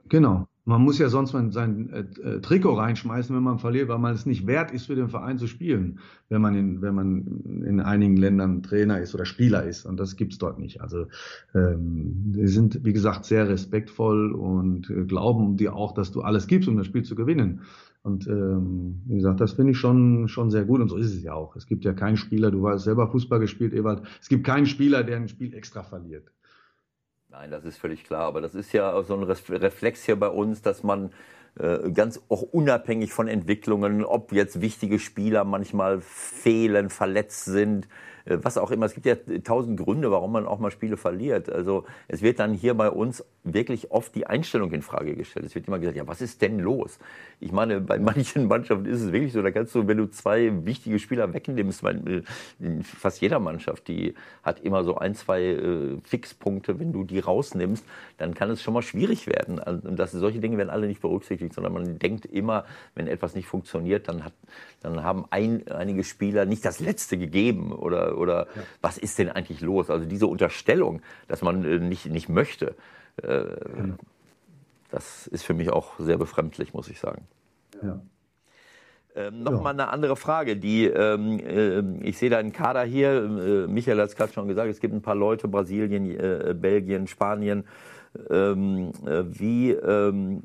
Genau. 0.09 0.47
Man 0.65 0.83
muss 0.83 0.99
ja 0.99 1.09
sonst 1.09 1.33
mal 1.33 1.51
sein 1.51 1.91
äh, 1.91 2.41
Trikot 2.41 2.75
reinschmeißen, 2.75 3.35
wenn 3.35 3.43
man 3.43 3.59
verliert, 3.59 3.89
weil 3.89 3.99
man 3.99 4.15
es 4.15 4.27
nicht 4.27 4.47
wert 4.47 4.71
ist, 4.71 4.87
für 4.87 4.95
den 4.95 5.09
Verein 5.09 5.37
zu 5.37 5.49
spielen, 5.49 5.99
wenn 6.29 6.41
man 6.41 6.55
in, 6.55 6.83
wenn 6.83 6.95
man 6.95 7.63
in 7.67 7.81
einigen 7.81 8.17
Ländern 8.17 8.63
Trainer 8.63 9.01
ist 9.01 9.13
oder 9.15 9.25
Spieler 9.25 9.65
ist. 9.65 9.87
Und 9.87 9.99
das 9.99 10.15
gibt's 10.15 10.39
dort 10.39 10.61
nicht. 10.61 10.81
Also 10.81 11.07
ähm, 11.53 12.33
die 12.37 12.47
sind, 12.47 12.85
wie 12.85 12.93
gesagt, 12.93 13.25
sehr 13.25 13.49
respektvoll 13.49 14.33
und 14.33 14.89
äh, 14.89 15.05
glauben 15.05 15.57
dir 15.57 15.75
auch, 15.75 15.95
dass 15.95 16.13
du 16.13 16.23
alles 16.23 16.47
gibst, 16.47 16.69
um 16.69 16.77
das 16.77 16.87
Spiel 16.87 17.03
zu 17.03 17.17
gewinnen. 17.17 17.63
Und 18.03 18.29
ähm, 18.29 19.03
wie 19.07 19.17
gesagt, 19.17 19.41
das 19.41 19.55
finde 19.55 19.73
ich 19.73 19.79
schon, 19.79 20.29
schon 20.29 20.51
sehr 20.51 20.65
gut. 20.65 20.81
Und 20.81 20.89
so 20.89 20.97
ist 20.97 21.13
es 21.13 21.23
ja 21.25 21.35
auch. 21.35 21.57
Es 21.57 21.67
gibt 21.67 21.85
ja 21.85 21.93
keinen 21.93 22.17
Spieler, 22.17 22.53
du 22.53 22.69
hast 22.69 22.85
selber 22.85 23.09
Fußball 23.09 23.41
gespielt, 23.41 23.73
Ewald, 23.75 24.03
es 24.21 24.29
gibt 24.29 24.45
keinen 24.45 24.67
Spieler, 24.67 25.03
der 25.03 25.17
ein 25.17 25.29
Spiel 25.29 25.55
extra 25.55 25.83
verliert. 25.83 26.31
Nein, 27.33 27.51
das 27.51 27.65
ist 27.65 27.79
völlig 27.79 28.05
klar. 28.05 28.25
Aber 28.25 28.43
das 28.43 28.55
ist 28.55 28.73
ja 28.75 29.03
so 29.03 29.15
ein 29.15 29.23
Reflex 29.23 30.05
hier 30.05 30.17
bei 30.17 30.29
uns, 30.29 30.61
dass 30.61 30.83
man 30.83 31.11
äh, 31.59 31.91
ganz 31.91 32.21
auch 32.29 32.43
unabhängig 32.43 33.15
von 33.15 33.27
Entwicklungen, 33.27 34.05
ob 34.05 34.33
jetzt 34.33 34.61
wichtige 34.61 34.99
Spieler 34.99 35.45
manchmal 35.45 36.03
fehlen, 36.03 36.91
verletzt 36.91 37.47
sind, 37.47 37.89
was 38.25 38.59
auch 38.59 38.71
immer. 38.71 38.87
Es 38.87 38.95
gibt 38.95 39.07
ja 39.07 39.17
tausend 39.43 39.79
Gründe, 39.79 40.11
warum 40.11 40.33
man 40.33 40.47
auch 40.47 40.59
mal 40.59 40.71
Spiele 40.71 40.97
verliert. 40.97 41.51
Also 41.51 41.85
es 42.09 42.23
wird 42.23 42.39
dann 42.39 42.55
hier 42.55 42.75
bei 42.75 42.91
uns 42.91 43.25
wirklich 43.45 43.91
oft 43.91 44.15
die 44.15 44.27
Einstellung 44.27 44.73
in 44.73 44.83
Frage 44.83 45.17
gestellt. 45.17 45.47
Es 45.47 45.55
wird 45.55 45.67
immer 45.67 45.79
gesagt, 45.79 45.97
ja, 45.97 46.07
was 46.07 46.21
ist 46.21 46.43
denn 46.43 46.59
los? 46.59 46.99
Ich 47.41 47.53
meine, 47.53 47.81
bei 47.81 47.99
manchen 48.13 48.47
Mannschaften 48.47 48.87
ist 48.87 49.03
es 49.03 49.13
wirklich 49.13 49.33
so, 49.33 49.43
da 49.43 49.51
kannst 49.51 49.75
du, 49.75 49.87
wenn 49.87 49.97
du 49.99 50.07
zwei 50.11 50.65
wichtige 50.65 50.99
Spieler 50.99 51.33
wegnimmst, 51.33 51.83
äh, 51.83 52.23
fast 52.83 53.21
jeder 53.21 53.41
Mannschaft, 53.41 53.89
die 53.89 54.15
hat 54.43 54.61
immer 54.61 54.85
so 54.85 54.97
ein, 54.97 55.15
zwei 55.15 55.43
äh, 55.43 55.99
Fixpunkte, 56.05 56.79
wenn 56.79 56.93
du 56.93 57.05
die 57.05 57.19
rausnimmst, 57.19 57.85
dann 58.19 58.35
kann 58.35 58.51
es 58.51 58.63
schon 58.63 58.75
mal 58.75 58.83
schwierig 58.83 59.27
werden. 59.27 59.59
Und 59.59 59.99
das, 59.99 60.13
solche 60.13 60.41
Dinge 60.41 60.59
werden 60.59 60.71
alle 60.71 60.87
nicht 60.87 61.01
berücksichtigt, 61.01 61.55
sondern 61.55 61.73
man 61.73 61.99
denkt 61.99 62.27
immer, 62.27 62.65
wenn 62.95 63.07
etwas 63.07 63.35
nicht 63.35 63.47
funktioniert, 63.47 64.09
dann, 64.09 64.25
hat, 64.25 64.33
dann 64.81 65.03
haben 65.03 65.25
ein, 65.31 65.67
einige 65.69 66.05
Spieler 66.05 66.45
nicht 66.45 66.65
das 66.65 66.81
Letzte 66.81 67.19
gegeben 67.19 67.73
oder 67.73 68.12
oder, 68.17 68.47
ja. 68.55 68.63
was 68.81 68.99
ist 68.99 69.19
denn 69.19 69.29
eigentlich 69.29 69.61
los? 69.61 69.91
Also 69.91 70.07
diese 70.07 70.27
Unterstellung, 70.27 71.03
dass 71.29 71.43
man 71.43 71.65
äh, 71.65 71.79
nicht, 71.79 72.07
nicht 72.07 72.29
möchte, 72.29 72.75
äh, 73.23 73.45
genau. 73.75 73.97
das 74.91 75.27
ist 75.27 75.45
für 75.45 75.55
mich 75.55 75.71
auch 75.71 75.99
sehr 75.99 76.19
befremdlich, 76.19 76.75
muss 76.75 76.89
ich 76.89 77.01
sagen. 77.01 77.27
Ja. 77.83 78.01
Ähm, 79.15 79.43
Nochmal 79.43 79.77
ja. 79.77 79.85
eine 79.85 79.89
andere 79.89 80.17
Frage, 80.17 80.57
die 80.57 80.87
ähm, 80.87 81.39
äh, 81.41 82.07
ich 82.07 82.17
sehe 82.17 82.31
da 82.31 82.39
einen 82.39 82.53
Kader 82.53 82.83
hier. 82.83 83.11
Äh, 83.13 83.67
Michael 83.67 84.01
hat 84.01 84.09
es 84.09 84.17
gerade 84.17 84.33
schon 84.33 84.49
gesagt, 84.49 84.71
es 84.71 84.81
gibt 84.81 84.95
ein 84.95 85.03
paar 85.03 85.15
Leute, 85.15 85.49
Brasilien, 85.49 86.11
äh, 86.11 86.55
Belgien, 86.55 87.07
Spanien. 87.07 87.65
Ähm, 88.31 88.93
äh, 89.07 89.25
wie, 89.27 89.71
ähm, 89.71 90.43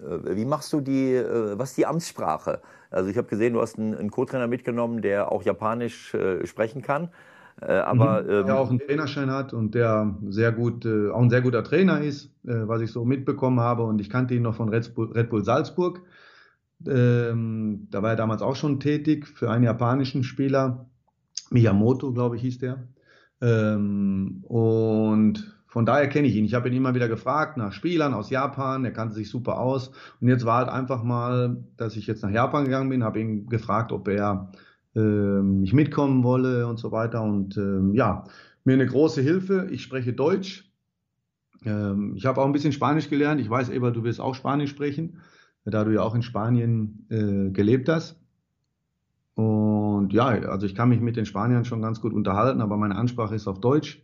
äh, 0.00 0.36
wie 0.36 0.44
machst 0.44 0.72
du 0.72 0.80
die, 0.80 1.22
was 1.54 1.70
ist 1.70 1.78
die 1.78 1.86
Amtssprache? 1.86 2.60
Also 2.90 3.10
ich 3.10 3.16
habe 3.16 3.28
gesehen, 3.28 3.54
du 3.54 3.60
hast 3.60 3.78
einen, 3.78 3.94
einen 3.94 4.10
Co-Trainer 4.10 4.46
mitgenommen, 4.46 5.02
der 5.02 5.32
auch 5.32 5.42
Japanisch 5.42 6.14
äh, 6.14 6.46
sprechen 6.46 6.82
kann. 6.82 7.08
Äh, 7.60 7.72
aber, 7.74 8.22
mhm. 8.22 8.30
ähm, 8.30 8.46
der 8.46 8.58
auch 8.58 8.70
einen 8.70 8.80
Trainerschein 8.80 9.30
hat 9.30 9.52
und 9.52 9.74
der 9.74 10.16
sehr 10.28 10.52
gut, 10.52 10.84
äh, 10.84 11.10
auch 11.10 11.22
ein 11.22 11.30
sehr 11.30 11.42
guter 11.42 11.62
Trainer 11.62 12.00
ist, 12.00 12.26
äh, 12.44 12.66
was 12.66 12.82
ich 12.82 12.90
so 12.92 13.04
mitbekommen 13.04 13.60
habe. 13.60 13.84
Und 13.84 14.00
ich 14.00 14.10
kannte 14.10 14.34
ihn 14.34 14.42
noch 14.42 14.54
von 14.54 14.68
Red 14.68 14.94
Bull, 14.94 15.12
Red 15.12 15.30
Bull 15.30 15.44
Salzburg. 15.44 16.02
Ähm, 16.86 17.86
da 17.90 18.02
war 18.02 18.10
er 18.10 18.16
damals 18.16 18.42
auch 18.42 18.56
schon 18.56 18.80
tätig 18.80 19.28
für 19.28 19.50
einen 19.50 19.64
japanischen 19.64 20.24
Spieler. 20.24 20.86
Miyamoto, 21.50 22.12
glaube 22.12 22.36
ich, 22.36 22.42
hieß 22.42 22.58
der. 22.58 22.88
Ähm, 23.40 24.44
und 24.48 25.61
von 25.72 25.86
daher 25.86 26.06
kenne 26.06 26.28
ich 26.28 26.36
ihn. 26.36 26.44
Ich 26.44 26.52
habe 26.52 26.68
ihn 26.68 26.74
immer 26.74 26.94
wieder 26.94 27.08
gefragt 27.08 27.56
nach 27.56 27.72
Spielern 27.72 28.12
aus 28.12 28.28
Japan. 28.28 28.84
Er 28.84 28.90
kannte 28.90 29.14
sich 29.14 29.30
super 29.30 29.58
aus. 29.58 29.90
Und 30.20 30.28
jetzt 30.28 30.44
war 30.44 30.58
halt 30.58 30.68
einfach 30.68 31.02
mal, 31.02 31.64
dass 31.78 31.96
ich 31.96 32.06
jetzt 32.06 32.22
nach 32.22 32.30
Japan 32.30 32.66
gegangen 32.66 32.90
bin, 32.90 33.02
habe 33.02 33.20
ihn 33.20 33.46
gefragt, 33.46 33.90
ob 33.90 34.06
er 34.08 34.52
äh, 34.94 35.00
mich 35.00 35.72
mitkommen 35.72 36.24
wolle 36.24 36.66
und 36.66 36.78
so 36.78 36.92
weiter. 36.92 37.22
Und 37.22 37.56
ähm, 37.56 37.94
ja, 37.94 38.24
mir 38.64 38.74
eine 38.74 38.84
große 38.84 39.22
Hilfe. 39.22 39.68
Ich 39.70 39.82
spreche 39.82 40.12
Deutsch. 40.12 40.70
Ähm, 41.64 42.12
ich 42.16 42.26
habe 42.26 42.42
auch 42.42 42.44
ein 42.44 42.52
bisschen 42.52 42.72
Spanisch 42.72 43.08
gelernt. 43.08 43.40
Ich 43.40 43.48
weiß, 43.48 43.70
Eva, 43.70 43.92
du 43.92 44.04
wirst 44.04 44.20
auch 44.20 44.34
Spanisch 44.34 44.68
sprechen, 44.68 45.22
da 45.64 45.84
du 45.84 45.94
ja 45.94 46.02
auch 46.02 46.14
in 46.14 46.20
Spanien 46.20 47.06
äh, 47.08 47.50
gelebt 47.50 47.88
hast. 47.88 48.20
Und 49.36 50.12
ja, 50.12 50.26
also 50.26 50.66
ich 50.66 50.74
kann 50.74 50.90
mich 50.90 51.00
mit 51.00 51.16
den 51.16 51.24
Spaniern 51.24 51.64
schon 51.64 51.80
ganz 51.80 52.02
gut 52.02 52.12
unterhalten, 52.12 52.60
aber 52.60 52.76
meine 52.76 52.96
Ansprache 52.96 53.34
ist 53.34 53.48
auf 53.48 53.58
Deutsch. 53.58 54.02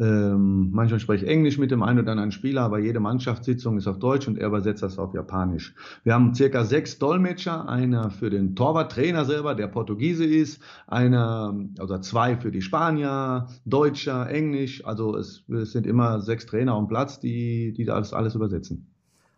Ähm, 0.00 0.70
manchmal 0.72 0.98
spreche 0.98 1.26
ich 1.26 1.30
Englisch 1.30 1.58
mit 1.58 1.70
dem 1.70 1.82
einen 1.82 1.98
oder 1.98 2.12
anderen 2.12 2.32
Spieler, 2.32 2.62
aber 2.62 2.78
jede 2.78 3.00
Mannschaftssitzung 3.00 3.76
ist 3.76 3.86
auf 3.86 3.98
Deutsch 3.98 4.26
und 4.26 4.38
er 4.38 4.46
übersetzt 4.46 4.82
das 4.82 4.98
auf 4.98 5.12
Japanisch. 5.12 5.74
Wir 6.04 6.14
haben 6.14 6.34
circa 6.34 6.64
sechs 6.64 6.98
Dolmetscher, 6.98 7.68
einer 7.68 8.10
für 8.10 8.30
den 8.30 8.56
Torwarttrainer 8.56 9.26
selber, 9.26 9.54
der 9.54 9.66
Portugiese 9.66 10.24
ist, 10.24 10.62
einer 10.86 11.54
oder 11.82 12.00
zwei 12.00 12.38
für 12.38 12.50
die 12.50 12.62
Spanier, 12.62 13.48
Deutscher, 13.66 14.30
Englisch. 14.30 14.86
Also 14.86 15.16
es, 15.16 15.44
es 15.50 15.72
sind 15.72 15.86
immer 15.86 16.20
sechs 16.22 16.46
Trainer 16.46 16.72
am 16.72 16.88
Platz, 16.88 17.20
die, 17.20 17.74
die 17.74 17.84
das 17.84 18.14
alles 18.14 18.34
übersetzen. 18.34 18.90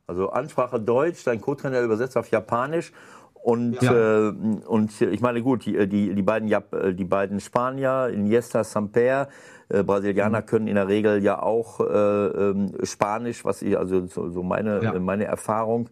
Also 0.07 0.31
Ansprache 0.31 0.79
Deutsch, 0.79 1.25
dein 1.25 1.41
Co-Trainer 1.41 1.81
übersetzt 1.81 2.17
auf 2.17 2.31
Japanisch 2.31 2.93
und, 3.43 3.83
ja. 3.83 4.29
äh, 4.29 4.33
und 4.67 5.01
ich 5.01 5.21
meine, 5.21 5.43
gut, 5.43 5.67
die, 5.67 5.89
die, 5.89 6.15
die, 6.15 6.23
beiden, 6.23 6.49
die 6.95 7.05
beiden 7.05 7.41
Spanier, 7.41 8.09
Iniesta, 8.15 8.63
Samper, 8.63 9.29
äh, 9.73 9.83
Brasilianer 9.83 10.43
mhm. 10.43 10.47
können 10.47 10.67
in 10.69 10.75
der 10.75 10.89
Regel 10.89 11.23
ja 11.23 11.43
auch 11.43 11.81
äh, 11.81 11.85
ähm, 11.85 12.73
Spanisch, 12.83 13.45
was 13.45 13.63
ich, 13.63 13.79
also 13.79 14.07
so, 14.07 14.31
so 14.31 14.43
meine, 14.43 14.83
ja. 14.83 14.99
meine 14.99 15.25
Erfahrung. 15.25 15.89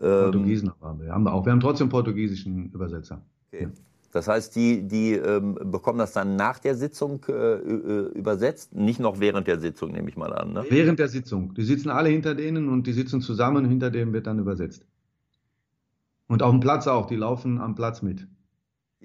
Ähm, 0.00 0.22
Portugiesen 0.24 0.72
haben 0.80 1.00
wir. 1.00 1.12
Haben 1.12 1.24
wir 1.24 1.32
auch. 1.32 1.44
Wir 1.44 1.52
haben 1.52 1.60
trotzdem 1.60 1.88
portugiesischen 1.88 2.70
Übersetzer. 2.72 3.22
Okay. 3.52 3.64
Ja. 3.64 3.70
Das 4.12 4.28
heißt, 4.28 4.56
die, 4.56 4.86
die 4.86 5.12
ähm, 5.12 5.58
bekommen 5.64 5.98
das 5.98 6.12
dann 6.12 6.36
nach 6.36 6.58
der 6.58 6.74
Sitzung 6.74 7.24
äh, 7.28 7.56
übersetzt, 8.14 8.74
nicht 8.74 8.98
noch 8.98 9.20
während 9.20 9.46
der 9.46 9.60
Sitzung, 9.60 9.92
nehme 9.92 10.08
ich 10.08 10.16
mal 10.16 10.32
an. 10.32 10.54
Ne? 10.54 10.64
Während 10.70 10.98
der 10.98 11.08
Sitzung. 11.08 11.52
Die 11.54 11.64
sitzen 11.64 11.90
alle 11.90 12.08
hinter 12.08 12.34
denen 12.34 12.68
und 12.70 12.86
die 12.86 12.92
sitzen 12.92 13.20
zusammen 13.20 13.64
und 13.64 13.68
hinter 13.68 13.90
denen 13.90 14.14
wird 14.14 14.26
dann 14.26 14.38
übersetzt. 14.38 14.86
Und 16.28 16.42
auf 16.42 16.50
dem 16.50 16.60
Platz 16.60 16.86
auch, 16.86 17.06
die 17.06 17.16
laufen 17.16 17.60
am 17.60 17.74
Platz 17.74 18.00
mit. 18.00 18.26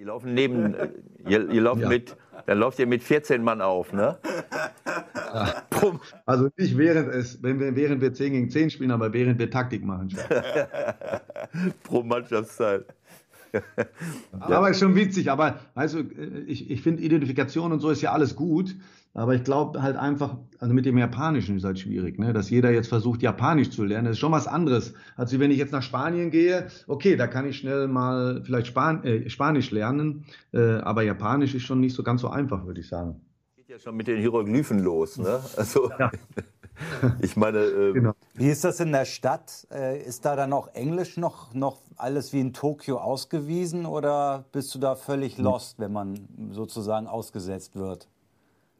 Die 0.02 0.06
laufen 0.06 0.34
neben, 0.34 0.74
äh, 0.74 0.88
ihr, 1.28 1.48
ihr 1.48 1.60
lauft 1.60 1.82
ja. 1.82 1.88
mit, 1.88 2.16
dann 2.46 2.58
lauft 2.58 2.76
ihr 2.80 2.88
mit 2.88 3.04
14 3.04 3.40
Mann 3.40 3.60
auf, 3.60 3.92
ne? 3.92 4.18
Ja. 5.14 5.62
Also 6.26 6.48
nicht 6.56 6.76
während 6.76 7.14
es, 7.14 7.40
wenn 7.40 7.60
wir, 7.60 7.76
während 7.76 8.00
wir 8.00 8.12
10 8.12 8.32
gegen 8.32 8.50
10 8.50 8.70
spielen, 8.70 8.90
aber 8.90 9.12
während 9.12 9.38
wir 9.38 9.48
Taktik 9.48 9.84
machen. 9.84 10.12
Pro 11.84 12.02
Mannschaftszeit. 12.02 12.84
aber 14.40 14.70
ist 14.70 14.80
schon 14.80 14.96
witzig, 14.96 15.30
aber 15.30 15.60
also 15.76 16.00
ich, 16.48 16.68
ich 16.68 16.82
finde 16.82 17.00
Identifikation 17.00 17.70
und 17.70 17.78
so 17.78 17.88
ist 17.90 18.02
ja 18.02 18.10
alles 18.10 18.34
gut, 18.34 18.74
aber 19.14 19.34
ich 19.34 19.44
glaube 19.44 19.82
halt 19.82 19.96
einfach, 19.96 20.38
also 20.58 20.72
mit 20.72 20.86
dem 20.86 20.96
Japanischen 20.96 21.56
ist 21.56 21.64
halt 21.64 21.78
schwierig, 21.78 22.18
ne? 22.18 22.32
dass 22.32 22.48
jeder 22.48 22.70
jetzt 22.70 22.88
versucht, 22.88 23.22
Japanisch 23.22 23.70
zu 23.70 23.84
lernen. 23.84 24.06
Das 24.06 24.12
ist 24.12 24.20
schon 24.20 24.32
was 24.32 24.46
anderes, 24.46 24.94
als 25.16 25.38
wenn 25.38 25.50
ich 25.50 25.58
jetzt 25.58 25.72
nach 25.72 25.82
Spanien 25.82 26.30
gehe. 26.30 26.68
Okay, 26.86 27.16
da 27.16 27.26
kann 27.26 27.46
ich 27.46 27.58
schnell 27.58 27.88
mal 27.88 28.42
vielleicht 28.44 28.68
Span 28.68 29.04
äh, 29.04 29.28
Spanisch 29.28 29.70
lernen, 29.70 30.24
äh, 30.52 30.76
aber 30.78 31.02
Japanisch 31.02 31.54
ist 31.54 31.62
schon 31.62 31.80
nicht 31.80 31.94
so 31.94 32.02
ganz 32.02 32.22
so 32.22 32.28
einfach, 32.28 32.64
würde 32.64 32.80
ich 32.80 32.88
sagen. 32.88 33.20
Geht 33.56 33.68
ja 33.68 33.78
schon 33.78 33.96
mit 33.96 34.06
den 34.06 34.18
Hieroglyphen 34.18 34.78
los, 34.78 35.18
ne? 35.18 35.40
Also. 35.56 35.90
Ja. 35.98 36.10
Ich 37.20 37.36
meine, 37.36 37.58
äh, 37.58 37.92
genau. 37.92 38.12
wie 38.34 38.48
ist 38.48 38.64
das 38.64 38.80
in 38.80 38.92
der 38.92 39.04
Stadt? 39.04 39.68
Äh, 39.70 40.02
ist 40.02 40.24
da 40.24 40.34
dann 40.34 40.52
auch 40.52 40.68
Englisch 40.74 41.16
noch, 41.16 41.52
noch 41.54 41.78
alles 41.96 42.32
wie 42.32 42.40
in 42.40 42.52
Tokio 42.54 42.96
ausgewiesen 42.96 43.86
oder 43.86 44.46
bist 44.52 44.74
du 44.74 44.78
da 44.78 44.96
völlig 44.96 45.36
hm. 45.36 45.44
lost, 45.44 45.78
wenn 45.78 45.92
man 45.92 46.28
sozusagen 46.50 47.06
ausgesetzt 47.06 47.76
wird? 47.76 48.08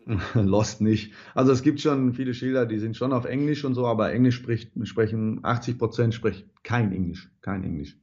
Lost 0.34 0.80
nicht. 0.80 1.12
Also 1.34 1.52
es 1.52 1.62
gibt 1.62 1.80
schon 1.80 2.14
viele 2.14 2.34
Schilder, 2.34 2.66
die 2.66 2.78
sind 2.78 2.96
schon 2.96 3.12
auf 3.12 3.24
Englisch 3.24 3.64
und 3.64 3.74
so, 3.74 3.86
aber 3.86 4.12
Englisch 4.12 4.36
spricht, 4.36 4.72
sprechen 4.84 5.40
80 5.42 5.78
Prozent 5.78 6.14
sprechen 6.14 6.50
kein 6.62 6.92
Englisch, 6.92 7.30
kein 7.40 7.64
Englisch. 7.64 7.96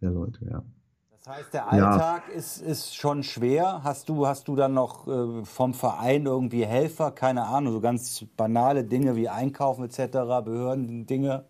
ja, 0.00 0.10
Leute, 0.10 0.44
ja. 0.48 0.62
Das 1.10 1.38
heißt, 1.38 1.54
der 1.54 1.72
Alltag 1.72 2.24
ja. 2.28 2.34
ist, 2.34 2.62
ist 2.62 2.94
schon 2.94 3.24
schwer. 3.24 3.80
Hast 3.82 4.08
du, 4.08 4.28
hast 4.28 4.46
du 4.46 4.54
dann 4.54 4.74
noch 4.74 5.08
äh, 5.08 5.44
vom 5.44 5.74
Verein 5.74 6.24
irgendwie 6.24 6.64
Helfer? 6.64 7.10
Keine 7.10 7.46
Ahnung, 7.46 7.72
so 7.72 7.80
ganz 7.80 8.24
banale 8.36 8.84
Dinge 8.84 9.16
wie 9.16 9.28
Einkaufen 9.28 9.84
etc., 9.84 10.12
Behörden-Dinge? 10.44 11.44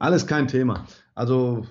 Alles 0.00 0.26
kein 0.26 0.48
Thema. 0.48 0.86
Also 1.14 1.64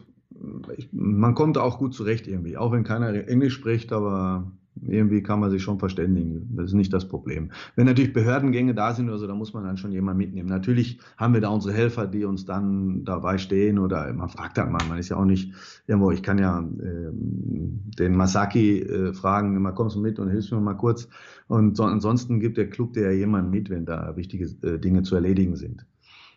ich, 0.78 0.90
man 0.94 1.36
kommt 1.36 1.58
auch 1.58 1.78
gut 1.78 1.94
zurecht 1.94 2.26
irgendwie, 2.28 2.56
auch 2.56 2.72
wenn 2.72 2.86
keiner 2.86 3.14
Englisch 3.28 3.54
spricht, 3.54 3.92
aber 3.92 4.52
irgendwie 4.82 5.22
kann 5.22 5.40
man 5.40 5.52
sich 5.52 5.62
schon 5.62 5.80
verständigen. 5.80 6.50
Das 6.56 6.68
ist 6.68 6.74
nicht 6.74 6.94
das 6.94 7.08
Problem. 7.08 7.52
Wenn 7.76 7.86
natürlich 7.86 8.14
Behördengänge 8.14 8.74
da 8.74 8.94
sind 8.94 9.08
oder 9.10 9.18
so, 9.18 9.28
dann 9.28 9.38
muss 9.38 9.54
man 9.54 9.64
dann 9.64 9.78
schon 9.78 9.92
jemanden 9.92 10.18
mitnehmen. 10.20 10.50
Natürlich 10.50 11.00
haben 11.18 11.34
wir 11.34 11.42
da 11.42 11.50
unsere 11.50 11.74
Helfer, 11.74 12.08
die 12.08 12.26
uns 12.26 12.46
dann 12.46 13.04
dabei 13.04 13.38
stehen 13.38 13.80
oder 13.80 14.12
man 14.14 14.30
fragt 14.30 14.58
dann 14.58 14.72
mal, 14.72 14.82
man 14.88 14.98
ist 14.98 15.10
ja 15.10 15.18
auch 15.18 15.26
nicht 15.26 15.54
irgendwo, 15.88 16.12
ich 16.12 16.24
kann 16.24 16.38
ja 16.38 16.60
äh, 16.60 17.12
den 17.12 18.16
Masaki 18.16 18.82
äh, 18.82 19.14
fragen, 19.14 19.62
mal 19.62 19.72
kommst 19.74 19.96
du 19.96 20.02
mit 20.02 20.20
und 20.20 20.30
hilfst 20.30 20.52
mir 20.52 20.60
mal 20.60 20.74
kurz. 20.76 21.08
Und 21.48 21.78
so, 21.78 21.84
ansonsten 21.84 22.40
gibt 22.40 22.58
der 22.58 22.70
Club 22.70 22.94
dir 22.94 23.04
ja 23.04 23.12
jemanden 23.12 23.52
mit, 23.52 23.70
wenn 23.70 23.86
da 23.86 24.16
wichtige 24.16 24.46
äh, 24.68 24.80
Dinge 24.80 25.04
zu 25.04 25.16
erledigen 25.16 25.56
sind. 25.56 25.86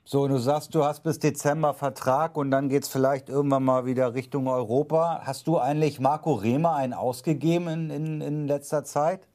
So, 0.08 0.28
du 0.28 0.38
sagst, 0.38 0.72
du 0.76 0.84
hast 0.84 1.02
bis 1.02 1.18
Dezember 1.18 1.74
Vertrag 1.74 2.36
und 2.36 2.52
dann 2.52 2.68
geht 2.68 2.84
es 2.84 2.88
vielleicht 2.88 3.28
irgendwann 3.28 3.64
mal 3.64 3.86
wieder 3.86 4.14
Richtung 4.14 4.46
Europa. 4.46 5.22
Hast 5.24 5.48
du 5.48 5.58
eigentlich 5.58 5.98
Marco 5.98 6.34
Rehmer 6.34 6.76
einen 6.76 6.92
ausgegeben 6.92 7.66
in, 7.66 7.90
in, 7.90 8.20
in 8.20 8.46
letzter 8.46 8.84
Zeit? 8.84 9.26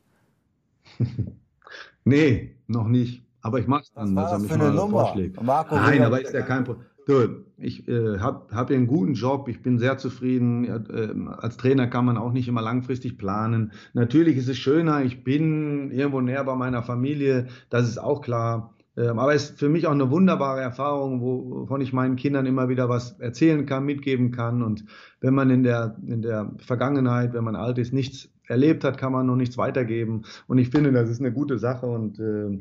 nee, 2.06 2.56
noch 2.68 2.88
nicht. 2.88 3.22
Aber 3.42 3.60
ich 3.60 3.68
mache 3.68 3.84
es 3.84 3.92
dann, 3.92 4.16
Was 4.16 4.32
dass 4.32 4.32
er 4.32 4.40
mich 4.40 4.58
mal 4.58 4.72
Nummer? 4.74 5.08
vorschlägt. 5.08 5.44
Marco 5.44 5.76
Nein, 5.76 5.96
Rehmer 5.96 6.06
aber 6.06 6.22
ist 6.22 6.34
ja 6.34 6.42
kein 6.42 6.64
Problem. 6.64 6.86
Du, 7.06 7.44
ich 7.58 7.86
äh, 7.90 8.20
habe 8.20 8.56
hab 8.56 8.70
hier 8.70 8.78
einen 8.78 8.88
guten 8.88 9.16
Job, 9.16 9.50
ich 9.50 9.62
bin 9.62 9.78
sehr 9.78 9.98
zufrieden. 9.98 10.64
Äh, 10.64 11.34
als 11.42 11.58
Trainer 11.58 11.88
kann 11.88 12.06
man 12.06 12.18
auch 12.18 12.32
nicht 12.32 12.48
immer 12.48 12.62
langfristig 12.62 13.18
planen. 13.18 13.74
Natürlich 13.92 14.38
ist 14.38 14.48
es 14.48 14.58
schöner, 14.58 15.04
ich 15.04 15.26
bin 15.26 15.92
irgendwo 15.92 16.22
näher 16.22 16.46
bei 16.46 16.56
meiner 16.56 16.82
Familie, 16.82 17.48
das 17.70 17.90
ist 17.90 17.98
auch 17.98 18.22
klar. 18.22 18.74
Ähm, 18.98 19.20
aber 19.20 19.34
es 19.34 19.52
ist 19.52 19.60
für 19.60 19.70
mich 19.70 19.88
auch 19.88 19.92
eine 19.92 20.12
wunderbare 20.12 20.62
Erfahrung, 20.62 21.22
wovon 21.22 21.82
ich 21.82 21.94
meinen 21.94 22.16
Kindern 22.16 22.46
immer 22.46 22.70
wieder 22.70 22.90
was 22.90 23.20
erzählen 23.20 23.66
kann, 23.66 23.86
mitgeben 23.86 24.32
kann. 24.32 24.62
Und 24.62 24.86
wenn 25.22 25.34
man 25.34 25.50
in 25.50 25.64
der, 25.64 25.96
in 26.06 26.22
der 26.22 26.52
Vergangenheit, 26.58 27.34
wenn 27.34 27.44
man 27.44 27.56
alt 27.56 27.78
ist, 27.78 27.94
nichts 27.94 28.30
erlebt 28.48 28.84
hat, 28.84 28.98
kann 28.98 29.14
man 29.14 29.26
noch 29.26 29.38
nichts 29.38 29.58
weitergeben. 29.58 30.24
Und 30.48 30.58
ich 30.58 30.70
finde, 30.70 30.92
das 30.92 31.10
ist 31.10 31.22
eine 31.22 31.32
gute 31.32 31.58
Sache. 31.58 31.86
Und 31.86 32.20
äh, 32.20 32.60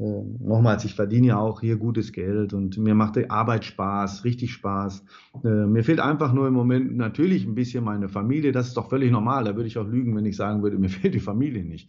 nochmals, 0.00 0.84
ich 0.84 0.94
verdiene 0.94 1.28
ja 1.28 1.38
auch 1.38 1.60
hier 1.60 1.76
gutes 1.76 2.12
Geld 2.12 2.54
und 2.54 2.78
mir 2.78 2.94
macht 2.94 3.16
die 3.16 3.28
Arbeit 3.28 3.64
Spaß, 3.64 4.24
richtig 4.24 4.52
Spaß. 4.52 5.04
Äh, 5.44 5.48
mir 5.48 5.84
fehlt 5.84 6.00
einfach 6.00 6.32
nur 6.32 6.48
im 6.48 6.54
Moment 6.54 6.96
natürlich 6.96 7.46
ein 7.46 7.54
bisschen 7.54 7.84
meine 7.84 8.08
Familie. 8.08 8.52
Das 8.52 8.68
ist 8.68 8.76
doch 8.76 8.88
völlig 8.88 9.10
normal. 9.10 9.44
Da 9.44 9.56
würde 9.56 9.66
ich 9.66 9.78
auch 9.78 9.86
lügen, 9.86 10.16
wenn 10.16 10.24
ich 10.24 10.36
sagen 10.36 10.62
würde, 10.62 10.78
mir 10.78 10.88
fehlt 10.88 11.14
die 11.14 11.20
Familie 11.20 11.64
nicht. 11.64 11.88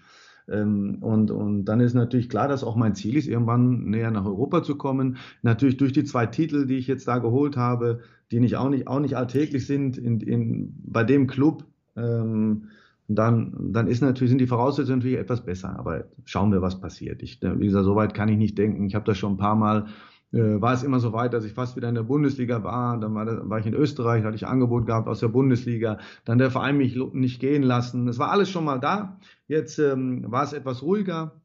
Ähm, 0.49 0.97
und, 1.01 1.31
und 1.31 1.65
dann 1.65 1.79
ist 1.79 1.93
natürlich 1.93 2.29
klar, 2.29 2.47
dass 2.47 2.63
auch 2.63 2.75
mein 2.75 2.95
Ziel 2.95 3.17
ist, 3.17 3.27
irgendwann 3.27 3.85
näher 3.85 4.11
nach 4.11 4.25
Europa 4.25 4.63
zu 4.63 4.75
kommen. 4.75 5.17
Natürlich 5.41 5.77
durch 5.77 5.93
die 5.93 6.03
zwei 6.03 6.25
Titel, 6.25 6.65
die 6.65 6.77
ich 6.77 6.87
jetzt 6.87 7.07
da 7.07 7.19
geholt 7.19 7.57
habe, 7.57 7.99
die 8.31 8.39
nicht 8.39 8.57
auch 8.57 8.69
nicht, 8.69 8.87
auch 8.87 8.99
nicht 8.99 9.17
alltäglich 9.17 9.65
sind 9.65 9.97
in, 9.97 10.19
in, 10.19 10.73
bei 10.83 11.03
dem 11.03 11.27
Club. 11.27 11.65
Ähm, 11.95 12.69
dann, 13.07 13.73
dann 13.73 13.87
ist 13.87 14.01
natürlich, 14.01 14.29
sind 14.29 14.39
die 14.39 14.47
Voraussetzungen 14.47 14.99
natürlich 14.99 15.19
etwas 15.19 15.43
besser. 15.43 15.77
Aber 15.77 16.05
schauen 16.25 16.51
wir, 16.51 16.61
was 16.61 16.79
passiert. 16.79 17.21
Ich, 17.21 17.41
wie 17.41 17.65
gesagt, 17.65 17.85
so 17.85 17.95
weit 17.95 18.13
kann 18.13 18.29
ich 18.29 18.37
nicht 18.37 18.57
denken. 18.57 18.85
Ich 18.85 18.95
habe 18.95 19.05
das 19.05 19.17
schon 19.17 19.33
ein 19.33 19.37
paar 19.37 19.55
Mal 19.55 19.87
war 20.31 20.73
es 20.73 20.83
immer 20.83 20.99
so 20.99 21.11
weit, 21.11 21.33
dass 21.33 21.43
ich 21.43 21.53
fast 21.53 21.75
wieder 21.75 21.89
in 21.89 21.95
der 21.95 22.03
Bundesliga 22.03 22.63
war. 22.63 22.97
Dann 22.97 23.13
war, 23.13 23.25
das, 23.25 23.49
war 23.49 23.59
ich 23.59 23.65
in 23.65 23.73
Österreich, 23.73 24.23
hatte 24.23 24.35
ich 24.35 24.47
Angebot 24.47 24.85
gehabt 24.85 25.07
aus 25.07 25.19
der 25.19 25.27
Bundesliga. 25.27 25.97
Dann 26.25 26.37
der 26.37 26.51
Verein 26.51 26.77
mich 26.77 26.97
nicht 27.13 27.39
gehen 27.39 27.63
lassen. 27.63 28.07
Es 28.07 28.17
war 28.17 28.31
alles 28.31 28.49
schon 28.49 28.63
mal 28.63 28.79
da. 28.79 29.19
Jetzt 29.47 29.77
ähm, 29.79 30.31
war 30.31 30.43
es 30.43 30.53
etwas 30.53 30.83
ruhiger. 30.83 31.41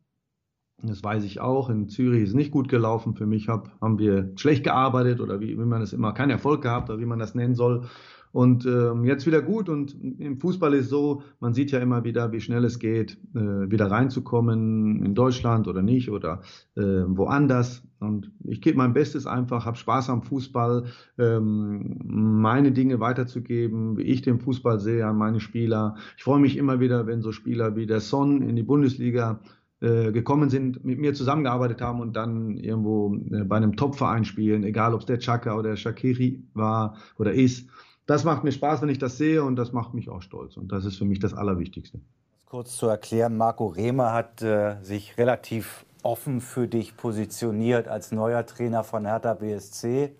Das 0.82 1.02
weiß 1.02 1.24
ich 1.24 1.40
auch. 1.40 1.70
In 1.70 1.88
Zürich 1.88 2.22
ist 2.22 2.28
es 2.30 2.34
nicht 2.34 2.50
gut 2.50 2.68
gelaufen. 2.68 3.14
Für 3.14 3.26
mich 3.26 3.48
hab, 3.48 3.70
haben 3.80 3.98
wir 3.98 4.32
schlecht 4.36 4.62
gearbeitet 4.62 5.20
oder 5.20 5.40
wie, 5.40 5.58
wie 5.58 5.64
man 5.64 5.82
es 5.82 5.92
immer, 5.92 6.12
keinen 6.12 6.30
Erfolg 6.30 6.62
gehabt 6.62 6.90
oder 6.90 7.00
wie 7.00 7.06
man 7.06 7.18
das 7.18 7.34
nennen 7.34 7.54
soll. 7.54 7.88
Und 8.36 8.66
ähm, 8.66 9.06
jetzt 9.06 9.26
wieder 9.26 9.40
gut. 9.40 9.70
Und 9.70 9.96
im 10.18 10.38
Fußball 10.38 10.74
ist 10.74 10.90
so, 10.90 11.22
man 11.40 11.54
sieht 11.54 11.70
ja 11.70 11.78
immer 11.78 12.04
wieder, 12.04 12.32
wie 12.32 12.42
schnell 12.42 12.66
es 12.66 12.78
geht, 12.78 13.16
äh, 13.34 13.40
wieder 13.40 13.90
reinzukommen 13.90 15.02
in 15.06 15.14
Deutschland 15.14 15.68
oder 15.68 15.80
nicht 15.80 16.10
oder 16.10 16.42
äh, 16.74 16.82
woanders. 16.82 17.82
Und 17.98 18.30
ich 18.44 18.60
gebe 18.60 18.76
mein 18.76 18.92
Bestes 18.92 19.26
einfach, 19.26 19.64
habe 19.64 19.78
Spaß 19.78 20.10
am 20.10 20.22
Fußball, 20.22 20.84
ähm, 21.16 21.98
meine 22.04 22.72
Dinge 22.72 23.00
weiterzugeben, 23.00 23.96
wie 23.96 24.02
ich 24.02 24.20
den 24.20 24.38
Fußball 24.38 24.80
sehe 24.80 25.06
an 25.06 25.16
meine 25.16 25.40
Spieler. 25.40 25.96
Ich 26.18 26.24
freue 26.24 26.38
mich 26.38 26.58
immer 26.58 26.78
wieder, 26.78 27.06
wenn 27.06 27.22
so 27.22 27.32
Spieler 27.32 27.74
wie 27.74 27.86
der 27.86 28.00
Son 28.00 28.42
in 28.42 28.54
die 28.54 28.62
Bundesliga 28.62 29.40
äh, 29.80 30.12
gekommen 30.12 30.50
sind, 30.50 30.84
mit 30.84 30.98
mir 30.98 31.14
zusammengearbeitet 31.14 31.80
haben 31.80 32.00
und 32.00 32.14
dann 32.16 32.58
irgendwo 32.58 33.14
äh, 33.30 33.44
bei 33.44 33.56
einem 33.56 33.76
Topverein 33.76 34.26
spielen, 34.26 34.62
egal 34.62 34.92
ob 34.92 35.00
es 35.00 35.06
der 35.06 35.20
Chaka 35.20 35.54
oder 35.54 35.70
der 35.70 35.76
Shakiri 35.76 36.42
war 36.52 36.96
oder 37.18 37.32
ist 37.32 37.70
das 38.06 38.24
macht 38.24 38.44
mir 38.44 38.52
Spaß, 38.52 38.82
wenn 38.82 38.88
ich 38.88 38.98
das 38.98 39.18
sehe 39.18 39.42
und 39.42 39.56
das 39.56 39.72
macht 39.72 39.94
mich 39.94 40.08
auch 40.08 40.22
stolz. 40.22 40.56
Und 40.56 40.72
das 40.72 40.84
ist 40.84 40.96
für 40.96 41.04
mich 41.04 41.18
das 41.18 41.34
Allerwichtigste. 41.34 42.00
Kurz 42.46 42.76
zu 42.76 42.86
erklären, 42.86 43.36
Marco 43.36 43.66
Rehmer 43.66 44.12
hat 44.12 44.40
äh, 44.42 44.76
sich 44.82 45.18
relativ 45.18 45.84
offen 46.02 46.40
für 46.40 46.68
dich 46.68 46.96
positioniert 46.96 47.88
als 47.88 48.12
neuer 48.12 48.46
Trainer 48.46 48.84
von 48.84 49.04
Hertha 49.04 49.34
BSC. 49.34 50.12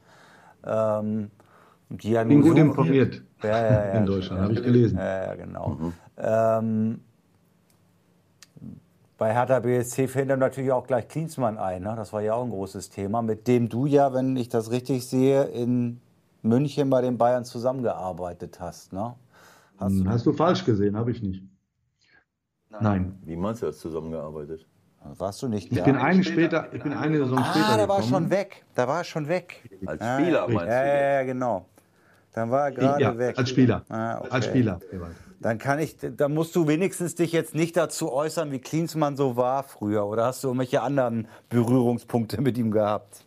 Ähm, 0.65 1.31
die 1.89 2.15
ich 2.15 2.25
bin 2.25 2.43
gut 2.43 2.59
informiert 2.59 3.23
ja, 3.45 3.49
ja, 3.49 3.71
ja, 3.71 3.93
in 3.93 4.07
Deutschland, 4.07 4.43
habe 4.43 4.53
ich 4.55 4.63
gelesen. 4.63 4.99
Ja, 4.99 5.35
genau. 5.37 5.69
Mhm. 5.69 5.93
Ähm, 6.19 7.01
bei 9.19 9.33
Hertha 9.33 9.61
BSC 9.61 10.09
fällt 10.09 10.29
dann 10.31 10.41
natürlich 10.41 10.73
auch 10.73 10.87
gleich 10.87 11.07
Klinsmann 11.07 11.59
ein. 11.59 11.83
Ne? 11.83 11.95
Das 11.97 12.13
war 12.13 12.21
ja 12.23 12.35
auch 12.35 12.45
ein 12.45 12.51
großes 12.51 12.91
Thema, 12.91 13.23
mit 13.23 13.47
dem 13.47 13.69
du 13.69 13.87
ja, 13.87 14.13
wenn 14.13 14.37
ich 14.37 14.49
das 14.49 14.73
richtig 14.73 15.07
sehe, 15.07 15.45
in 15.45 16.01
München 16.49 16.91
bei 16.91 17.01
den 17.01 17.19
Bayern 17.19 17.45
zusammengearbeitet 17.45 18.61
hast. 18.61 18.93
Ne? 18.93 19.15
Hast, 19.79 19.93
hm, 19.93 20.05
du, 20.05 20.11
hast 20.11 20.27
du 20.27 20.33
falsch 20.33 20.65
gesehen, 20.65 20.97
habe 20.97 21.11
ich 21.11 21.23
nicht. 21.23 21.43
Nein. 22.71 22.83
Nein. 22.83 23.19
Wie 23.25 23.37
meinst 23.37 23.63
du 23.63 23.67
das 23.67 23.79
zusammengearbeitet? 23.79 24.67
Warst 25.19 25.43
du 25.43 25.49
nicht 25.49 25.71
da? 25.71 25.77
Ich 25.77 25.85
bin 25.85 25.97
eine 25.97 26.25
später, 26.25 26.73
ich 26.73 26.83
bin 26.83 26.93
eine 26.93 27.19
Saison 27.19 27.39
ah, 27.39 27.51
später. 27.51 27.69
Ah, 27.69 27.77
da 27.77 27.89
war 27.89 28.03
schon 28.03 28.31
weg. 28.31 28.65
Da 28.75 28.89
war 28.89 29.05
schon 29.05 29.29
weg. 29.29 29.71
Als 29.87 30.01
ah, 30.01 30.19
Spieler 30.19 30.49
meinst 30.49 30.67
ja, 30.67 30.83
du? 30.83 30.89
Ja, 30.89 31.13
ja, 31.13 31.23
genau. 31.23 31.67
Dann 32.33 32.51
war 32.51 32.65
er 32.65 32.73
gerade 32.73 33.03
ja, 33.03 33.19
weg. 33.19 33.39
Als 33.39 33.51
Spieler. 33.51 33.85
Ah, 33.89 34.19
okay. 34.19 34.29
Als 34.31 34.45
Spieler. 34.47 34.81
Dann 35.41 35.59
kann 35.59 35.79
ich, 35.79 35.97
dann 36.01 36.35
musst 36.35 36.57
du 36.57 36.67
wenigstens 36.67 37.15
dich 37.15 37.33
jetzt 37.33 37.55
nicht 37.55 37.77
dazu 37.77 38.13
äußern, 38.13 38.51
wie 38.53 38.59
Klinsmann 38.59 39.17
so 39.17 39.37
war 39.37 39.63
früher. 39.63 40.07
Oder 40.07 40.27
hast 40.27 40.43
du 40.43 40.49
irgendwelche 40.49 40.83
anderen 40.83 41.29
Berührungspunkte 41.49 42.41
mit 42.41 42.59
ihm 42.59 42.71
gehabt? 42.71 43.26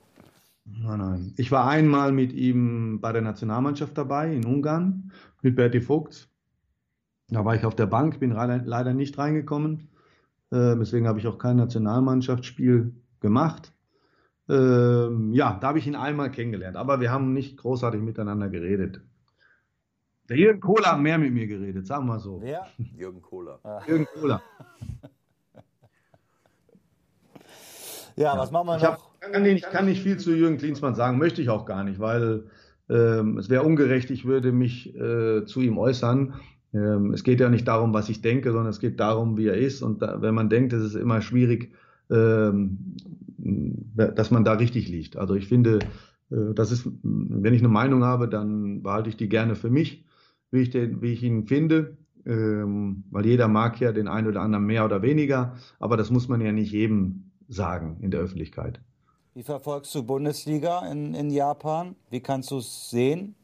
Nein, 0.77 0.99
nein. 0.99 1.33
Ich 1.37 1.51
war 1.51 1.67
einmal 1.67 2.11
mit 2.11 2.33
ihm 2.33 3.01
bei 3.01 3.11
der 3.11 3.21
Nationalmannschaft 3.21 3.97
dabei 3.97 4.33
in 4.33 4.45
Ungarn 4.45 5.11
mit 5.41 5.55
Berti 5.55 5.81
Vogts. 5.81 6.29
Da 7.27 7.45
war 7.45 7.55
ich 7.55 7.65
auf 7.65 7.75
der 7.75 7.85
Bank, 7.85 8.19
bin 8.19 8.31
leider 8.31 8.93
nicht 8.93 9.17
reingekommen. 9.17 9.89
Äh, 10.51 10.75
deswegen 10.77 11.07
habe 11.07 11.19
ich 11.19 11.27
auch 11.27 11.37
kein 11.37 11.57
Nationalmannschaftsspiel 11.57 12.93
gemacht. 13.19 13.73
Ähm, 14.47 15.33
ja, 15.33 15.57
da 15.59 15.67
habe 15.67 15.79
ich 15.79 15.85
ihn 15.85 15.95
einmal 15.95 16.31
kennengelernt, 16.31 16.75
aber 16.75 16.99
wir 16.99 17.11
haben 17.11 17.33
nicht 17.33 17.57
großartig 17.57 18.01
miteinander 18.01 18.49
geredet. 18.49 19.01
Der 20.27 20.37
Jürgen 20.37 20.59
Kohler 20.59 20.93
hat 20.93 20.99
mehr 20.99 21.17
mit 21.17 21.33
mir 21.33 21.47
geredet, 21.47 21.85
sagen 21.85 22.07
wir 22.07 22.19
so. 22.19 22.41
Wer? 22.41 22.67
Jürgen 22.77 23.21
Kohler. 23.21 23.59
Jürgen 23.87 24.07
Kohler. 24.13 24.41
Ja, 28.15 28.37
was 28.37 28.51
machen 28.51 28.67
wir 28.67 28.77
ich 28.77 28.83
noch? 28.83 29.08
Kann, 29.19 29.45
ich 29.45 29.61
kann 29.63 29.85
nicht 29.85 30.01
viel 30.01 30.17
zu 30.17 30.33
Jürgen 30.33 30.57
Klinsmann 30.57 30.95
sagen, 30.95 31.17
möchte 31.17 31.41
ich 31.41 31.49
auch 31.49 31.65
gar 31.65 31.83
nicht, 31.83 31.99
weil 31.99 32.45
ähm, 32.89 33.37
es 33.37 33.49
wäre 33.49 33.63
ungerecht, 33.63 34.09
ich 34.09 34.25
würde 34.25 34.51
mich 34.51 34.95
äh, 34.95 35.45
zu 35.45 35.61
ihm 35.61 35.77
äußern. 35.77 36.33
Ähm, 36.73 37.13
es 37.13 37.23
geht 37.23 37.39
ja 37.39 37.49
nicht 37.49 37.67
darum, 37.67 37.93
was 37.93 38.09
ich 38.09 38.21
denke, 38.21 38.51
sondern 38.51 38.69
es 38.69 38.79
geht 38.79 38.99
darum, 38.99 39.37
wie 39.37 39.47
er 39.47 39.57
ist. 39.57 39.81
Und 39.81 40.01
da, 40.01 40.21
wenn 40.21 40.35
man 40.35 40.49
denkt, 40.49 40.73
ist 40.73 40.83
es 40.83 40.95
immer 40.95 41.21
schwierig, 41.21 41.73
ähm, 42.09 42.95
dass 43.95 44.31
man 44.31 44.43
da 44.43 44.53
richtig 44.53 44.87
liegt. 44.87 45.17
Also 45.17 45.35
ich 45.35 45.47
finde, 45.47 45.79
äh, 46.31 46.53
das 46.55 46.71
ist, 46.71 46.89
wenn 47.03 47.53
ich 47.53 47.61
eine 47.61 47.69
Meinung 47.69 48.03
habe, 48.03 48.27
dann 48.27 48.81
behalte 48.81 49.09
ich 49.09 49.17
die 49.17 49.29
gerne 49.29 49.55
für 49.55 49.69
mich, 49.69 50.05
wie 50.51 50.61
ich, 50.61 50.69
den, 50.69 51.01
wie 51.01 51.13
ich 51.13 51.23
ihn 51.23 51.45
finde. 51.45 51.97
Ähm, 52.25 53.03
weil 53.11 53.25
jeder 53.25 53.47
mag 53.47 53.79
ja 53.79 53.91
den 53.91 54.07
einen 54.07 54.27
oder 54.27 54.41
anderen 54.41 54.65
mehr 54.65 54.85
oder 54.85 55.01
weniger, 55.01 55.55
aber 55.79 55.95
das 55.97 56.11
muss 56.11 56.27
man 56.27 56.41
ja 56.41 56.51
nicht 56.51 56.71
jedem 56.71 57.31
sagen 57.47 57.97
in 58.01 58.11
der 58.11 58.19
Öffentlichkeit. 58.19 58.81
Wie 59.33 59.43
verfolgst 59.43 59.93
du 59.93 60.03
Bundesliga 60.03 60.87
in, 60.91 61.13
in 61.13 61.29
Japan? 61.29 61.95
Wie 62.09 62.19
kannst 62.19 62.51
du 62.51 62.57
es 62.57 62.89
sehen? 62.89 63.35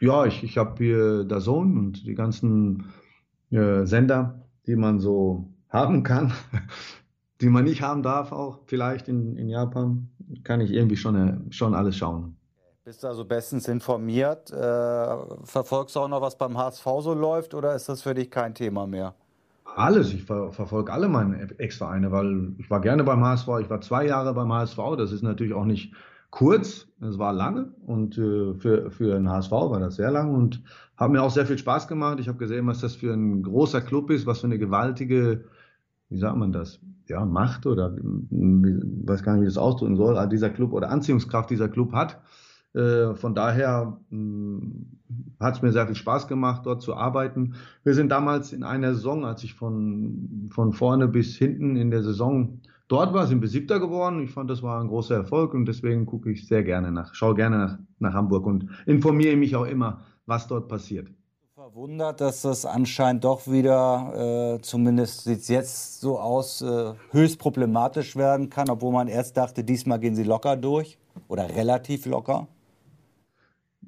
Ja, 0.00 0.24
ich, 0.26 0.42
ich 0.42 0.58
habe 0.58 0.82
hier 0.82 1.24
Dazone 1.24 1.78
und 1.78 2.06
die 2.06 2.14
ganzen 2.14 2.92
äh, 3.50 3.84
Sender, 3.84 4.40
die 4.66 4.76
man 4.76 4.98
so 4.98 5.48
haben 5.68 6.02
kann, 6.02 6.32
die 7.40 7.48
man 7.48 7.64
nicht 7.64 7.82
haben 7.82 8.02
darf, 8.02 8.32
auch 8.32 8.60
vielleicht 8.66 9.08
in, 9.08 9.36
in 9.36 9.48
Japan, 9.48 10.08
kann 10.42 10.60
ich 10.60 10.72
irgendwie 10.72 10.96
schon, 10.96 11.14
äh, 11.16 11.52
schon 11.52 11.74
alles 11.74 11.96
schauen. 11.96 12.36
Bist 12.84 13.04
du 13.04 13.08
also 13.08 13.24
bestens 13.24 13.68
informiert? 13.68 14.50
Äh, 14.50 15.16
verfolgst 15.44 15.94
du 15.94 16.00
auch 16.00 16.08
noch, 16.08 16.22
was 16.22 16.36
beim 16.36 16.56
HSV 16.56 16.84
so 17.00 17.14
läuft 17.14 17.54
oder 17.54 17.74
ist 17.74 17.88
das 17.88 18.02
für 18.02 18.14
dich 18.14 18.30
kein 18.30 18.54
Thema 18.54 18.86
mehr? 18.86 19.14
Alles, 19.76 20.12
ich 20.12 20.24
ver 20.24 20.50
verfolge 20.52 20.92
alle 20.92 21.08
meine 21.08 21.58
Ex-Vereine, 21.58 22.10
weil 22.12 22.54
ich 22.58 22.70
war 22.70 22.80
gerne 22.80 23.04
beim 23.04 23.24
HSV, 23.24 23.48
ich 23.60 23.70
war 23.70 23.80
zwei 23.80 24.06
Jahre 24.06 24.34
beim 24.34 24.52
HSV, 24.52 24.78
das 24.96 25.12
ist 25.12 25.22
natürlich 25.22 25.54
auch 25.54 25.64
nicht 25.64 25.94
kurz, 26.30 26.88
es 27.00 27.18
war 27.18 27.32
lange 27.32 27.72
und 27.86 28.16
äh, 28.18 28.54
für, 28.54 28.90
für 28.90 29.14
den 29.14 29.28
HSV 29.28 29.50
war 29.50 29.80
das 29.80 29.96
sehr 29.96 30.10
lang 30.10 30.34
und 30.34 30.62
hat 30.96 31.10
mir 31.10 31.22
auch 31.22 31.30
sehr 31.30 31.46
viel 31.46 31.58
Spaß 31.58 31.88
gemacht. 31.88 32.20
Ich 32.20 32.28
habe 32.28 32.38
gesehen, 32.38 32.66
was 32.66 32.80
das 32.80 32.94
für 32.94 33.12
ein 33.12 33.42
großer 33.42 33.80
Club 33.80 34.10
ist, 34.10 34.26
was 34.26 34.40
für 34.40 34.46
eine 34.46 34.58
gewaltige, 34.58 35.44
wie 36.08 36.18
sagt 36.18 36.36
man 36.36 36.52
das, 36.52 36.80
ja, 37.08 37.24
Macht 37.24 37.66
oder 37.66 37.94
ich 37.96 38.02
weiß 38.02 39.22
gar 39.22 39.34
nicht, 39.34 39.42
wie 39.42 39.46
das 39.46 39.58
ausdrücken 39.58 39.96
soll, 39.96 40.28
dieser 40.28 40.50
Club 40.50 40.72
oder 40.72 40.90
Anziehungskraft 40.90 41.50
dieser 41.50 41.68
Club 41.68 41.92
hat. 41.92 42.20
Äh, 42.74 43.14
von 43.14 43.34
daher 43.34 43.98
hm, 44.10 44.99
hat 45.38 45.56
es 45.56 45.62
mir 45.62 45.72
sehr 45.72 45.86
viel 45.86 45.94
Spaß 45.94 46.28
gemacht, 46.28 46.66
dort 46.66 46.82
zu 46.82 46.94
arbeiten. 46.94 47.54
Wir 47.84 47.94
sind 47.94 48.10
damals 48.10 48.52
in 48.52 48.62
einer 48.62 48.94
Saison, 48.94 49.24
als 49.24 49.44
ich 49.44 49.54
von, 49.54 50.48
von 50.52 50.72
vorne 50.72 51.08
bis 51.08 51.36
hinten 51.36 51.76
in 51.76 51.90
der 51.90 52.02
Saison 52.02 52.60
dort 52.88 53.14
war, 53.14 53.26
sind 53.26 53.40
wir 53.40 53.48
Siebter 53.48 53.80
geworden. 53.80 54.22
Ich 54.22 54.30
fand, 54.30 54.50
das 54.50 54.62
war 54.62 54.80
ein 54.80 54.88
großer 54.88 55.14
Erfolg 55.14 55.54
und 55.54 55.66
deswegen 55.66 56.06
gucke 56.06 56.30
ich 56.30 56.46
sehr 56.46 56.62
gerne 56.62 56.92
nach, 56.92 57.14
schaue 57.14 57.34
gerne 57.34 57.58
nach, 57.58 57.78
nach 57.98 58.14
Hamburg 58.14 58.46
und 58.46 58.66
informiere 58.86 59.36
mich 59.36 59.56
auch 59.56 59.66
immer, 59.66 60.00
was 60.26 60.46
dort 60.46 60.68
passiert. 60.68 61.08
Verwundert, 61.54 62.20
dass 62.20 62.42
das 62.42 62.64
anscheinend 62.64 63.22
doch 63.22 63.46
wieder, 63.46 64.56
äh, 64.56 64.60
zumindest 64.62 65.24
sieht 65.24 65.40
es 65.40 65.48
jetzt 65.48 66.00
so 66.00 66.18
aus, 66.18 66.62
äh, 66.62 66.94
höchst 67.12 67.38
problematisch 67.38 68.16
werden 68.16 68.50
kann, 68.50 68.68
obwohl 68.70 68.92
man 68.92 69.08
erst 69.08 69.36
dachte, 69.36 69.62
diesmal 69.62 70.00
gehen 70.00 70.16
sie 70.16 70.24
locker 70.24 70.56
durch 70.56 70.98
oder 71.28 71.48
relativ 71.54 72.06
locker. 72.06 72.48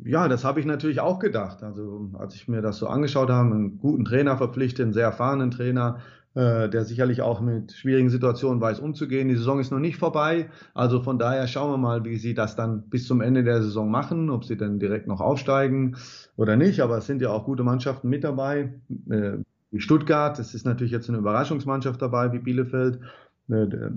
Ja, 0.05 0.29
das 0.29 0.45
habe 0.45 0.61
ich 0.61 0.67
natürlich 0.67 1.01
auch 1.01 1.19
gedacht. 1.19 1.63
Also 1.63 2.11
als 2.15 2.35
ich 2.35 2.49
mir 2.49 2.63
das 2.63 2.79
so 2.79 2.87
angeschaut 2.87 3.31
habe, 3.31 3.55
einen 3.55 3.79
guten 3.79 4.05
Trainer 4.05 4.37
verpflichtet, 4.37 4.85
einen 4.85 4.93
sehr 4.93 5.05
erfahrenen 5.05 5.51
Trainer, 5.51 5.99
äh, 6.35 6.69
der 6.69 6.85
sicherlich 6.85 7.21
auch 7.21 7.41
mit 7.41 7.73
schwierigen 7.73 8.09
Situationen 8.09 8.61
weiß 8.61 8.81
umzugehen. 8.81 9.29
Die 9.29 9.37
Saison 9.37 9.61
ist 9.61 9.71
noch 9.71 9.79
nicht 9.79 9.99
vorbei. 9.99 10.49
Also 10.75 11.03
von 11.03 11.19
daher 11.19 11.47
schauen 11.47 11.71
wir 11.71 11.77
mal, 11.77 12.05
wie 12.05 12.17
sie 12.17 12.35
das 12.35 12.57
dann 12.57 12.89
bis 12.89 13.07
zum 13.07 13.21
Ende 13.21 13.45
der 13.45 13.63
Saison 13.63 13.91
machen, 13.91 14.31
ob 14.31 14.45
sie 14.45 14.57
dann 14.57 14.79
direkt 14.79 15.07
noch 15.07 15.21
aufsteigen 15.21 15.97
oder 16.37 16.57
nicht. 16.57 16.81
Aber 16.81 16.97
es 16.99 17.07
sind 17.07 17.21
ja 17.21 17.31
auch 17.31 17.45
gute 17.45 17.65
Mannschaften 17.65 18.09
mit 18.09 18.25
dabei. 18.25 18.75
Äh, 19.11 19.39
wie 19.71 19.81
Stuttgart, 19.81 20.39
es 20.39 20.55
ist 20.55 20.67
natürlich 20.67 20.93
jetzt 20.93 21.09
eine 21.09 21.19
Überraschungsmannschaft 21.19 22.01
dabei, 22.01 22.33
wie 22.33 22.39
Bielefeld. 22.39 23.01
Äh, 23.49 23.67
der, 23.69 23.93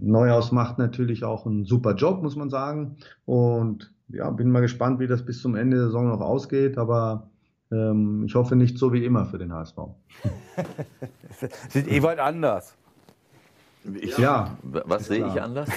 Neuhaus 0.00 0.52
macht 0.52 0.78
natürlich 0.78 1.24
auch 1.24 1.46
einen 1.46 1.66
super 1.66 1.94
Job, 1.94 2.22
muss 2.22 2.36
man 2.36 2.50
sagen. 2.50 2.96
Und 3.26 3.92
ja, 4.08 4.30
bin 4.30 4.50
mal 4.50 4.60
gespannt, 4.60 5.00
wie 5.00 5.06
das 5.06 5.24
bis 5.24 5.40
zum 5.40 5.54
Ende 5.56 5.76
der 5.76 5.86
Saison 5.86 6.08
noch 6.08 6.20
ausgeht, 6.20 6.78
aber 6.78 7.30
ähm, 7.72 8.24
ich 8.26 8.34
hoffe 8.34 8.56
nicht 8.56 8.78
so 8.78 8.92
wie 8.92 9.04
immer 9.04 9.26
für 9.26 9.38
den 9.38 9.52
HSV. 9.52 9.76
Sieht 11.68 11.88
Ewald 11.88 12.18
anders. 12.18 12.76
Ich, 14.00 14.18
ja. 14.18 14.56
Was 14.62 15.06
sehe 15.06 15.26
ich 15.26 15.40
anders? 15.40 15.68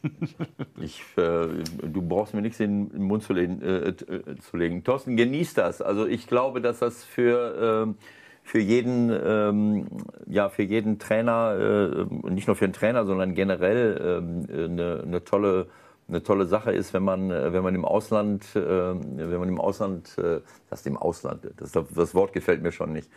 ich, 0.80 1.02
äh, 1.16 1.48
du 1.82 2.02
brauchst 2.02 2.34
mir 2.34 2.42
nichts 2.42 2.60
in 2.60 2.90
den 2.90 3.02
Mund 3.02 3.22
zu 3.22 3.32
legen, 3.32 3.60
äh, 3.62 3.88
äh, 3.88 4.36
zu 4.38 4.56
legen. 4.56 4.84
Thorsten, 4.84 5.16
genießt 5.16 5.58
das. 5.58 5.82
Also 5.82 6.06
ich 6.06 6.26
glaube, 6.26 6.60
dass 6.60 6.78
das 6.78 7.02
für, 7.04 7.88
äh, 7.88 8.04
für, 8.44 8.60
jeden, 8.60 9.10
ähm, 9.10 9.86
ja, 10.26 10.48
für 10.50 10.62
jeden 10.62 10.98
Trainer, 10.98 12.06
äh, 12.08 12.30
nicht 12.30 12.46
nur 12.46 12.54
für 12.54 12.66
den 12.68 12.74
Trainer, 12.74 13.06
sondern 13.06 13.34
generell 13.34 14.22
ähm, 14.22 14.46
eine, 14.48 15.02
eine 15.04 15.24
tolle 15.24 15.66
eine 16.08 16.22
tolle 16.22 16.46
Sache 16.46 16.72
ist, 16.72 16.92
wenn 16.92 17.02
man, 17.02 17.30
äh, 17.30 17.52
wenn 17.52 17.62
man 17.62 17.74
im 17.74 17.84
Ausland, 17.84 18.44
äh, 18.54 18.60
wenn 18.60 19.38
man 19.38 19.48
im 19.48 19.60
Ausland, 19.60 20.16
äh, 20.18 20.40
das 20.70 20.80
ist 20.80 20.86
im 20.86 20.96
Ausland, 20.96 21.48
das, 21.56 21.72
das 21.72 22.14
Wort 22.14 22.32
gefällt 22.32 22.62
mir 22.62 22.72
schon 22.72 22.92
nicht. 22.92 23.08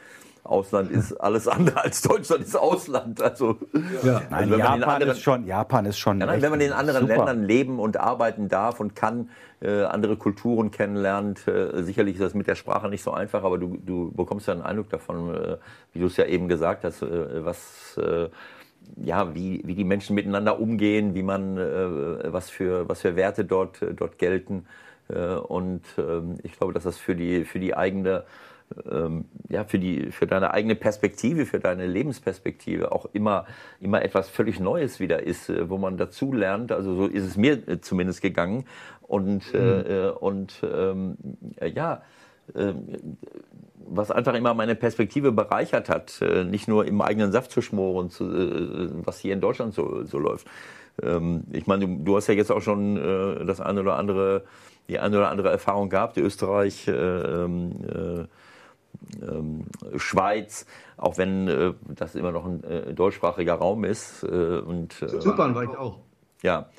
Ausland 0.44 0.92
ist 0.92 1.14
alles 1.22 1.48
andere 1.48 1.84
als 1.84 2.02
Deutschland 2.02 2.44
ist 2.44 2.56
Ausland. 2.56 3.22
Also, 3.22 3.58
ja. 4.04 4.22
also 4.30 4.56
nein, 4.56 4.60
Japan, 4.60 4.84
anderen, 4.84 5.12
ist 5.12 5.22
schon, 5.22 5.46
Japan 5.46 5.86
ist 5.86 5.98
schon. 5.98 6.20
Ja, 6.20 6.28
nein, 6.28 6.42
wenn 6.42 6.52
man 6.52 6.62
in 6.62 6.72
anderen 6.72 7.02
super. 7.02 7.18
Ländern 7.18 7.44
leben 7.44 7.80
und 7.80 7.98
arbeiten 7.98 8.48
darf 8.48 8.80
und 8.80 8.96
kann, 8.96 9.30
äh, 9.62 9.84
andere 9.84 10.16
Kulturen 10.18 10.70
kennenlernt, 10.72 11.48
äh, 11.48 11.82
sicherlich 11.84 12.16
ist 12.16 12.22
das 12.22 12.34
mit 12.34 12.48
der 12.48 12.56
Sprache 12.56 12.90
nicht 12.90 13.04
so 13.04 13.12
einfach, 13.12 13.44
aber 13.44 13.58
du, 13.58 13.78
du 13.84 14.12
bekommst 14.12 14.48
ja 14.48 14.54
einen 14.54 14.62
Eindruck 14.62 14.90
davon, 14.90 15.34
äh, 15.34 15.58
wie 15.94 16.00
du 16.00 16.06
es 16.06 16.18
ja 16.18 16.26
eben 16.26 16.48
gesagt 16.48 16.84
hast, 16.84 17.02
was 17.02 18.00
ja, 18.98 19.34
wie, 19.36 19.62
wie 19.66 19.76
die 19.76 19.84
Menschen 19.84 20.16
miteinander 20.16 20.60
umgehen, 20.60 21.16
wie 21.16 21.24
man, 21.24 21.58
äh, 21.58 22.32
was, 22.34 22.50
für, 22.50 22.88
was 22.88 23.02
für 23.02 23.16
Werte 23.16 23.46
dort, 23.46 23.80
dort 23.96 24.18
gelten. 24.18 24.66
Äh, 25.10 25.36
und 25.36 25.82
ähm, 25.98 26.36
ich 26.44 26.54
glaube, 26.58 26.74
dass 26.74 26.84
das 26.84 26.98
für 26.98 27.16
die, 27.16 27.46
für 27.46 27.60
die 27.60 27.76
eigene, 27.76 28.24
ähm, 28.90 29.26
ja, 29.50 29.64
für, 29.64 29.80
die, 29.80 30.12
für 30.12 30.28
deine 30.28 30.54
eigene 30.54 30.76
Perspektive, 30.76 31.46
für 31.46 31.60
deine 31.60 31.86
Lebensperspektive 31.86 32.92
auch 32.92 33.08
immer, 33.14 33.46
immer 33.80 34.02
etwas 34.02 34.30
völlig 34.30 34.60
Neues 34.60 35.00
wieder 35.00 35.24
ist, 35.24 35.50
äh, 35.50 35.70
wo 35.70 35.78
man 35.78 35.98
dazu 35.98 36.34
lernt. 36.34 36.72
Also 36.72 36.96
so 36.96 37.06
ist 37.08 37.26
es 37.26 37.38
mir 37.38 37.68
äh, 37.68 37.82
zumindest 37.82 38.22
gegangen. 38.22 38.66
Und, 39.02 39.54
äh, 39.54 39.58
mhm. 39.58 39.86
äh, 39.88 40.10
und 40.10 40.64
ähm, 40.64 41.18
ja, 41.62 42.02
was 43.88 44.12
einfach 44.12 44.34
immer 44.34 44.54
meine 44.54 44.76
Perspektive 44.76 45.32
bereichert 45.32 45.90
hat, 45.90 46.22
äh, 46.22 46.44
nicht 46.44 46.68
nur 46.68 46.86
im 46.86 47.02
eigenen 47.02 47.32
Saft 47.32 47.52
zu 47.52 47.62
schmoren, 47.62 48.08
äh, 48.08 48.90
was 49.06 49.20
hier 49.20 49.34
in 49.34 49.42
Deutschland 49.42 49.74
so, 49.74 50.04
so 50.04 50.20
läuft. 50.20 50.48
Ähm, 51.02 51.44
ich 51.52 51.68
meine, 51.68 51.88
du, 51.88 52.16
hast 52.16 52.28
ja 52.28 52.34
jetzt 52.34 52.52
auch 52.52 52.62
schon 52.62 52.98
äh, 52.98 53.46
das 53.46 53.62
eine 53.62 53.82
oder 53.82 53.98
andere, 53.98 54.44
die 54.90 55.00
eine 55.00 55.18
oder 55.18 55.30
andere 55.30 55.50
Erfahrung 55.50 55.90
gehabt, 55.90 56.18
Österreich, 56.18 56.88
ähm, 56.88 58.28
ähm, 59.22 59.66
Schweiz, 59.98 60.66
auch 60.98 61.18
wenn 61.18 61.76
das 61.88 62.16
immer 62.16 62.32
noch 62.32 62.46
ein 62.46 62.96
deutschsprachiger 62.96 63.56
Raum 63.56 63.84
ist. 63.84 64.24
und, 64.24 64.94
Zypern 64.94 65.54
war 65.54 65.64
ich 65.64 65.78
auch. 65.78 66.00
Ja, 66.42 66.70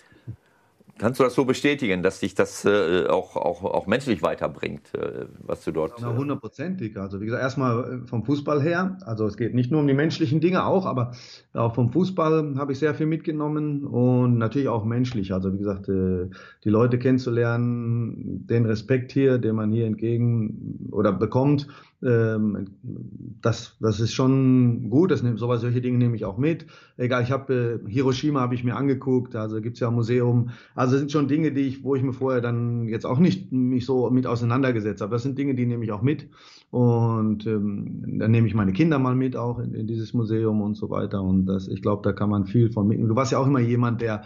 Kannst 0.99 1.21
du 1.21 1.25
das 1.25 1.35
so 1.35 1.45
bestätigen, 1.45 2.03
dass 2.03 2.21
dich 2.21 2.35
das 2.35 2.65
äh, 2.65 3.07
auch, 3.07 3.37
auch, 3.37 3.65
auch 3.65 3.87
menschlich 3.87 4.23
weiterbringt, 4.23 4.95
äh, 4.95 5.27
was 5.41 5.63
du 5.63 5.71
dort. 5.71 6.01
Ja, 6.01 6.17
hundertprozentig. 6.17 6.97
Also, 6.97 7.21
wie 7.21 7.27
gesagt, 7.27 7.43
erstmal 7.43 8.01
äh, 8.03 8.07
vom 8.07 8.25
Fußball 8.25 8.63
her. 8.63 8.97
Also, 9.05 9.27
es 9.27 9.37
geht 9.37 9.55
nicht 9.55 9.71
nur 9.71 9.81
um 9.81 9.87
die 9.87 9.95
menschlichen 9.95 10.41
Dinge 10.41 10.65
auch, 10.65 10.87
aber 10.87 11.13
auch 11.53 11.75
vom 11.75 11.91
Fußball 11.91 12.55
habe 12.57 12.73
ich 12.73 12.79
sehr 12.79 12.95
viel 12.95 13.07
mitgenommen 13.07 13.85
und 13.85 14.39
natürlich 14.39 14.69
auch 14.69 14.87
menschlich. 14.87 15.35
Also, 15.35 15.53
wie 15.53 15.59
gesagt, 15.59 15.89
äh, 15.91 16.31
die 16.65 16.71
Leute 16.71 16.99
kennenzulernen, 16.99 18.47
den 18.47 18.65
Respekt 18.65 19.13
hier, 19.13 19.37
den 19.37 19.55
man 19.55 19.73
hier 19.73 19.87
entgegen 19.87 20.89
oder 20.93 21.13
bekommt, 21.13 21.69
das, 22.01 23.77
das 23.81 24.01
ist 24.01 24.13
schon 24.13 24.91
gut. 24.91 25.11
Das, 25.11 25.21
sowas, 25.21 25.63
solche 25.63 25.81
Dinge 25.81 25.99
nehme 25.99 26.15
ich 26.15 26.25
auch 26.25 26.37
mit. 26.37 26.67
Egal, 26.97 27.23
ich 27.23 27.31
habe 27.31 27.81
äh, 27.87 27.91
Hiroshima 27.91 28.41
habe 28.41 28.55
ich 28.55 28.65
mir 28.65 28.77
angeguckt, 28.77 29.35
also 29.35 29.61
gibt's 29.61 29.81
ja 29.81 29.89
ein 29.89 29.95
Museum. 29.95 30.51
Also 30.75 30.99
sind 30.99 31.11
schon 31.11 31.27
Dinge, 31.27 31.53
die 31.53 31.63
ich, 31.63 31.83
wo 31.83 31.95
ich 31.95 32.03
mir 32.03 32.13
vorher 32.13 32.41
dann 32.41 32.87
jetzt 32.89 33.07
auch 33.07 33.19
nicht 33.19 33.51
mich 33.51 33.87
so 33.87 34.11
mit 34.11 34.27
auseinandergesetzt 34.27 35.01
habe. 35.01 35.13
Das 35.13 35.23
sind 35.23 35.39
Dinge, 35.39 35.55
die 35.55 35.67
nehme 35.67 35.85
ich 35.85 35.93
auch 35.93 36.03
mit. 36.03 36.29
Und 36.71 37.47
ähm, 37.47 38.19
dann 38.19 38.31
nehme 38.31 38.47
ich 38.47 38.55
meine 38.55 38.73
Kinder 38.73 38.99
mal 38.99 39.15
mit 39.15 39.37
auch 39.37 39.59
in, 39.59 39.75
in 39.75 39.87
dieses 39.87 40.13
Museum 40.13 40.61
und 40.61 40.75
so 40.75 40.91
weiter. 40.91 41.23
Und 41.23 41.47
das, 41.47 41.67
ich 41.69 41.81
glaube, 41.81 42.03
da 42.03 42.13
kann 42.13 42.29
man 42.29 42.45
viel 42.45 42.71
von 42.71 42.87
mitnehmen. 42.87 43.09
Du 43.09 43.17
warst 43.17 43.33
ja 43.33 43.39
auch 43.39 43.47
immer 43.47 43.61
jemand, 43.61 44.01
der 44.01 44.23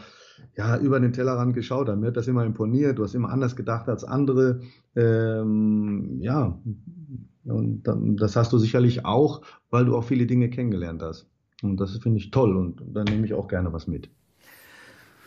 ja, 0.57 0.77
über 0.79 1.01
den 1.01 1.13
Tellerrand 1.13 1.55
geschaut 1.55 1.89
hat. 1.89 1.99
Mir 1.99 2.09
hat 2.09 2.17
das 2.17 2.29
immer 2.29 2.45
imponiert. 2.45 2.99
Du 2.99 3.05
hast 3.05 3.15
immer 3.15 3.31
anders 3.31 3.57
gedacht 3.57 3.89
als 3.89 4.05
andere. 4.05 4.61
Ähm, 4.97 6.19
ja, 6.21 6.59
und 7.45 7.83
das 8.21 8.37
hast 8.37 8.53
du 8.53 8.59
sicherlich 8.59 9.05
auch, 9.05 9.43
weil 9.71 9.85
du 9.85 9.97
auch 9.97 10.05
viele 10.05 10.27
Dinge 10.27 10.51
kennengelernt 10.51 11.03
hast. 11.03 11.27
Und 11.62 11.79
das 11.79 11.97
finde 11.99 12.19
ich 12.19 12.31
toll 12.31 12.57
und 12.57 12.83
da 12.93 13.05
nehme 13.05 13.27
ich 13.27 13.35
auch 13.35 13.49
gerne 13.49 13.73
was 13.73 13.87
mit. 13.87 14.11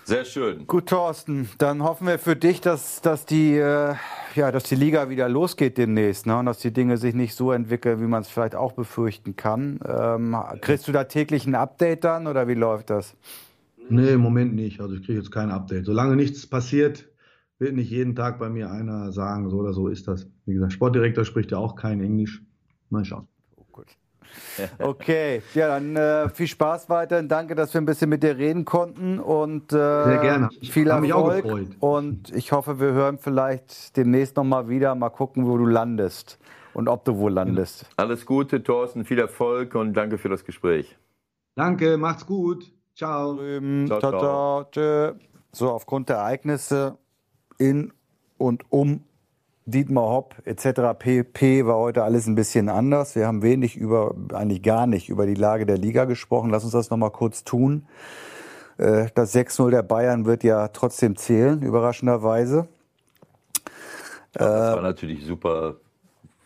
Sehr 0.06 0.26
schön. 0.26 0.68
Gut, 0.68 0.88
Thorsten, 0.88 1.48
dann 1.60 1.82
hoffen 1.82 2.08
wir 2.08 2.20
für 2.20 2.36
dich, 2.36 2.60
dass, 2.60 3.00
dass, 3.00 3.26
die, 3.26 3.56
äh, 3.56 3.96
ja, 4.36 4.52
dass 4.52 4.64
die 4.64 4.76
Liga 4.76 5.10
wieder 5.10 5.30
losgeht 5.30 5.78
demnächst 5.78 6.26
ne? 6.26 6.38
und 6.38 6.46
dass 6.46 6.60
die 6.60 6.74
Dinge 6.74 6.98
sich 6.98 7.14
nicht 7.14 7.36
so 7.36 7.54
entwickeln, 7.54 8.02
wie 8.02 8.08
man 8.08 8.22
es 8.22 8.28
vielleicht 8.28 8.56
auch 8.56 8.74
befürchten 8.74 9.38
kann. 9.38 9.80
Ähm, 9.88 10.36
kriegst 10.60 10.90
du 10.90 10.92
da 10.92 11.06
täglich 11.06 11.46
ein 11.46 11.56
Update 11.56 12.04
dann 12.04 12.28
oder 12.28 12.50
wie 12.50 12.54
läuft 12.54 12.90
das? 12.90 13.16
Nee, 13.90 14.12
im 14.12 14.22
Moment 14.22 14.56
nicht. 14.56 14.82
Also 14.82 14.96
ich 14.96 15.06
kriege 15.06 15.20
jetzt 15.20 15.32
kein 15.32 15.52
Update. 15.52 15.86
Solange 15.86 16.18
nichts 16.18 16.46
passiert, 16.48 17.06
wird 17.60 17.76
nicht 17.76 17.90
jeden 17.90 18.16
Tag 18.16 18.40
bei 18.40 18.50
mir 18.50 18.72
einer 18.72 19.12
sagen, 19.12 19.50
so 19.50 19.58
oder 19.58 19.74
so 19.74 19.88
ist 19.88 20.08
das. 20.08 20.28
Wie 20.46 20.54
gesagt, 20.54 20.74
Sportdirektor 20.74 21.26
spricht 21.26 21.52
ja 21.52 21.58
auch 21.58 21.76
kein 21.76 22.02
Englisch. 22.02 22.44
Mal 22.90 23.06
schauen. 23.06 23.28
Oh, 23.56 23.66
gut. 23.72 23.88
Okay, 24.80 25.42
ja, 25.54 25.68
dann 25.68 25.96
äh, 25.96 26.30
viel 26.30 26.48
Spaß 26.48 26.90
weiterhin. 26.90 27.28
Danke, 27.28 27.56
dass 27.56 27.74
wir 27.74 27.82
ein 27.82 27.86
bisschen 27.86 28.10
mit 28.10 28.24
dir 28.24 28.38
reden 28.38 28.66
konnten 28.66 29.20
und 29.20 29.72
äh, 29.72 29.76
Sehr 29.76 30.18
gerne. 30.20 30.50
viel 30.62 30.88
Erfolg. 30.88 31.46
Und 31.80 32.34
ich 32.34 32.52
hoffe, 32.52 32.80
wir 32.80 32.94
hören 32.94 33.18
vielleicht 33.18 33.96
demnächst 33.96 34.36
nochmal 34.36 34.70
wieder. 34.70 34.96
Mal 34.96 35.10
gucken, 35.10 35.46
wo 35.48 35.58
du 35.58 35.66
landest 35.66 36.40
und 36.74 36.88
ob 36.88 37.06
du 37.06 37.18
wo 37.18 37.30
landest. 37.30 37.86
Alles 37.98 38.26
Gute, 38.26 38.64
Thorsten, 38.64 39.06
viel 39.06 39.20
Erfolg 39.20 39.76
und 39.76 39.94
danke 39.94 40.18
für 40.18 40.30
das 40.30 40.44
Gespräch. 40.44 40.98
Danke, 41.56 41.98
macht's 41.98 42.26
gut. 42.26 42.72
Ciao. 42.96 43.36
Ciao, 43.86 44.00
ciao. 44.00 44.12
ciao. 44.12 44.66
ciao. 44.72 45.16
So, 45.52 45.70
aufgrund 45.70 46.10
der 46.10 46.18
Ereignisse 46.18 46.98
in 47.58 47.94
und 48.38 48.64
um 48.70 49.04
Dietmar 49.66 50.10
Hopp 50.10 50.36
etc. 50.46 50.98
pp. 50.98 51.66
war 51.66 51.78
heute 51.78 52.04
alles 52.04 52.28
ein 52.28 52.36
bisschen 52.36 52.68
anders. 52.68 53.16
Wir 53.16 53.28
haben 53.28 53.42
wenig 53.42 53.78
über, 53.78 54.14
eigentlich 54.34 54.62
gar 54.62 54.88
nicht 54.88 55.10
über 55.10 55.26
die 55.26 55.36
Lage 55.36 55.66
der 55.66 55.78
Liga 55.78 56.06
gesprochen. 56.06 56.50
Lass 56.50 56.64
uns 56.64 56.74
das 56.74 56.90
nochmal 56.90 57.12
kurz 57.12 57.46
tun. 57.46 57.86
Äh, 58.78 59.08
das 59.16 59.34
6-0 59.34 59.72
der 59.72 59.84
Bayern 59.84 60.26
wird 60.26 60.44
ja 60.44 60.68
trotzdem 60.68 61.16
zählen, 61.16 61.62
überraschenderweise. 61.62 62.68
Ja, 64.38 64.48
das 64.48 64.76
war 64.76 64.82
natürlich 64.82 65.26
super 65.26 65.76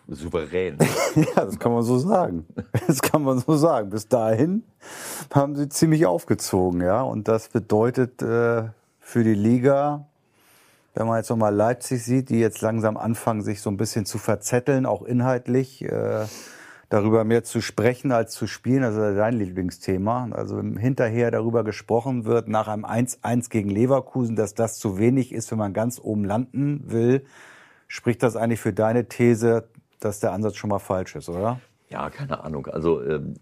souverän. 0.08 0.78
ja, 1.16 1.46
das 1.46 1.58
kann 1.58 1.74
man 1.74 1.84
so 1.84 1.98
sagen. 1.98 2.46
Das 2.88 3.02
kann 3.02 3.24
man 3.24 3.40
so 3.40 3.56
sagen. 3.56 3.90
Bis 3.90 4.08
dahin 4.08 4.64
haben 5.34 5.56
sie 5.56 5.70
ziemlich 5.70 6.06
aufgezogen, 6.06 6.82
ja. 6.82 7.02
Und 7.02 7.28
das 7.28 7.50
bedeutet 7.50 8.22
äh, 8.22 8.70
für 9.00 9.24
die 9.24 9.34
Liga, 9.34 10.06
wenn 10.98 11.06
man 11.06 11.18
jetzt 11.18 11.30
nochmal 11.30 11.54
Leipzig 11.54 12.04
sieht, 12.04 12.30
die 12.30 12.40
jetzt 12.40 12.62
langsam 12.62 12.98
anfangen, 12.98 13.44
sich 13.44 13.62
so 13.62 13.70
ein 13.70 13.78
bisschen 13.78 14.08
zu 14.08 14.18
verzetteln, 14.18 14.88
auch 14.88 15.04
inhaltlich, 15.04 15.84
äh, 15.84 16.26
darüber 16.90 17.24
mehr 17.24 17.44
zu 17.44 17.62
sprechen 17.62 18.12
als 18.12 18.34
zu 18.34 18.48
spielen. 18.48 18.82
Das 18.82 18.96
ist 18.96 19.16
dein 19.16 19.36
Lieblingsthema. 19.36 20.30
Also 20.32 20.60
hinterher 20.60 21.30
darüber 21.30 21.64
gesprochen 21.64 22.26
wird, 22.26 22.48
nach 22.48 22.68
einem 22.68 22.84
1-1 22.84 23.52
gegen 23.52 23.70
Leverkusen, 23.70 24.36
dass 24.36 24.56
das 24.56 24.80
zu 24.80 24.98
wenig 24.98 25.34
ist, 25.34 25.52
wenn 25.52 25.60
man 25.60 25.74
ganz 25.74 26.00
oben 26.02 26.26
landen 26.26 26.86
will. 26.88 27.26
Spricht 27.88 28.24
das 28.24 28.36
eigentlich 28.36 28.60
für 28.60 28.74
deine 28.74 29.08
These, 29.08 29.68
dass 30.00 30.20
der 30.20 30.32
Ansatz 30.32 30.56
schon 30.56 30.72
mal 30.72 30.80
falsch 30.80 31.16
ist, 31.16 31.30
oder? 31.30 31.60
Ja, 31.90 32.10
keine 32.10 32.44
Ahnung. 32.44 32.66
Also 32.66 33.04
ähm, 33.04 33.36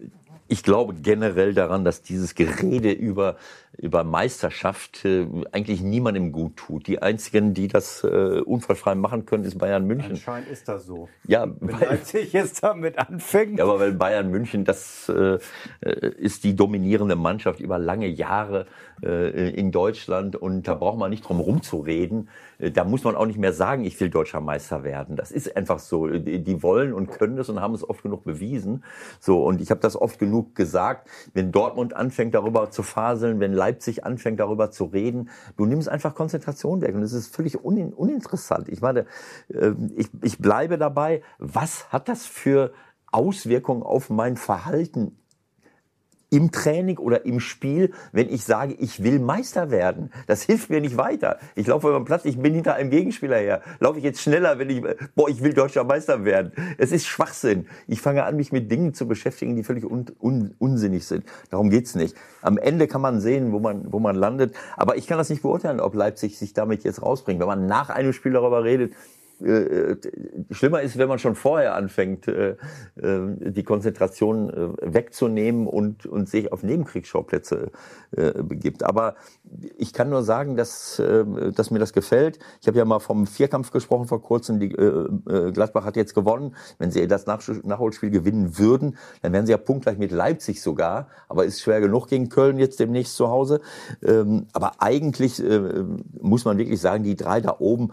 ich 0.48 0.62
glaube 0.62 0.94
generell 0.94 1.54
daran, 1.54 1.84
dass 1.84 2.02
dieses 2.02 2.34
Gerede 2.34 2.92
über, 2.92 3.36
über 3.78 4.04
Meisterschaft 4.04 5.04
äh, 5.04 5.26
eigentlich 5.52 5.82
niemandem 5.82 6.32
gut 6.32 6.56
tut. 6.56 6.86
Die 6.86 7.02
einzigen, 7.02 7.54
die 7.54 7.68
das 7.68 8.04
äh, 8.04 8.40
unfallfrei 8.40 8.94
machen 8.94 9.26
können, 9.26 9.44
ist 9.44 9.58
Bayern 9.58 9.86
München. 9.86 10.12
Anscheinend 10.12 10.48
ist 10.48 10.68
das 10.68 10.86
so. 10.86 11.08
Ja, 11.26 11.46
Wenn 11.60 11.80
weil, 11.80 11.88
Leipzig 11.88 12.32
jetzt 12.32 12.62
damit 12.62 12.98
anfängt. 12.98 13.58
Ja, 13.58 13.64
aber 13.64 13.78
weil 13.80 13.92
Bayern 13.92 14.30
München, 14.30 14.64
das 14.64 15.08
äh, 15.08 15.38
ist 16.16 16.44
die 16.44 16.56
dominierende 16.56 17.16
Mannschaft 17.16 17.60
über 17.60 17.78
lange 17.78 18.08
Jahre 18.08 18.66
äh, 19.02 19.50
in 19.50 19.72
Deutschland 19.72 20.36
und 20.36 20.66
da 20.66 20.74
braucht 20.74 20.98
man 20.98 21.10
nicht 21.10 21.28
drum 21.28 21.40
rumzureden. 21.40 22.28
Äh, 22.58 22.70
da 22.70 22.84
muss 22.84 23.04
man 23.04 23.14
auch 23.14 23.26
nicht 23.26 23.38
mehr 23.38 23.52
sagen, 23.52 23.84
ich 23.84 24.00
will 24.00 24.08
deutscher 24.08 24.40
Meister 24.40 24.84
werden. 24.84 25.16
Das 25.16 25.30
ist 25.30 25.54
einfach 25.56 25.78
so. 25.78 26.06
Die 26.08 26.62
wollen 26.62 26.94
und 26.94 27.10
können 27.10 27.36
das 27.36 27.48
und 27.48 27.60
haben 27.60 27.74
es 27.74 27.86
oft 27.88 28.02
genug 28.02 28.24
bewiesen. 28.24 28.84
So 29.20 29.44
und 29.44 29.60
ich 29.60 29.70
habe 29.70 29.80
das 29.80 30.00
oft 30.00 30.18
genug 30.18 30.54
gesagt. 30.54 31.10
Wenn 31.34 31.52
Dortmund 31.52 31.94
anfängt 31.94 32.34
darüber 32.34 32.70
zu 32.70 32.82
faseln, 32.82 33.40
wenn 33.40 33.52
Leipzig 33.52 33.65
anfängt 34.04 34.40
darüber 34.40 34.70
zu 34.70 34.84
reden, 34.84 35.30
du 35.56 35.66
nimmst 35.66 35.88
einfach 35.88 36.14
Konzentration 36.14 36.80
weg 36.80 36.94
und 36.94 37.02
es 37.02 37.12
ist 37.12 37.34
völlig 37.34 37.62
unin 37.64 37.92
uninteressant. 37.92 38.68
Ich 38.68 38.80
meine, 38.80 39.06
ähm, 39.52 39.92
ich, 39.96 40.08
ich 40.22 40.38
bleibe 40.38 40.78
dabei. 40.78 41.22
Was 41.38 41.92
hat 41.92 42.08
das 42.08 42.26
für 42.26 42.72
Auswirkungen 43.12 43.82
auf 43.82 44.10
mein 44.10 44.36
Verhalten 44.36 45.16
im 46.30 46.50
Training 46.50 46.98
oder 46.98 47.24
im 47.24 47.40
Spiel, 47.40 47.92
wenn 48.12 48.28
ich 48.28 48.44
sage, 48.44 48.74
ich 48.78 49.02
will 49.02 49.18
Meister 49.20 49.70
werden. 49.70 50.10
Das 50.26 50.42
hilft 50.42 50.70
mir 50.70 50.80
nicht 50.80 50.96
weiter. 50.96 51.38
Ich 51.54 51.66
laufe 51.66 51.88
über 51.88 51.98
den 52.00 52.04
Platz, 52.04 52.24
ich 52.24 52.38
bin 52.38 52.54
hinter 52.54 52.74
einem 52.74 52.90
Gegenspieler 52.90 53.36
her. 53.36 53.62
Laufe 53.78 53.98
ich 53.98 54.04
jetzt 54.04 54.20
schneller, 54.20 54.58
wenn 54.58 54.70
ich, 54.70 54.82
boah, 55.14 55.28
ich 55.28 55.42
will 55.42 55.52
deutscher 55.52 55.84
Meister 55.84 56.24
werden. 56.24 56.52
Es 56.78 56.90
ist 56.90 57.06
Schwachsinn. 57.06 57.66
Ich 57.86 58.00
fange 58.00 58.24
an, 58.24 58.36
mich 58.36 58.50
mit 58.50 58.70
Dingen 58.70 58.92
zu 58.92 59.06
beschäftigen, 59.06 59.54
die 59.54 59.62
völlig 59.62 59.84
un, 59.84 60.06
un, 60.20 60.54
unsinnig 60.58 61.06
sind. 61.06 61.24
Darum 61.50 61.70
geht's 61.70 61.94
nicht. 61.94 62.16
Am 62.42 62.58
Ende 62.58 62.88
kann 62.88 63.00
man 63.00 63.20
sehen, 63.20 63.52
wo 63.52 63.60
man, 63.60 63.92
wo 63.92 64.00
man 64.00 64.16
landet. 64.16 64.54
Aber 64.76 64.96
ich 64.96 65.06
kann 65.06 65.18
das 65.18 65.30
nicht 65.30 65.42
beurteilen, 65.42 65.80
ob 65.80 65.94
Leipzig 65.94 66.38
sich 66.38 66.52
damit 66.52 66.82
jetzt 66.84 67.02
rausbringt. 67.02 67.40
Wenn 67.40 67.46
man 67.46 67.66
nach 67.66 67.90
einem 67.90 68.12
Spiel 68.12 68.32
darüber 68.32 68.64
redet, 68.64 68.94
äh, 69.42 69.96
schlimmer 70.50 70.80
ist, 70.80 70.96
wenn 70.96 71.08
man 71.08 71.18
schon 71.18 71.34
vorher 71.34 71.74
anfängt, 71.74 72.26
äh, 72.28 72.56
äh, 72.96 73.50
die 73.50 73.64
Konzentration 73.64 74.76
wegzunehmen 74.80 75.66
und, 75.66 76.06
und 76.06 76.28
sich 76.28 76.52
auf 76.52 76.62
Nebenkriegsschauplätze 76.62 77.70
begibt. 78.12 78.82
Aber 78.82 79.16
ich 79.76 79.92
kann 79.92 80.10
nur 80.10 80.22
sagen, 80.22 80.56
dass, 80.56 81.02
dass 81.54 81.70
mir 81.70 81.78
das 81.78 81.92
gefällt. 81.92 82.38
Ich 82.60 82.68
habe 82.68 82.78
ja 82.78 82.84
mal 82.84 83.00
vom 83.00 83.26
Vierkampf 83.26 83.70
gesprochen 83.70 84.06
vor 84.06 84.22
kurzem. 84.22 84.60
Die, 84.60 84.68
Gladbach 84.68 85.84
hat 85.84 85.96
jetzt 85.96 86.14
gewonnen. 86.14 86.54
Wenn 86.78 86.90
sie 86.90 87.06
das 87.06 87.26
Nachholspiel 87.26 88.10
gewinnen 88.10 88.58
würden, 88.58 88.96
dann 89.22 89.32
wären 89.32 89.46
sie 89.46 89.52
ja 89.52 89.58
punktgleich 89.58 89.98
mit 89.98 90.12
Leipzig 90.12 90.62
sogar. 90.62 91.08
Aber 91.28 91.44
ist 91.44 91.60
schwer 91.60 91.80
genug 91.80 92.08
gegen 92.08 92.28
Köln 92.28 92.58
jetzt 92.58 92.80
demnächst 92.80 93.16
zu 93.16 93.28
Hause. 93.28 93.60
Ähm, 94.02 94.46
aber 94.52 94.80
eigentlich 94.80 95.42
muss 96.20 96.44
man 96.44 96.58
wirklich 96.58 96.80
sagen, 96.80 97.04
die 97.04 97.16
drei 97.16 97.40
da 97.40 97.56
oben 97.58 97.90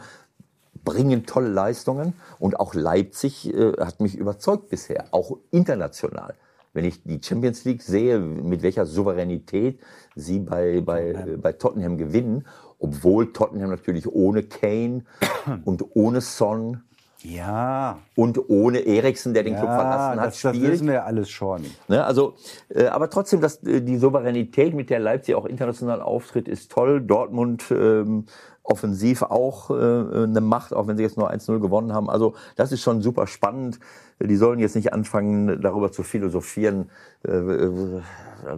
bringen 0.84 1.26
tolle 1.26 1.50
Leistungen 1.50 2.14
und 2.40 2.60
auch 2.60 2.74
Leipzig 2.74 3.54
äh, 3.54 3.74
hat 3.80 4.00
mich 4.00 4.16
überzeugt 4.16 4.70
bisher, 4.70 5.06
auch 5.12 5.38
international. 5.52 6.36
Wenn 6.74 6.86
ich 6.86 7.04
die 7.04 7.20
Champions 7.24 7.66
League 7.66 7.84
sehe, 7.84 8.20
mit 8.20 8.64
welcher 8.64 8.86
Souveränität 8.86 9.80
sie 10.16 10.40
bei, 10.40 10.82
bei, 10.82 11.10
äh, 11.10 11.38
bei 11.38 11.54
Tottenham 11.54 11.98
gewinnen, 11.98 12.48
obwohl 12.80 13.32
Tottenham 13.32 13.70
natürlich 13.70 14.08
ohne 14.08 14.44
Kane 14.44 15.04
und 15.66 15.96
ohne 15.96 16.22
Son 16.22 16.84
ja. 17.24 18.00
Und 18.16 18.50
ohne 18.50 18.80
Eriksen, 18.80 19.34
der 19.34 19.44
den 19.44 19.54
ja, 19.54 19.60
Club 19.60 19.72
verlassen 19.72 20.20
hat, 20.20 20.28
das, 20.28 20.40
spielt. 20.40 20.56
Das 20.56 20.72
wissen 20.72 20.88
wir 20.88 21.06
alles 21.06 21.30
schon. 21.30 21.64
Ne, 21.88 22.04
also, 22.04 22.36
äh, 22.70 22.88
aber 22.88 23.10
trotzdem, 23.10 23.40
dass 23.40 23.64
äh, 23.64 23.82
die 23.82 23.98
Souveränität, 23.98 24.74
mit 24.74 24.90
der 24.90 25.00
Leipzig 25.00 25.36
auch 25.36 25.46
international 25.46 26.02
auftritt, 26.02 26.48
ist 26.48 26.72
toll. 26.72 27.02
Dortmund 27.02 27.64
ähm, 27.72 28.26
offensiv 28.64 29.22
auch 29.22 29.70
äh, 29.70 30.24
eine 30.24 30.42
Macht, 30.42 30.74
auch 30.74 30.88
wenn 30.88 30.98
sie 30.98 31.04
jetzt 31.04 31.18
nur 31.18 31.32
1-0 31.32 31.60
gewonnen 31.60 31.94
haben. 31.94 32.10
Also 32.10 32.34
das 32.56 32.72
ist 32.72 32.82
schon 32.82 33.02
super 33.02 33.28
spannend. 33.28 33.80
Die 34.20 34.36
sollen 34.36 34.60
jetzt 34.60 34.76
nicht 34.76 34.94
anfangen, 34.94 35.62
darüber 35.62 35.92
zu 35.92 36.04
philosophieren, 36.04 36.90
äh, 37.24 37.32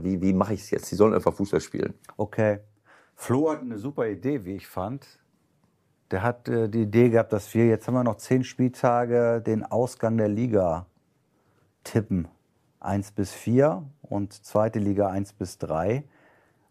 wie, 0.02 0.22
wie 0.22 0.34
mache 0.34 0.54
ich 0.54 0.62
es 0.62 0.70
jetzt. 0.70 0.92
Die 0.92 0.96
sollen 0.96 1.14
einfach 1.14 1.34
Fußball 1.34 1.62
spielen. 1.62 1.94
Okay. 2.18 2.60
Flo 3.16 3.52
hat 3.52 3.62
eine 3.62 3.78
super 3.78 4.08
Idee, 4.08 4.46
wie 4.46 4.56
ich 4.56 4.68
fand. 4.68 5.08
Der 6.12 6.22
hat 6.22 6.48
äh, 6.48 6.70
die 6.70 6.84
Idee 6.84 7.10
gehabt, 7.10 7.34
dass 7.34 7.54
wir, 7.54 7.66
jetzt 7.66 7.88
haben 7.88 7.96
wir 7.96 8.04
noch 8.04 8.18
zehn 8.18 8.44
Spieltage, 8.44 9.42
den 9.42 9.64
Ausgang 9.64 10.18
der 10.18 10.28
Liga 10.28 10.86
tippen. 11.84 12.28
1 12.80 13.14
bis 13.14 13.32
4 13.32 13.84
und 14.04 14.34
zweite 14.34 14.78
Liga 14.78 15.08
1 15.10 15.34
bis 15.34 15.58
3. 15.58 16.04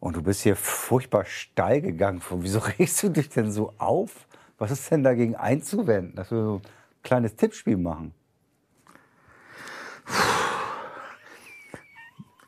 Und 0.05 0.17
du 0.17 0.23
bist 0.23 0.43
hier 0.43 0.55
furchtbar 0.55 1.25
steil 1.25 1.81
gegangen. 1.81 2.21
Wieso 2.29 2.59
regst 2.79 3.03
du 3.03 3.09
dich 3.09 3.31
denn 3.31 3.51
so 3.51 3.73
auf? 3.79 4.27
Was 4.59 4.71
ist 4.71 4.91
denn 4.91 5.03
dagegen 5.03 5.35
einzuwenden, 5.35 6.15
dass 6.15 6.31
wir 6.31 6.45
so 6.45 6.55
ein 6.57 7.03
kleines 7.03 7.37
Tippspiel 7.37 7.79
machen? 7.79 8.13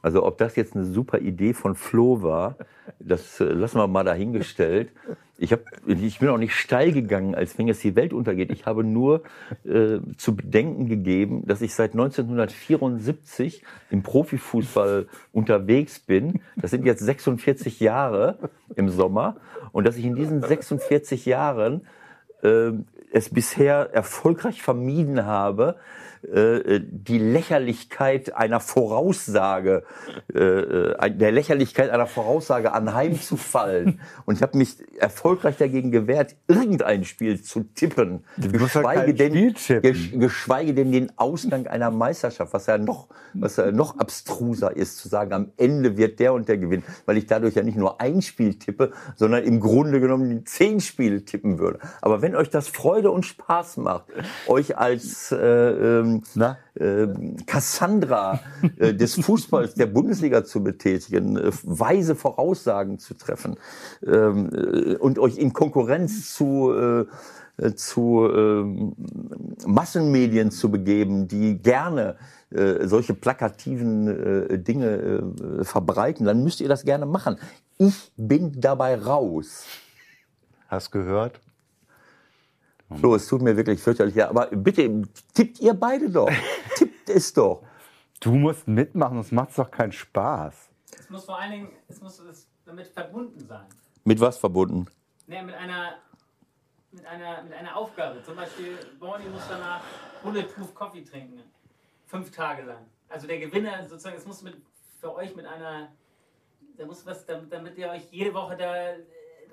Also 0.03 0.23
ob 0.23 0.37
das 0.37 0.55
jetzt 0.57 0.77
eine 0.77 0.85
super 0.85 1.19
Idee 1.21 1.55
von 1.55 1.77
Flo 1.77 2.21
war, 2.21 2.57
das 2.99 3.41
äh, 3.41 3.45
lassen 3.45 3.79
wir 3.79 3.87
mal 3.87 4.05
dahingestellt. 4.05 4.93
Ich, 5.39 5.53
hab, 5.53 5.61
ich 5.87 6.19
bin 6.19 6.29
auch 6.31 6.39
nicht 6.39 6.55
steil 6.55 6.93
gegangen, 6.93 7.35
als 7.35 7.59
wenn 7.59 7.69
jetzt 7.69 7.85
die 7.85 7.95
Welt 7.95 8.15
untergeht. 8.15 8.51
Ich 8.51 8.65
habe 8.65 8.85
nur 8.85 9.23
äh, 9.65 9.99
zu 10.17 10.35
bedenken 10.35 10.89
gegeben, 10.89 11.47
dass 11.47 11.61
ich 11.61 11.75
seit 11.75 11.93
1974 11.93 13.63
im 13.91 14.03
Profifußball 14.03 15.07
unterwegs 15.33 15.99
bin. 15.99 16.41
Das 16.57 16.71
sind 16.71 16.87
jetzt 16.87 17.01
46 17.01 17.81
Jahre 17.81 18.39
im 18.77 18.89
Sommer. 18.89 19.37
Und 19.73 19.87
dass 19.87 19.97
ich 19.97 20.07
in 20.07 20.15
diesen 20.15 20.43
46 20.43 21.27
Jahren 21.27 21.87
äh, 22.43 22.73
es 23.13 23.29
bisher 23.29 23.91
erfolgreich 23.93 24.63
vermieden 24.63 25.27
habe, 25.27 25.77
äh, 26.33 26.81
die 26.83 27.19
Lächerlichkeit 27.19 28.35
einer 28.35 28.61
Voraussage, 28.61 29.85
äh, 30.35 30.39
äh, 30.39 31.11
der 31.11 31.31
Lächerlichkeit 31.31 31.91
einer 31.91 32.07
Voraussage 32.07 32.73
anheimzufallen. 32.73 34.01
Und 34.25 34.37
ich 34.37 34.43
habe 34.43 34.59
mich 34.59 34.77
erfolgreich 34.99 35.57
dagegen 35.57 35.91
gewehrt, 35.91 36.35
irgendein 36.49 37.05
Spiel 37.05 37.41
zu 37.43 37.65
tippen. 37.75 38.25
Geschweige, 38.37 39.15
denn, 39.15 39.55
geschweige 40.19 40.75
denn 40.75 40.91
den 40.91 41.13
Ausgang 41.17 41.67
einer 41.67 41.91
Meisterschaft, 41.91 42.53
was 42.53 42.67
ja 42.67 42.79
noch, 42.79 43.09
was 43.35 43.57
ja 43.57 43.71
noch 43.71 43.99
abstruser 43.99 44.77
ist, 44.77 44.99
zu 44.99 45.09
sagen, 45.09 45.33
am 45.33 45.53
Ende 45.57 45.97
wird 45.97 46.19
der 46.19 46.33
und 46.33 46.49
der 46.49 46.59
gewinnen, 46.59 46.85
weil 47.05 47.19
ich 47.19 47.27
dadurch 47.27 47.55
ja 47.55 47.63
nicht 47.63 47.79
nur 47.79 48.01
ein 48.01 48.23
Spiel 48.23 48.59
tippe, 48.59 48.93
sondern 49.15 49.45
im 49.45 49.61
Grunde 49.61 50.01
genommen 50.01 50.45
zehn 50.47 50.81
Spiele 50.81 51.25
tippen 51.25 51.59
würde. 51.59 51.79
Aber 52.01 52.23
wenn 52.23 52.35
euch 52.35 52.51
das 52.51 52.69
Freude 52.69 53.11
und 53.11 53.25
Spaß 53.25 53.77
macht, 53.79 54.07
euch 54.47 54.77
als 54.77 55.31
äh, 55.33 55.37
ähm, 55.37 56.16
äh, 56.75 57.07
Cassandra 57.47 58.41
äh, 58.79 58.95
des 58.95 59.15
Fußballs 59.15 59.75
der 59.75 59.87
Bundesliga 59.87 60.45
zu 60.45 60.63
betätigen, 60.63 61.37
äh, 61.37 61.51
weise 61.63 62.15
Voraussagen 62.15 62.99
zu 62.99 63.15
treffen 63.15 63.57
ähm, 64.07 64.51
äh, 64.53 64.97
und 64.97 65.19
euch 65.19 65.39
in 65.39 65.53
Konkurrenz 65.53 66.35
zu 66.35 66.73
äh, 66.73 67.07
zu 67.75 68.29
äh, 68.29 69.67
Massenmedien 69.67 70.51
zu 70.51 70.71
begeben, 70.71 71.27
die 71.27 71.57
gerne 71.57 72.17
äh, 72.51 72.87
solche 72.87 73.15
plakativen 73.15 74.09
äh, 74.09 74.59
Dinge 74.59 75.23
äh, 75.61 75.65
verbreiten, 75.65 76.27
dann 76.27 76.45
müsst 76.45 76.61
ihr 76.61 76.69
das 76.69 76.85
gerne 76.85 77.07
machen. 77.07 77.39
Ich 77.79 78.13
bin 78.17 78.61
dabei 78.61 78.97
raus. 78.97 79.65
Hast 80.69 80.91
gehört? 80.91 81.41
So, 82.89 83.15
es 83.15 83.27
tut 83.27 83.43
mir 83.43 83.57
wirklich 83.57 83.83
fürchterlich. 83.83 84.15
Ja, 84.15 84.29
aber 84.29 84.47
bitte, 84.47 85.03
tippt 85.35 85.61
ihr 85.61 85.75
beide 85.75 86.09
doch. 86.09 86.31
tippt 86.77 87.09
es 87.09 87.33
doch. 87.33 87.63
Du 88.21 88.33
musst 88.33 88.69
mitmachen, 88.69 89.17
sonst 89.17 89.33
macht 89.33 89.51
es 89.51 89.57
doch 89.57 89.71
keinen 89.71 89.93
Spaß. 89.93 90.71
Es 90.99 91.11
muss 91.11 91.25
vor 91.25 91.39
allen 91.39 91.51
Dingen, 91.51 91.69
es 91.89 92.01
muss 92.01 92.23
damit 92.65 92.87
verbunden 92.87 93.41
sein. 93.41 93.67
Mit 94.05 94.21
was 94.21 94.39
verbunden? 94.39 94.87
Nee, 95.27 95.43
mit 95.43 95.55
einer, 95.55 95.95
mit 96.93 97.05
einer, 97.07 97.43
mit 97.43 97.53
einer 97.53 97.77
Aufgabe. 97.77 98.23
Zum 98.23 98.37
Beispiel, 98.37 98.79
Borny 99.01 99.29
muss 99.29 99.43
danach 99.49 99.83
Bulletproof 100.23 100.75
Coffee 100.75 101.03
trinken. 101.03 101.41
Fünf 102.07 102.31
Tage 102.31 102.63
lang. 102.63 102.87
Also 103.09 103.27
der 103.27 103.39
Gewinner 103.39 103.87
sozusagen, 103.89 104.17
es 104.17 104.27
muss 104.27 104.43
mit, 104.43 104.57
für 105.01 105.15
euch 105.15 105.35
mit 105.35 105.47
einer, 105.47 105.93
da 106.77 106.87
muss 106.87 107.05
was, 107.05 107.27
damit, 107.27 107.53
damit 107.53 107.77
ihr 107.77 107.89
euch 107.89 108.11
jede 108.11 108.33
Woche 108.33 108.57
da 108.57 108.95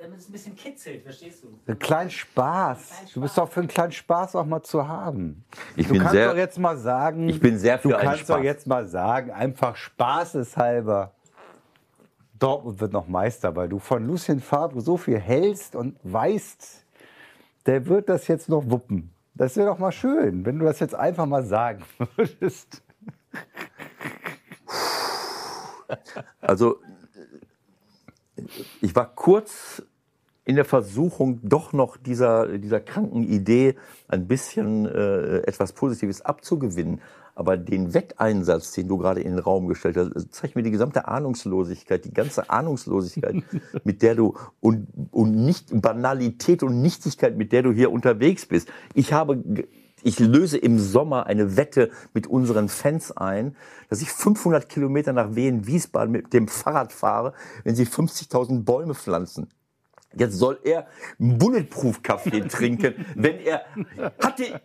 damit 0.04 0.20
es 0.20 0.28
ein 0.28 0.34
bisschen 0.34 0.56
kitzelt, 0.56 1.02
verstehst 1.02 1.44
du? 1.44 1.60
Ein 1.66 1.80
kleinen 1.80 2.10
Spaß. 2.10 2.88
Kleinen 2.88 3.00
Spaß. 3.00 3.14
Du 3.14 3.22
bist 3.22 3.38
doch 3.38 3.50
für 3.50 3.62
einen 3.62 3.70
kleinen 3.70 3.92
Spaß 3.94 4.36
auch 4.36 4.46
mal 4.46 4.62
zu 4.62 4.86
haben. 4.86 5.46
Ich 5.78 5.88
du 5.88 5.94
bin 5.94 6.02
kannst 6.02 6.14
sehr, 6.14 6.30
doch 6.30 6.38
jetzt 6.38 6.60
mal 6.60 6.78
sagen, 6.78 7.30
ich 7.30 7.40
bin 7.40 7.58
sehr 7.58 7.80
für 7.80 7.90
du 7.90 7.98
kannst 7.98 8.30
doch 8.30 8.44
jetzt 8.44 8.68
mal 8.68 8.86
sagen, 8.86 9.32
einfach 9.32 9.78
spaßeshalber. 9.78 11.14
Dortmund 12.38 12.82
wird 12.82 12.92
noch 12.92 13.08
Meister, 13.08 13.56
weil 13.56 13.70
du 13.70 13.80
von 13.80 14.06
Lucien 14.06 14.42
Favre 14.42 14.82
so 14.82 14.98
viel 14.98 15.18
hältst 15.18 15.76
und 15.76 15.98
weißt, 16.04 16.86
der 17.66 17.86
wird 17.88 18.10
das 18.10 18.28
jetzt 18.28 18.50
noch 18.50 18.70
wuppen. 18.70 19.14
Das 19.36 19.56
wäre 19.56 19.68
doch 19.68 19.80
mal 19.80 19.94
schön, 19.94 20.46
wenn 20.46 20.60
du 20.60 20.66
das 20.66 20.82
jetzt 20.82 20.96
einfach 20.96 21.26
mal 21.26 21.46
sagen 21.46 21.84
würdest. 22.18 22.84
Also, 26.42 26.82
ich 28.82 28.94
war 28.96 29.14
kurz 29.16 29.82
in 30.46 30.56
der 30.56 30.66
Versuchung, 30.66 31.40
doch 31.44 31.72
noch 31.74 31.98
dieser, 31.98 32.58
dieser 32.58 32.82
kranken 32.82 33.24
Idee 33.24 33.76
ein 34.08 34.28
bisschen 34.28 34.86
äh, 34.86 35.38
etwas 35.40 35.74
Positives 35.74 36.22
abzugewinnen. 36.22 37.02
Aber 37.36 37.58
den 37.58 37.94
Wetteinsatz, 37.94 38.74
den 38.74 38.88
du 38.88 38.98
gerade 38.98 39.22
in 39.22 39.32
den 39.32 39.40
Raum 39.40 39.68
gestellt 39.68 39.98
hast, 39.98 40.34
zeigt 40.34 40.56
mir 40.56 40.62
die 40.62 40.70
gesamte 40.70 41.08
Ahnungslosigkeit, 41.08 42.06
die 42.06 42.14
ganze 42.14 42.50
Ahnungslosigkeit, 42.50 43.36
mit 43.84 44.02
der 44.02 44.16
du 44.16 44.36
und, 44.60 44.88
und 45.12 45.36
nicht 45.36 45.70
Banalität 45.82 46.62
und 46.62 46.82
Nichtigkeit, 46.82 47.38
mit 47.38 47.52
der 47.52 47.64
du 47.64 47.72
hier 47.72 47.92
unterwegs 47.92 48.46
bist. 48.46 48.68
Ich 48.94 49.14
habe 49.14 49.42
ich 50.06 50.20
löse 50.20 50.58
im 50.58 50.80
Sommer 50.80 51.28
eine 51.28 51.56
Wette 51.56 51.90
mit 52.14 52.28
unseren 52.28 52.68
Fans 52.68 53.16
ein, 53.16 53.56
dass 53.90 54.02
ich 54.02 54.12
500 54.12 54.68
Kilometer 54.68 55.14
nach 55.14 55.34
Wien-Wiesbaden 55.36 56.12
mit 56.12 56.34
dem 56.34 56.50
Fahrrad 56.50 56.92
fahre, 56.92 57.34
wenn 57.64 57.76
sie 57.76 57.86
50.000 57.86 58.64
Bäume 58.66 58.96
pflanzen. 58.96 59.48
Jetzt 60.16 60.36
soll 60.36 60.60
er 60.64 60.88
Bulletproof-Kaffee 61.18 62.42
trinken, 62.50 63.06
wenn 63.16 63.40
er 63.40 63.66
hatte, 64.22 64.62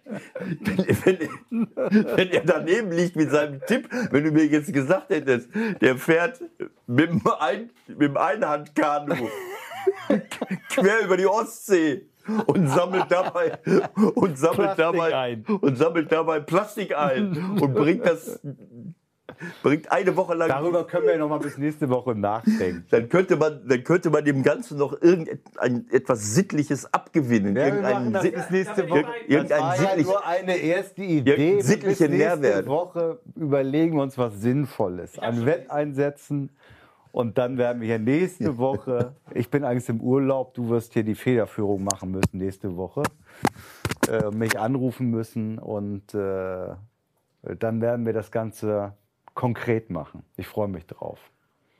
wenn, 0.60 0.86
wenn, 1.04 1.68
wenn, 2.16 2.30
er 2.30 2.44
daneben 2.44 2.92
liegt 2.92 3.16
mit 3.16 3.30
seinem 3.30 3.60
Tipp, 3.66 3.88
wenn 4.10 4.24
du 4.24 4.30
mir 4.30 4.46
jetzt 4.46 4.72
gesagt 4.72 5.10
hättest, 5.10 5.48
der 5.80 5.96
fährt 5.96 6.42
mit 6.86 7.10
dem, 7.10 7.22
Ein, 7.38 7.70
mit 7.86 8.02
dem 8.02 8.16
Einhandkanu 8.16 9.28
quer 10.68 11.04
über 11.04 11.16
die 11.16 11.26
Ostsee 11.26 12.06
und 12.46 12.68
sammelt 12.68 13.06
dabei 13.08 13.58
und 14.14 14.38
sammelt 14.38 14.74
Plastik 14.74 14.76
dabei 14.76 15.16
ein. 15.16 15.44
und 15.44 15.76
sammelt 15.76 16.12
dabei 16.12 16.40
Plastik 16.40 16.96
ein 16.96 17.58
und 17.60 17.74
bringt 17.74 18.06
das 18.06 18.40
bringt 19.62 19.90
eine 19.90 20.16
Woche 20.16 20.34
lang. 20.34 20.48
Darüber 20.48 20.86
können 20.86 21.06
wir 21.06 21.18
noch 21.18 21.28
mal 21.28 21.38
bis 21.38 21.58
nächste 21.58 21.88
Woche 21.88 22.14
nachdenken. 22.14 22.84
Dann 22.90 23.08
könnte 23.08 23.36
man, 23.36 23.60
dann 23.66 23.84
könnte 23.84 24.10
man 24.10 24.24
dem 24.24 24.42
Ganzen 24.42 24.78
noch 24.78 25.00
irgendein 25.00 25.86
etwas 25.90 26.34
Sittliches 26.34 26.92
abgewinnen. 26.92 27.56
Ja, 27.56 27.66
irgendein 27.66 28.12
das 28.12 28.30
bis 28.30 28.50
nächste 28.50 28.88
Woche. 28.88 29.06
Irgendein 29.26 29.60
das 29.60 29.82
war 29.82 29.96
ja 29.96 30.02
nur 30.02 30.26
eine 30.26 30.56
erste 30.56 31.02
Idee. 31.02 31.60
Sittliche 31.60 32.08
bis 32.08 32.18
nächste 32.18 32.40
Nährwert. 32.40 32.66
Woche 32.66 33.20
überlegen 33.36 33.96
wir 33.96 34.02
uns 34.02 34.18
was 34.18 34.40
Sinnvolles. 34.40 35.18
Ein 35.18 35.46
Wetteinsetzen. 35.46 36.50
Und 37.12 37.38
dann 37.38 37.58
werden 37.58 37.80
wir 37.80 37.88
hier 37.88 37.98
nächste 37.98 38.58
Woche, 38.58 39.14
ich 39.34 39.50
bin 39.50 39.64
eigentlich 39.64 39.88
im 39.88 40.00
Urlaub, 40.00 40.54
du 40.54 40.68
wirst 40.68 40.92
hier 40.92 41.04
die 41.04 41.14
Federführung 41.14 41.82
machen 41.82 42.10
müssen 42.10 42.38
nächste 42.38 42.76
Woche, 42.76 43.02
äh, 44.08 44.30
mich 44.30 44.58
anrufen 44.58 45.10
müssen 45.10 45.58
und 45.58 46.14
äh, 46.14 46.74
dann 47.58 47.80
werden 47.80 48.04
wir 48.04 48.12
das 48.12 48.30
Ganze 48.30 48.92
konkret 49.38 49.88
machen. 49.88 50.24
Ich 50.36 50.48
freue 50.48 50.66
mich 50.66 50.84
drauf. 50.84 51.20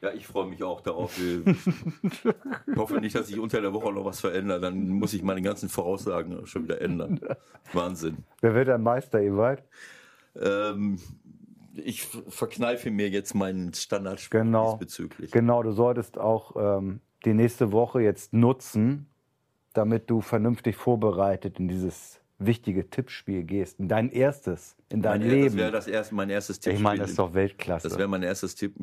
Ja, 0.01 0.12
ich 0.12 0.28
freue 0.28 0.47
mich 0.47 0.62
auch 0.62 0.80
darauf. 0.80 1.18
Ich 1.18 2.76
hoffe 2.76 3.01
nicht, 3.01 3.16
dass 3.16 3.26
sich 3.26 3.40
unter 3.40 3.60
der 3.60 3.72
Woche 3.72 3.93
noch 3.93 4.05
was 4.05 4.20
verändert. 4.20 4.62
Dann 4.62 4.89
muss 4.90 5.12
ich 5.12 5.24
meine 5.24 5.43
ganzen 5.43 5.68
Voraussagen 5.68 6.47
schon 6.47 6.62
wieder 6.62 6.80
ändern. 6.80 7.18
Wahnsinn. 7.72 8.18
Wer 8.40 8.55
wird 8.55 8.68
der 8.68 8.78
Meister, 8.78 9.20
Ewald? 9.20 9.64
Ähm, 10.40 11.01
ich 11.74 12.02
verkneife 12.28 12.93
mir 12.93 13.09
jetzt 13.09 13.35
meinen 13.35 13.74
Standardspruch 13.74 14.39
genau, 14.39 14.70
diesbezüglich. 14.74 15.32
Genau, 15.32 15.64
du 15.64 15.72
solltest 15.72 16.16
auch 16.16 16.55
ähm, 16.78 17.01
die 17.24 17.35
nächste 17.35 17.72
Woche 17.72 18.02
jetzt 18.02 18.32
nutzen, 18.32 19.09
damit 19.72 20.09
du 20.10 20.20
vernünftig 20.20 20.76
vorbereitet 20.76 21.59
in 21.59 21.66
dieses 21.66 22.18
wichtige 22.39 22.89
Tippspiel 22.89 23.43
gehst, 23.43 23.81
in 23.81 23.89
dein 23.89 24.10
erstes, 24.10 24.77
in 24.90 25.02
dein 25.02 25.20
mein, 25.20 25.28
Leben. 25.31 25.44
Das 25.47 25.56
wäre 25.56 25.73
das 25.73 25.86
erste, 25.89 26.15
mein 26.15 26.31
erstes 26.31 26.60
Tippspiel. 26.60 26.77
Ich 26.77 26.82
meine, 26.82 27.01
das 27.01 27.10
ist 27.10 27.19
doch 27.19 27.35
Weltklasse. 27.35 27.89
Das 27.89 27.98
wäre 27.98 28.06
mein 28.09 28.23
erstes 28.23 28.55
Tipp, 28.55 28.74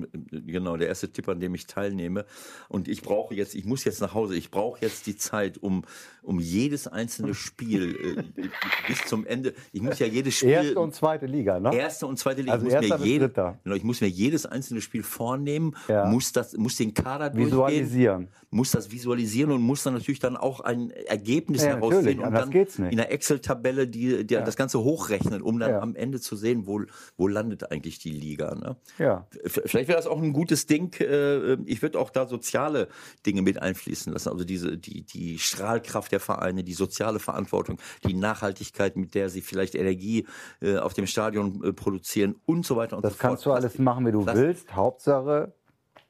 genau, 0.45 0.75
der 0.75 0.89
erste 0.89 1.09
Tipp, 1.09 1.29
an 1.29 1.39
dem 1.39 1.55
ich 1.55 1.65
teilnehme. 1.65 2.25
Und 2.67 2.89
ich 2.89 3.01
brauche 3.01 3.33
jetzt, 3.33 3.55
ich 3.55 3.63
muss 3.65 3.85
jetzt 3.85 4.01
nach 4.01 4.13
Hause, 4.13 4.35
ich 4.35 4.51
brauche 4.51 4.81
jetzt 4.81 5.07
die 5.07 5.15
Zeit, 5.15 5.57
um, 5.57 5.83
um 6.21 6.39
jedes 6.39 6.87
einzelne 6.87 7.33
Spiel 7.33 8.25
äh, 8.37 8.41
bis 8.87 9.05
zum 9.05 9.25
Ende. 9.25 9.53
Ich 9.71 9.81
muss 9.81 9.99
ja 9.99 10.07
jedes 10.07 10.35
Spiel. 10.35 10.49
Erste 10.49 10.79
und 10.81 10.93
zweite 10.93 11.25
Liga, 11.25 11.59
ne? 11.59 11.73
Erste 11.73 12.07
und 12.07 12.19
zweite 12.19 12.41
Liga. 12.41 12.53
Also 12.53 12.67
ich, 12.67 12.73
muss 12.73 12.81
erster 12.83 12.97
mir 12.99 13.05
jede, 13.05 13.27
Dritter. 13.29 13.59
genau, 13.63 13.75
ich 13.77 13.83
muss 13.83 14.01
mir 14.01 14.07
jedes 14.07 14.45
einzelne 14.45 14.81
Spiel 14.81 15.01
vornehmen, 15.03 15.75
Ja. 15.87 16.05
muss, 16.05 16.33
das, 16.33 16.57
muss 16.57 16.75
den 16.75 16.93
Kader 16.93 17.33
Visualisieren. 17.35 18.27
muss 18.49 18.71
das 18.71 18.91
visualisieren 18.91 19.51
und 19.53 19.61
muss 19.61 19.83
dann 19.83 19.93
natürlich 19.93 20.19
dann 20.19 20.35
auch 20.35 20.59
ein 20.59 20.91
Ergebnis 20.91 21.63
Ja, 21.63 21.69
herausziehen 21.69 22.19
und 22.19 22.33
dann 22.33 22.49
geht's 22.49 22.77
nicht. 22.79 22.91
in 22.91 22.97
der 22.97 23.11
Excel-Tabelle 23.45 23.87
die, 23.87 24.25
die 24.25 24.35
das 24.35 24.55
Ganze 24.55 24.79
hochrechnen, 24.79 25.41
um 25.41 25.59
dann 25.59 25.71
Ja. 25.71 25.79
am 25.81 25.95
Ende 25.95 26.19
zu 26.19 26.35
sehen, 26.35 26.65
wo, 26.67 26.81
wo 27.17 27.27
landet 27.27 27.71
eigentlich 27.71 27.99
die 27.99 28.11
Liga. 28.11 28.55
Ne? 28.55 28.75
Ja. 28.97 29.27
Vielleicht 29.45 29.87
wäre 29.87 29.97
das 29.97 30.07
auch 30.07 30.21
ein 30.21 30.33
gutes 30.33 30.65
Ding. 30.65 30.93
äh, 30.99 31.53
Ich 31.65 31.81
würde 31.81 31.99
auch 31.99 32.09
da 32.09 32.27
soziale 32.27 32.87
Dinge 33.25 33.41
mit 33.41 33.61
einfließen 33.61 34.11
lassen. 34.13 34.29
Also 34.29 34.43
diese, 34.43 34.77
die, 34.77 35.03
die 35.03 35.39
Strahlkraft 35.39 36.11
der 36.11 36.19
Vereine, 36.19 36.63
die 36.63 36.73
soziale 36.73 37.19
Verantwortung, 37.19 37.77
die 38.05 38.13
Nachhaltigkeit, 38.13 38.95
mit 38.95 39.15
der 39.15 39.29
sie 39.29 39.41
vielleicht 39.41 39.75
Energie 39.75 40.25
äh, 40.61 40.77
auf 40.77 40.93
dem 40.93 41.07
Stadion 41.07 41.63
äh, 41.63 41.73
produzieren 41.73 42.35
und 42.45 42.65
so 42.65 42.75
weiter 42.75 42.95
und 42.97 43.03
Das 43.05 43.13
so 43.13 43.17
fort. 43.19 43.29
kannst 43.31 43.45
du 43.45 43.51
alles 43.51 43.77
machen, 43.79 44.05
wie 44.05 44.11
du 44.11 44.23
Plastik- 44.23 44.43
willst. 44.43 44.75
Hauptsache, 44.75 45.53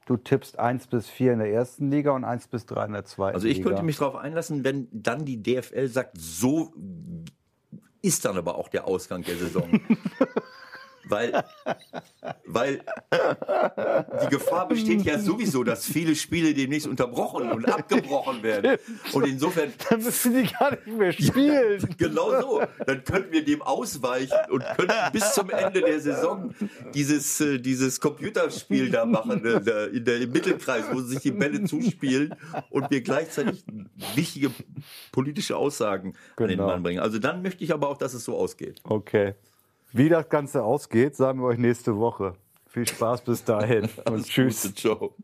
du 0.06 0.16
tippst 0.16 0.58
1 0.58 0.86
bis 0.86 1.08
4 1.08 1.34
in 1.34 1.38
der 1.40 1.52
ersten 1.52 1.90
Liga 1.90 2.12
und 2.12 2.24
1 2.24 2.48
bis 2.48 2.64
3 2.66 2.86
in 2.86 2.92
der 2.92 3.04
zweiten 3.04 3.34
Also 3.34 3.46
ich 3.46 3.58
Liga. 3.58 3.68
könnte 3.70 3.82
mich 3.82 3.98
darauf 3.98 4.16
einlassen, 4.16 4.64
wenn 4.64 4.88
dann 4.92 5.24
die 5.24 5.42
DFL 5.42 5.88
sagt, 5.88 6.16
so 6.18 6.72
ist 8.02 8.24
dann 8.24 8.36
aber 8.36 8.56
auch 8.56 8.68
der 8.68 8.86
Ausgang 8.86 9.22
der 9.22 9.36
Saison. 9.36 9.68
weil, 11.08 11.44
weil 12.44 12.80
die 14.22 14.28
Gefahr 14.28 14.68
besteht 14.68 15.02
ja 15.02 15.18
sowieso, 15.18 15.64
dass 15.64 15.84
viele 15.86 16.14
Spiele 16.14 16.54
demnächst 16.54 16.86
unterbrochen 16.86 17.50
und 17.50 17.68
abgebrochen 17.68 18.42
werden. 18.42 18.78
Und 19.12 19.26
insofern 19.26 19.72
Dann 19.90 20.02
müssen 20.02 20.34
die 20.34 20.50
gar 20.52 20.70
nicht 20.72 20.86
mehr 20.86 21.12
spielen. 21.12 21.88
Genau 21.96 22.40
so. 22.40 22.62
Dann 22.86 23.04
könnten 23.04 23.32
wir 23.32 23.44
dem 23.44 23.62
ausweichen 23.62 24.36
und 24.50 24.64
könnten 24.76 24.94
bis 25.12 25.32
zum 25.32 25.50
Ende 25.50 25.80
der 25.80 26.00
Saison 26.00 26.54
dieses, 26.94 27.40
äh, 27.40 27.58
dieses 27.58 28.00
Computerspiel 28.00 28.90
da 28.90 29.04
machen, 29.04 29.44
äh, 29.44 29.60
da 29.60 29.84
in 29.86 30.04
der, 30.04 30.20
im 30.20 30.32
Mittelkreis, 30.32 30.84
wo 30.92 31.00
sich 31.00 31.20
die 31.20 31.30
Bälle 31.32 31.62
zuspielen 31.64 32.34
und 32.70 32.90
wir 32.90 33.00
gleichzeitig 33.02 33.64
wichtige 34.14 34.50
politische 35.12 35.56
Aussagen 35.56 36.14
an 36.36 36.48
den 36.48 36.56
Genau. 36.56 36.66
Mann 36.68 36.82
bringen. 36.82 37.00
Also 37.00 37.18
dann 37.18 37.42
möchte 37.42 37.62
ich 37.64 37.72
aber 37.72 37.88
auch, 37.88 37.98
dass 37.98 38.14
es 38.14 38.24
so 38.24 38.36
ausgeht. 38.36 38.80
Okay. 38.84 39.34
Wie 39.92 40.08
das 40.08 40.28
Ganze 40.28 40.62
ausgeht, 40.62 41.16
sagen 41.16 41.40
wir 41.40 41.46
euch 41.46 41.58
nächste 41.58 41.96
Woche. 41.96 42.34
Viel 42.66 42.86
Spaß 42.86 43.22
bis 43.22 43.44
dahin 43.44 43.88
und 44.10 44.26
tschüss. 44.26 44.62
Gute, 44.62 44.74
ciao. 44.74 45.14